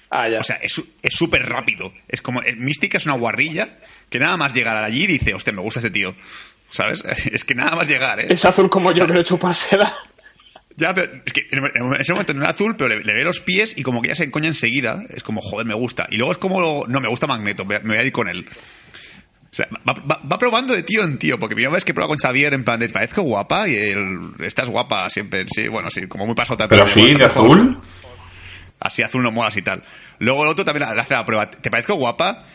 ah 0.09 0.27
ya 0.29 0.39
O 0.39 0.43
sea, 0.43 0.57
es 0.57 0.81
súper 1.13 1.47
rápido. 1.49 1.93
Es 2.07 2.21
como. 2.21 2.41
eh, 2.43 2.55
Mística 2.55 2.97
es 2.97 3.05
una 3.05 3.15
guarrilla 3.15 3.69
que 4.09 4.19
nada 4.19 4.37
más 4.37 4.53
llegar 4.53 4.77
allí 4.83 5.07
dice, 5.07 5.33
hostia, 5.33 5.53
me 5.53 5.61
gusta 5.61 5.79
este 5.79 5.91
tío. 5.91 6.13
¿Sabes? 6.69 7.03
Es 7.31 7.43
que 7.45 7.53
nada 7.55 7.75
más 7.75 7.87
llegar, 7.87 8.19
¿eh? 8.19 8.27
es 8.29 8.43
azul 8.45 8.69
como 8.69 8.91
yo 8.91 9.05
pero 9.07 9.21
chupársela 9.23 9.95
Ya, 10.75 10.93
pero 10.95 11.21
es 11.23 11.31
que 11.33 11.47
en 11.51 11.93
ese 11.99 12.13
momento 12.13 12.33
no 12.33 12.41
era 12.41 12.49
azul, 12.49 12.75
pero 12.75 12.89
le, 12.89 13.03
le 13.03 13.13
ve 13.13 13.23
los 13.23 13.39
pies 13.41 13.77
y 13.77 13.83
como 13.83 14.01
que 14.01 14.07
ya 14.07 14.15
se 14.15 14.23
encoña 14.23 14.47
enseguida. 14.47 15.03
Es 15.09 15.21
como, 15.21 15.39
joder, 15.41 15.67
me 15.67 15.75
gusta. 15.75 16.07
Y 16.09 16.17
luego 16.17 16.31
es 16.31 16.39
como, 16.39 16.85
no, 16.87 16.99
me 16.99 17.07
gusta 17.07 17.27
Magneto, 17.27 17.63
me 17.63 17.77
voy 17.79 17.97
a 17.97 18.03
ir 18.03 18.11
con 18.11 18.27
él. 18.27 18.47
O 19.53 19.55
sea, 19.55 19.67
va, 19.87 19.93
va- 19.93 20.19
va 20.31 20.39
probando 20.39 20.73
de 20.73 20.81
tío 20.81 21.03
en 21.03 21.19
tío, 21.19 21.39
porque 21.39 21.53
primera 21.53 21.71
vez 21.75 21.85
que 21.85 21.93
prueba 21.93 22.07
con 22.07 22.17
Xavier, 22.17 22.55
en 22.55 22.63
plan, 22.63 22.79
de, 22.79 22.89
parezco 22.89 23.21
guapa 23.21 23.67
y 23.69 23.75
él, 23.75 24.31
estás 24.39 24.67
guapa 24.67 25.07
siempre, 25.11 25.45
sí, 25.47 25.67
bueno, 25.67 25.91
sí, 25.91 26.07
como 26.07 26.25
muy 26.25 26.33
pasado 26.33 26.57
Pero 26.67 26.87
sí, 26.87 27.13
de 27.13 27.25
azul. 27.25 27.79
Así 28.79 29.03
azul 29.03 29.21
no 29.21 29.31
molas 29.31 29.55
y 29.57 29.61
tal. 29.61 29.83
Luego 30.19 30.43
el 30.43 30.49
otro 30.49 30.65
también 30.65 30.89
le 30.93 30.99
hace 30.99 31.13
la 31.13 31.23
prueba. 31.25 31.49
¿Te 31.51 31.69
parezco 31.69 31.93
guapa? 31.95 32.45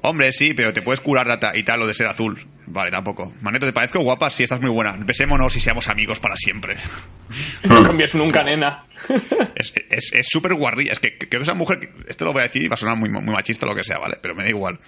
Hombre, 0.00 0.32
sí, 0.32 0.54
pero 0.54 0.72
te 0.72 0.80
puedes 0.80 1.00
curar 1.00 1.26
rata 1.26 1.54
y 1.56 1.64
tal 1.64 1.80
lo 1.80 1.86
de 1.86 1.92
ser 1.94 2.06
azul. 2.06 2.46
Vale, 2.66 2.90
tampoco. 2.90 3.32
Magneto, 3.42 3.66
¿te 3.66 3.72
parezco 3.72 4.00
guapa? 4.00 4.30
Sí, 4.30 4.42
estás 4.44 4.60
muy 4.60 4.70
buena. 4.70 4.94
Besémonos 4.98 5.54
y 5.56 5.60
seamos 5.60 5.88
amigos 5.88 6.18
para 6.20 6.36
siempre. 6.36 6.76
no 7.64 7.82
cambies 7.82 8.14
nunca 8.14 8.42
nena 8.42 8.84
Es 9.54 9.72
es- 9.90 10.12
es 10.12 10.26
súper 10.28 10.54
guarrilla. 10.54 10.92
Es 10.92 11.00
que 11.00 11.16
creo 11.18 11.40
que 11.40 11.42
esa 11.42 11.54
mujer, 11.54 11.78
que- 11.80 11.90
esto 12.08 12.24
lo 12.24 12.32
voy 12.32 12.40
a 12.40 12.44
decir 12.44 12.62
y 12.62 12.68
va 12.68 12.74
a 12.74 12.78
sonar 12.78 12.96
muy, 12.96 13.08
muy 13.10 13.22
machista 13.34 13.66
o 13.66 13.68
lo 13.68 13.74
que 13.74 13.84
sea, 13.84 13.98
¿vale? 13.98 14.16
Pero 14.22 14.34
me 14.34 14.44
da 14.44 14.48
igual. 14.48 14.78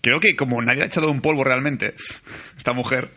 Creo 0.00 0.20
que 0.20 0.36
como 0.36 0.60
nadie 0.62 0.78
le 0.78 0.84
ha 0.84 0.86
echado 0.86 1.10
un 1.10 1.20
polvo 1.20 1.44
realmente, 1.44 1.94
esta 2.56 2.72
mujer 2.72 3.08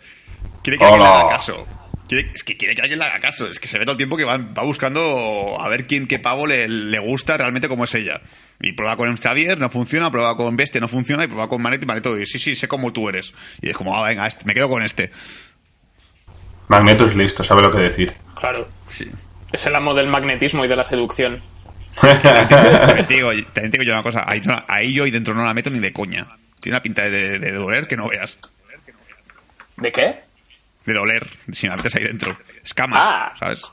quiere 0.64 0.78
que 0.78 0.86
alguien 0.86 1.02
le 1.02 1.08
haga 1.08 1.30
caso. 1.30 1.68
Quiere, 2.08 2.32
es 2.34 2.44
que 2.44 2.58
quiere 2.58 2.74
que 2.74 2.82
alguien 2.82 3.00
le 3.00 3.06
haga 3.06 3.20
caso. 3.20 3.48
Es 3.48 3.60
que 3.60 3.68
se 3.68 3.78
ve 3.78 3.86
todo 3.86 3.94
el 3.94 3.98
tiempo 3.98 4.18
que 4.18 4.24
va, 4.24 4.38
va 4.38 4.64
buscando 4.64 5.58
a 5.60 5.68
ver 5.70 5.86
quién, 5.86 6.08
qué 6.08 6.18
pavo 6.18 6.48
le, 6.48 6.68
le 6.68 7.00
gusta 7.00 7.38
realmente 7.38 7.68
como 7.68 7.84
es 7.84 7.94
ella. 7.94 8.22
Y 8.62 8.74
prueba 8.74 8.98
con 8.98 9.16
Xavier, 9.16 9.58
no 9.58 9.70
funciona, 9.70 10.12
prueba 10.12 10.36
con 10.36 10.58
Bestia, 10.58 10.82
no 10.82 10.88
funciona, 10.88 11.24
y 11.24 11.28
prueba 11.28 11.48
con 11.48 11.62
Magneto 11.62 11.86
y 11.86 11.88
Magneto 11.88 12.16
dice, 12.16 12.38
sí, 12.38 12.40
sí, 12.40 12.56
sé 12.56 12.68
cómo 12.68 12.92
tú 12.92 13.08
eres. 13.08 13.34
Y 13.62 13.70
es 13.70 13.78
como, 13.78 13.96
ah, 13.96 14.08
venga, 14.08 14.28
este, 14.28 14.46
me 14.46 14.54
quedo 14.54 14.68
con 14.68 14.82
este. 14.84 15.12
Magneto 16.68 17.06
es 17.06 17.16
listo, 17.16 17.44
sabe 17.44 17.62
lo 17.62 17.70
que 17.70 17.80
decir. 17.80 18.14
Claro. 18.38 18.68
Sí. 18.86 19.10
Es 19.52 19.66
el 19.66 19.76
amo 19.76 19.94
del 19.94 20.08
magnetismo 20.08 20.66
y 20.66 20.68
de 20.68 20.76
la 20.76 20.84
seducción. 20.84 21.42
También 22.02 23.08
te 23.08 23.16
digo, 23.16 23.32
también 23.32 23.72
te 23.72 23.78
digo 23.78 23.84
yo 23.84 23.94
una 23.94 24.04
cosa, 24.04 24.26
ahí 24.68 24.94
yo 24.94 25.08
y 25.08 25.12
dentro 25.12 25.34
no 25.34 25.44
la 25.44 25.54
meto 25.54 25.70
ni 25.70 25.80
de 25.80 25.92
coña. 25.92 26.28
Tiene 26.62 26.76
una 26.78 26.84
pinta 26.84 27.04
de, 27.04 27.10
de- 27.10 27.40
de 27.40 27.52
doler 27.54 27.88
que 27.88 27.96
no 27.98 28.08
veas. 28.10 28.38
¿De 29.78 29.92
qué? 29.92 30.20
De 30.86 30.94
doler, 30.94 31.28
si 31.52 31.68
la 31.68 31.76
metes 31.78 31.96
ahí 31.96 32.04
dentro. 32.04 32.38
Escamas, 32.64 33.06
Ah. 33.08 33.34
¿sabes? 33.40 33.64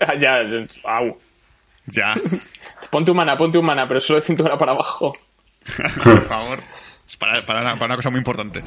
ya, 0.18 0.40
au. 0.84 1.18
Ya, 1.86 2.14
Ponte 2.90 3.10
humana, 3.10 3.36
ponte 3.36 3.58
humana, 3.58 3.86
pero 3.88 4.00
solo 4.00 4.20
de 4.20 4.26
cintura 4.26 4.56
para 4.56 4.72
abajo. 4.72 5.12
por 6.04 6.22
favor. 6.26 6.60
Es 7.06 7.16
para, 7.16 7.42
para 7.42 7.60
una, 7.60 7.74
para 7.74 7.86
una 7.86 7.96
cosa 7.96 8.10
muy 8.10 8.18
importante. 8.18 8.62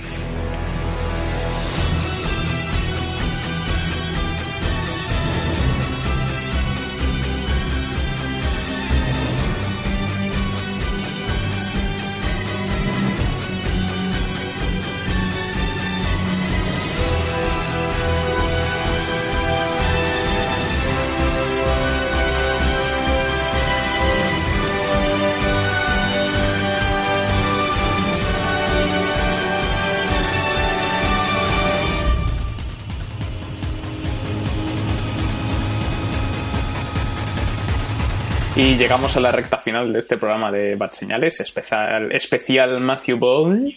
Y 38.58 38.76
llegamos 38.76 39.16
a 39.16 39.20
la 39.20 39.32
recta 39.32 39.60
final 39.60 39.94
de 39.94 40.00
este 40.00 40.18
programa 40.18 40.52
de 40.52 40.74
Bad 40.76 40.90
Señales, 40.90 41.40
especial, 41.42 42.12
especial 42.12 42.82
Matthew 42.82 43.20
Vaughn. 43.20 43.72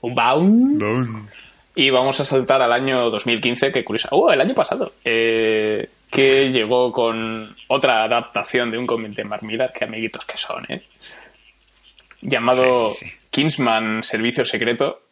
Vaughn. 0.00 0.78
Boom. 0.78 1.28
Y 1.74 1.90
vamos 1.90 2.20
a 2.20 2.24
saltar 2.24 2.62
al 2.62 2.72
año 2.72 3.10
2015, 3.10 3.72
que 3.72 3.82
curioso. 3.82 4.06
¡Oh, 4.12 4.30
el 4.30 4.40
año 4.40 4.54
pasado! 4.54 4.92
Eh, 5.04 5.88
que 6.08 6.52
llegó 6.52 6.92
con 6.92 7.56
otra 7.66 8.04
adaptación 8.04 8.70
de 8.70 8.78
un 8.78 8.86
cómic 8.86 9.12
de 9.16 9.24
Mark 9.24 9.42
Millar, 9.42 9.72
que 9.72 9.86
amiguitos 9.86 10.24
que 10.24 10.36
son, 10.36 10.66
¿eh? 10.68 10.84
Llamado 12.20 12.90
Sí, 12.90 12.98
sí, 13.00 13.10
sí. 13.10 13.16
Kingsman 13.28 14.04
Servicio 14.04 14.44
Secreto, 14.44 15.02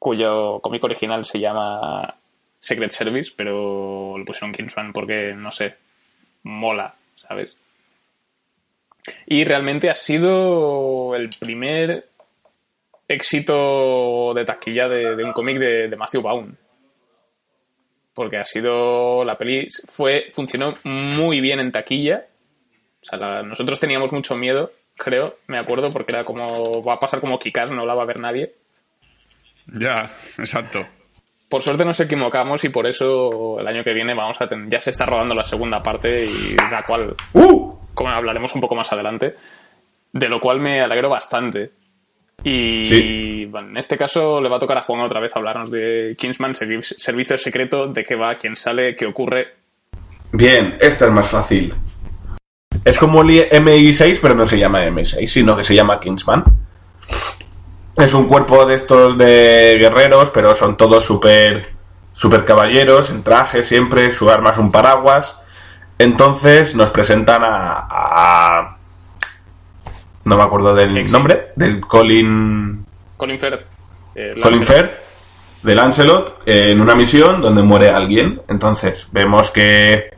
cuyo 0.00 0.58
cómic 0.58 0.82
original 0.82 1.24
se 1.24 1.38
llama 1.38 2.12
Secret 2.58 2.90
Service, 2.90 3.30
pero 3.36 4.18
lo 4.18 4.24
pusieron 4.24 4.52
Kingsman 4.52 4.92
porque, 4.92 5.32
no 5.32 5.52
sé, 5.52 5.76
mola, 6.42 6.92
¿sabes? 7.14 7.56
Y 9.26 9.44
realmente 9.44 9.90
ha 9.90 9.94
sido 9.94 11.14
el 11.14 11.30
primer 11.30 12.08
éxito 13.08 14.32
de 14.34 14.44
taquilla 14.44 14.88
de, 14.88 15.16
de 15.16 15.24
un 15.24 15.32
cómic 15.32 15.58
de, 15.58 15.88
de 15.88 15.96
Matthew 15.96 16.22
Vaughn. 16.22 16.58
Porque 18.14 18.38
ha 18.38 18.44
sido. 18.44 19.24
La 19.24 19.38
peli 19.38 19.68
fue, 19.88 20.26
funcionó 20.30 20.74
muy 20.84 21.40
bien 21.40 21.60
en 21.60 21.72
taquilla. 21.72 22.26
O 23.02 23.04
sea, 23.06 23.18
la- 23.18 23.42
nosotros 23.42 23.78
teníamos 23.80 24.12
mucho 24.12 24.36
miedo, 24.36 24.72
creo, 24.96 25.38
me 25.46 25.58
acuerdo, 25.58 25.90
porque 25.92 26.12
era 26.12 26.24
como. 26.24 26.82
Va 26.82 26.94
a 26.94 26.98
pasar 26.98 27.20
como 27.20 27.38
Kikas, 27.38 27.70
no 27.70 27.86
la 27.86 27.94
va 27.94 28.02
a 28.02 28.06
ver 28.06 28.20
nadie. 28.20 28.54
Ya, 29.66 30.10
exacto. 30.38 30.86
Por 31.48 31.62
suerte 31.62 31.84
nos 31.84 31.98
equivocamos 32.00 32.62
y 32.64 32.68
por 32.68 32.86
eso 32.86 33.58
el 33.58 33.66
año 33.66 33.82
que 33.84 33.92
viene 33.94 34.14
vamos 34.14 34.40
a 34.40 34.48
ten- 34.48 34.68
ya 34.70 34.80
se 34.80 34.90
está 34.90 35.04
rodando 35.06 35.34
la 35.34 35.42
segunda 35.44 35.82
parte 35.82 36.24
y 36.24 36.56
la 36.70 36.84
cual 36.86 37.14
¡Uh! 37.34 37.69
Como 38.00 38.14
hablaremos 38.14 38.54
un 38.54 38.62
poco 38.62 38.74
más 38.74 38.90
adelante, 38.94 39.34
de 40.12 40.28
lo 40.30 40.40
cual 40.40 40.58
me 40.58 40.80
alegro 40.80 41.10
bastante. 41.10 41.70
Y 42.42 42.84
Sí. 42.84 43.44
bueno, 43.44 43.68
en 43.68 43.76
este 43.76 43.98
caso 43.98 44.40
le 44.40 44.48
va 44.48 44.56
a 44.56 44.58
tocar 44.58 44.78
a 44.78 44.82
Juan 44.82 45.02
otra 45.02 45.20
vez 45.20 45.36
hablarnos 45.36 45.70
de 45.70 46.16
Kingsman, 46.18 46.54
servi- 46.54 46.82
Servicio 46.82 47.36
Secreto, 47.36 47.88
de 47.88 48.02
qué 48.02 48.14
va, 48.14 48.36
quién 48.36 48.56
sale, 48.56 48.96
qué 48.96 49.04
ocurre. 49.04 49.48
Bien, 50.32 50.78
esta 50.80 51.04
es 51.06 51.12
más 51.12 51.28
fácil. 51.28 51.74
Es 52.86 52.96
como 52.96 53.20
el 53.20 53.28
MI6, 53.50 54.18
pero 54.22 54.34
no 54.34 54.46
se 54.46 54.58
llama 54.58 54.86
MI6, 54.86 55.26
sino 55.30 55.54
que 55.54 55.62
se 55.62 55.74
llama 55.74 56.00
Kingsman. 56.00 56.42
Es 57.98 58.14
un 58.14 58.26
cuerpo 58.28 58.64
de 58.64 58.76
estos 58.76 59.18
de 59.18 59.76
guerreros, 59.78 60.30
pero 60.30 60.54
son 60.54 60.78
todos 60.78 61.04
súper 61.04 61.66
super 62.14 62.46
caballeros, 62.46 63.10
en 63.10 63.22
traje 63.22 63.62
siempre, 63.62 64.10
su 64.10 64.30
arma 64.30 64.52
es 64.52 64.56
un 64.58 64.72
paraguas. 64.72 65.36
Entonces 66.00 66.74
nos 66.74 66.88
presentan 66.90 67.42
a... 67.44 67.86
a- 67.90 68.76
no 70.24 70.36
me 70.36 70.42
acuerdo 70.42 70.74
del 70.74 71.04
nombre, 71.12 71.48
del 71.56 71.80
Colin... 71.80 72.84
Colin 73.18 73.38
Firth. 73.38 73.60
eh, 74.14 74.34
Colin. 74.42 74.64
Firth 74.64 74.92
de 75.62 75.74
Lancelot 75.74 76.42
eh, 76.46 76.70
en 76.72 76.80
una 76.80 76.94
misión 76.94 77.42
donde 77.42 77.62
muere 77.62 77.90
alguien. 77.90 78.40
Entonces 78.48 79.06
vemos 79.12 79.50
que 79.50 80.10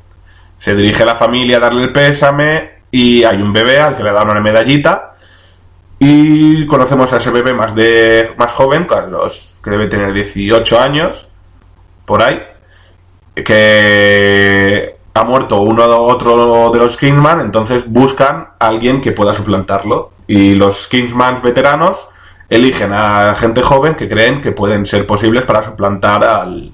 se 0.57 0.75
dirige 0.77 1.03
a 1.03 1.07
la 1.07 1.15
familia 1.17 1.57
a 1.57 1.61
darle 1.61 1.83
el 1.83 1.93
pésame 1.93 2.83
y 2.93 3.25
hay 3.25 3.43
un 3.43 3.53
bebé 3.53 3.81
al 3.81 3.97
que 3.97 4.05
le 4.05 4.13
dan 4.13 4.31
una 4.31 4.41
medallita 4.41 5.15
y 5.99 6.65
conocemos 6.69 7.13
a 7.13 7.17
ese 7.17 7.31
bebé 7.33 7.53
más 7.55 7.75
de 7.75 8.35
más 8.37 8.53
joven, 8.53 8.85
Carlos, 8.87 9.59
que 9.65 9.71
debe 9.71 9.89
tener 9.89 10.13
18 10.13 10.79
años 10.81 11.29
por 12.07 12.23
ahí, 12.23 12.41
que 13.35 14.97
ha 15.15 15.25
muerto 15.25 15.61
uno 15.61 15.85
o 15.85 16.07
otro 16.13 16.71
de 16.71 16.79
los 16.79 16.97
Kingsman, 16.97 17.41
entonces 17.41 17.83
buscan 17.87 18.49
a 18.59 18.67
alguien 18.69 19.01
que 19.01 19.13
pueda 19.13 19.35
suplantarlo 19.35 20.13
y 20.27 20.55
los 20.55 20.87
Kingsman 20.89 21.43
veteranos 21.43 22.09
eligen 22.49 22.93
a 22.93 23.35
gente 23.35 23.63
joven 23.63 23.95
que 23.95 24.09
creen 24.09 24.41
que 24.43 24.53
pueden 24.53 24.87
ser 24.87 25.07
posibles 25.07 25.43
para 25.43 25.63
suplantar 25.63 26.27
al, 26.27 26.71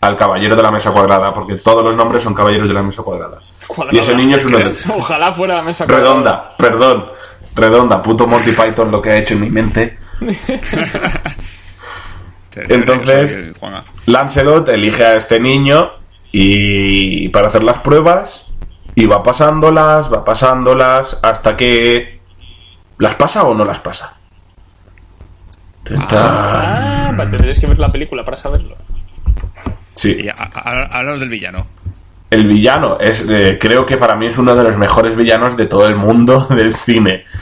al 0.00 0.16
caballero 0.16 0.56
de 0.56 0.62
la 0.62 0.70
mesa 0.70 0.90
cuadrada, 0.92 1.32
porque 1.34 1.56
todos 1.56 1.84
los 1.84 1.94
nombres 1.96 2.22
son 2.22 2.34
caballeros 2.34 2.66
de 2.68 2.74
la 2.74 2.82
mesa 2.82 3.02
cuadrada. 3.02 3.38
Cuadrada. 3.66 3.96
Y 3.96 4.00
ese 4.00 4.14
niño 4.14 4.36
es 4.36 4.44
uno 4.44 4.58
de 4.58 4.64
ellos. 4.64 4.84
Ojalá 4.96 5.32
fuera 5.32 5.56
la 5.56 5.62
mesa 5.62 5.84
cuadrada. 5.86 6.08
Redonda, 6.08 6.54
perdón, 6.56 7.06
redonda, 7.54 8.02
puto 8.02 8.26
Monty 8.26 8.50
Python 8.50 8.90
lo 8.90 9.00
que 9.02 9.10
ha 9.10 9.16
hecho 9.18 9.34
en 9.34 9.40
mi 9.42 9.50
mente. 9.50 9.98
Te- 12.50 12.66
te- 12.66 12.74
Entonces-. 12.74 13.52
Lancelot 14.06 14.68
elige 14.70 15.04
a 15.04 15.16
este 15.16 15.38
niño 15.38 15.90
y 16.32 17.28
para 17.30 17.48
hacer 17.48 17.62
las 17.62 17.78
pruebas 17.78 18.46
y 18.94 19.06
va 19.06 19.22
pasándolas, 19.22 20.12
va 20.12 20.24
pasándolas 20.24 21.18
hasta 21.22 21.56
que 21.56 22.20
las 22.98 23.14
pasa 23.14 23.44
o 23.44 23.54
no 23.54 23.64
las 23.64 23.78
pasa. 23.78 24.14
Ah, 26.12 27.12
tendréis 27.16 27.58
que 27.58 27.66
ver 27.66 27.78
la 27.78 27.88
película 27.88 28.22
para 28.22 28.36
saberlo. 28.36 28.76
Sí. 29.94 30.16
Y 30.18 30.28
háblanos 30.28 31.20
del 31.20 31.28
villano. 31.28 31.66
El 32.30 32.46
villano 32.46 32.98
es, 33.00 33.26
eh, 33.28 33.58
creo 33.60 33.84
que 33.84 33.96
para 33.96 34.14
mí 34.14 34.26
es 34.26 34.38
uno 34.38 34.54
de 34.54 34.62
los 34.62 34.76
mejores 34.76 35.16
villanos 35.16 35.56
de 35.56 35.66
todo 35.66 35.86
el 35.86 35.96
mundo 35.96 36.46
del 36.50 36.74
cine. 36.74 37.24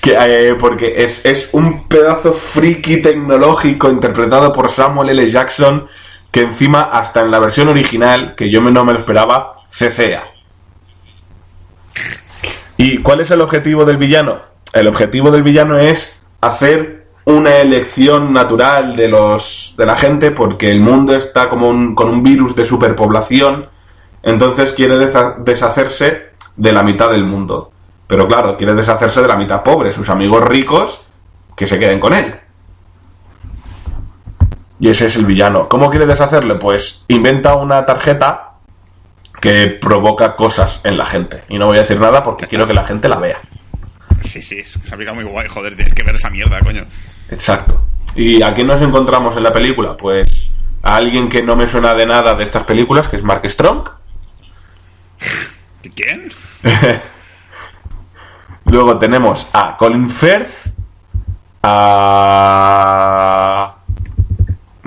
Que, 0.00 0.16
eh, 0.18 0.54
porque 0.54 1.04
es, 1.04 1.22
es 1.26 1.50
un 1.52 1.86
pedazo 1.86 2.32
friki 2.32 3.02
tecnológico 3.02 3.90
interpretado 3.90 4.50
por 4.50 4.70
Samuel 4.70 5.10
L. 5.10 5.28
Jackson 5.28 5.86
que 6.30 6.42
encima 6.42 6.82
hasta 6.82 7.20
en 7.20 7.30
la 7.30 7.38
versión 7.38 7.68
original, 7.68 8.34
que 8.36 8.50
yo 8.50 8.60
no 8.60 8.84
me 8.84 8.92
lo 8.92 8.98
esperaba, 8.98 9.62
cecea. 9.70 10.24
¿Y 12.76 13.02
cuál 13.02 13.20
es 13.20 13.30
el 13.30 13.40
objetivo 13.40 13.84
del 13.84 13.96
villano? 13.96 14.40
El 14.72 14.86
objetivo 14.86 15.30
del 15.30 15.42
villano 15.42 15.78
es 15.78 16.16
hacer 16.40 17.08
una 17.24 17.58
elección 17.58 18.32
natural 18.32 18.96
de 18.96 19.08
los 19.08 19.74
de 19.76 19.86
la 19.86 19.96
gente 19.96 20.30
porque 20.30 20.70
el 20.70 20.80
mundo 20.80 21.14
está 21.14 21.48
como 21.48 21.94
con 21.94 22.08
un 22.08 22.22
virus 22.22 22.56
de 22.56 22.64
superpoblación, 22.64 23.68
entonces 24.22 24.72
quiere 24.72 24.96
deshacerse 24.98 26.30
de 26.56 26.72
la 26.72 26.82
mitad 26.82 27.10
del 27.10 27.24
mundo. 27.24 27.70
Pero 28.06 28.26
claro, 28.26 28.56
quiere 28.56 28.74
deshacerse 28.74 29.22
de 29.22 29.28
la 29.28 29.36
mitad 29.36 29.62
pobre, 29.62 29.92
sus 29.92 30.08
amigos 30.08 30.44
ricos 30.44 31.02
que 31.56 31.66
se 31.66 31.78
queden 31.78 32.00
con 32.00 32.12
él. 32.12 32.34
Y 34.80 34.88
ese 34.88 35.06
es 35.06 35.16
el 35.16 35.26
villano. 35.26 35.68
¿Cómo 35.68 35.90
quiere 35.90 36.06
deshacerle? 36.06 36.54
Pues 36.54 37.04
inventa 37.08 37.54
una 37.54 37.84
tarjeta 37.84 38.54
que 39.40 39.78
provoca 39.80 40.34
cosas 40.34 40.80
en 40.84 40.96
la 40.96 41.06
gente. 41.06 41.44
Y 41.48 41.58
no 41.58 41.66
voy 41.66 41.76
a 41.76 41.80
decir 41.80 42.00
nada 42.00 42.22
porque 42.22 42.46
quiero 42.46 42.66
que 42.66 42.74
la 42.74 42.84
gente 42.84 43.08
la 43.08 43.18
vea. 43.18 43.38
Sí, 44.22 44.42
sí, 44.42 44.64
se 44.64 44.78
ha 44.90 44.94
aplicado 44.94 45.16
muy 45.16 45.24
guay. 45.24 45.48
Joder, 45.48 45.76
tienes 45.76 45.94
que 45.94 46.02
ver 46.02 46.14
esa 46.14 46.30
mierda, 46.30 46.60
coño. 46.60 46.84
Exacto. 47.30 47.86
¿Y 48.14 48.42
a 48.42 48.54
quién 48.54 48.66
nos 48.66 48.80
encontramos 48.80 49.36
en 49.36 49.42
la 49.42 49.52
película? 49.52 49.96
Pues 49.96 50.46
a 50.82 50.96
alguien 50.96 51.28
que 51.28 51.42
no 51.42 51.56
me 51.56 51.68
suena 51.68 51.94
de 51.94 52.06
nada 52.06 52.34
de 52.34 52.44
estas 52.44 52.64
películas, 52.64 53.08
que 53.08 53.16
es 53.16 53.22
Mark 53.22 53.48
Strong. 53.48 53.88
¿Quién? 55.94 56.30
Luego 58.64 58.98
tenemos 58.98 59.46
a 59.52 59.76
Colin 59.76 60.08
Firth, 60.08 60.68
a... 61.62 62.60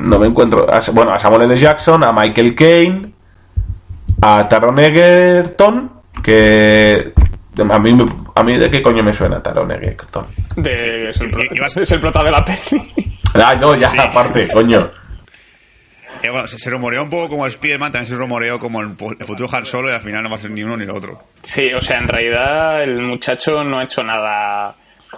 No 0.04 0.20
me 0.20 0.28
encuentro. 0.28 0.72
a- 0.72 0.82
bueno, 0.91 1.14
a 1.14 1.20
Samuel 1.20 1.43
L. 1.43 1.58
Jackson, 1.58 2.04
a 2.04 2.12
Michael 2.12 2.56
Caine, 2.56 3.14
a 4.22 4.47
Taron 4.47 4.80
Egerton, 4.80 5.91
que... 6.24 7.14
A 7.70 7.78
mí, 7.80 7.95
a 8.36 8.43
mí 8.43 8.58
de 8.58 8.70
qué 8.70 8.82
coño 8.82 9.04
me 9.04 9.14
suena 9.14 9.41
Taron 9.41 9.72
Egerton. 9.72 10.26
De, 10.56 11.10
es, 11.10 11.22
el 11.22 11.30
pro- 11.30 11.41
¿Qué- 11.41 11.49
qué 11.49 11.62
vas- 11.62 11.78
es 11.78 11.91
el 11.91 11.99
prota 11.99 12.24
de 12.24 12.32
la 12.32 12.43
peli. 12.43 12.91
Ah, 13.36 13.56
no, 13.56 13.76
ya, 13.76 13.88
Sí. 13.89 13.97
aparte, 13.99 14.47
coño. 14.51 14.89
Eh, 16.24 16.30
bueno, 16.32 16.47
se, 16.47 16.58
se 16.58 16.70
rumoreó 16.70 17.04
un 17.04 17.10
poco 17.10 17.30
como 17.30 17.45
Spider-Man, 17.45 17.91
también 17.91 18.08
se 18.08 18.16
rumoreó 18.16 18.58
como 18.58 18.82
el, 18.82 18.95
el 19.20 19.26
futuro 19.28 19.49
Han 19.51 19.66
Solo 19.66 19.89
y 19.89 19.93
al 19.93 20.01
final 20.01 20.24
no 20.24 20.30
va 20.30 20.36
a 20.36 20.39
ser 20.39 20.51
ni 20.51 20.64
uno 20.64 20.78
ni 20.78 20.86
lo 20.86 20.95
otro. 20.95 21.22
Sí, 21.43 21.72
o 21.74 21.82
sea, 21.82 21.97
en 21.97 22.08
realidad 22.08 22.82
el 22.84 23.01
muchacho 23.01 23.64
no 23.64 23.80
ha 23.80 23.84
hecho 23.84 24.04
nada. 24.04 24.76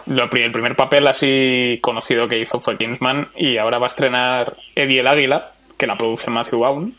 Lo 0.07 0.29
el 0.31 0.51
primer 0.51 0.75
papel 0.75 1.07
así 1.07 1.79
conocido 1.81 2.27
que 2.27 2.39
hizo 2.39 2.59
fue 2.59 2.77
Kingsman 2.77 3.29
y 3.35 3.57
ahora 3.57 3.79
va 3.79 3.85
a 3.85 3.87
estrenar 3.87 4.55
Eddie 4.75 4.99
el 4.99 5.07
Águila, 5.07 5.51
que 5.77 5.87
la 5.87 5.97
produce 5.97 6.29
Matthew 6.29 6.59
Vaughn. 6.59 6.93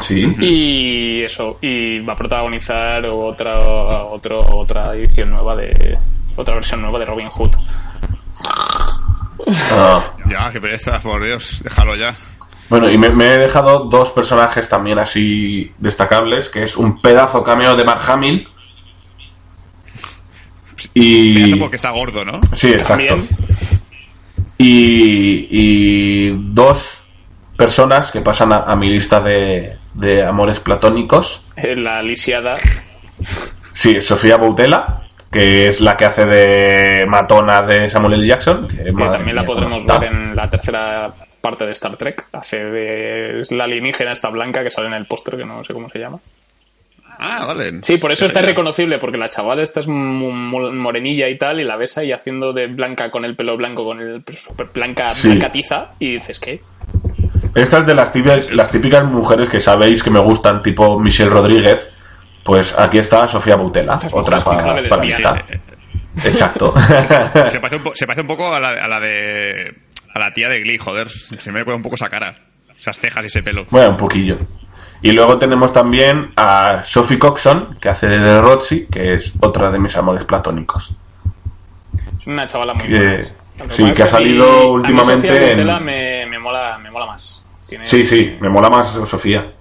Sí. 0.00 0.34
Y 0.40 1.22
eso, 1.22 1.58
y 1.60 2.00
va 2.00 2.14
a 2.14 2.16
protagonizar 2.16 3.04
otra, 3.06 4.04
otro, 4.04 4.40
otra 4.40 4.94
edición 4.94 5.30
nueva 5.30 5.54
de. 5.54 5.98
Otra 6.34 6.54
versión 6.54 6.80
nueva 6.80 6.98
de 6.98 7.04
Robin 7.04 7.28
Hood. 7.28 7.50
Ah. 9.46 10.02
Ya, 10.26 10.50
qué 10.50 10.60
pereza, 10.60 10.98
por 11.00 11.22
Dios, 11.22 11.62
déjalo 11.62 11.94
ya. 11.94 12.14
Bueno, 12.68 12.90
y 12.90 12.96
me, 12.96 13.10
me 13.10 13.34
he 13.34 13.38
dejado 13.38 13.84
dos 13.84 14.12
personajes 14.12 14.66
también 14.68 14.98
así 14.98 15.70
destacables, 15.76 16.48
que 16.48 16.62
es 16.62 16.76
un 16.76 17.02
pedazo 17.02 17.44
cameo 17.44 17.76
de 17.76 17.84
Mark 17.84 18.02
Hamill. 18.08 18.48
Y... 20.94 21.56
Porque 21.56 21.76
está 21.76 21.90
gordo, 21.90 22.24
¿no? 22.24 22.40
Sí, 22.54 22.68
exacto. 22.72 23.06
También. 23.16 23.28
Y, 24.58 25.46
y 25.50 26.30
dos 26.52 26.98
personas 27.56 28.10
que 28.10 28.20
pasan 28.20 28.52
a, 28.52 28.58
a 28.64 28.76
mi 28.76 28.88
lista 28.90 29.20
de, 29.20 29.76
de 29.94 30.22
amores 30.24 30.60
platónicos. 30.60 31.44
eh, 31.56 31.76
La 31.76 32.02
lisiada. 32.02 32.54
Sí, 33.72 34.00
Sofía 34.00 34.36
Boutella, 34.36 35.02
que 35.30 35.68
es 35.68 35.80
la 35.80 35.96
que 35.96 36.04
hace 36.04 36.24
de 36.26 37.06
matona 37.06 37.62
de 37.62 37.88
Samuel 37.88 38.14
L. 38.14 38.26
Jackson. 38.26 38.68
Que, 38.68 38.92
también 38.92 39.34
la 39.34 39.42
mía, 39.42 39.44
podremos 39.46 39.84
ver 39.86 40.04
en 40.04 40.36
la 40.36 40.48
tercera 40.48 41.12
parte 41.40 41.66
de 41.66 41.72
Star 41.72 41.96
Trek. 41.96 42.26
Hace 42.32 42.58
de. 42.58 43.40
Es 43.40 43.50
la 43.50 43.64
alienígena 43.64 44.12
esta 44.12 44.28
blanca 44.28 44.62
que 44.62 44.70
sale 44.70 44.88
en 44.88 44.94
el 44.94 45.06
póster, 45.06 45.36
que 45.36 45.44
no 45.44 45.64
sé 45.64 45.72
cómo 45.72 45.88
se 45.88 45.98
llama. 45.98 46.18
Ah, 47.18 47.44
vale. 47.46 47.80
Sí, 47.82 47.98
por 47.98 48.10
eso 48.12 48.26
está 48.26 48.40
ya. 48.40 48.46
irreconocible, 48.46 48.98
porque 48.98 49.16
la 49.18 49.28
chavala 49.28 49.62
esta 49.62 49.80
es 49.80 49.88
morenilla 49.88 51.28
y 51.28 51.38
tal, 51.38 51.60
y 51.60 51.64
la 51.64 51.76
ves 51.76 51.96
ahí 51.98 52.12
haciendo 52.12 52.52
de 52.52 52.66
blanca 52.66 53.10
con 53.10 53.24
el 53.24 53.36
pelo 53.36 53.56
blanco, 53.56 53.84
con 53.84 54.00
el 54.00 54.24
super 54.36 54.68
blanca, 54.74 55.08
Sí. 55.08 55.28
blanca 55.28 55.50
tiza, 55.50 55.90
y 55.98 56.14
dices, 56.14 56.38
¿qué? 56.40 56.60
Esta 57.54 57.78
es 57.80 57.86
de 57.86 57.94
las 57.94 58.12
típicas, 58.12 58.50
las 58.52 58.70
típicas 58.70 59.04
mujeres 59.04 59.48
que 59.48 59.60
sabéis 59.60 60.02
que 60.02 60.10
me 60.10 60.20
gustan, 60.20 60.62
tipo 60.62 60.98
Michelle 60.98 61.30
Rodríguez. 61.30 61.90
Pues 62.44 62.74
aquí 62.76 62.98
está 62.98 63.28
Sofía 63.28 63.54
Boutella, 63.56 63.98
Las 64.02 64.12
otra 64.12 64.38
para, 64.38 64.74
de 64.74 65.04
lista. 65.04 65.44
Exacto. 66.24 66.74
Se 67.50 67.60
parece, 67.60 67.76
un 67.76 67.82
po- 67.84 67.92
se 67.94 68.06
parece 68.06 68.22
un 68.22 68.26
poco 68.26 68.52
a 68.52 68.58
la, 68.58 68.70
a 68.70 68.88
la 68.88 68.98
de. 68.98 69.74
a 70.12 70.18
la 70.18 70.34
tía 70.34 70.48
de 70.48 70.60
Glee, 70.60 70.78
joder. 70.78 71.08
Se 71.08 71.52
me 71.52 71.58
recuerda 71.60 71.76
un 71.76 71.82
poco 71.82 71.94
esa 71.94 72.08
cara. 72.10 72.34
Esas 72.78 72.98
cejas 72.98 73.22
y 73.22 73.26
ese 73.28 73.42
pelo. 73.44 73.64
bueno, 73.70 73.90
un 73.90 73.96
poquillo. 73.96 74.38
Y 75.02 75.12
luego 75.12 75.36
tenemos 75.38 75.72
también 75.72 76.32
a 76.36 76.82
Sophie 76.84 77.18
Coxon, 77.18 77.76
que 77.80 77.88
hace 77.88 78.06
de 78.08 78.40
Roxy, 78.40 78.86
que 78.86 79.14
es 79.14 79.32
otra 79.40 79.70
de 79.70 79.78
mis 79.78 79.96
amores 79.96 80.24
platónicos. 80.24 80.94
Es 82.20 82.26
una 82.26 82.46
chavala 82.46 82.74
muy 82.74 82.86
Que- 82.86 82.98
buena. 82.98 83.22
Sí, 83.68 83.92
que 83.92 84.02
ha 84.02 84.08
salido 84.08 84.44
a 84.46 84.64
mí 84.64 84.70
últimamente 84.70 85.28
Sofía 85.28 85.52
en- 85.52 85.84
me, 85.84 86.26
me 86.26 86.38
mola, 86.38 86.78
me 86.78 86.90
mola 86.90 87.06
más. 87.06 87.44
Tiene- 87.68 87.86
Sí, 87.86 88.04
sí, 88.04 88.36
me 88.40 88.48
mola 88.48 88.70
más 88.70 88.92
Sofía. 89.08 89.52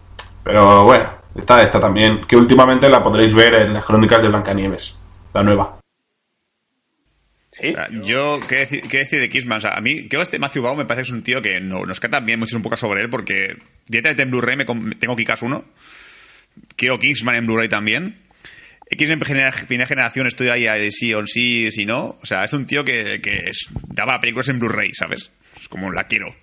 Pero 0.43 0.83
bueno, 0.85 1.09
está 1.35 1.61
esta 1.63 1.79
también, 1.79 2.25
que 2.27 2.35
últimamente 2.35 2.89
la 2.89 3.03
podréis 3.03 3.33
ver 3.33 3.53
en 3.55 3.73
las 3.73 3.83
crónicas 3.85 4.21
de 4.21 4.27
Blancanieves, 4.29 4.95
la 5.33 5.43
nueva. 5.43 5.77
Sí, 7.51 7.69
O 7.71 7.75
sea, 7.75 7.87
yo, 8.03 8.39
¿qué 8.47 8.55
decir, 8.55 8.81
qué 8.89 8.99
decir 8.99 9.19
de 9.19 9.29
Kissman? 9.29 9.57
O 9.57 9.61
sea, 9.61 9.71
a 9.75 9.81
mí, 9.81 10.07
creo 10.07 10.19
que 10.19 10.23
este 10.23 10.39
Matthew 10.39 10.63
Vaughn 10.63 10.77
me 10.77 10.85
parece 10.85 11.01
que 11.03 11.07
es 11.07 11.11
un 11.13 11.21
tío 11.23 11.41
que 11.41 11.59
no, 11.59 11.85
nos 11.85 11.99
canta 11.99 12.21
bien 12.21 12.39
mucho 12.39 12.55
un 12.55 12.63
poco 12.63 12.77
sobre 12.77 13.01
él 13.01 13.09
porque 13.09 13.57
directamente 13.91 14.23
en 14.23 14.31
Blu-ray 14.31 14.55
me 14.55 14.65
tengo 14.95 15.15
Kikas 15.15 15.41
1. 15.41 15.65
Quiero 16.75 16.99
Kingsman 16.99 17.35
en 17.35 17.45
Blu-ray 17.45 17.69
también. 17.69 18.15
X-Men 18.89 19.19
primera 19.19 19.51
generación 19.87 20.27
estoy 20.27 20.49
ahí 20.49 20.91
sí 20.91 21.13
o 21.13 21.25
sí, 21.25 21.69
si 21.71 21.85
no. 21.85 22.17
O 22.21 22.25
sea, 22.25 22.43
es 22.43 22.53
un 22.53 22.65
tío 22.65 22.83
que, 22.83 23.21
que 23.21 23.51
daba 23.93 24.19
películas 24.19 24.49
en 24.49 24.59
Blu-ray, 24.59 24.93
¿sabes? 24.93 25.31
Es 25.59 25.69
como 25.69 25.91
la 25.91 26.07
quiero. 26.07 26.35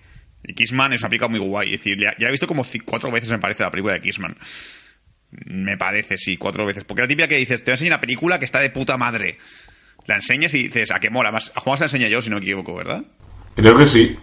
Y 0.45 0.55
Kissman 0.55 0.93
es 0.93 1.01
una 1.01 1.11
película 1.11 1.29
muy 1.29 1.41
guay. 1.41 1.75
Es 1.75 1.81
decir, 1.81 1.99
ya, 1.99 2.15
he 2.19 2.31
visto 2.31 2.47
como 2.47 2.65
cuatro 2.85 3.11
veces, 3.11 3.31
me 3.31 3.39
parece, 3.39 3.65
la 3.65 3.71
película 3.71 3.95
de 3.95 4.01
Kissman. 4.01 4.37
Me 5.31 5.77
parece, 5.77 6.17
sí, 6.17 6.37
cuatro 6.37 6.65
veces. 6.65 6.85
Porque 6.85 7.03
la 7.03 7.09
típica 7.09 7.29
que 7.29 7.37
dices, 7.37 7.65
te 7.65 7.71
voy 7.71 7.73
a 7.73 7.75
enseñar 7.75 7.93
una 7.95 8.01
película 8.01 8.39
que 8.39 8.45
está 8.45 8.61
de 8.61 8.71
puta 8.71 8.97
madre. 8.97 9.37
La 10.07 10.17
enseñas 10.17 10.55
y 10.55 10.65
dices, 10.65 10.91
¿a 10.91 11.01
qué 11.01 11.11
mola? 11.11 11.33
Más, 11.33 11.53
a 11.55 11.61
Juan 11.61 11.77
se 11.77 11.83
la 11.83 11.87
enseñé 11.87 12.09
yo, 12.09 12.23
si 12.23 12.31
no 12.31 12.37
me 12.37 12.43
equivoco, 12.43 12.75
¿verdad? 12.75 13.05
Creo 13.57 13.77
que 13.77 13.89
sí. 13.89 14.17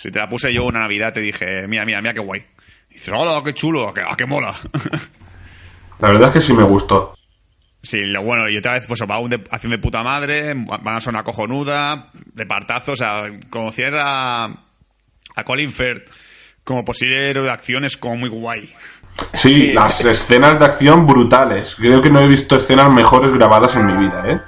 Si 0.00 0.10
te 0.10 0.18
la 0.18 0.30
puse 0.30 0.50
yo 0.50 0.64
una 0.64 0.80
Navidad, 0.80 1.12
te 1.12 1.20
dije, 1.20 1.68
mira, 1.68 1.84
mira, 1.84 2.00
mira 2.00 2.14
qué 2.14 2.20
guay. 2.20 2.42
Y 2.88 2.94
dices, 2.94 3.12
hola, 3.14 3.42
qué 3.44 3.52
chulo, 3.52 3.86
a 3.86 3.92
qué, 3.92 4.00
a 4.00 4.16
qué 4.16 4.24
mola. 4.24 4.54
La 5.98 6.08
verdad 6.08 6.28
es 6.28 6.32
que 6.32 6.40
sí 6.40 6.54
me 6.54 6.62
gustó. 6.62 7.12
Sí, 7.82 8.06
lo 8.06 8.22
bueno, 8.22 8.48
y 8.48 8.56
otra 8.56 8.72
vez, 8.72 8.84
pues 8.88 8.98
va 9.02 9.18
un 9.18 9.28
de, 9.28 9.44
acción 9.50 9.72
de 9.72 9.78
puta 9.78 10.02
madre, 10.02 10.54
van 10.54 10.96
a 10.96 11.02
sonar 11.02 11.22
cojonuda, 11.22 12.06
repartazos, 12.34 12.94
o 12.94 12.96
sea, 12.96 13.24
conocer 13.50 13.94
a, 13.98 14.44
a 14.46 15.44
Colin 15.44 15.70
Firth 15.70 16.08
como 16.64 16.82
posible 16.82 17.28
héroe 17.28 17.44
de 17.44 17.50
acción 17.50 17.84
es 17.84 17.98
como 17.98 18.16
muy 18.16 18.30
guay. 18.30 18.72
Sí, 19.34 19.54
Sí. 19.54 19.72
las 19.74 20.02
escenas 20.02 20.58
de 20.58 20.64
acción 20.64 21.06
brutales. 21.06 21.74
Creo 21.76 22.00
que 22.00 22.08
no 22.08 22.20
he 22.20 22.26
visto 22.26 22.56
escenas 22.56 22.90
mejores 22.90 23.34
grabadas 23.34 23.76
en 23.76 23.84
mi 23.84 23.96
vida, 23.98 24.24
¿eh? 24.28 24.40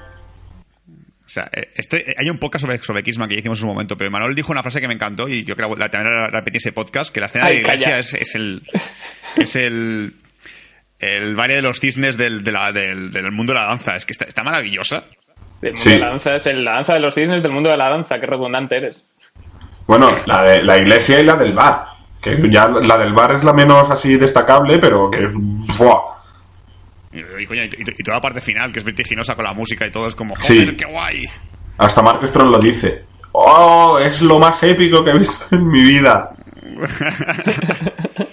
O 1.33 1.39
sea, 1.41 1.49
eh, 1.51 1.71
este, 1.73 2.11
eh, 2.11 2.15
hay 2.19 2.29
un 2.29 2.37
podcast 2.37 2.61
sobre, 2.61 2.77
sobre 2.83 3.01
Kissman 3.01 3.27
que 3.27 3.33
hicimos 3.33 3.57
en 3.57 3.65
un 3.65 3.71
momento, 3.73 3.97
pero 3.97 4.11
Manuel 4.11 4.35
dijo 4.35 4.51
una 4.51 4.61
frase 4.61 4.79
que 4.79 4.87
me 4.87 4.93
encantó 4.93 5.27
y 5.27 5.43
yo 5.43 5.55
creo 5.55 5.73
que 5.73 5.79
la, 5.79 5.89
también 5.89 6.13
la 6.13 6.27
repetí 6.27 6.57
en 6.57 6.59
ese 6.59 6.73
podcast, 6.73 7.11
que 7.11 7.19
la 7.19 7.25
escena 7.25 7.47
Ay, 7.47 7.55
de 7.55 7.61
iglesia 7.61 7.85
calla. 7.87 7.99
es, 7.99 8.13
es 8.13 8.35
el... 8.35 8.61
Es 9.37 9.55
el 9.55 10.13
el 10.99 11.35
baile 11.35 11.55
de 11.55 11.61
los 11.63 11.79
cisnes 11.79 12.17
del, 12.17 12.43
de 12.43 12.51
la- 12.51 12.71
del, 12.71 13.11
del 13.11 13.31
mundo 13.31 13.51
de 13.51 13.59
la 13.59 13.65
danza. 13.65 13.95
Es 13.95 14.05
que 14.05 14.11
está, 14.13 14.25
está 14.25 14.43
maravillosa. 14.43 15.03
del 15.59 15.73
mundo 15.73 15.83
Sí. 15.83 15.89
de 15.89 15.97
la 15.99 16.07
danza 16.09 16.35
es 16.35 16.45
el- 16.47 16.63
la 16.63 16.73
danza 16.73 16.93
de 16.93 16.99
los 16.99 17.15
cisnes 17.15 17.41
del 17.41 17.51
mundo 17.51 17.69
de 17.71 17.77
la 17.77 17.89
danza, 17.89 18.19
qué 18.19 18.27
redundante 18.27 18.77
eres. 18.77 19.03
Bueno, 19.87 20.07
la 20.27 20.43
de 20.43 20.61
la 20.63 20.77
iglesia 20.77 21.19
y 21.19 21.25
la 21.25 21.35
del 21.35 21.53
bar. 21.53 21.87
Que 22.21 22.37
ya 22.53 22.67
la 22.69 22.97
del 22.97 23.11
bar 23.11 23.31
es 23.35 23.43
la 23.43 23.53
menos 23.53 23.89
así 23.89 24.15
destacable, 24.17 24.77
pero 24.77 25.09
que 25.09 25.17
es... 25.25 25.31
¡buah! 25.33 25.99
Y, 27.13 27.19
y, 27.43 27.45
coño, 27.45 27.63
y- 27.63 27.67
y- 27.67 27.81
y 27.97 28.03
toda 28.03 28.17
la 28.17 28.21
parte 28.21 28.41
final, 28.41 28.71
que 28.71 28.79
es 28.79 28.85
vertiginosa 28.85 29.35
con 29.35 29.45
la 29.45 29.53
música 29.53 29.85
y 29.85 29.91
todo, 29.91 30.07
es 30.07 30.15
como, 30.15 30.35
Sí. 30.37 30.65
qué 30.75 30.85
guay. 30.85 31.25
Hasta 31.77 32.01
Mark 32.01 32.27
Strong 32.27 32.49
lo 32.51 32.59
dice. 32.59 33.03
¡Oh! 33.31 33.99
Es 33.99 34.21
lo 34.21 34.39
más 34.39 34.61
épico 34.63 35.03
que 35.03 35.11
he 35.11 35.17
visto 35.19 35.55
en 35.55 35.67
mi 35.69 35.81
vida. 35.83 36.35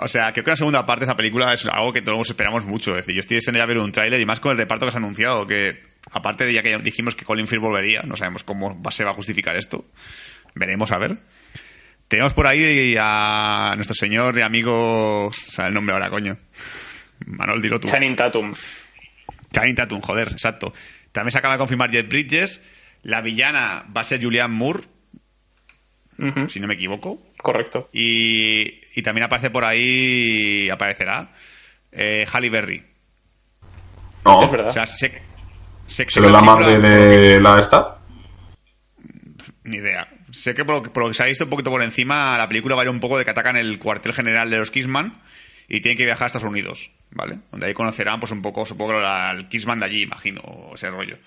O 0.00 0.06
sea, 0.06 0.32
creo 0.32 0.44
que 0.44 0.50
la 0.52 0.56
segunda 0.56 0.86
parte 0.86 1.00
de 1.04 1.10
esa 1.10 1.16
película 1.16 1.52
es 1.52 1.66
algo 1.66 1.92
que 1.92 2.02
todos 2.02 2.28
esperamos 2.30 2.64
mucho. 2.66 2.92
Es 2.92 2.98
decir, 2.98 3.16
yo 3.16 3.20
estoy 3.20 3.34
deseando 3.38 3.58
ya 3.58 3.66
ver 3.66 3.78
un 3.78 3.90
tráiler 3.90 4.20
y 4.20 4.26
más 4.26 4.38
con 4.38 4.52
el 4.52 4.58
reparto 4.58 4.86
que 4.86 4.92
se 4.92 4.96
ha 4.98 5.00
anunciado, 5.00 5.44
que 5.46 5.82
aparte 6.12 6.44
de 6.44 6.52
ya 6.52 6.62
que 6.62 6.78
dijimos 6.78 7.16
que 7.16 7.24
Colin 7.24 7.48
Firth 7.48 7.60
volvería, 7.62 8.02
no 8.02 8.14
sabemos 8.16 8.44
cómo 8.44 8.80
va- 8.80 8.92
se 8.92 9.02
va 9.02 9.10
a 9.10 9.14
justificar 9.14 9.56
esto. 9.56 9.86
Veremos 10.54 10.92
a 10.92 10.98
ver. 10.98 11.18
Tenemos 12.06 12.32
por 12.32 12.46
ahí 12.46 12.96
a 12.98 13.72
nuestro 13.74 13.94
señor 13.94 14.38
y 14.38 14.42
amigo... 14.42 15.26
O 15.26 15.32
sea, 15.32 15.66
el 15.66 15.74
nombre 15.74 15.94
ahora, 15.94 16.10
coño. 16.10 16.36
Manuel, 17.26 17.62
dilo 17.62 17.80
tú. 17.80 17.88
Channing 17.88 18.16
Tatum. 18.16 18.54
Channing 19.52 19.74
Tatum, 19.74 20.00
joder, 20.00 20.28
exacto. 20.32 20.72
También 21.12 21.32
se 21.32 21.38
acaba 21.38 21.54
de 21.54 21.58
confirmar 21.58 21.90
Jet 21.90 22.08
Bridges. 22.08 22.60
La 23.02 23.20
villana 23.20 23.84
va 23.96 24.02
a 24.02 24.04
ser 24.04 24.22
Julianne 24.22 24.54
Moore, 24.54 24.80
si 26.48 26.60
no 26.60 26.66
me 26.66 26.74
equivoco. 26.74 27.22
Correcto. 27.36 27.88
Y, 27.92 28.80
y 28.94 29.02
también 29.02 29.24
aparece 29.24 29.50
por 29.50 29.64
ahí, 29.64 30.68
aparecerá 30.68 31.30
eh, 31.92 32.26
Halle 32.32 32.50
Berry. 32.50 32.84
No, 34.24 34.44
Es 34.44 34.50
verdad. 34.50 34.68
O 34.68 34.72
sea, 34.72 34.86
sé, 34.86 35.22
sé, 35.86 36.04
sé 36.04 36.10
¿se 36.10 36.20
lo 36.20 36.26
que 36.26 36.32
la 36.32 36.40
madre 36.40 36.78
de 36.78 37.40
la 37.40 37.60
esta? 37.60 37.98
Ni 39.64 39.76
idea. 39.76 40.08
Sé 40.30 40.54
que 40.54 40.64
por 40.64 40.74
lo, 40.76 40.82
que 40.82 40.90
por 40.90 41.04
lo 41.04 41.08
que 41.08 41.14
se 41.14 41.22
ha 41.22 41.26
visto 41.26 41.44
un 41.44 41.50
poquito 41.50 41.70
por 41.70 41.82
encima, 41.82 42.36
la 42.36 42.48
película 42.48 42.74
va 42.74 42.82
a 42.82 42.84
ir 42.84 42.90
un 42.90 43.00
poco 43.00 43.16
de 43.16 43.24
que 43.24 43.30
atacan 43.30 43.56
el 43.56 43.78
cuartel 43.78 44.12
general 44.12 44.50
de 44.50 44.58
los 44.58 44.70
Kissman 44.70 45.20
y 45.68 45.80
tienen 45.80 45.96
que 45.96 46.04
viajar 46.04 46.24
a 46.24 46.26
Estados 46.26 46.48
Unidos, 46.48 46.90
¿vale? 47.10 47.38
Donde 47.50 47.66
ahí 47.66 47.74
conocerán, 47.74 48.20
pues 48.20 48.32
un 48.32 48.42
poco, 48.42 48.66
supongo, 48.66 48.94
el 49.00 49.48
Kissman 49.48 49.80
de 49.80 49.86
allí, 49.86 50.02
imagino, 50.02 50.40
o 50.40 50.74
ese 50.74 50.90
rollo. 50.90 51.18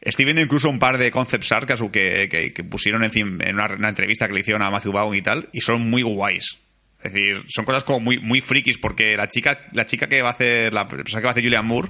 Estoy 0.00 0.24
viendo 0.24 0.40
incluso 0.40 0.70
un 0.70 0.78
par 0.78 0.96
de 0.96 1.10
concept 1.10 1.50
art 1.52 1.68
que, 1.68 2.28
que, 2.30 2.52
que 2.54 2.64
pusieron 2.64 3.04
en, 3.04 3.10
en 3.14 3.54
una, 3.54 3.66
una, 3.66 3.88
entrevista 3.90 4.26
que 4.26 4.32
le 4.32 4.40
hicieron 4.40 4.62
a 4.62 4.70
Matthew 4.70 4.92
Vaughn 4.92 5.14
y 5.14 5.22
tal, 5.22 5.48
y 5.52 5.60
son 5.60 5.90
muy 5.90 6.02
guays. 6.02 6.56
Es 7.02 7.12
decir, 7.12 7.44
son 7.48 7.64
cosas 7.64 7.84
como 7.84 8.00
muy, 8.00 8.18
muy 8.18 8.40
frikis, 8.40 8.78
porque 8.78 9.16
la 9.16 9.28
chica, 9.28 9.60
la 9.72 9.86
chica 9.86 10.08
que 10.08 10.22
va 10.22 10.28
a 10.28 10.32
hacer, 10.32 10.72
la 10.72 10.88
persona 10.88 11.20
que 11.20 11.24
va 11.24 11.30
a 11.30 11.32
hacer 11.32 11.42
Julian 11.42 11.66
Moore, 11.66 11.88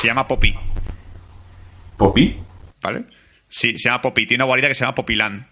se 0.00 0.06
llama 0.06 0.26
Poppy. 0.26 0.54
¿Poppy? 1.96 2.38
¿Vale? 2.82 3.04
Sí, 3.48 3.78
se 3.78 3.88
llama 3.88 4.02
Poppy. 4.02 4.26
Tiene 4.26 4.42
una 4.42 4.48
guarida 4.48 4.68
que 4.68 4.74
se 4.74 4.80
llama 4.80 4.94
Poppyland. 4.94 5.46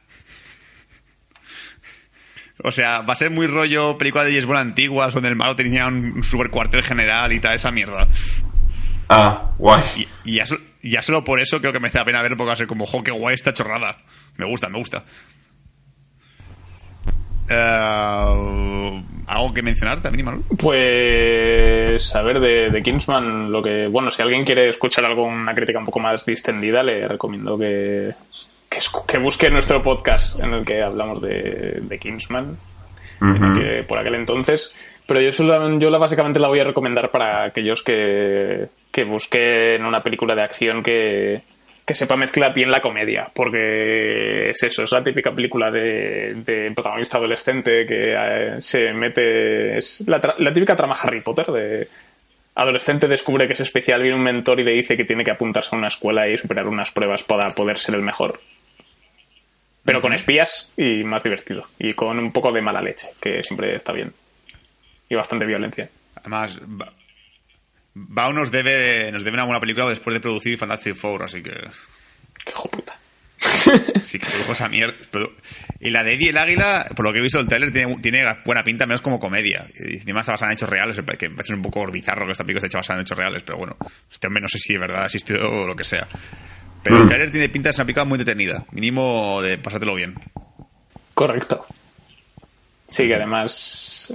O 2.66 2.72
sea, 2.72 3.02
va 3.02 3.12
a 3.12 3.16
ser 3.16 3.30
muy 3.30 3.46
rollo 3.46 3.96
película 3.96 4.24
de 4.24 4.32
James 4.32 4.44
Bond 4.44 4.58
antiguas, 4.58 5.14
donde 5.14 5.28
el 5.28 5.36
malo 5.36 5.54
tenía 5.54 5.86
un 5.86 6.24
super 6.24 6.50
cuartel 6.50 6.82
general 6.82 7.32
y 7.32 7.38
tal, 7.38 7.54
esa 7.54 7.70
mierda. 7.70 8.08
Ah, 9.08 9.52
guay. 9.56 9.84
Y, 9.94 10.32
y 10.32 10.34
ya, 10.38 10.46
ya, 10.82 11.00
solo 11.00 11.22
por 11.22 11.38
eso 11.38 11.60
creo 11.60 11.72
que 11.72 11.78
merece 11.78 11.98
la 11.98 12.04
pena 12.04 12.22
ver 12.22 12.32
porque 12.32 12.48
va 12.48 12.52
a 12.54 12.56
ser 12.56 12.66
como, 12.66 12.84
jo, 12.84 13.04
qué 13.04 13.12
guay 13.12 13.36
esta 13.36 13.52
chorrada. 13.52 13.98
Me 14.36 14.46
gusta, 14.46 14.68
me 14.68 14.78
gusta. 14.78 15.04
Uh, 17.48 19.00
¿Algo 19.28 19.54
que 19.54 19.62
mencionar 19.62 20.02
también, 20.02 20.24
Manuel? 20.24 20.44
Pues, 20.58 22.16
a 22.16 22.22
ver, 22.22 22.40
de, 22.40 22.70
de, 22.70 22.82
Kingsman, 22.82 23.52
lo 23.52 23.62
que. 23.62 23.86
Bueno, 23.86 24.10
si 24.10 24.22
alguien 24.22 24.44
quiere 24.44 24.68
escuchar 24.68 25.04
alguna 25.04 25.54
crítica 25.54 25.78
un 25.78 25.84
poco 25.84 26.00
más 26.00 26.26
distendida, 26.26 26.82
le 26.82 27.06
recomiendo 27.06 27.56
que, 27.56 28.12
que, 28.68 28.78
que 29.06 29.18
busque 29.18 29.50
nuestro 29.50 29.82
podcast 29.82 30.40
en 30.40 30.54
el 30.54 30.64
que 30.64 30.82
hablamos 30.82 31.20
de, 31.22 31.80
de 31.82 31.98
Kingsman. 31.98 32.58
Uh 33.20 33.24
-huh. 33.24 33.54
que, 33.54 33.82
por 33.84 33.98
aquel 33.98 34.14
entonces. 34.14 34.74
Pero 35.06 35.20
yo, 35.20 35.32
solo, 35.32 35.78
yo 35.78 35.88
la, 35.88 35.98
básicamente 35.98 36.40
la 36.40 36.48
voy 36.48 36.60
a 36.60 36.64
recomendar 36.64 37.10
para 37.10 37.44
aquellos 37.44 37.82
que, 37.82 38.66
que 38.90 39.04
busquen 39.04 39.84
una 39.84 40.02
película 40.02 40.34
de 40.34 40.42
acción 40.42 40.82
que, 40.82 41.40
que 41.86 41.94
sepa 41.94 42.16
mezclar 42.16 42.52
bien 42.52 42.70
la 42.70 42.80
comedia, 42.80 43.28
porque 43.32 44.50
es 44.50 44.60
eso, 44.64 44.82
es 44.82 44.90
la 44.90 45.04
típica 45.04 45.30
película 45.30 45.70
de, 45.70 46.34
de 46.34 46.72
protagonista 46.72 47.18
adolescente 47.18 47.86
que 47.86 48.14
eh, 48.18 48.60
se 48.60 48.92
mete, 48.92 49.78
es 49.78 50.02
la, 50.08 50.20
la, 50.38 50.52
típica 50.52 50.74
trama 50.74 50.96
Harry 51.00 51.20
Potter 51.20 51.46
de 51.46 51.88
adolescente 52.56 53.06
descubre 53.06 53.46
que 53.46 53.52
es 53.52 53.60
especial, 53.60 54.02
viene 54.02 54.16
un 54.16 54.24
mentor 54.24 54.58
y 54.58 54.64
le 54.64 54.72
dice 54.72 54.96
que 54.96 55.04
tiene 55.04 55.22
que 55.22 55.30
apuntarse 55.30 55.76
a 55.76 55.78
una 55.78 55.88
escuela 55.88 56.28
y 56.28 56.36
superar 56.36 56.66
unas 56.66 56.90
pruebas 56.90 57.22
para 57.22 57.50
poder 57.50 57.78
ser 57.78 57.94
el 57.94 58.02
mejor. 58.02 58.40
Pero 59.87 60.03
con 60.03 60.12
espías 60.12 60.68
y 60.76 61.05
más 61.05 61.22
divertido, 61.22 61.66
y 61.78 61.95
con 61.95 62.18
un 62.18 62.32
poco 62.32 62.53
de 62.53 62.61
mala 62.61 62.82
leche, 62.82 63.09
que 63.20 63.43
siempre 63.43 63.74
está 63.74 63.93
bien. 63.93 64.12
Y 65.09 65.14
bastante 65.14 65.47
violencia. 65.47 65.89
Además, 66.16 66.61
Bao 67.99 68.30
nos 68.34 68.51
debe, 68.51 69.11
nos 69.11 69.24
debe 69.24 69.37
una 69.37 69.45
buena 69.45 69.61
película 69.61 69.89
después 69.89 70.12
de 70.12 70.20
producir 70.20 70.59
Fantastic 70.59 70.95
Four, 70.95 71.22
así 71.22 71.43
que. 71.43 71.53
¡Qué 71.53 72.51
hijo 72.51 72.68
puta! 72.68 72.95
Sí, 74.03 74.18
que 74.18 74.26
cosa 74.47 74.68
mierda. 74.68 74.95
Y 75.80 75.91
la 75.91 76.05
de 76.05 76.14
Eddie 76.14 76.28
el 76.28 76.39
Águila, 76.39 76.87
por 76.95 77.05
lo 77.07 77.12
que 77.12 77.18
he 77.18 77.22
visto 77.22 77.41
el 77.41 77.49
trailer, 77.49 77.72
tiene, 77.72 77.97
tiene 78.01 78.24
buena 78.45 78.62
pinta, 78.62 78.87
menos 78.87 79.03
como 79.03 79.18
comedia. 79.18 79.66
Y 79.74 79.95
encima 79.95 80.20
está 80.20 80.32
basada 80.32 80.53
en 80.53 80.57
hechos 80.57 80.68
reales, 80.68 81.01
que 81.18 81.28
me 81.28 81.37
parece 81.37 81.55
un 81.55 81.62
poco 81.62 81.87
bizarro 81.91 82.26
que 82.26 82.32
esta 82.32 82.45
película 82.45 82.59
esté 82.59 82.66
hecha 82.68 82.78
basada 82.78 82.99
en 82.99 83.03
hechos 83.03 83.18
reales, 83.18 83.43
pero 83.43 83.59
bueno, 83.59 83.76
este 84.11 84.26
hombre 84.26 84.43
no 84.43 84.49
sé 84.49 84.59
si 84.59 84.74
de 84.74 84.78
verdad 84.78 85.03
ha 85.03 85.07
existido 85.07 85.51
o 85.51 85.66
lo 85.66 85.74
que 85.74 85.84
sea. 85.84 86.07
Pero 86.89 87.03
el 87.03 87.09
trailer 87.09 87.30
tiene 87.30 87.49
pinta 87.49 87.68
de 87.68 87.72
ser 87.72 87.82
una 87.82 87.87
película 87.87 88.05
muy 88.05 88.18
detenida, 88.18 88.64
mínimo 88.70 89.43
de 89.43 89.59
pasártelo 89.59 89.95
bien. 89.95 90.14
Correcto. 91.14 91.66
Sí, 92.89 93.09
que 93.09 93.14
además 93.16 94.12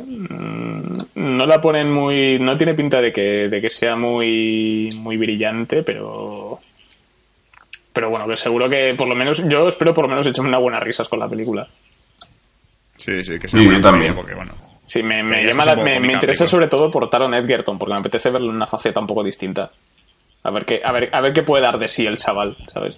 no 1.16 1.46
la 1.46 1.60
ponen 1.60 1.92
muy 1.92 2.40
no 2.40 2.56
tiene 2.58 2.74
pinta 2.74 3.02
de 3.02 3.12
que, 3.12 3.50
de 3.50 3.62
que 3.62 3.70
sea 3.70 3.98
muy 3.98 4.88
muy 4.96 5.18
brillante 5.18 5.84
pero 5.84 6.60
pero 7.92 8.10
bueno 8.10 8.26
que 8.26 8.38
seguro 8.38 8.70
que 8.70 8.94
por 8.98 9.10
lo 9.10 9.16
menos 9.16 9.46
yo 9.50 9.68
espero 9.68 9.94
por 9.94 10.06
lo 10.06 10.10
menos 10.10 10.26
echarme 10.26 10.50
unas 10.50 10.62
buenas 10.62 10.84
risas 10.84 11.10
con 11.10 11.20
la 11.20 11.28
película. 11.28 11.68
Sí 12.96 13.24
sí 13.24 13.38
que 13.38 13.50
sea 13.50 13.60
sí, 13.60 13.66
buena 13.66 13.82
también. 13.82 14.16
porque 14.16 14.34
bueno 14.34 14.54
sí 14.86 15.04
me, 15.04 15.24
me, 15.24 15.44
llama 15.44 15.66
la, 15.66 15.76
me, 15.76 16.00
me 16.00 16.14
interesa 16.14 16.48
sobre 16.48 16.68
todo 16.68 16.90
por 16.90 17.10
Taron 17.10 17.34
Edgerton 17.34 17.78
porque 17.78 17.94
me 17.94 18.00
apetece 18.00 18.30
verlo 18.30 18.50
en 18.50 18.56
una 18.56 18.68
faceta 18.68 19.02
un 19.02 19.08
poco 19.08 19.24
distinta 19.24 19.70
a 20.44 20.52
ver 20.52 20.66
qué 20.66 20.82
a 20.84 20.92
ver 20.92 21.10
a 21.12 21.22
ver 21.22 21.34
qué 21.34 21.44
puede 21.44 21.64
dar 21.64 21.78
de 21.78 21.88
sí 21.88 22.06
el 22.06 22.18
chaval 22.18 22.58
sabes 22.74 22.98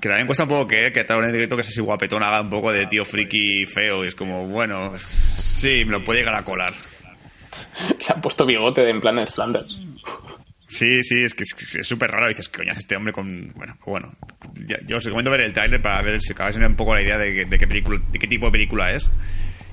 que 0.00 0.08
también 0.08 0.26
cuesta 0.26 0.44
un 0.44 0.50
poco 0.50 0.68
que, 0.68 0.92
que 0.92 1.04
Taron 1.04 1.24
Edgerton 1.24 1.58
que 1.58 1.62
es 1.62 1.68
así 1.68 1.80
guapetón 1.80 2.22
haga 2.22 2.40
un 2.40 2.50
poco 2.50 2.72
de 2.72 2.86
tío 2.86 3.04
friki 3.04 3.66
feo 3.66 4.04
y 4.04 4.08
es 4.08 4.14
como 4.14 4.46
bueno 4.46 4.92
sí 4.98 5.84
me 5.84 5.92
lo 5.92 6.04
puede 6.04 6.20
llegar 6.20 6.34
a 6.34 6.44
colar 6.44 6.72
le 7.88 8.14
han 8.14 8.20
puesto 8.20 8.44
bigote 8.44 8.82
de 8.82 8.90
en 8.90 9.00
plan 9.00 9.16
de 9.16 9.26
Flanders 9.26 9.78
Sí, 10.68 11.04
sí, 11.04 11.22
es 11.22 11.34
que 11.34 11.44
es 11.44 11.86
súper 11.86 12.10
raro. 12.10 12.28
Dices, 12.28 12.48
¿qué 12.48 12.58
coño 12.58 12.72
hace 12.72 12.80
este 12.80 12.96
hombre 12.96 13.12
con.? 13.12 13.52
Bueno, 13.54 13.78
bueno. 13.86 14.12
Ya, 14.66 14.78
yo 14.86 14.96
os 14.96 15.04
recomiendo 15.04 15.30
ver 15.30 15.42
el 15.42 15.52
trailer 15.52 15.80
para 15.80 16.02
ver 16.02 16.20
si 16.20 16.32
acabáis 16.32 16.56
tener 16.56 16.68
un 16.68 16.76
poco 16.76 16.94
la 16.94 17.02
idea 17.02 17.18
de, 17.18 17.44
de, 17.44 17.58
qué 17.58 17.66
película, 17.66 18.02
de 18.10 18.18
qué 18.18 18.26
tipo 18.26 18.46
de 18.46 18.52
película 18.52 18.92
es 18.92 19.12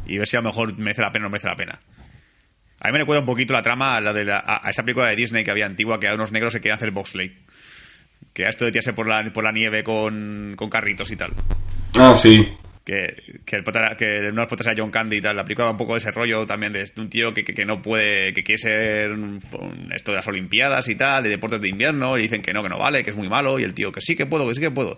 y 0.06 0.18
ver 0.18 0.28
si 0.28 0.38
a 0.38 0.42
lo 0.42 0.50
mejor 0.50 0.78
merece 0.78 1.02
la 1.02 1.12
pena 1.12 1.26
o 1.26 1.28
no 1.28 1.32
merece 1.32 1.48
la 1.48 1.56
pena. 1.56 1.80
A 2.84 2.88
mí 2.88 2.94
me 2.94 3.00
recuerda 3.00 3.22
un 3.22 3.26
poquito 3.26 3.54
la 3.54 3.62
trama 3.62 3.96
a, 3.96 4.02
la 4.02 4.14
de 4.14 4.26
la, 4.26 4.38
a, 4.38 4.68
a 4.68 4.70
esa 4.70 4.84
película 4.84 5.08
de 5.08 5.16
Disney 5.16 5.44
que 5.44 5.52
había 5.52 5.66
antigua 5.66 6.00
que 6.00 6.08
a 6.08 6.14
unos 6.14 6.32
negros 6.32 6.54
se 6.54 6.62
querían 6.62 6.78
hacer 6.78 6.92
bobsleigh. 6.92 7.34
Que 8.34 8.44
era 8.44 8.50
esto 8.50 8.66
de 8.66 8.72
tirarse 8.72 8.94
por 8.94 9.08
la, 9.08 9.32
por 9.34 9.44
la 9.44 9.52
nieve 9.52 9.84
con, 9.84 10.54
con 10.56 10.70
carritos 10.70 11.12
y 11.12 11.16
tal. 11.16 11.34
Ah, 11.96 12.16
sí 12.16 12.48
que, 12.84 13.42
que, 13.46 13.56
el 13.56 13.64
pota, 13.64 13.96
que 13.96 14.32
los 14.32 14.48
potas 14.48 14.68
era 14.68 14.76
John 14.78 14.92
Candy 14.92 15.18
y 15.18 15.22
tal. 15.22 15.36
La 15.36 15.44
película 15.44 15.66
va 15.66 15.72
un 15.72 15.78
poco 15.78 15.94
de 15.94 16.00
ese 16.00 16.12
rollo 16.12 16.46
también 16.46 16.74
de 16.74 16.90
un 16.98 17.10
tío 17.10 17.34
que, 17.34 17.44
que, 17.44 17.54
que 17.54 17.66
no 17.66 17.82
puede, 17.82 18.34
que 18.34 18.44
quiere 18.44 18.60
ser 18.60 19.12
un, 19.12 19.40
un, 19.54 19.92
esto 19.94 20.12
de 20.12 20.18
las 20.18 20.28
Olimpiadas 20.28 20.88
y 20.90 20.96
tal, 20.96 21.24
de 21.24 21.30
deportes 21.30 21.62
de 21.62 21.70
invierno, 21.70 22.18
y 22.18 22.24
dicen 22.24 22.42
que 22.42 22.54
no, 22.54 22.64
que 22.64 22.70
no 22.70 22.78
vale, 22.78 23.04
que 23.04 23.12
es 23.12 23.16
muy 23.16 23.30
malo, 23.30 23.60
y 23.60 23.64
el 23.64 23.74
tío 23.74 23.92
que 23.92 24.02
sí 24.02 24.16
que 24.16 24.26
puedo, 24.26 24.48
que 24.48 24.56
sí 24.56 24.62
que 24.62 24.72
puedo. 24.72 24.98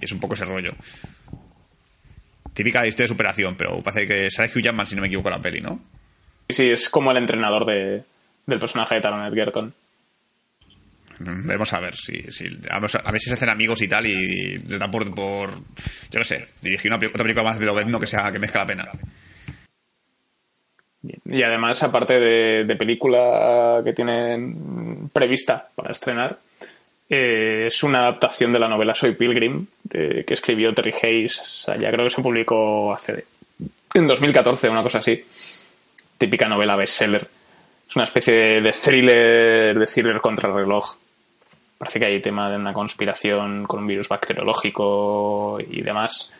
Y 0.00 0.04
es 0.04 0.12
un 0.12 0.20
poco 0.20 0.34
ese 0.34 0.44
rollo. 0.44 0.74
Típica 2.52 2.86
historia 2.86 3.04
de 3.04 3.08
superación, 3.08 3.56
pero 3.56 3.82
parece 3.82 4.06
que 4.06 4.30
sale 4.30 4.50
Hugh 4.54 4.62
Jackman, 4.62 4.86
si 4.86 4.94
no 4.94 5.00
me 5.00 5.08
equivoco, 5.08 5.30
la 5.30 5.40
peli, 5.40 5.60
¿no? 5.60 5.80
Sí, 6.48 6.70
es 6.70 6.88
como 6.88 7.10
el 7.10 7.16
entrenador 7.16 7.64
de, 7.66 8.02
del 8.46 8.60
personaje 8.60 8.96
de 8.96 9.00
Taron 9.00 9.24
Edgerton. 9.24 9.74
Vamos 11.18 11.72
a 11.72 11.80
ver 11.80 11.94
si, 11.94 12.22
si 12.32 12.46
a, 12.68 12.80
ver 12.80 13.20
si 13.20 13.28
se 13.28 13.34
hacen 13.34 13.48
amigos 13.48 13.80
y 13.82 13.88
tal 13.88 14.06
y 14.06 14.58
les 14.58 14.80
dan 14.80 14.90
por, 14.90 15.14
por 15.14 15.50
yo 16.10 16.18
no 16.18 16.24
sé, 16.24 16.46
dirigir 16.60 16.90
una, 16.90 16.96
otra 16.96 17.22
película 17.22 17.44
más 17.44 17.58
de 17.58 17.66
Lobezno 17.66 18.00
que 18.00 18.08
sea 18.08 18.32
que 18.32 18.38
merezca 18.38 18.60
la 18.60 18.66
pena. 18.66 18.90
Y 21.26 21.42
además, 21.42 21.82
aparte 21.82 22.18
de, 22.18 22.64
de 22.64 22.76
película 22.76 23.82
que 23.84 23.92
tienen 23.92 25.10
prevista 25.12 25.68
para 25.74 25.92
estrenar, 25.92 26.38
eh, 27.08 27.64
es 27.66 27.82
una 27.82 28.00
adaptación 28.00 28.50
de 28.50 28.58
la 28.58 28.68
novela 28.68 28.94
Soy 28.94 29.14
Pilgrim, 29.14 29.66
de, 29.84 30.24
que 30.24 30.34
escribió 30.34 30.72
Terry 30.72 30.94
Hayes. 31.02 31.40
O 31.40 31.44
sea, 31.44 31.76
ya 31.76 31.90
creo 31.90 32.04
que 32.04 32.10
se 32.10 32.22
publicó 32.22 32.92
hace 32.92 33.24
en 33.94 34.06
2014, 34.06 34.68
una 34.68 34.82
cosa 34.82 34.98
así. 34.98 35.22
Típica 36.18 36.48
novela 36.48 36.76
bestseller. 36.76 37.28
Es 37.88 37.96
una 37.96 38.04
especie 38.04 38.34
de, 38.34 38.60
de 38.60 38.72
thriller, 38.72 39.78
de 39.78 39.86
thriller 39.86 40.20
contra 40.20 40.48
el 40.48 40.54
reloj 40.54 40.96
parece 41.84 41.98
que 41.98 42.06
hay 42.06 42.22
tema 42.22 42.50
de 42.50 42.56
una 42.56 42.72
conspiración 42.72 43.66
con 43.66 43.80
un 43.80 43.86
virus 43.86 44.08
bacteriológico 44.08 45.58
y 45.60 45.82
demás. 45.82 46.30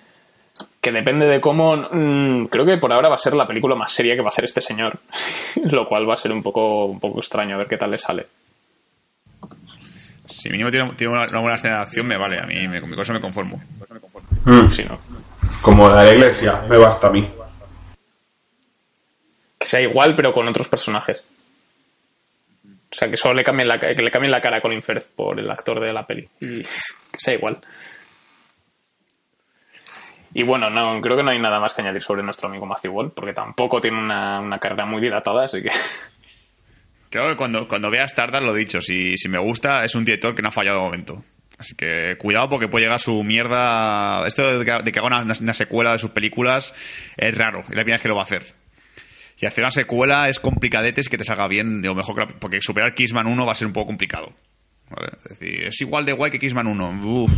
Que 0.81 0.91
depende 0.91 1.27
de 1.27 1.41
cómo. 1.41 1.77
Mmm, 1.77 2.47
creo 2.47 2.65
que 2.65 2.79
por 2.79 2.93
ahora 2.93 3.11
va 3.11 3.17
a 3.17 3.19
ser 3.19 3.35
la 3.35 3.47
película 3.47 3.75
más 3.75 3.93
seria 3.93 4.15
que 4.15 4.23
va 4.23 4.29
a 4.29 4.29
hacer 4.29 4.45
este 4.45 4.63
señor. 4.63 5.01
Lo 5.65 5.85
cual 5.85 6.09
va 6.09 6.15
a 6.15 6.19
ser 6.19 6.33
un 6.33 6.43
poco, 6.43 6.87
un 6.87 6.99
poco 7.01 7.19
extraño 7.19 7.55
a 7.55 7.59
ver 7.59 7.69
qué 7.69 7.77
tal 7.77 7.91
le 7.91 7.99
sale. 7.99 8.27
Si 10.27 10.49
mínimo 10.49 10.71
tiene, 10.71 10.91
tiene 10.95 11.13
una, 11.13 11.27
una, 11.27 11.41
buena 11.41 11.57
escena 11.57 11.77
de 11.77 11.83
acción, 11.83 12.07
me 12.07 12.17
vale. 12.17 12.39
A 12.39 12.47
mí 12.47 12.67
me, 12.67 12.81
con 12.81 12.99
eso 12.99 13.13
me 13.13 13.21
conformo. 13.21 13.63
Eso 13.83 13.95
me 13.95 14.01
conformo. 14.01 14.29
Mm. 14.45 14.71
Sí, 14.71 14.85
¿no? 14.85 14.99
Como 15.61 15.89
la 15.89 16.11
iglesia, 16.11 16.63
me 16.69 16.79
basta 16.79 17.09
a 17.09 17.11
mí. 17.11 17.29
Que 19.65 19.70
sea 19.70 19.81
igual, 19.81 20.15
pero 20.15 20.31
con 20.31 20.47
otros 20.47 20.69
personajes. 20.69 21.23
O 22.66 22.95
sea, 22.95 23.09
que 23.09 23.16
solo 23.16 23.32
le 23.32 23.45
cambien 23.45 23.66
la, 23.66 23.81
que 23.81 23.95
le 23.95 24.11
cambien 24.11 24.31
la 24.31 24.43
cara 24.43 24.59
a 24.59 24.61
Colin 24.61 24.82
Firth 24.82 25.07
por 25.16 25.41
el 25.41 25.51
actor 25.51 25.81
de 25.81 25.91
la 25.91 26.07
peli. 26.07 26.28
Y 26.39 26.61
que 26.61 26.69
sea 27.16 27.32
igual. 27.32 27.59
Y 30.35 30.43
bueno, 30.43 30.69
no, 30.69 31.01
creo 31.01 31.16
que 31.16 31.23
no 31.23 31.31
hay 31.31 31.39
nada 31.39 31.61
más 31.61 31.73
que 31.73 31.81
añadir 31.81 32.03
sobre 32.03 32.23
nuestro 32.23 32.51
amigo 32.51 32.66
Matthew 32.66 32.93
Wall, 32.93 33.12
porque 33.12 33.32
tampoco 33.32 33.81
tiene 33.81 33.97
una, 33.97 34.39
una 34.41 34.59
carrera 34.59 34.85
muy 34.85 35.01
dilatada, 35.01 35.47
así 35.47 35.62
que... 35.62 35.70
Creo 37.09 37.31
que 37.31 37.36
cuando, 37.36 37.66
cuando 37.66 37.91
vea 37.91 38.05
Stardust, 38.05 38.43
lo 38.43 38.53
dicho, 38.53 38.82
si, 38.82 39.16
si 39.16 39.31
me 39.31 39.39
gusta, 39.39 39.82
es 39.86 39.95
un 39.95 40.05
director 40.05 40.35
que 40.35 40.43
no 40.43 40.49
ha 40.49 40.53
fallado 40.53 40.81
de 40.81 40.85
momento. 40.85 41.24
Así 41.57 41.74
que 41.74 42.19
cuidado 42.19 42.51
porque 42.51 42.69
puede 42.69 42.85
llegar 42.85 43.01
su 43.01 43.24
mierda... 43.24 44.27
Esto 44.27 44.59
de 44.59 44.65
que, 44.66 44.70
haga 44.70 45.07
una, 45.07 45.23
una, 45.23 45.55
secuela 45.55 45.93
de 45.93 46.01
sus 46.01 46.11
películas 46.11 46.74
es 47.16 47.35
raro, 47.35 47.61
es 47.61 47.69
la 47.70 47.82
primera 47.82 47.95
vez 47.95 48.03
que 48.03 48.09
lo 48.09 48.16
va 48.16 48.20
a 48.20 48.24
hacer. 48.24 48.64
Y 49.45 49.47
hacer 49.47 49.62
una 49.62 49.71
secuela 49.71 50.31
es 50.31 50.41
complicadete 50.41 51.03
es 51.03 51.11
que 51.11 51.19
te 51.19 51.25
salga 51.25 51.47
bien, 51.49 51.87
o 51.87 51.95
mejor 51.95 52.15
que 52.15 52.21
la, 52.23 52.27
porque 52.29 52.62
superar 52.62 52.95
Kissman 52.95 53.27
1 53.27 53.45
va 53.45 53.53
a 53.53 53.55
ser 53.55 53.66
un 53.66 53.75
poco 53.75 53.89
complicado. 53.89 54.31
¿vale? 54.89 55.09
Es 55.23 55.39
decir, 55.39 55.65
es 55.66 55.79
igual 55.83 56.07
de 56.07 56.15
guay 56.15 56.31
que 56.31 56.39
Kissman 56.39 56.66
1. 56.66 56.89
Uf, 57.05 57.31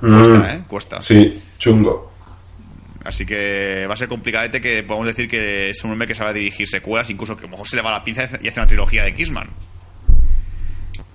Mm. 0.00 0.14
cuesta, 0.22 0.54
¿eh? 0.54 0.60
Cuesta. 0.68 1.02
Sí, 1.02 1.42
chungo. 1.58 2.12
Así 3.04 3.26
que 3.26 3.86
va 3.88 3.94
a 3.94 3.96
ser 3.96 4.06
complicadete 4.06 4.60
que 4.60 4.84
podemos 4.84 5.08
decir 5.08 5.26
que 5.28 5.70
es 5.70 5.82
un 5.82 5.90
hombre 5.90 6.06
que 6.06 6.14
sabe 6.14 6.32
dirigir 6.32 6.68
secuelas, 6.68 7.10
incluso 7.10 7.34
que 7.36 7.40
a 7.40 7.46
lo 7.46 7.50
mejor 7.50 7.66
se 7.66 7.74
le 7.74 7.82
va 7.82 7.90
la 7.90 8.04
pinza 8.04 8.28
y 8.40 8.46
hace 8.46 8.60
una 8.60 8.68
trilogía 8.68 9.02
de 9.02 9.16
Kissman. 9.16 9.48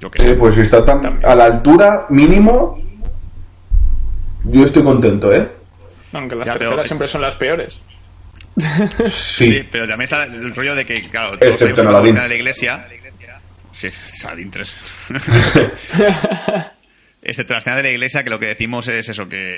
Yo 0.02 0.12
que 0.12 0.22
sé. 0.22 0.32
Eh, 0.32 0.36
pues 0.36 0.58
está 0.58 0.84
tan 0.84 1.26
a 1.26 1.36
la 1.36 1.46
altura 1.46 2.06
mínimo 2.10 2.82
yo 4.44 4.66
estoy 4.66 4.84
contento, 4.84 5.34
¿eh? 5.34 5.50
Aunque 6.12 6.36
las 6.36 6.48
Ya, 6.48 6.54
pero- 6.56 6.66
terceras 6.72 6.88
siempre 6.88 7.08
son 7.08 7.22
las 7.22 7.36
peores. 7.38 7.78
Sí. 8.56 9.48
Sí, 9.48 9.68
pero 9.72 9.88
también 9.88 10.04
está 10.04 10.24
el 10.24 10.54
rollo 10.54 10.76
de 10.76 10.86
que, 10.86 11.02
claro, 11.10 11.38
todos 11.40 11.54
Excepto 11.54 11.84
sabemos 11.84 12.04
que 12.04 12.10
en 12.10 12.16
la 12.16 12.24
de 12.24 12.30
la 12.30 12.36
iglesia. 12.36 12.88
Sí, 13.72 13.88
es 13.88 14.26
Aladdin 14.26 14.52
3. 14.52 14.76
Excepto 17.26 17.54
la 17.54 17.60
escena 17.60 17.78
de 17.78 17.84
la 17.84 17.90
iglesia, 17.90 18.24
que 18.24 18.30
lo 18.30 18.38
que 18.38 18.48
decimos 18.48 18.88
es 18.90 19.08
eso, 19.08 19.28
que. 19.30 19.58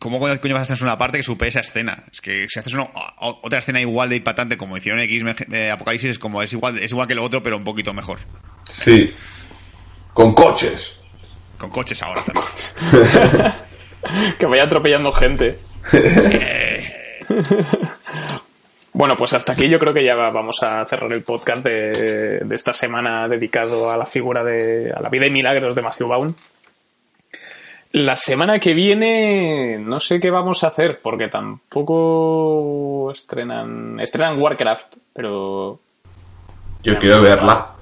¿Cómo 0.00 0.18
coño 0.18 0.38
coño 0.40 0.54
vas 0.54 0.68
a 0.68 0.72
hacer 0.74 0.84
una 0.84 0.98
parte 0.98 1.16
que 1.18 1.22
supere 1.24 1.48
esa 1.48 1.60
escena? 1.60 2.04
Es 2.12 2.20
que 2.20 2.46
si 2.48 2.58
haces 2.58 2.74
una- 2.74 2.90
otra 3.20 3.60
escena 3.60 3.80
igual 3.80 4.08
de 4.10 4.16
impactante 4.16 4.56
como 4.58 4.76
hicieron 4.76 5.00
X 5.00 5.22
eh, 5.52 5.70
Apocalipsis, 5.70 6.10
es 6.10 6.18
como 6.18 6.42
es 6.42 6.52
igual, 6.52 6.76
es 6.78 6.90
igual 6.90 7.06
que 7.06 7.14
lo 7.14 7.22
otro, 7.22 7.42
pero 7.42 7.56
un 7.56 7.62
poquito 7.64 7.94
mejor. 7.94 8.18
Sí. 8.68 9.10
Con 10.12 10.34
coches. 10.34 10.96
Con 11.56 11.70
coches 11.70 12.02
ahora 12.02 12.22
también. 12.24 13.52
Que 14.38 14.44
vaya 14.44 14.64
atropellando 14.64 15.10
gente. 15.12 15.58
Bueno, 18.96 19.16
pues 19.16 19.32
hasta 19.34 19.54
aquí 19.54 19.68
yo 19.68 19.80
creo 19.80 19.92
que 19.92 20.04
ya 20.04 20.14
va- 20.14 20.30
vamos 20.30 20.62
a 20.62 20.86
cerrar 20.86 21.12
el 21.12 21.24
podcast 21.24 21.64
de, 21.64 22.38
de 22.44 22.54
esta 22.54 22.72
semana 22.72 23.26
dedicado 23.26 23.90
a 23.90 23.96
la 23.96 24.06
figura 24.06 24.44
de. 24.44 24.92
a 24.96 25.00
la 25.00 25.08
vida 25.08 25.26
y 25.26 25.32
milagros 25.32 25.74
de 25.74 25.82
Matthew 25.82 26.06
Vaughn. 26.06 26.36
La 27.90 28.14
semana 28.14 28.60
que 28.60 28.72
viene 28.72 29.80
no 29.84 29.98
sé 29.98 30.20
qué 30.20 30.30
vamos 30.30 30.62
a 30.62 30.68
hacer, 30.68 31.00
porque 31.02 31.26
tampoco 31.26 33.10
estrenan. 33.10 33.98
estrenan 33.98 34.40
Warcraft, 34.40 34.94
pero. 35.12 35.80
Yo 36.84 36.96
quiero 37.00 37.20
verla. 37.20 37.74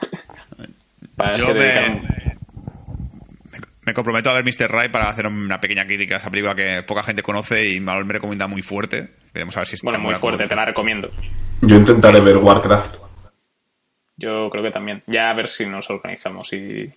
Para 1.16 1.36
Yo 1.36 1.54
me, 1.54 2.33
me 3.86 3.94
comprometo 3.94 4.30
a 4.30 4.34
ver 4.34 4.44
Mr. 4.44 4.70
Ray 4.70 4.88
para 4.88 5.08
hacer 5.08 5.26
una 5.26 5.60
pequeña 5.60 5.84
crítica 5.84 6.14
a 6.14 6.18
esa 6.18 6.30
película 6.30 6.54
que 6.54 6.82
poca 6.82 7.02
gente 7.02 7.22
conoce 7.22 7.74
y 7.74 7.80
me 7.80 8.02
recomienda 8.04 8.46
muy 8.46 8.62
fuerte. 8.62 9.08
Veremos 9.32 9.56
a 9.56 9.60
ver 9.60 9.66
si 9.66 9.76
está 9.76 9.90
Bueno, 9.90 10.04
muy 10.04 10.14
fuerte, 10.14 10.46
te 10.46 10.56
la 10.56 10.64
recomiendo. 10.64 11.10
Yo 11.60 11.76
intentaré 11.76 12.20
ver 12.20 12.36
Warcraft. 12.36 12.96
Yo 14.16 14.48
creo 14.50 14.62
que 14.62 14.70
también. 14.70 15.02
Ya 15.06 15.30
a 15.30 15.34
ver 15.34 15.48
si 15.48 15.66
nos 15.66 15.90
organizamos 15.90 16.52
y. 16.52 16.90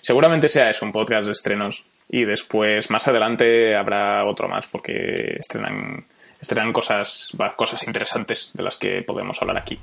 Seguramente 0.00 0.48
sea 0.48 0.70
eso, 0.70 0.86
un 0.86 0.92
podcast 0.92 1.26
de 1.26 1.32
estrenos. 1.32 1.84
Y 2.08 2.24
después, 2.24 2.90
más 2.90 3.06
adelante, 3.06 3.76
habrá 3.76 4.24
otro 4.24 4.48
más, 4.48 4.66
porque 4.66 5.36
estrenan, 5.38 6.04
estrenan 6.40 6.72
cosas, 6.72 7.30
va, 7.40 7.54
cosas 7.54 7.86
interesantes 7.86 8.50
de 8.54 8.62
las 8.62 8.76
que 8.76 9.02
podemos 9.02 9.40
hablar 9.40 9.58
aquí. 9.58 9.78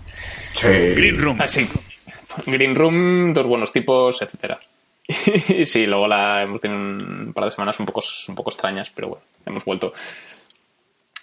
Sí. 0.54 0.68
Green 0.68 1.20
Room. 1.20 1.38
Ah, 1.40 1.48
sí. 1.48 1.68
Green 2.46 2.76
Room, 2.76 3.34
dos 3.34 3.48
buenos 3.48 3.72
tipos, 3.72 4.22
etcétera. 4.22 4.58
Y 5.08 5.66
sí, 5.66 5.86
luego 5.86 6.08
la 6.08 6.44
hemos 6.44 6.60
tenido 6.60 6.80
un 6.80 7.32
par 7.34 7.46
de 7.46 7.52
semanas 7.52 7.80
un 7.80 7.86
poco, 7.86 8.02
un 8.28 8.36
poco 8.36 8.50
extrañas, 8.50 8.92
pero 8.94 9.10
bueno, 9.10 9.24
hemos 9.46 9.64
vuelto. 9.64 9.94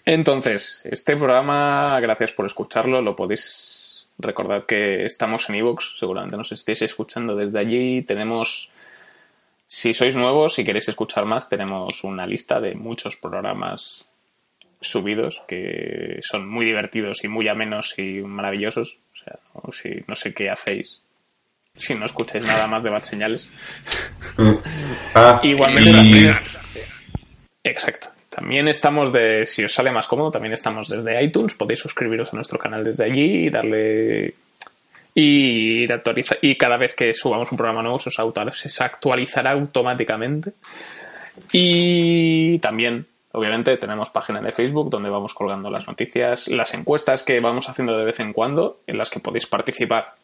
Entonces, 0.07 0.83
este 0.85 1.17
programa, 1.17 1.87
gracias 2.01 2.33
por 2.33 2.47
escucharlo, 2.47 3.03
lo 3.03 3.15
podéis 3.15 4.07
recordar 4.19 4.65
que 4.67 5.05
estamos 5.05 5.49
en 5.49 5.57
iVoox, 5.57 5.99
seguramente 5.99 6.37
nos 6.37 6.53
estéis 6.53 6.83
escuchando 6.83 7.37
desde 7.37 7.59
allí, 7.59 8.03
tenemos, 8.03 8.71
si 9.67 9.93
sois 9.93 10.17
nuevos, 10.17 10.55
si 10.55 10.65
queréis 10.65 10.89
escuchar 10.89 11.25
más, 11.27 11.49
tenemos 11.49 12.05
una 12.05 12.27
lista 12.27 12.61
de 12.61 12.75
muchos 12.75 13.17
programas 13.17 14.07
subidos 14.81 15.43
que 15.49 16.19
son 16.23 16.49
muy 16.49 16.67
divertidos 16.67 17.25
y 17.25 17.29
muy 17.29 17.49
amenos 17.49 17.99
y 17.99 18.21
maravillosos. 18.21 18.99
O 19.55 19.73
sea, 19.73 20.03
no 20.07 20.15
sé 20.15 20.35
qué 20.35 20.51
hacéis 20.51 21.01
si 21.77 21.95
no 21.95 22.07
escucháis 22.07 22.47
nada 22.47 22.67
más 22.67 22.83
de 22.83 22.91
Bad 22.91 23.03
Señales. 23.03 23.49
Ah, 25.15 25.41
Igualmente 25.45 25.91
y- 26.03 26.27
es- 26.27 26.41
Exacto. 27.63 28.09
También 28.29 28.67
estamos 28.67 29.13
de, 29.13 29.47
si 29.47 29.63
os 29.65 29.73
sale 29.73 29.93
más 29.93 30.09
cómodo, 30.09 30.33
también 30.33 30.53
estamos 30.53 30.89
desde 30.89 31.23
iTunes. 31.23 31.55
Podéis 31.55 31.79
suscribiros 31.79 32.33
a 32.33 32.37
nuestro 32.37 32.59
canal 32.59 32.83
desde 32.83 33.05
allí 33.05 33.47
y 33.47 33.51
darle. 33.51 34.35
Y, 35.15 35.85
ir 35.85 35.93
actualiza- 35.93 36.39
y 36.43 36.57
cada 36.57 36.77
vez 36.77 36.95
que 36.97 37.15
subamos 37.15 37.53
un 37.53 37.59
programa 37.59 37.83
nuevo 37.83 38.01
se 38.01 38.09
os 38.09 38.19
se 38.61 38.83
actualizará 38.85 39.53
automáticamente. 39.53 40.53
Y 41.53 42.59
también, 42.59 43.07
obviamente, 43.31 43.77
tenemos 43.77 44.11
página 44.11 44.41
de 44.41 44.51
Facebook 44.51 44.91
donde 44.91 45.11
vamos 45.11 45.33
colgando 45.33 45.71
las 45.71 45.87
noticias, 45.87 46.49
las 46.49 46.75
encuestas 46.75 47.23
que 47.23 47.39
vamos 47.39 47.69
haciendo 47.69 47.97
de 47.97 48.05
vez 48.05 48.19
en 48.19 48.33
cuando, 48.33 48.81
en 48.89 48.99
las 48.99 49.11
que 49.11 49.21
podéis 49.21 49.47
participar 49.47 50.15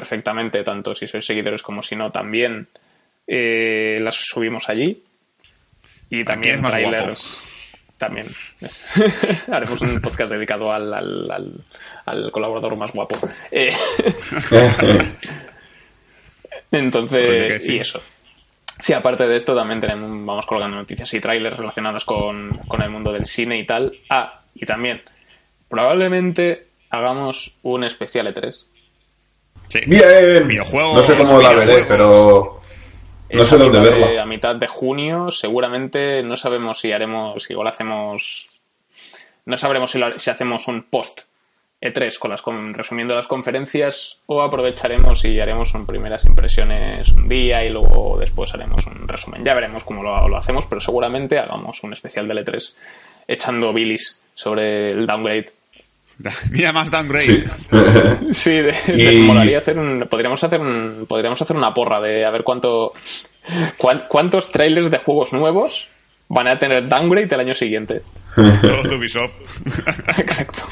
perfectamente, 0.00 0.64
tanto 0.64 0.94
si 0.94 1.04
sois 1.06 1.26
seguidores 1.26 1.60
como 1.60 1.82
si 1.84 1.94
no, 1.94 2.08
también 2.10 2.68
eh, 3.26 3.98
las 4.00 4.14
subimos 4.16 4.70
allí. 4.70 5.04
Y 6.08 6.24
también 6.24 6.62
trailers. 6.62 7.76
También. 7.98 8.26
Haremos 9.52 9.78
un 9.82 10.00
podcast 10.00 10.32
dedicado 10.32 10.72
al, 10.72 10.92
al, 10.94 11.30
al- 11.30 11.64
al 12.06 12.32
colaborador 12.32 12.74
más 12.76 12.92
guapo. 12.92 13.18
Eh, 13.52 13.70
entonces, 16.72 17.68
y 17.68 17.76
eso. 17.78 18.02
Sí, 18.80 18.94
aparte 18.94 19.28
de 19.28 19.36
esto, 19.36 19.54
también 19.54 19.80
tenemos, 19.80 20.08
vamos 20.24 20.46
colgando 20.46 20.78
noticias 20.78 21.12
y 21.12 21.20
trailers 21.20 21.58
relacionados 21.58 22.06
con, 22.06 22.56
con 22.66 22.80
el 22.80 22.88
mundo 22.88 23.12
del 23.12 23.26
cine 23.26 23.58
y 23.58 23.66
tal. 23.66 23.92
Ah, 24.08 24.40
y 24.54 24.64
también, 24.64 25.02
probablemente 25.68 26.68
hagamos 26.88 27.54
un 27.62 27.84
especial 27.84 28.28
E 28.28 28.34
E3. 28.34 28.64
Sí. 29.70 29.80
Bien. 29.86 30.46
Videojuegos, 30.46 30.96
no 30.96 31.02
sé 31.02 31.16
cómo 31.16 31.40
la 31.40 31.54
veré, 31.54 31.84
pero 31.88 32.60
no 33.32 33.42
sé 33.44 33.54
a 33.54 33.58
dónde 33.58 33.78
mitad 33.80 33.92
de- 33.94 34.00
verla. 34.00 34.22
a 34.22 34.26
mitad 34.26 34.56
de 34.56 34.66
junio, 34.66 35.30
seguramente 35.30 36.22
no 36.22 36.36
sabemos 36.36 36.80
si 36.80 36.92
haremos, 36.92 37.42
si 37.44 37.52
igual 37.52 37.68
hacemos, 37.68 38.46
no 39.46 39.56
sabremos 39.56 39.90
si, 39.92 39.98
lo- 39.98 40.18
si 40.18 40.28
hacemos 40.30 40.66
un 40.68 40.82
post 40.82 41.22
E3 41.82 42.18
con 42.18 42.30
las 42.32 42.42
con- 42.42 42.74
resumiendo 42.74 43.14
las 43.14 43.26
conferencias 43.26 44.20
o 44.26 44.42
aprovecharemos 44.42 45.24
y 45.24 45.40
haremos 45.40 45.72
un 45.74 45.86
primeras 45.86 46.26
impresiones 46.26 47.08
un 47.12 47.26
día 47.28 47.64
y 47.64 47.70
luego 47.70 48.18
después 48.18 48.52
haremos 48.52 48.86
un 48.86 49.08
resumen. 49.08 49.42
Ya 49.44 49.54
veremos 49.54 49.84
cómo 49.84 50.02
lo, 50.02 50.28
lo 50.28 50.36
hacemos, 50.36 50.66
pero 50.66 50.80
seguramente 50.82 51.38
hagamos 51.38 51.82
un 51.82 51.92
especial 51.94 52.28
del 52.28 52.44
E3 52.44 52.74
echando 53.28 53.72
bilis 53.72 54.20
sobre 54.34 54.88
el 54.88 55.06
downgrade. 55.06 55.52
Mira 56.50 56.72
más 56.72 56.90
downgrade. 56.90 57.44
Sí, 58.32 58.50
de, 58.50 58.74
Y- 58.88 58.92
de- 59.04 59.18
molaría 59.26 59.58
hacer 59.58 59.78
un, 59.78 60.06
podríamos 60.10 60.42
hacer 60.44 60.60
un, 60.60 61.06
podríamos 61.08 61.40
hacer 61.40 61.56
una 61.56 61.72
porra 61.72 62.00
de 62.00 62.24
a 62.24 62.30
ver 62.30 62.42
cuánto, 62.44 62.92
cuán- 63.76 64.04
cuántos 64.08 64.50
trailers 64.52 64.90
de 64.90 64.98
juegos 64.98 65.32
nuevos 65.32 65.88
van 66.28 66.48
a 66.48 66.58
tener 66.58 66.88
downgrade 66.88 67.28
el 67.34 67.40
año 67.40 67.54
siguiente. 67.54 68.02
Todo 68.34 68.82
de 68.84 68.96
Ubisoft. 68.96 69.32
Exacto. 70.18 70.62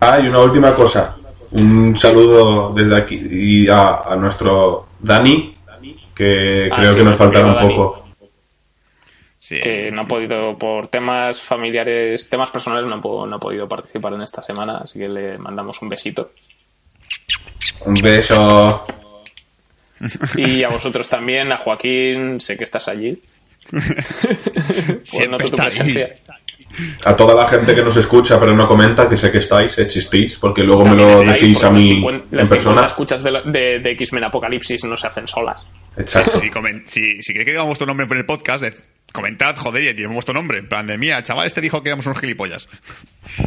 Ah, 0.00 0.18
y 0.22 0.26
una 0.28 0.40
última 0.40 0.72
cosa. 0.74 1.16
Un 1.52 1.96
saludo 1.96 2.72
desde 2.74 2.96
aquí 2.96 3.20
y 3.30 3.68
a, 3.68 4.00
a 4.06 4.16
nuestro 4.16 4.88
Dani, 5.00 5.56
que 6.14 6.68
Ah, 6.70 6.76
creo 6.76 6.92
sí, 6.92 6.98
que 6.98 7.04
nos 7.04 7.18
faltará 7.18 7.46
un 7.64 7.68
poco. 7.68 8.03
Sí. 9.46 9.60
Que 9.60 9.90
no 9.92 10.00
ha 10.00 10.04
podido, 10.04 10.56
por 10.56 10.88
temas 10.88 11.38
familiares, 11.38 12.30
temas 12.30 12.50
personales, 12.50 12.86
no 12.86 12.94
ha, 12.94 13.00
po- 13.02 13.26
no 13.26 13.36
ha 13.36 13.38
podido 13.38 13.68
participar 13.68 14.14
en 14.14 14.22
esta 14.22 14.42
semana, 14.42 14.78
así 14.84 14.98
que 14.98 15.06
le 15.06 15.36
mandamos 15.36 15.82
un 15.82 15.90
besito. 15.90 16.32
Un 17.84 17.92
beso. 18.02 18.86
Y 20.36 20.64
a 20.64 20.68
vosotros 20.68 21.06
también, 21.10 21.52
a 21.52 21.58
Joaquín, 21.58 22.40
sé 22.40 22.56
que 22.56 22.64
estás 22.64 22.88
allí. 22.88 23.22
Pues 23.70 25.08
Siempre 25.10 25.28
noto 25.28 25.50
tu 25.50 25.56
presencia. 25.56 26.14
A 27.04 27.14
toda 27.14 27.34
la 27.34 27.46
gente 27.46 27.74
que 27.74 27.82
nos 27.82 27.96
escucha 27.96 28.40
pero 28.40 28.54
no 28.54 28.66
comenta, 28.66 29.06
que 29.08 29.16
sé 29.18 29.30
que 29.30 29.38
estáis, 29.38 29.76
existís, 29.78 30.36
porque 30.36 30.62
luego 30.62 30.84
me 30.86 30.96
lo 30.96 31.20
decís 31.20 31.62
a 31.62 31.66
las 31.66 31.72
mí 31.74 31.90
50 31.90 32.24
en 32.30 32.36
las 32.38 32.48
50 32.48 32.48
persona. 32.48 32.86
escuchas 32.86 33.22
de, 33.22 33.30
la- 33.30 33.42
de, 33.42 33.78
de 33.80 33.90
X-Men 33.92 34.24
Apocalipsis 34.24 34.84
no 34.84 34.96
se 34.96 35.06
hacen 35.06 35.28
solas. 35.28 35.62
Exacto. 35.98 36.38
Si, 36.38 36.48
comen- 36.50 36.82
si, 36.86 37.22
si 37.22 37.32
queréis 37.32 37.44
que 37.44 37.50
digamos 37.52 37.68
vuestro 37.68 37.86
nombre 37.86 38.06
en 38.10 38.16
el 38.16 38.24
podcast, 38.26 38.62
de- 38.64 38.74
comentad, 39.14 39.56
joder, 39.56 39.82
y 39.82 39.86
llevemos 39.94 40.14
vuestro 40.16 40.34
nombre. 40.34 40.58
En 40.58 40.68
plan 40.68 40.86
de 40.86 40.98
mía, 40.98 41.22
chaval 41.22 41.46
este 41.46 41.60
dijo 41.62 41.82
que 41.82 41.88
éramos 41.88 42.04
unos 42.06 42.20
gilipollas. 42.20 42.68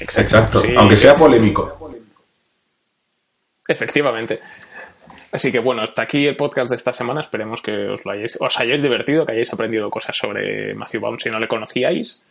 Exacto. 0.02 0.61
Sí, 0.61 0.73
Aunque 0.76 0.98
sea 0.98 1.15
polémico. 1.15 1.91
Efectivamente. 3.68 4.39
Así 5.31 5.52
que 5.52 5.60
bueno, 5.60 5.81
hasta 5.81 6.02
aquí 6.03 6.26
el 6.26 6.38
podcast 6.38 6.69
de 6.69 6.76
esta 6.77 6.94
semana. 6.94 7.19
Esperemos 7.22 7.61
que 7.61 7.72
os 7.89 8.06
lo 8.06 8.11
hayáis, 8.11 8.38
os 8.39 8.60
hayáis 8.60 8.81
divertido, 8.81 9.26
que 9.26 9.34
hayáis 9.34 9.52
aprendido 9.53 9.89
cosas 9.89 10.18
sobre 10.18 10.73
Matthew 10.73 11.02
Vaughn 11.02 11.19
si 11.19 11.30
no 11.30 11.39
le 11.39 11.48
conocíais. 11.48 12.22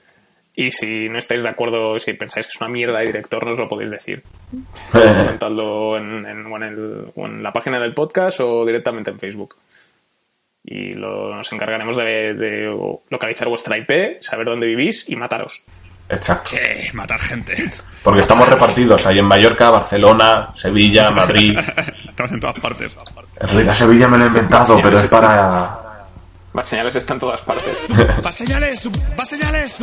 Y 0.59 0.71
si 0.71 1.11
no 1.11 1.19
estáis 1.19 1.43
de 1.43 1.51
acuerdo, 1.51 1.99
si 1.99 2.15
pensáis 2.15 2.47
que 2.47 2.53
es 2.55 2.61
una 2.63 2.71
mierda 2.71 3.01
de 3.01 3.07
director, 3.09 3.45
nos 3.47 3.59
lo 3.59 3.69
podéis 3.69 3.91
decir. 3.91 4.23
Comentadlo 4.91 5.99
en, 5.99 6.25
en- 6.25 6.47
o 6.47 6.57
en 6.57 6.63
el- 6.63 7.13
o 7.15 7.27
en 7.27 7.43
la 7.43 7.53
página 7.53 7.79
del 7.79 7.93
podcast 7.93 8.41
o 8.41 8.65
directamente 8.65 9.11
en 9.11 9.19
Facebook. 9.19 9.57
Y 10.68 10.93
lo- 10.93 11.34
nos 11.34 11.52
encargaremos 11.52 11.97
de, 11.97 12.34
de 12.34 13.01
localizar 13.09 13.48
vuestra 13.48 13.78
IP, 13.78 14.20
saber 14.20 14.47
dónde 14.47 14.66
vivís 14.66 15.09
y 15.09 15.14
mataros. 15.16 15.62
Exacto. 16.09 16.56
Eh, 16.56 16.90
matar 16.93 17.20
gente. 17.20 17.55
Porque 18.02 18.20
estamos 18.20 18.48
repartidos 18.48 19.06
ahí 19.06 19.18
en 19.18 19.24
Mallorca, 19.24 19.70
Barcelona, 19.70 20.51
Sevilla, 20.55 21.10
Madrid. 21.10 21.59
Estamos 22.09 22.32
en 22.32 22.40
todas 22.40 22.59
partes. 22.60 22.97
En 23.40 23.48
realidad 23.48 23.74
Sevilla 23.74 24.09
me 24.09 24.18
lo 24.18 24.24
he 24.24 24.28
inventado, 24.28 24.80
pero 24.82 24.98
es 24.98 25.06
para... 25.10 25.82
Bad 26.52 26.64
Señales 26.64 26.97
está 26.97 27.12
en 27.14 27.20
todas 27.20 27.43
partes. 27.43 27.76
Va 28.24 28.32
señales, 28.32 28.88
va 29.18 29.26
señales. 29.26 29.82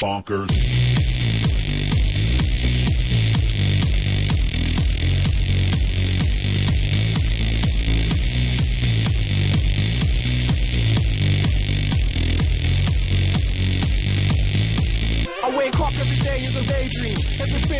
Bonkers. 0.00 0.59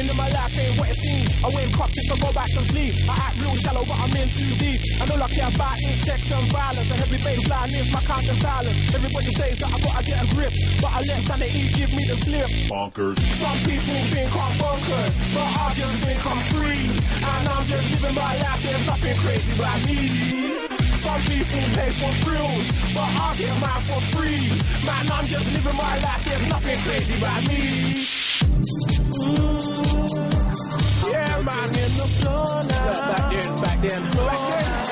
Everything 0.01 0.17
in 0.17 0.33
my 0.33 0.33
life 0.33 0.59
ain't 0.59 0.81
what 0.81 0.89
it 0.89 0.97
seems. 0.97 1.45
I 1.45 1.49
wake 1.53 1.79
up 1.79 1.91
just 1.93 2.09
to 2.09 2.17
go 2.21 2.33
back 2.33 2.49
to 2.49 2.63
sleep. 2.73 2.95
I 3.05 3.15
act 3.21 3.37
real 3.37 3.55
shallow, 3.57 3.85
but 3.85 3.99
I'm 4.01 4.17
in 4.17 4.29
too 4.31 4.57
deep. 4.57 4.81
And 5.01 5.11
all 5.11 5.23
I 5.23 5.29
care 5.29 5.49
about 5.49 5.77
is 5.77 6.01
sex 6.07 6.33
and 6.33 6.51
violence. 6.53 6.91
And 6.91 7.01
every 7.01 7.19
baseline 7.19 7.69
is 7.69 7.93
my 7.93 8.01
kind 8.01 8.29
of 8.29 8.37
silence. 8.41 8.95
Everybody 8.95 9.31
says 9.37 9.59
that 9.59 9.69
I 9.69 9.79
gotta 9.81 10.05
get 10.05 10.25
a 10.25 10.27
grip, 10.35 10.53
but 10.81 10.91
I 10.91 11.01
let 11.05 11.21
sanity 11.23 11.69
give 11.73 11.91
me 11.93 12.03
the 12.09 12.17
slip. 12.17 12.49
Bonkers. 12.73 13.19
Some 13.45 13.59
people 13.69 14.01
think 14.09 14.31
I'm 14.33 14.53
bonkers, 14.57 15.15
but 15.37 15.49
I 15.61 15.69
just 15.77 15.97
think 16.01 16.21
I'm 16.33 16.43
free. 16.49 16.85
And 17.21 17.49
I'm 17.49 17.65
just 17.67 17.87
living 17.93 18.15
my 18.17 18.35
life, 18.41 18.63
there's 18.65 18.87
nothing 18.87 19.17
crazy 19.21 19.53
about 19.53 19.81
me. 19.85 20.01
Some 21.05 21.21
people 21.29 21.65
pay 21.77 21.91
for 22.01 22.13
thrills, 22.25 22.67
but 22.97 23.09
I 23.21 23.37
get 23.37 23.53
mine 23.61 23.83
for 23.85 24.01
free. 24.17 24.49
Man, 24.87 25.13
I'm 25.13 25.27
just 25.27 25.47
living 25.53 25.77
my 25.77 25.95
life, 26.01 26.25
there's 26.25 26.47
nothing 26.49 26.79
crazy 26.89 27.15
about 27.21 27.43
me. 27.45 28.07
Mm. 29.21 29.60
Yeah, 31.11 31.43
man. 31.43 31.47
Back 31.47 31.71
then, 33.31 33.61
back 33.61 33.81
then, 33.81 34.03
back 34.17 34.39
then. 34.49 34.91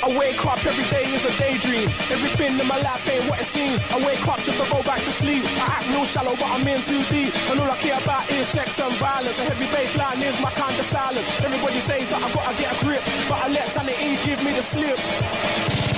I 0.00 0.16
wake 0.16 0.46
up 0.46 0.64
every 0.64 0.84
day 0.88 1.04
is 1.12 1.24
a 1.24 1.32
daydream. 1.38 1.88
Everything 2.08 2.58
in 2.58 2.66
my 2.66 2.78
life 2.80 3.08
ain't 3.10 3.28
what 3.28 3.40
it 3.40 3.44
seems. 3.44 3.78
I 3.92 3.98
wake 4.06 4.26
up 4.26 4.38
just 4.40 4.56
to 4.56 4.70
go 4.70 4.82
back 4.82 5.00
to 5.00 5.12
sleep. 5.12 5.44
I 5.44 5.66
act 5.76 5.88
real 5.90 6.04
shallow, 6.04 6.34
but 6.36 6.48
I'm 6.48 6.66
in 6.66 6.80
too 6.82 7.02
deep. 7.12 7.34
And 7.50 7.60
all 7.60 7.70
I 7.70 7.76
care 7.76 7.98
about 8.00 8.30
is 8.30 8.48
sex 8.48 8.80
and 8.80 8.94
violence. 8.96 9.38
A 9.38 9.44
heavy 9.44 9.66
baseline 9.66 10.22
is 10.22 10.40
my 10.40 10.50
kind 10.52 10.78
of 10.78 10.86
silence. 10.86 11.26
Everybody 11.44 11.78
says 11.80 12.08
that 12.08 12.22
I 12.22 12.32
gotta 12.32 12.56
get 12.56 12.72
a 12.72 12.84
grip, 12.84 13.02
but 13.28 13.38
I 13.44 13.48
let 13.48 13.68
sanity 13.68 14.16
give 14.24 14.42
me 14.44 14.52
the 14.52 14.62
slip. 14.62 15.97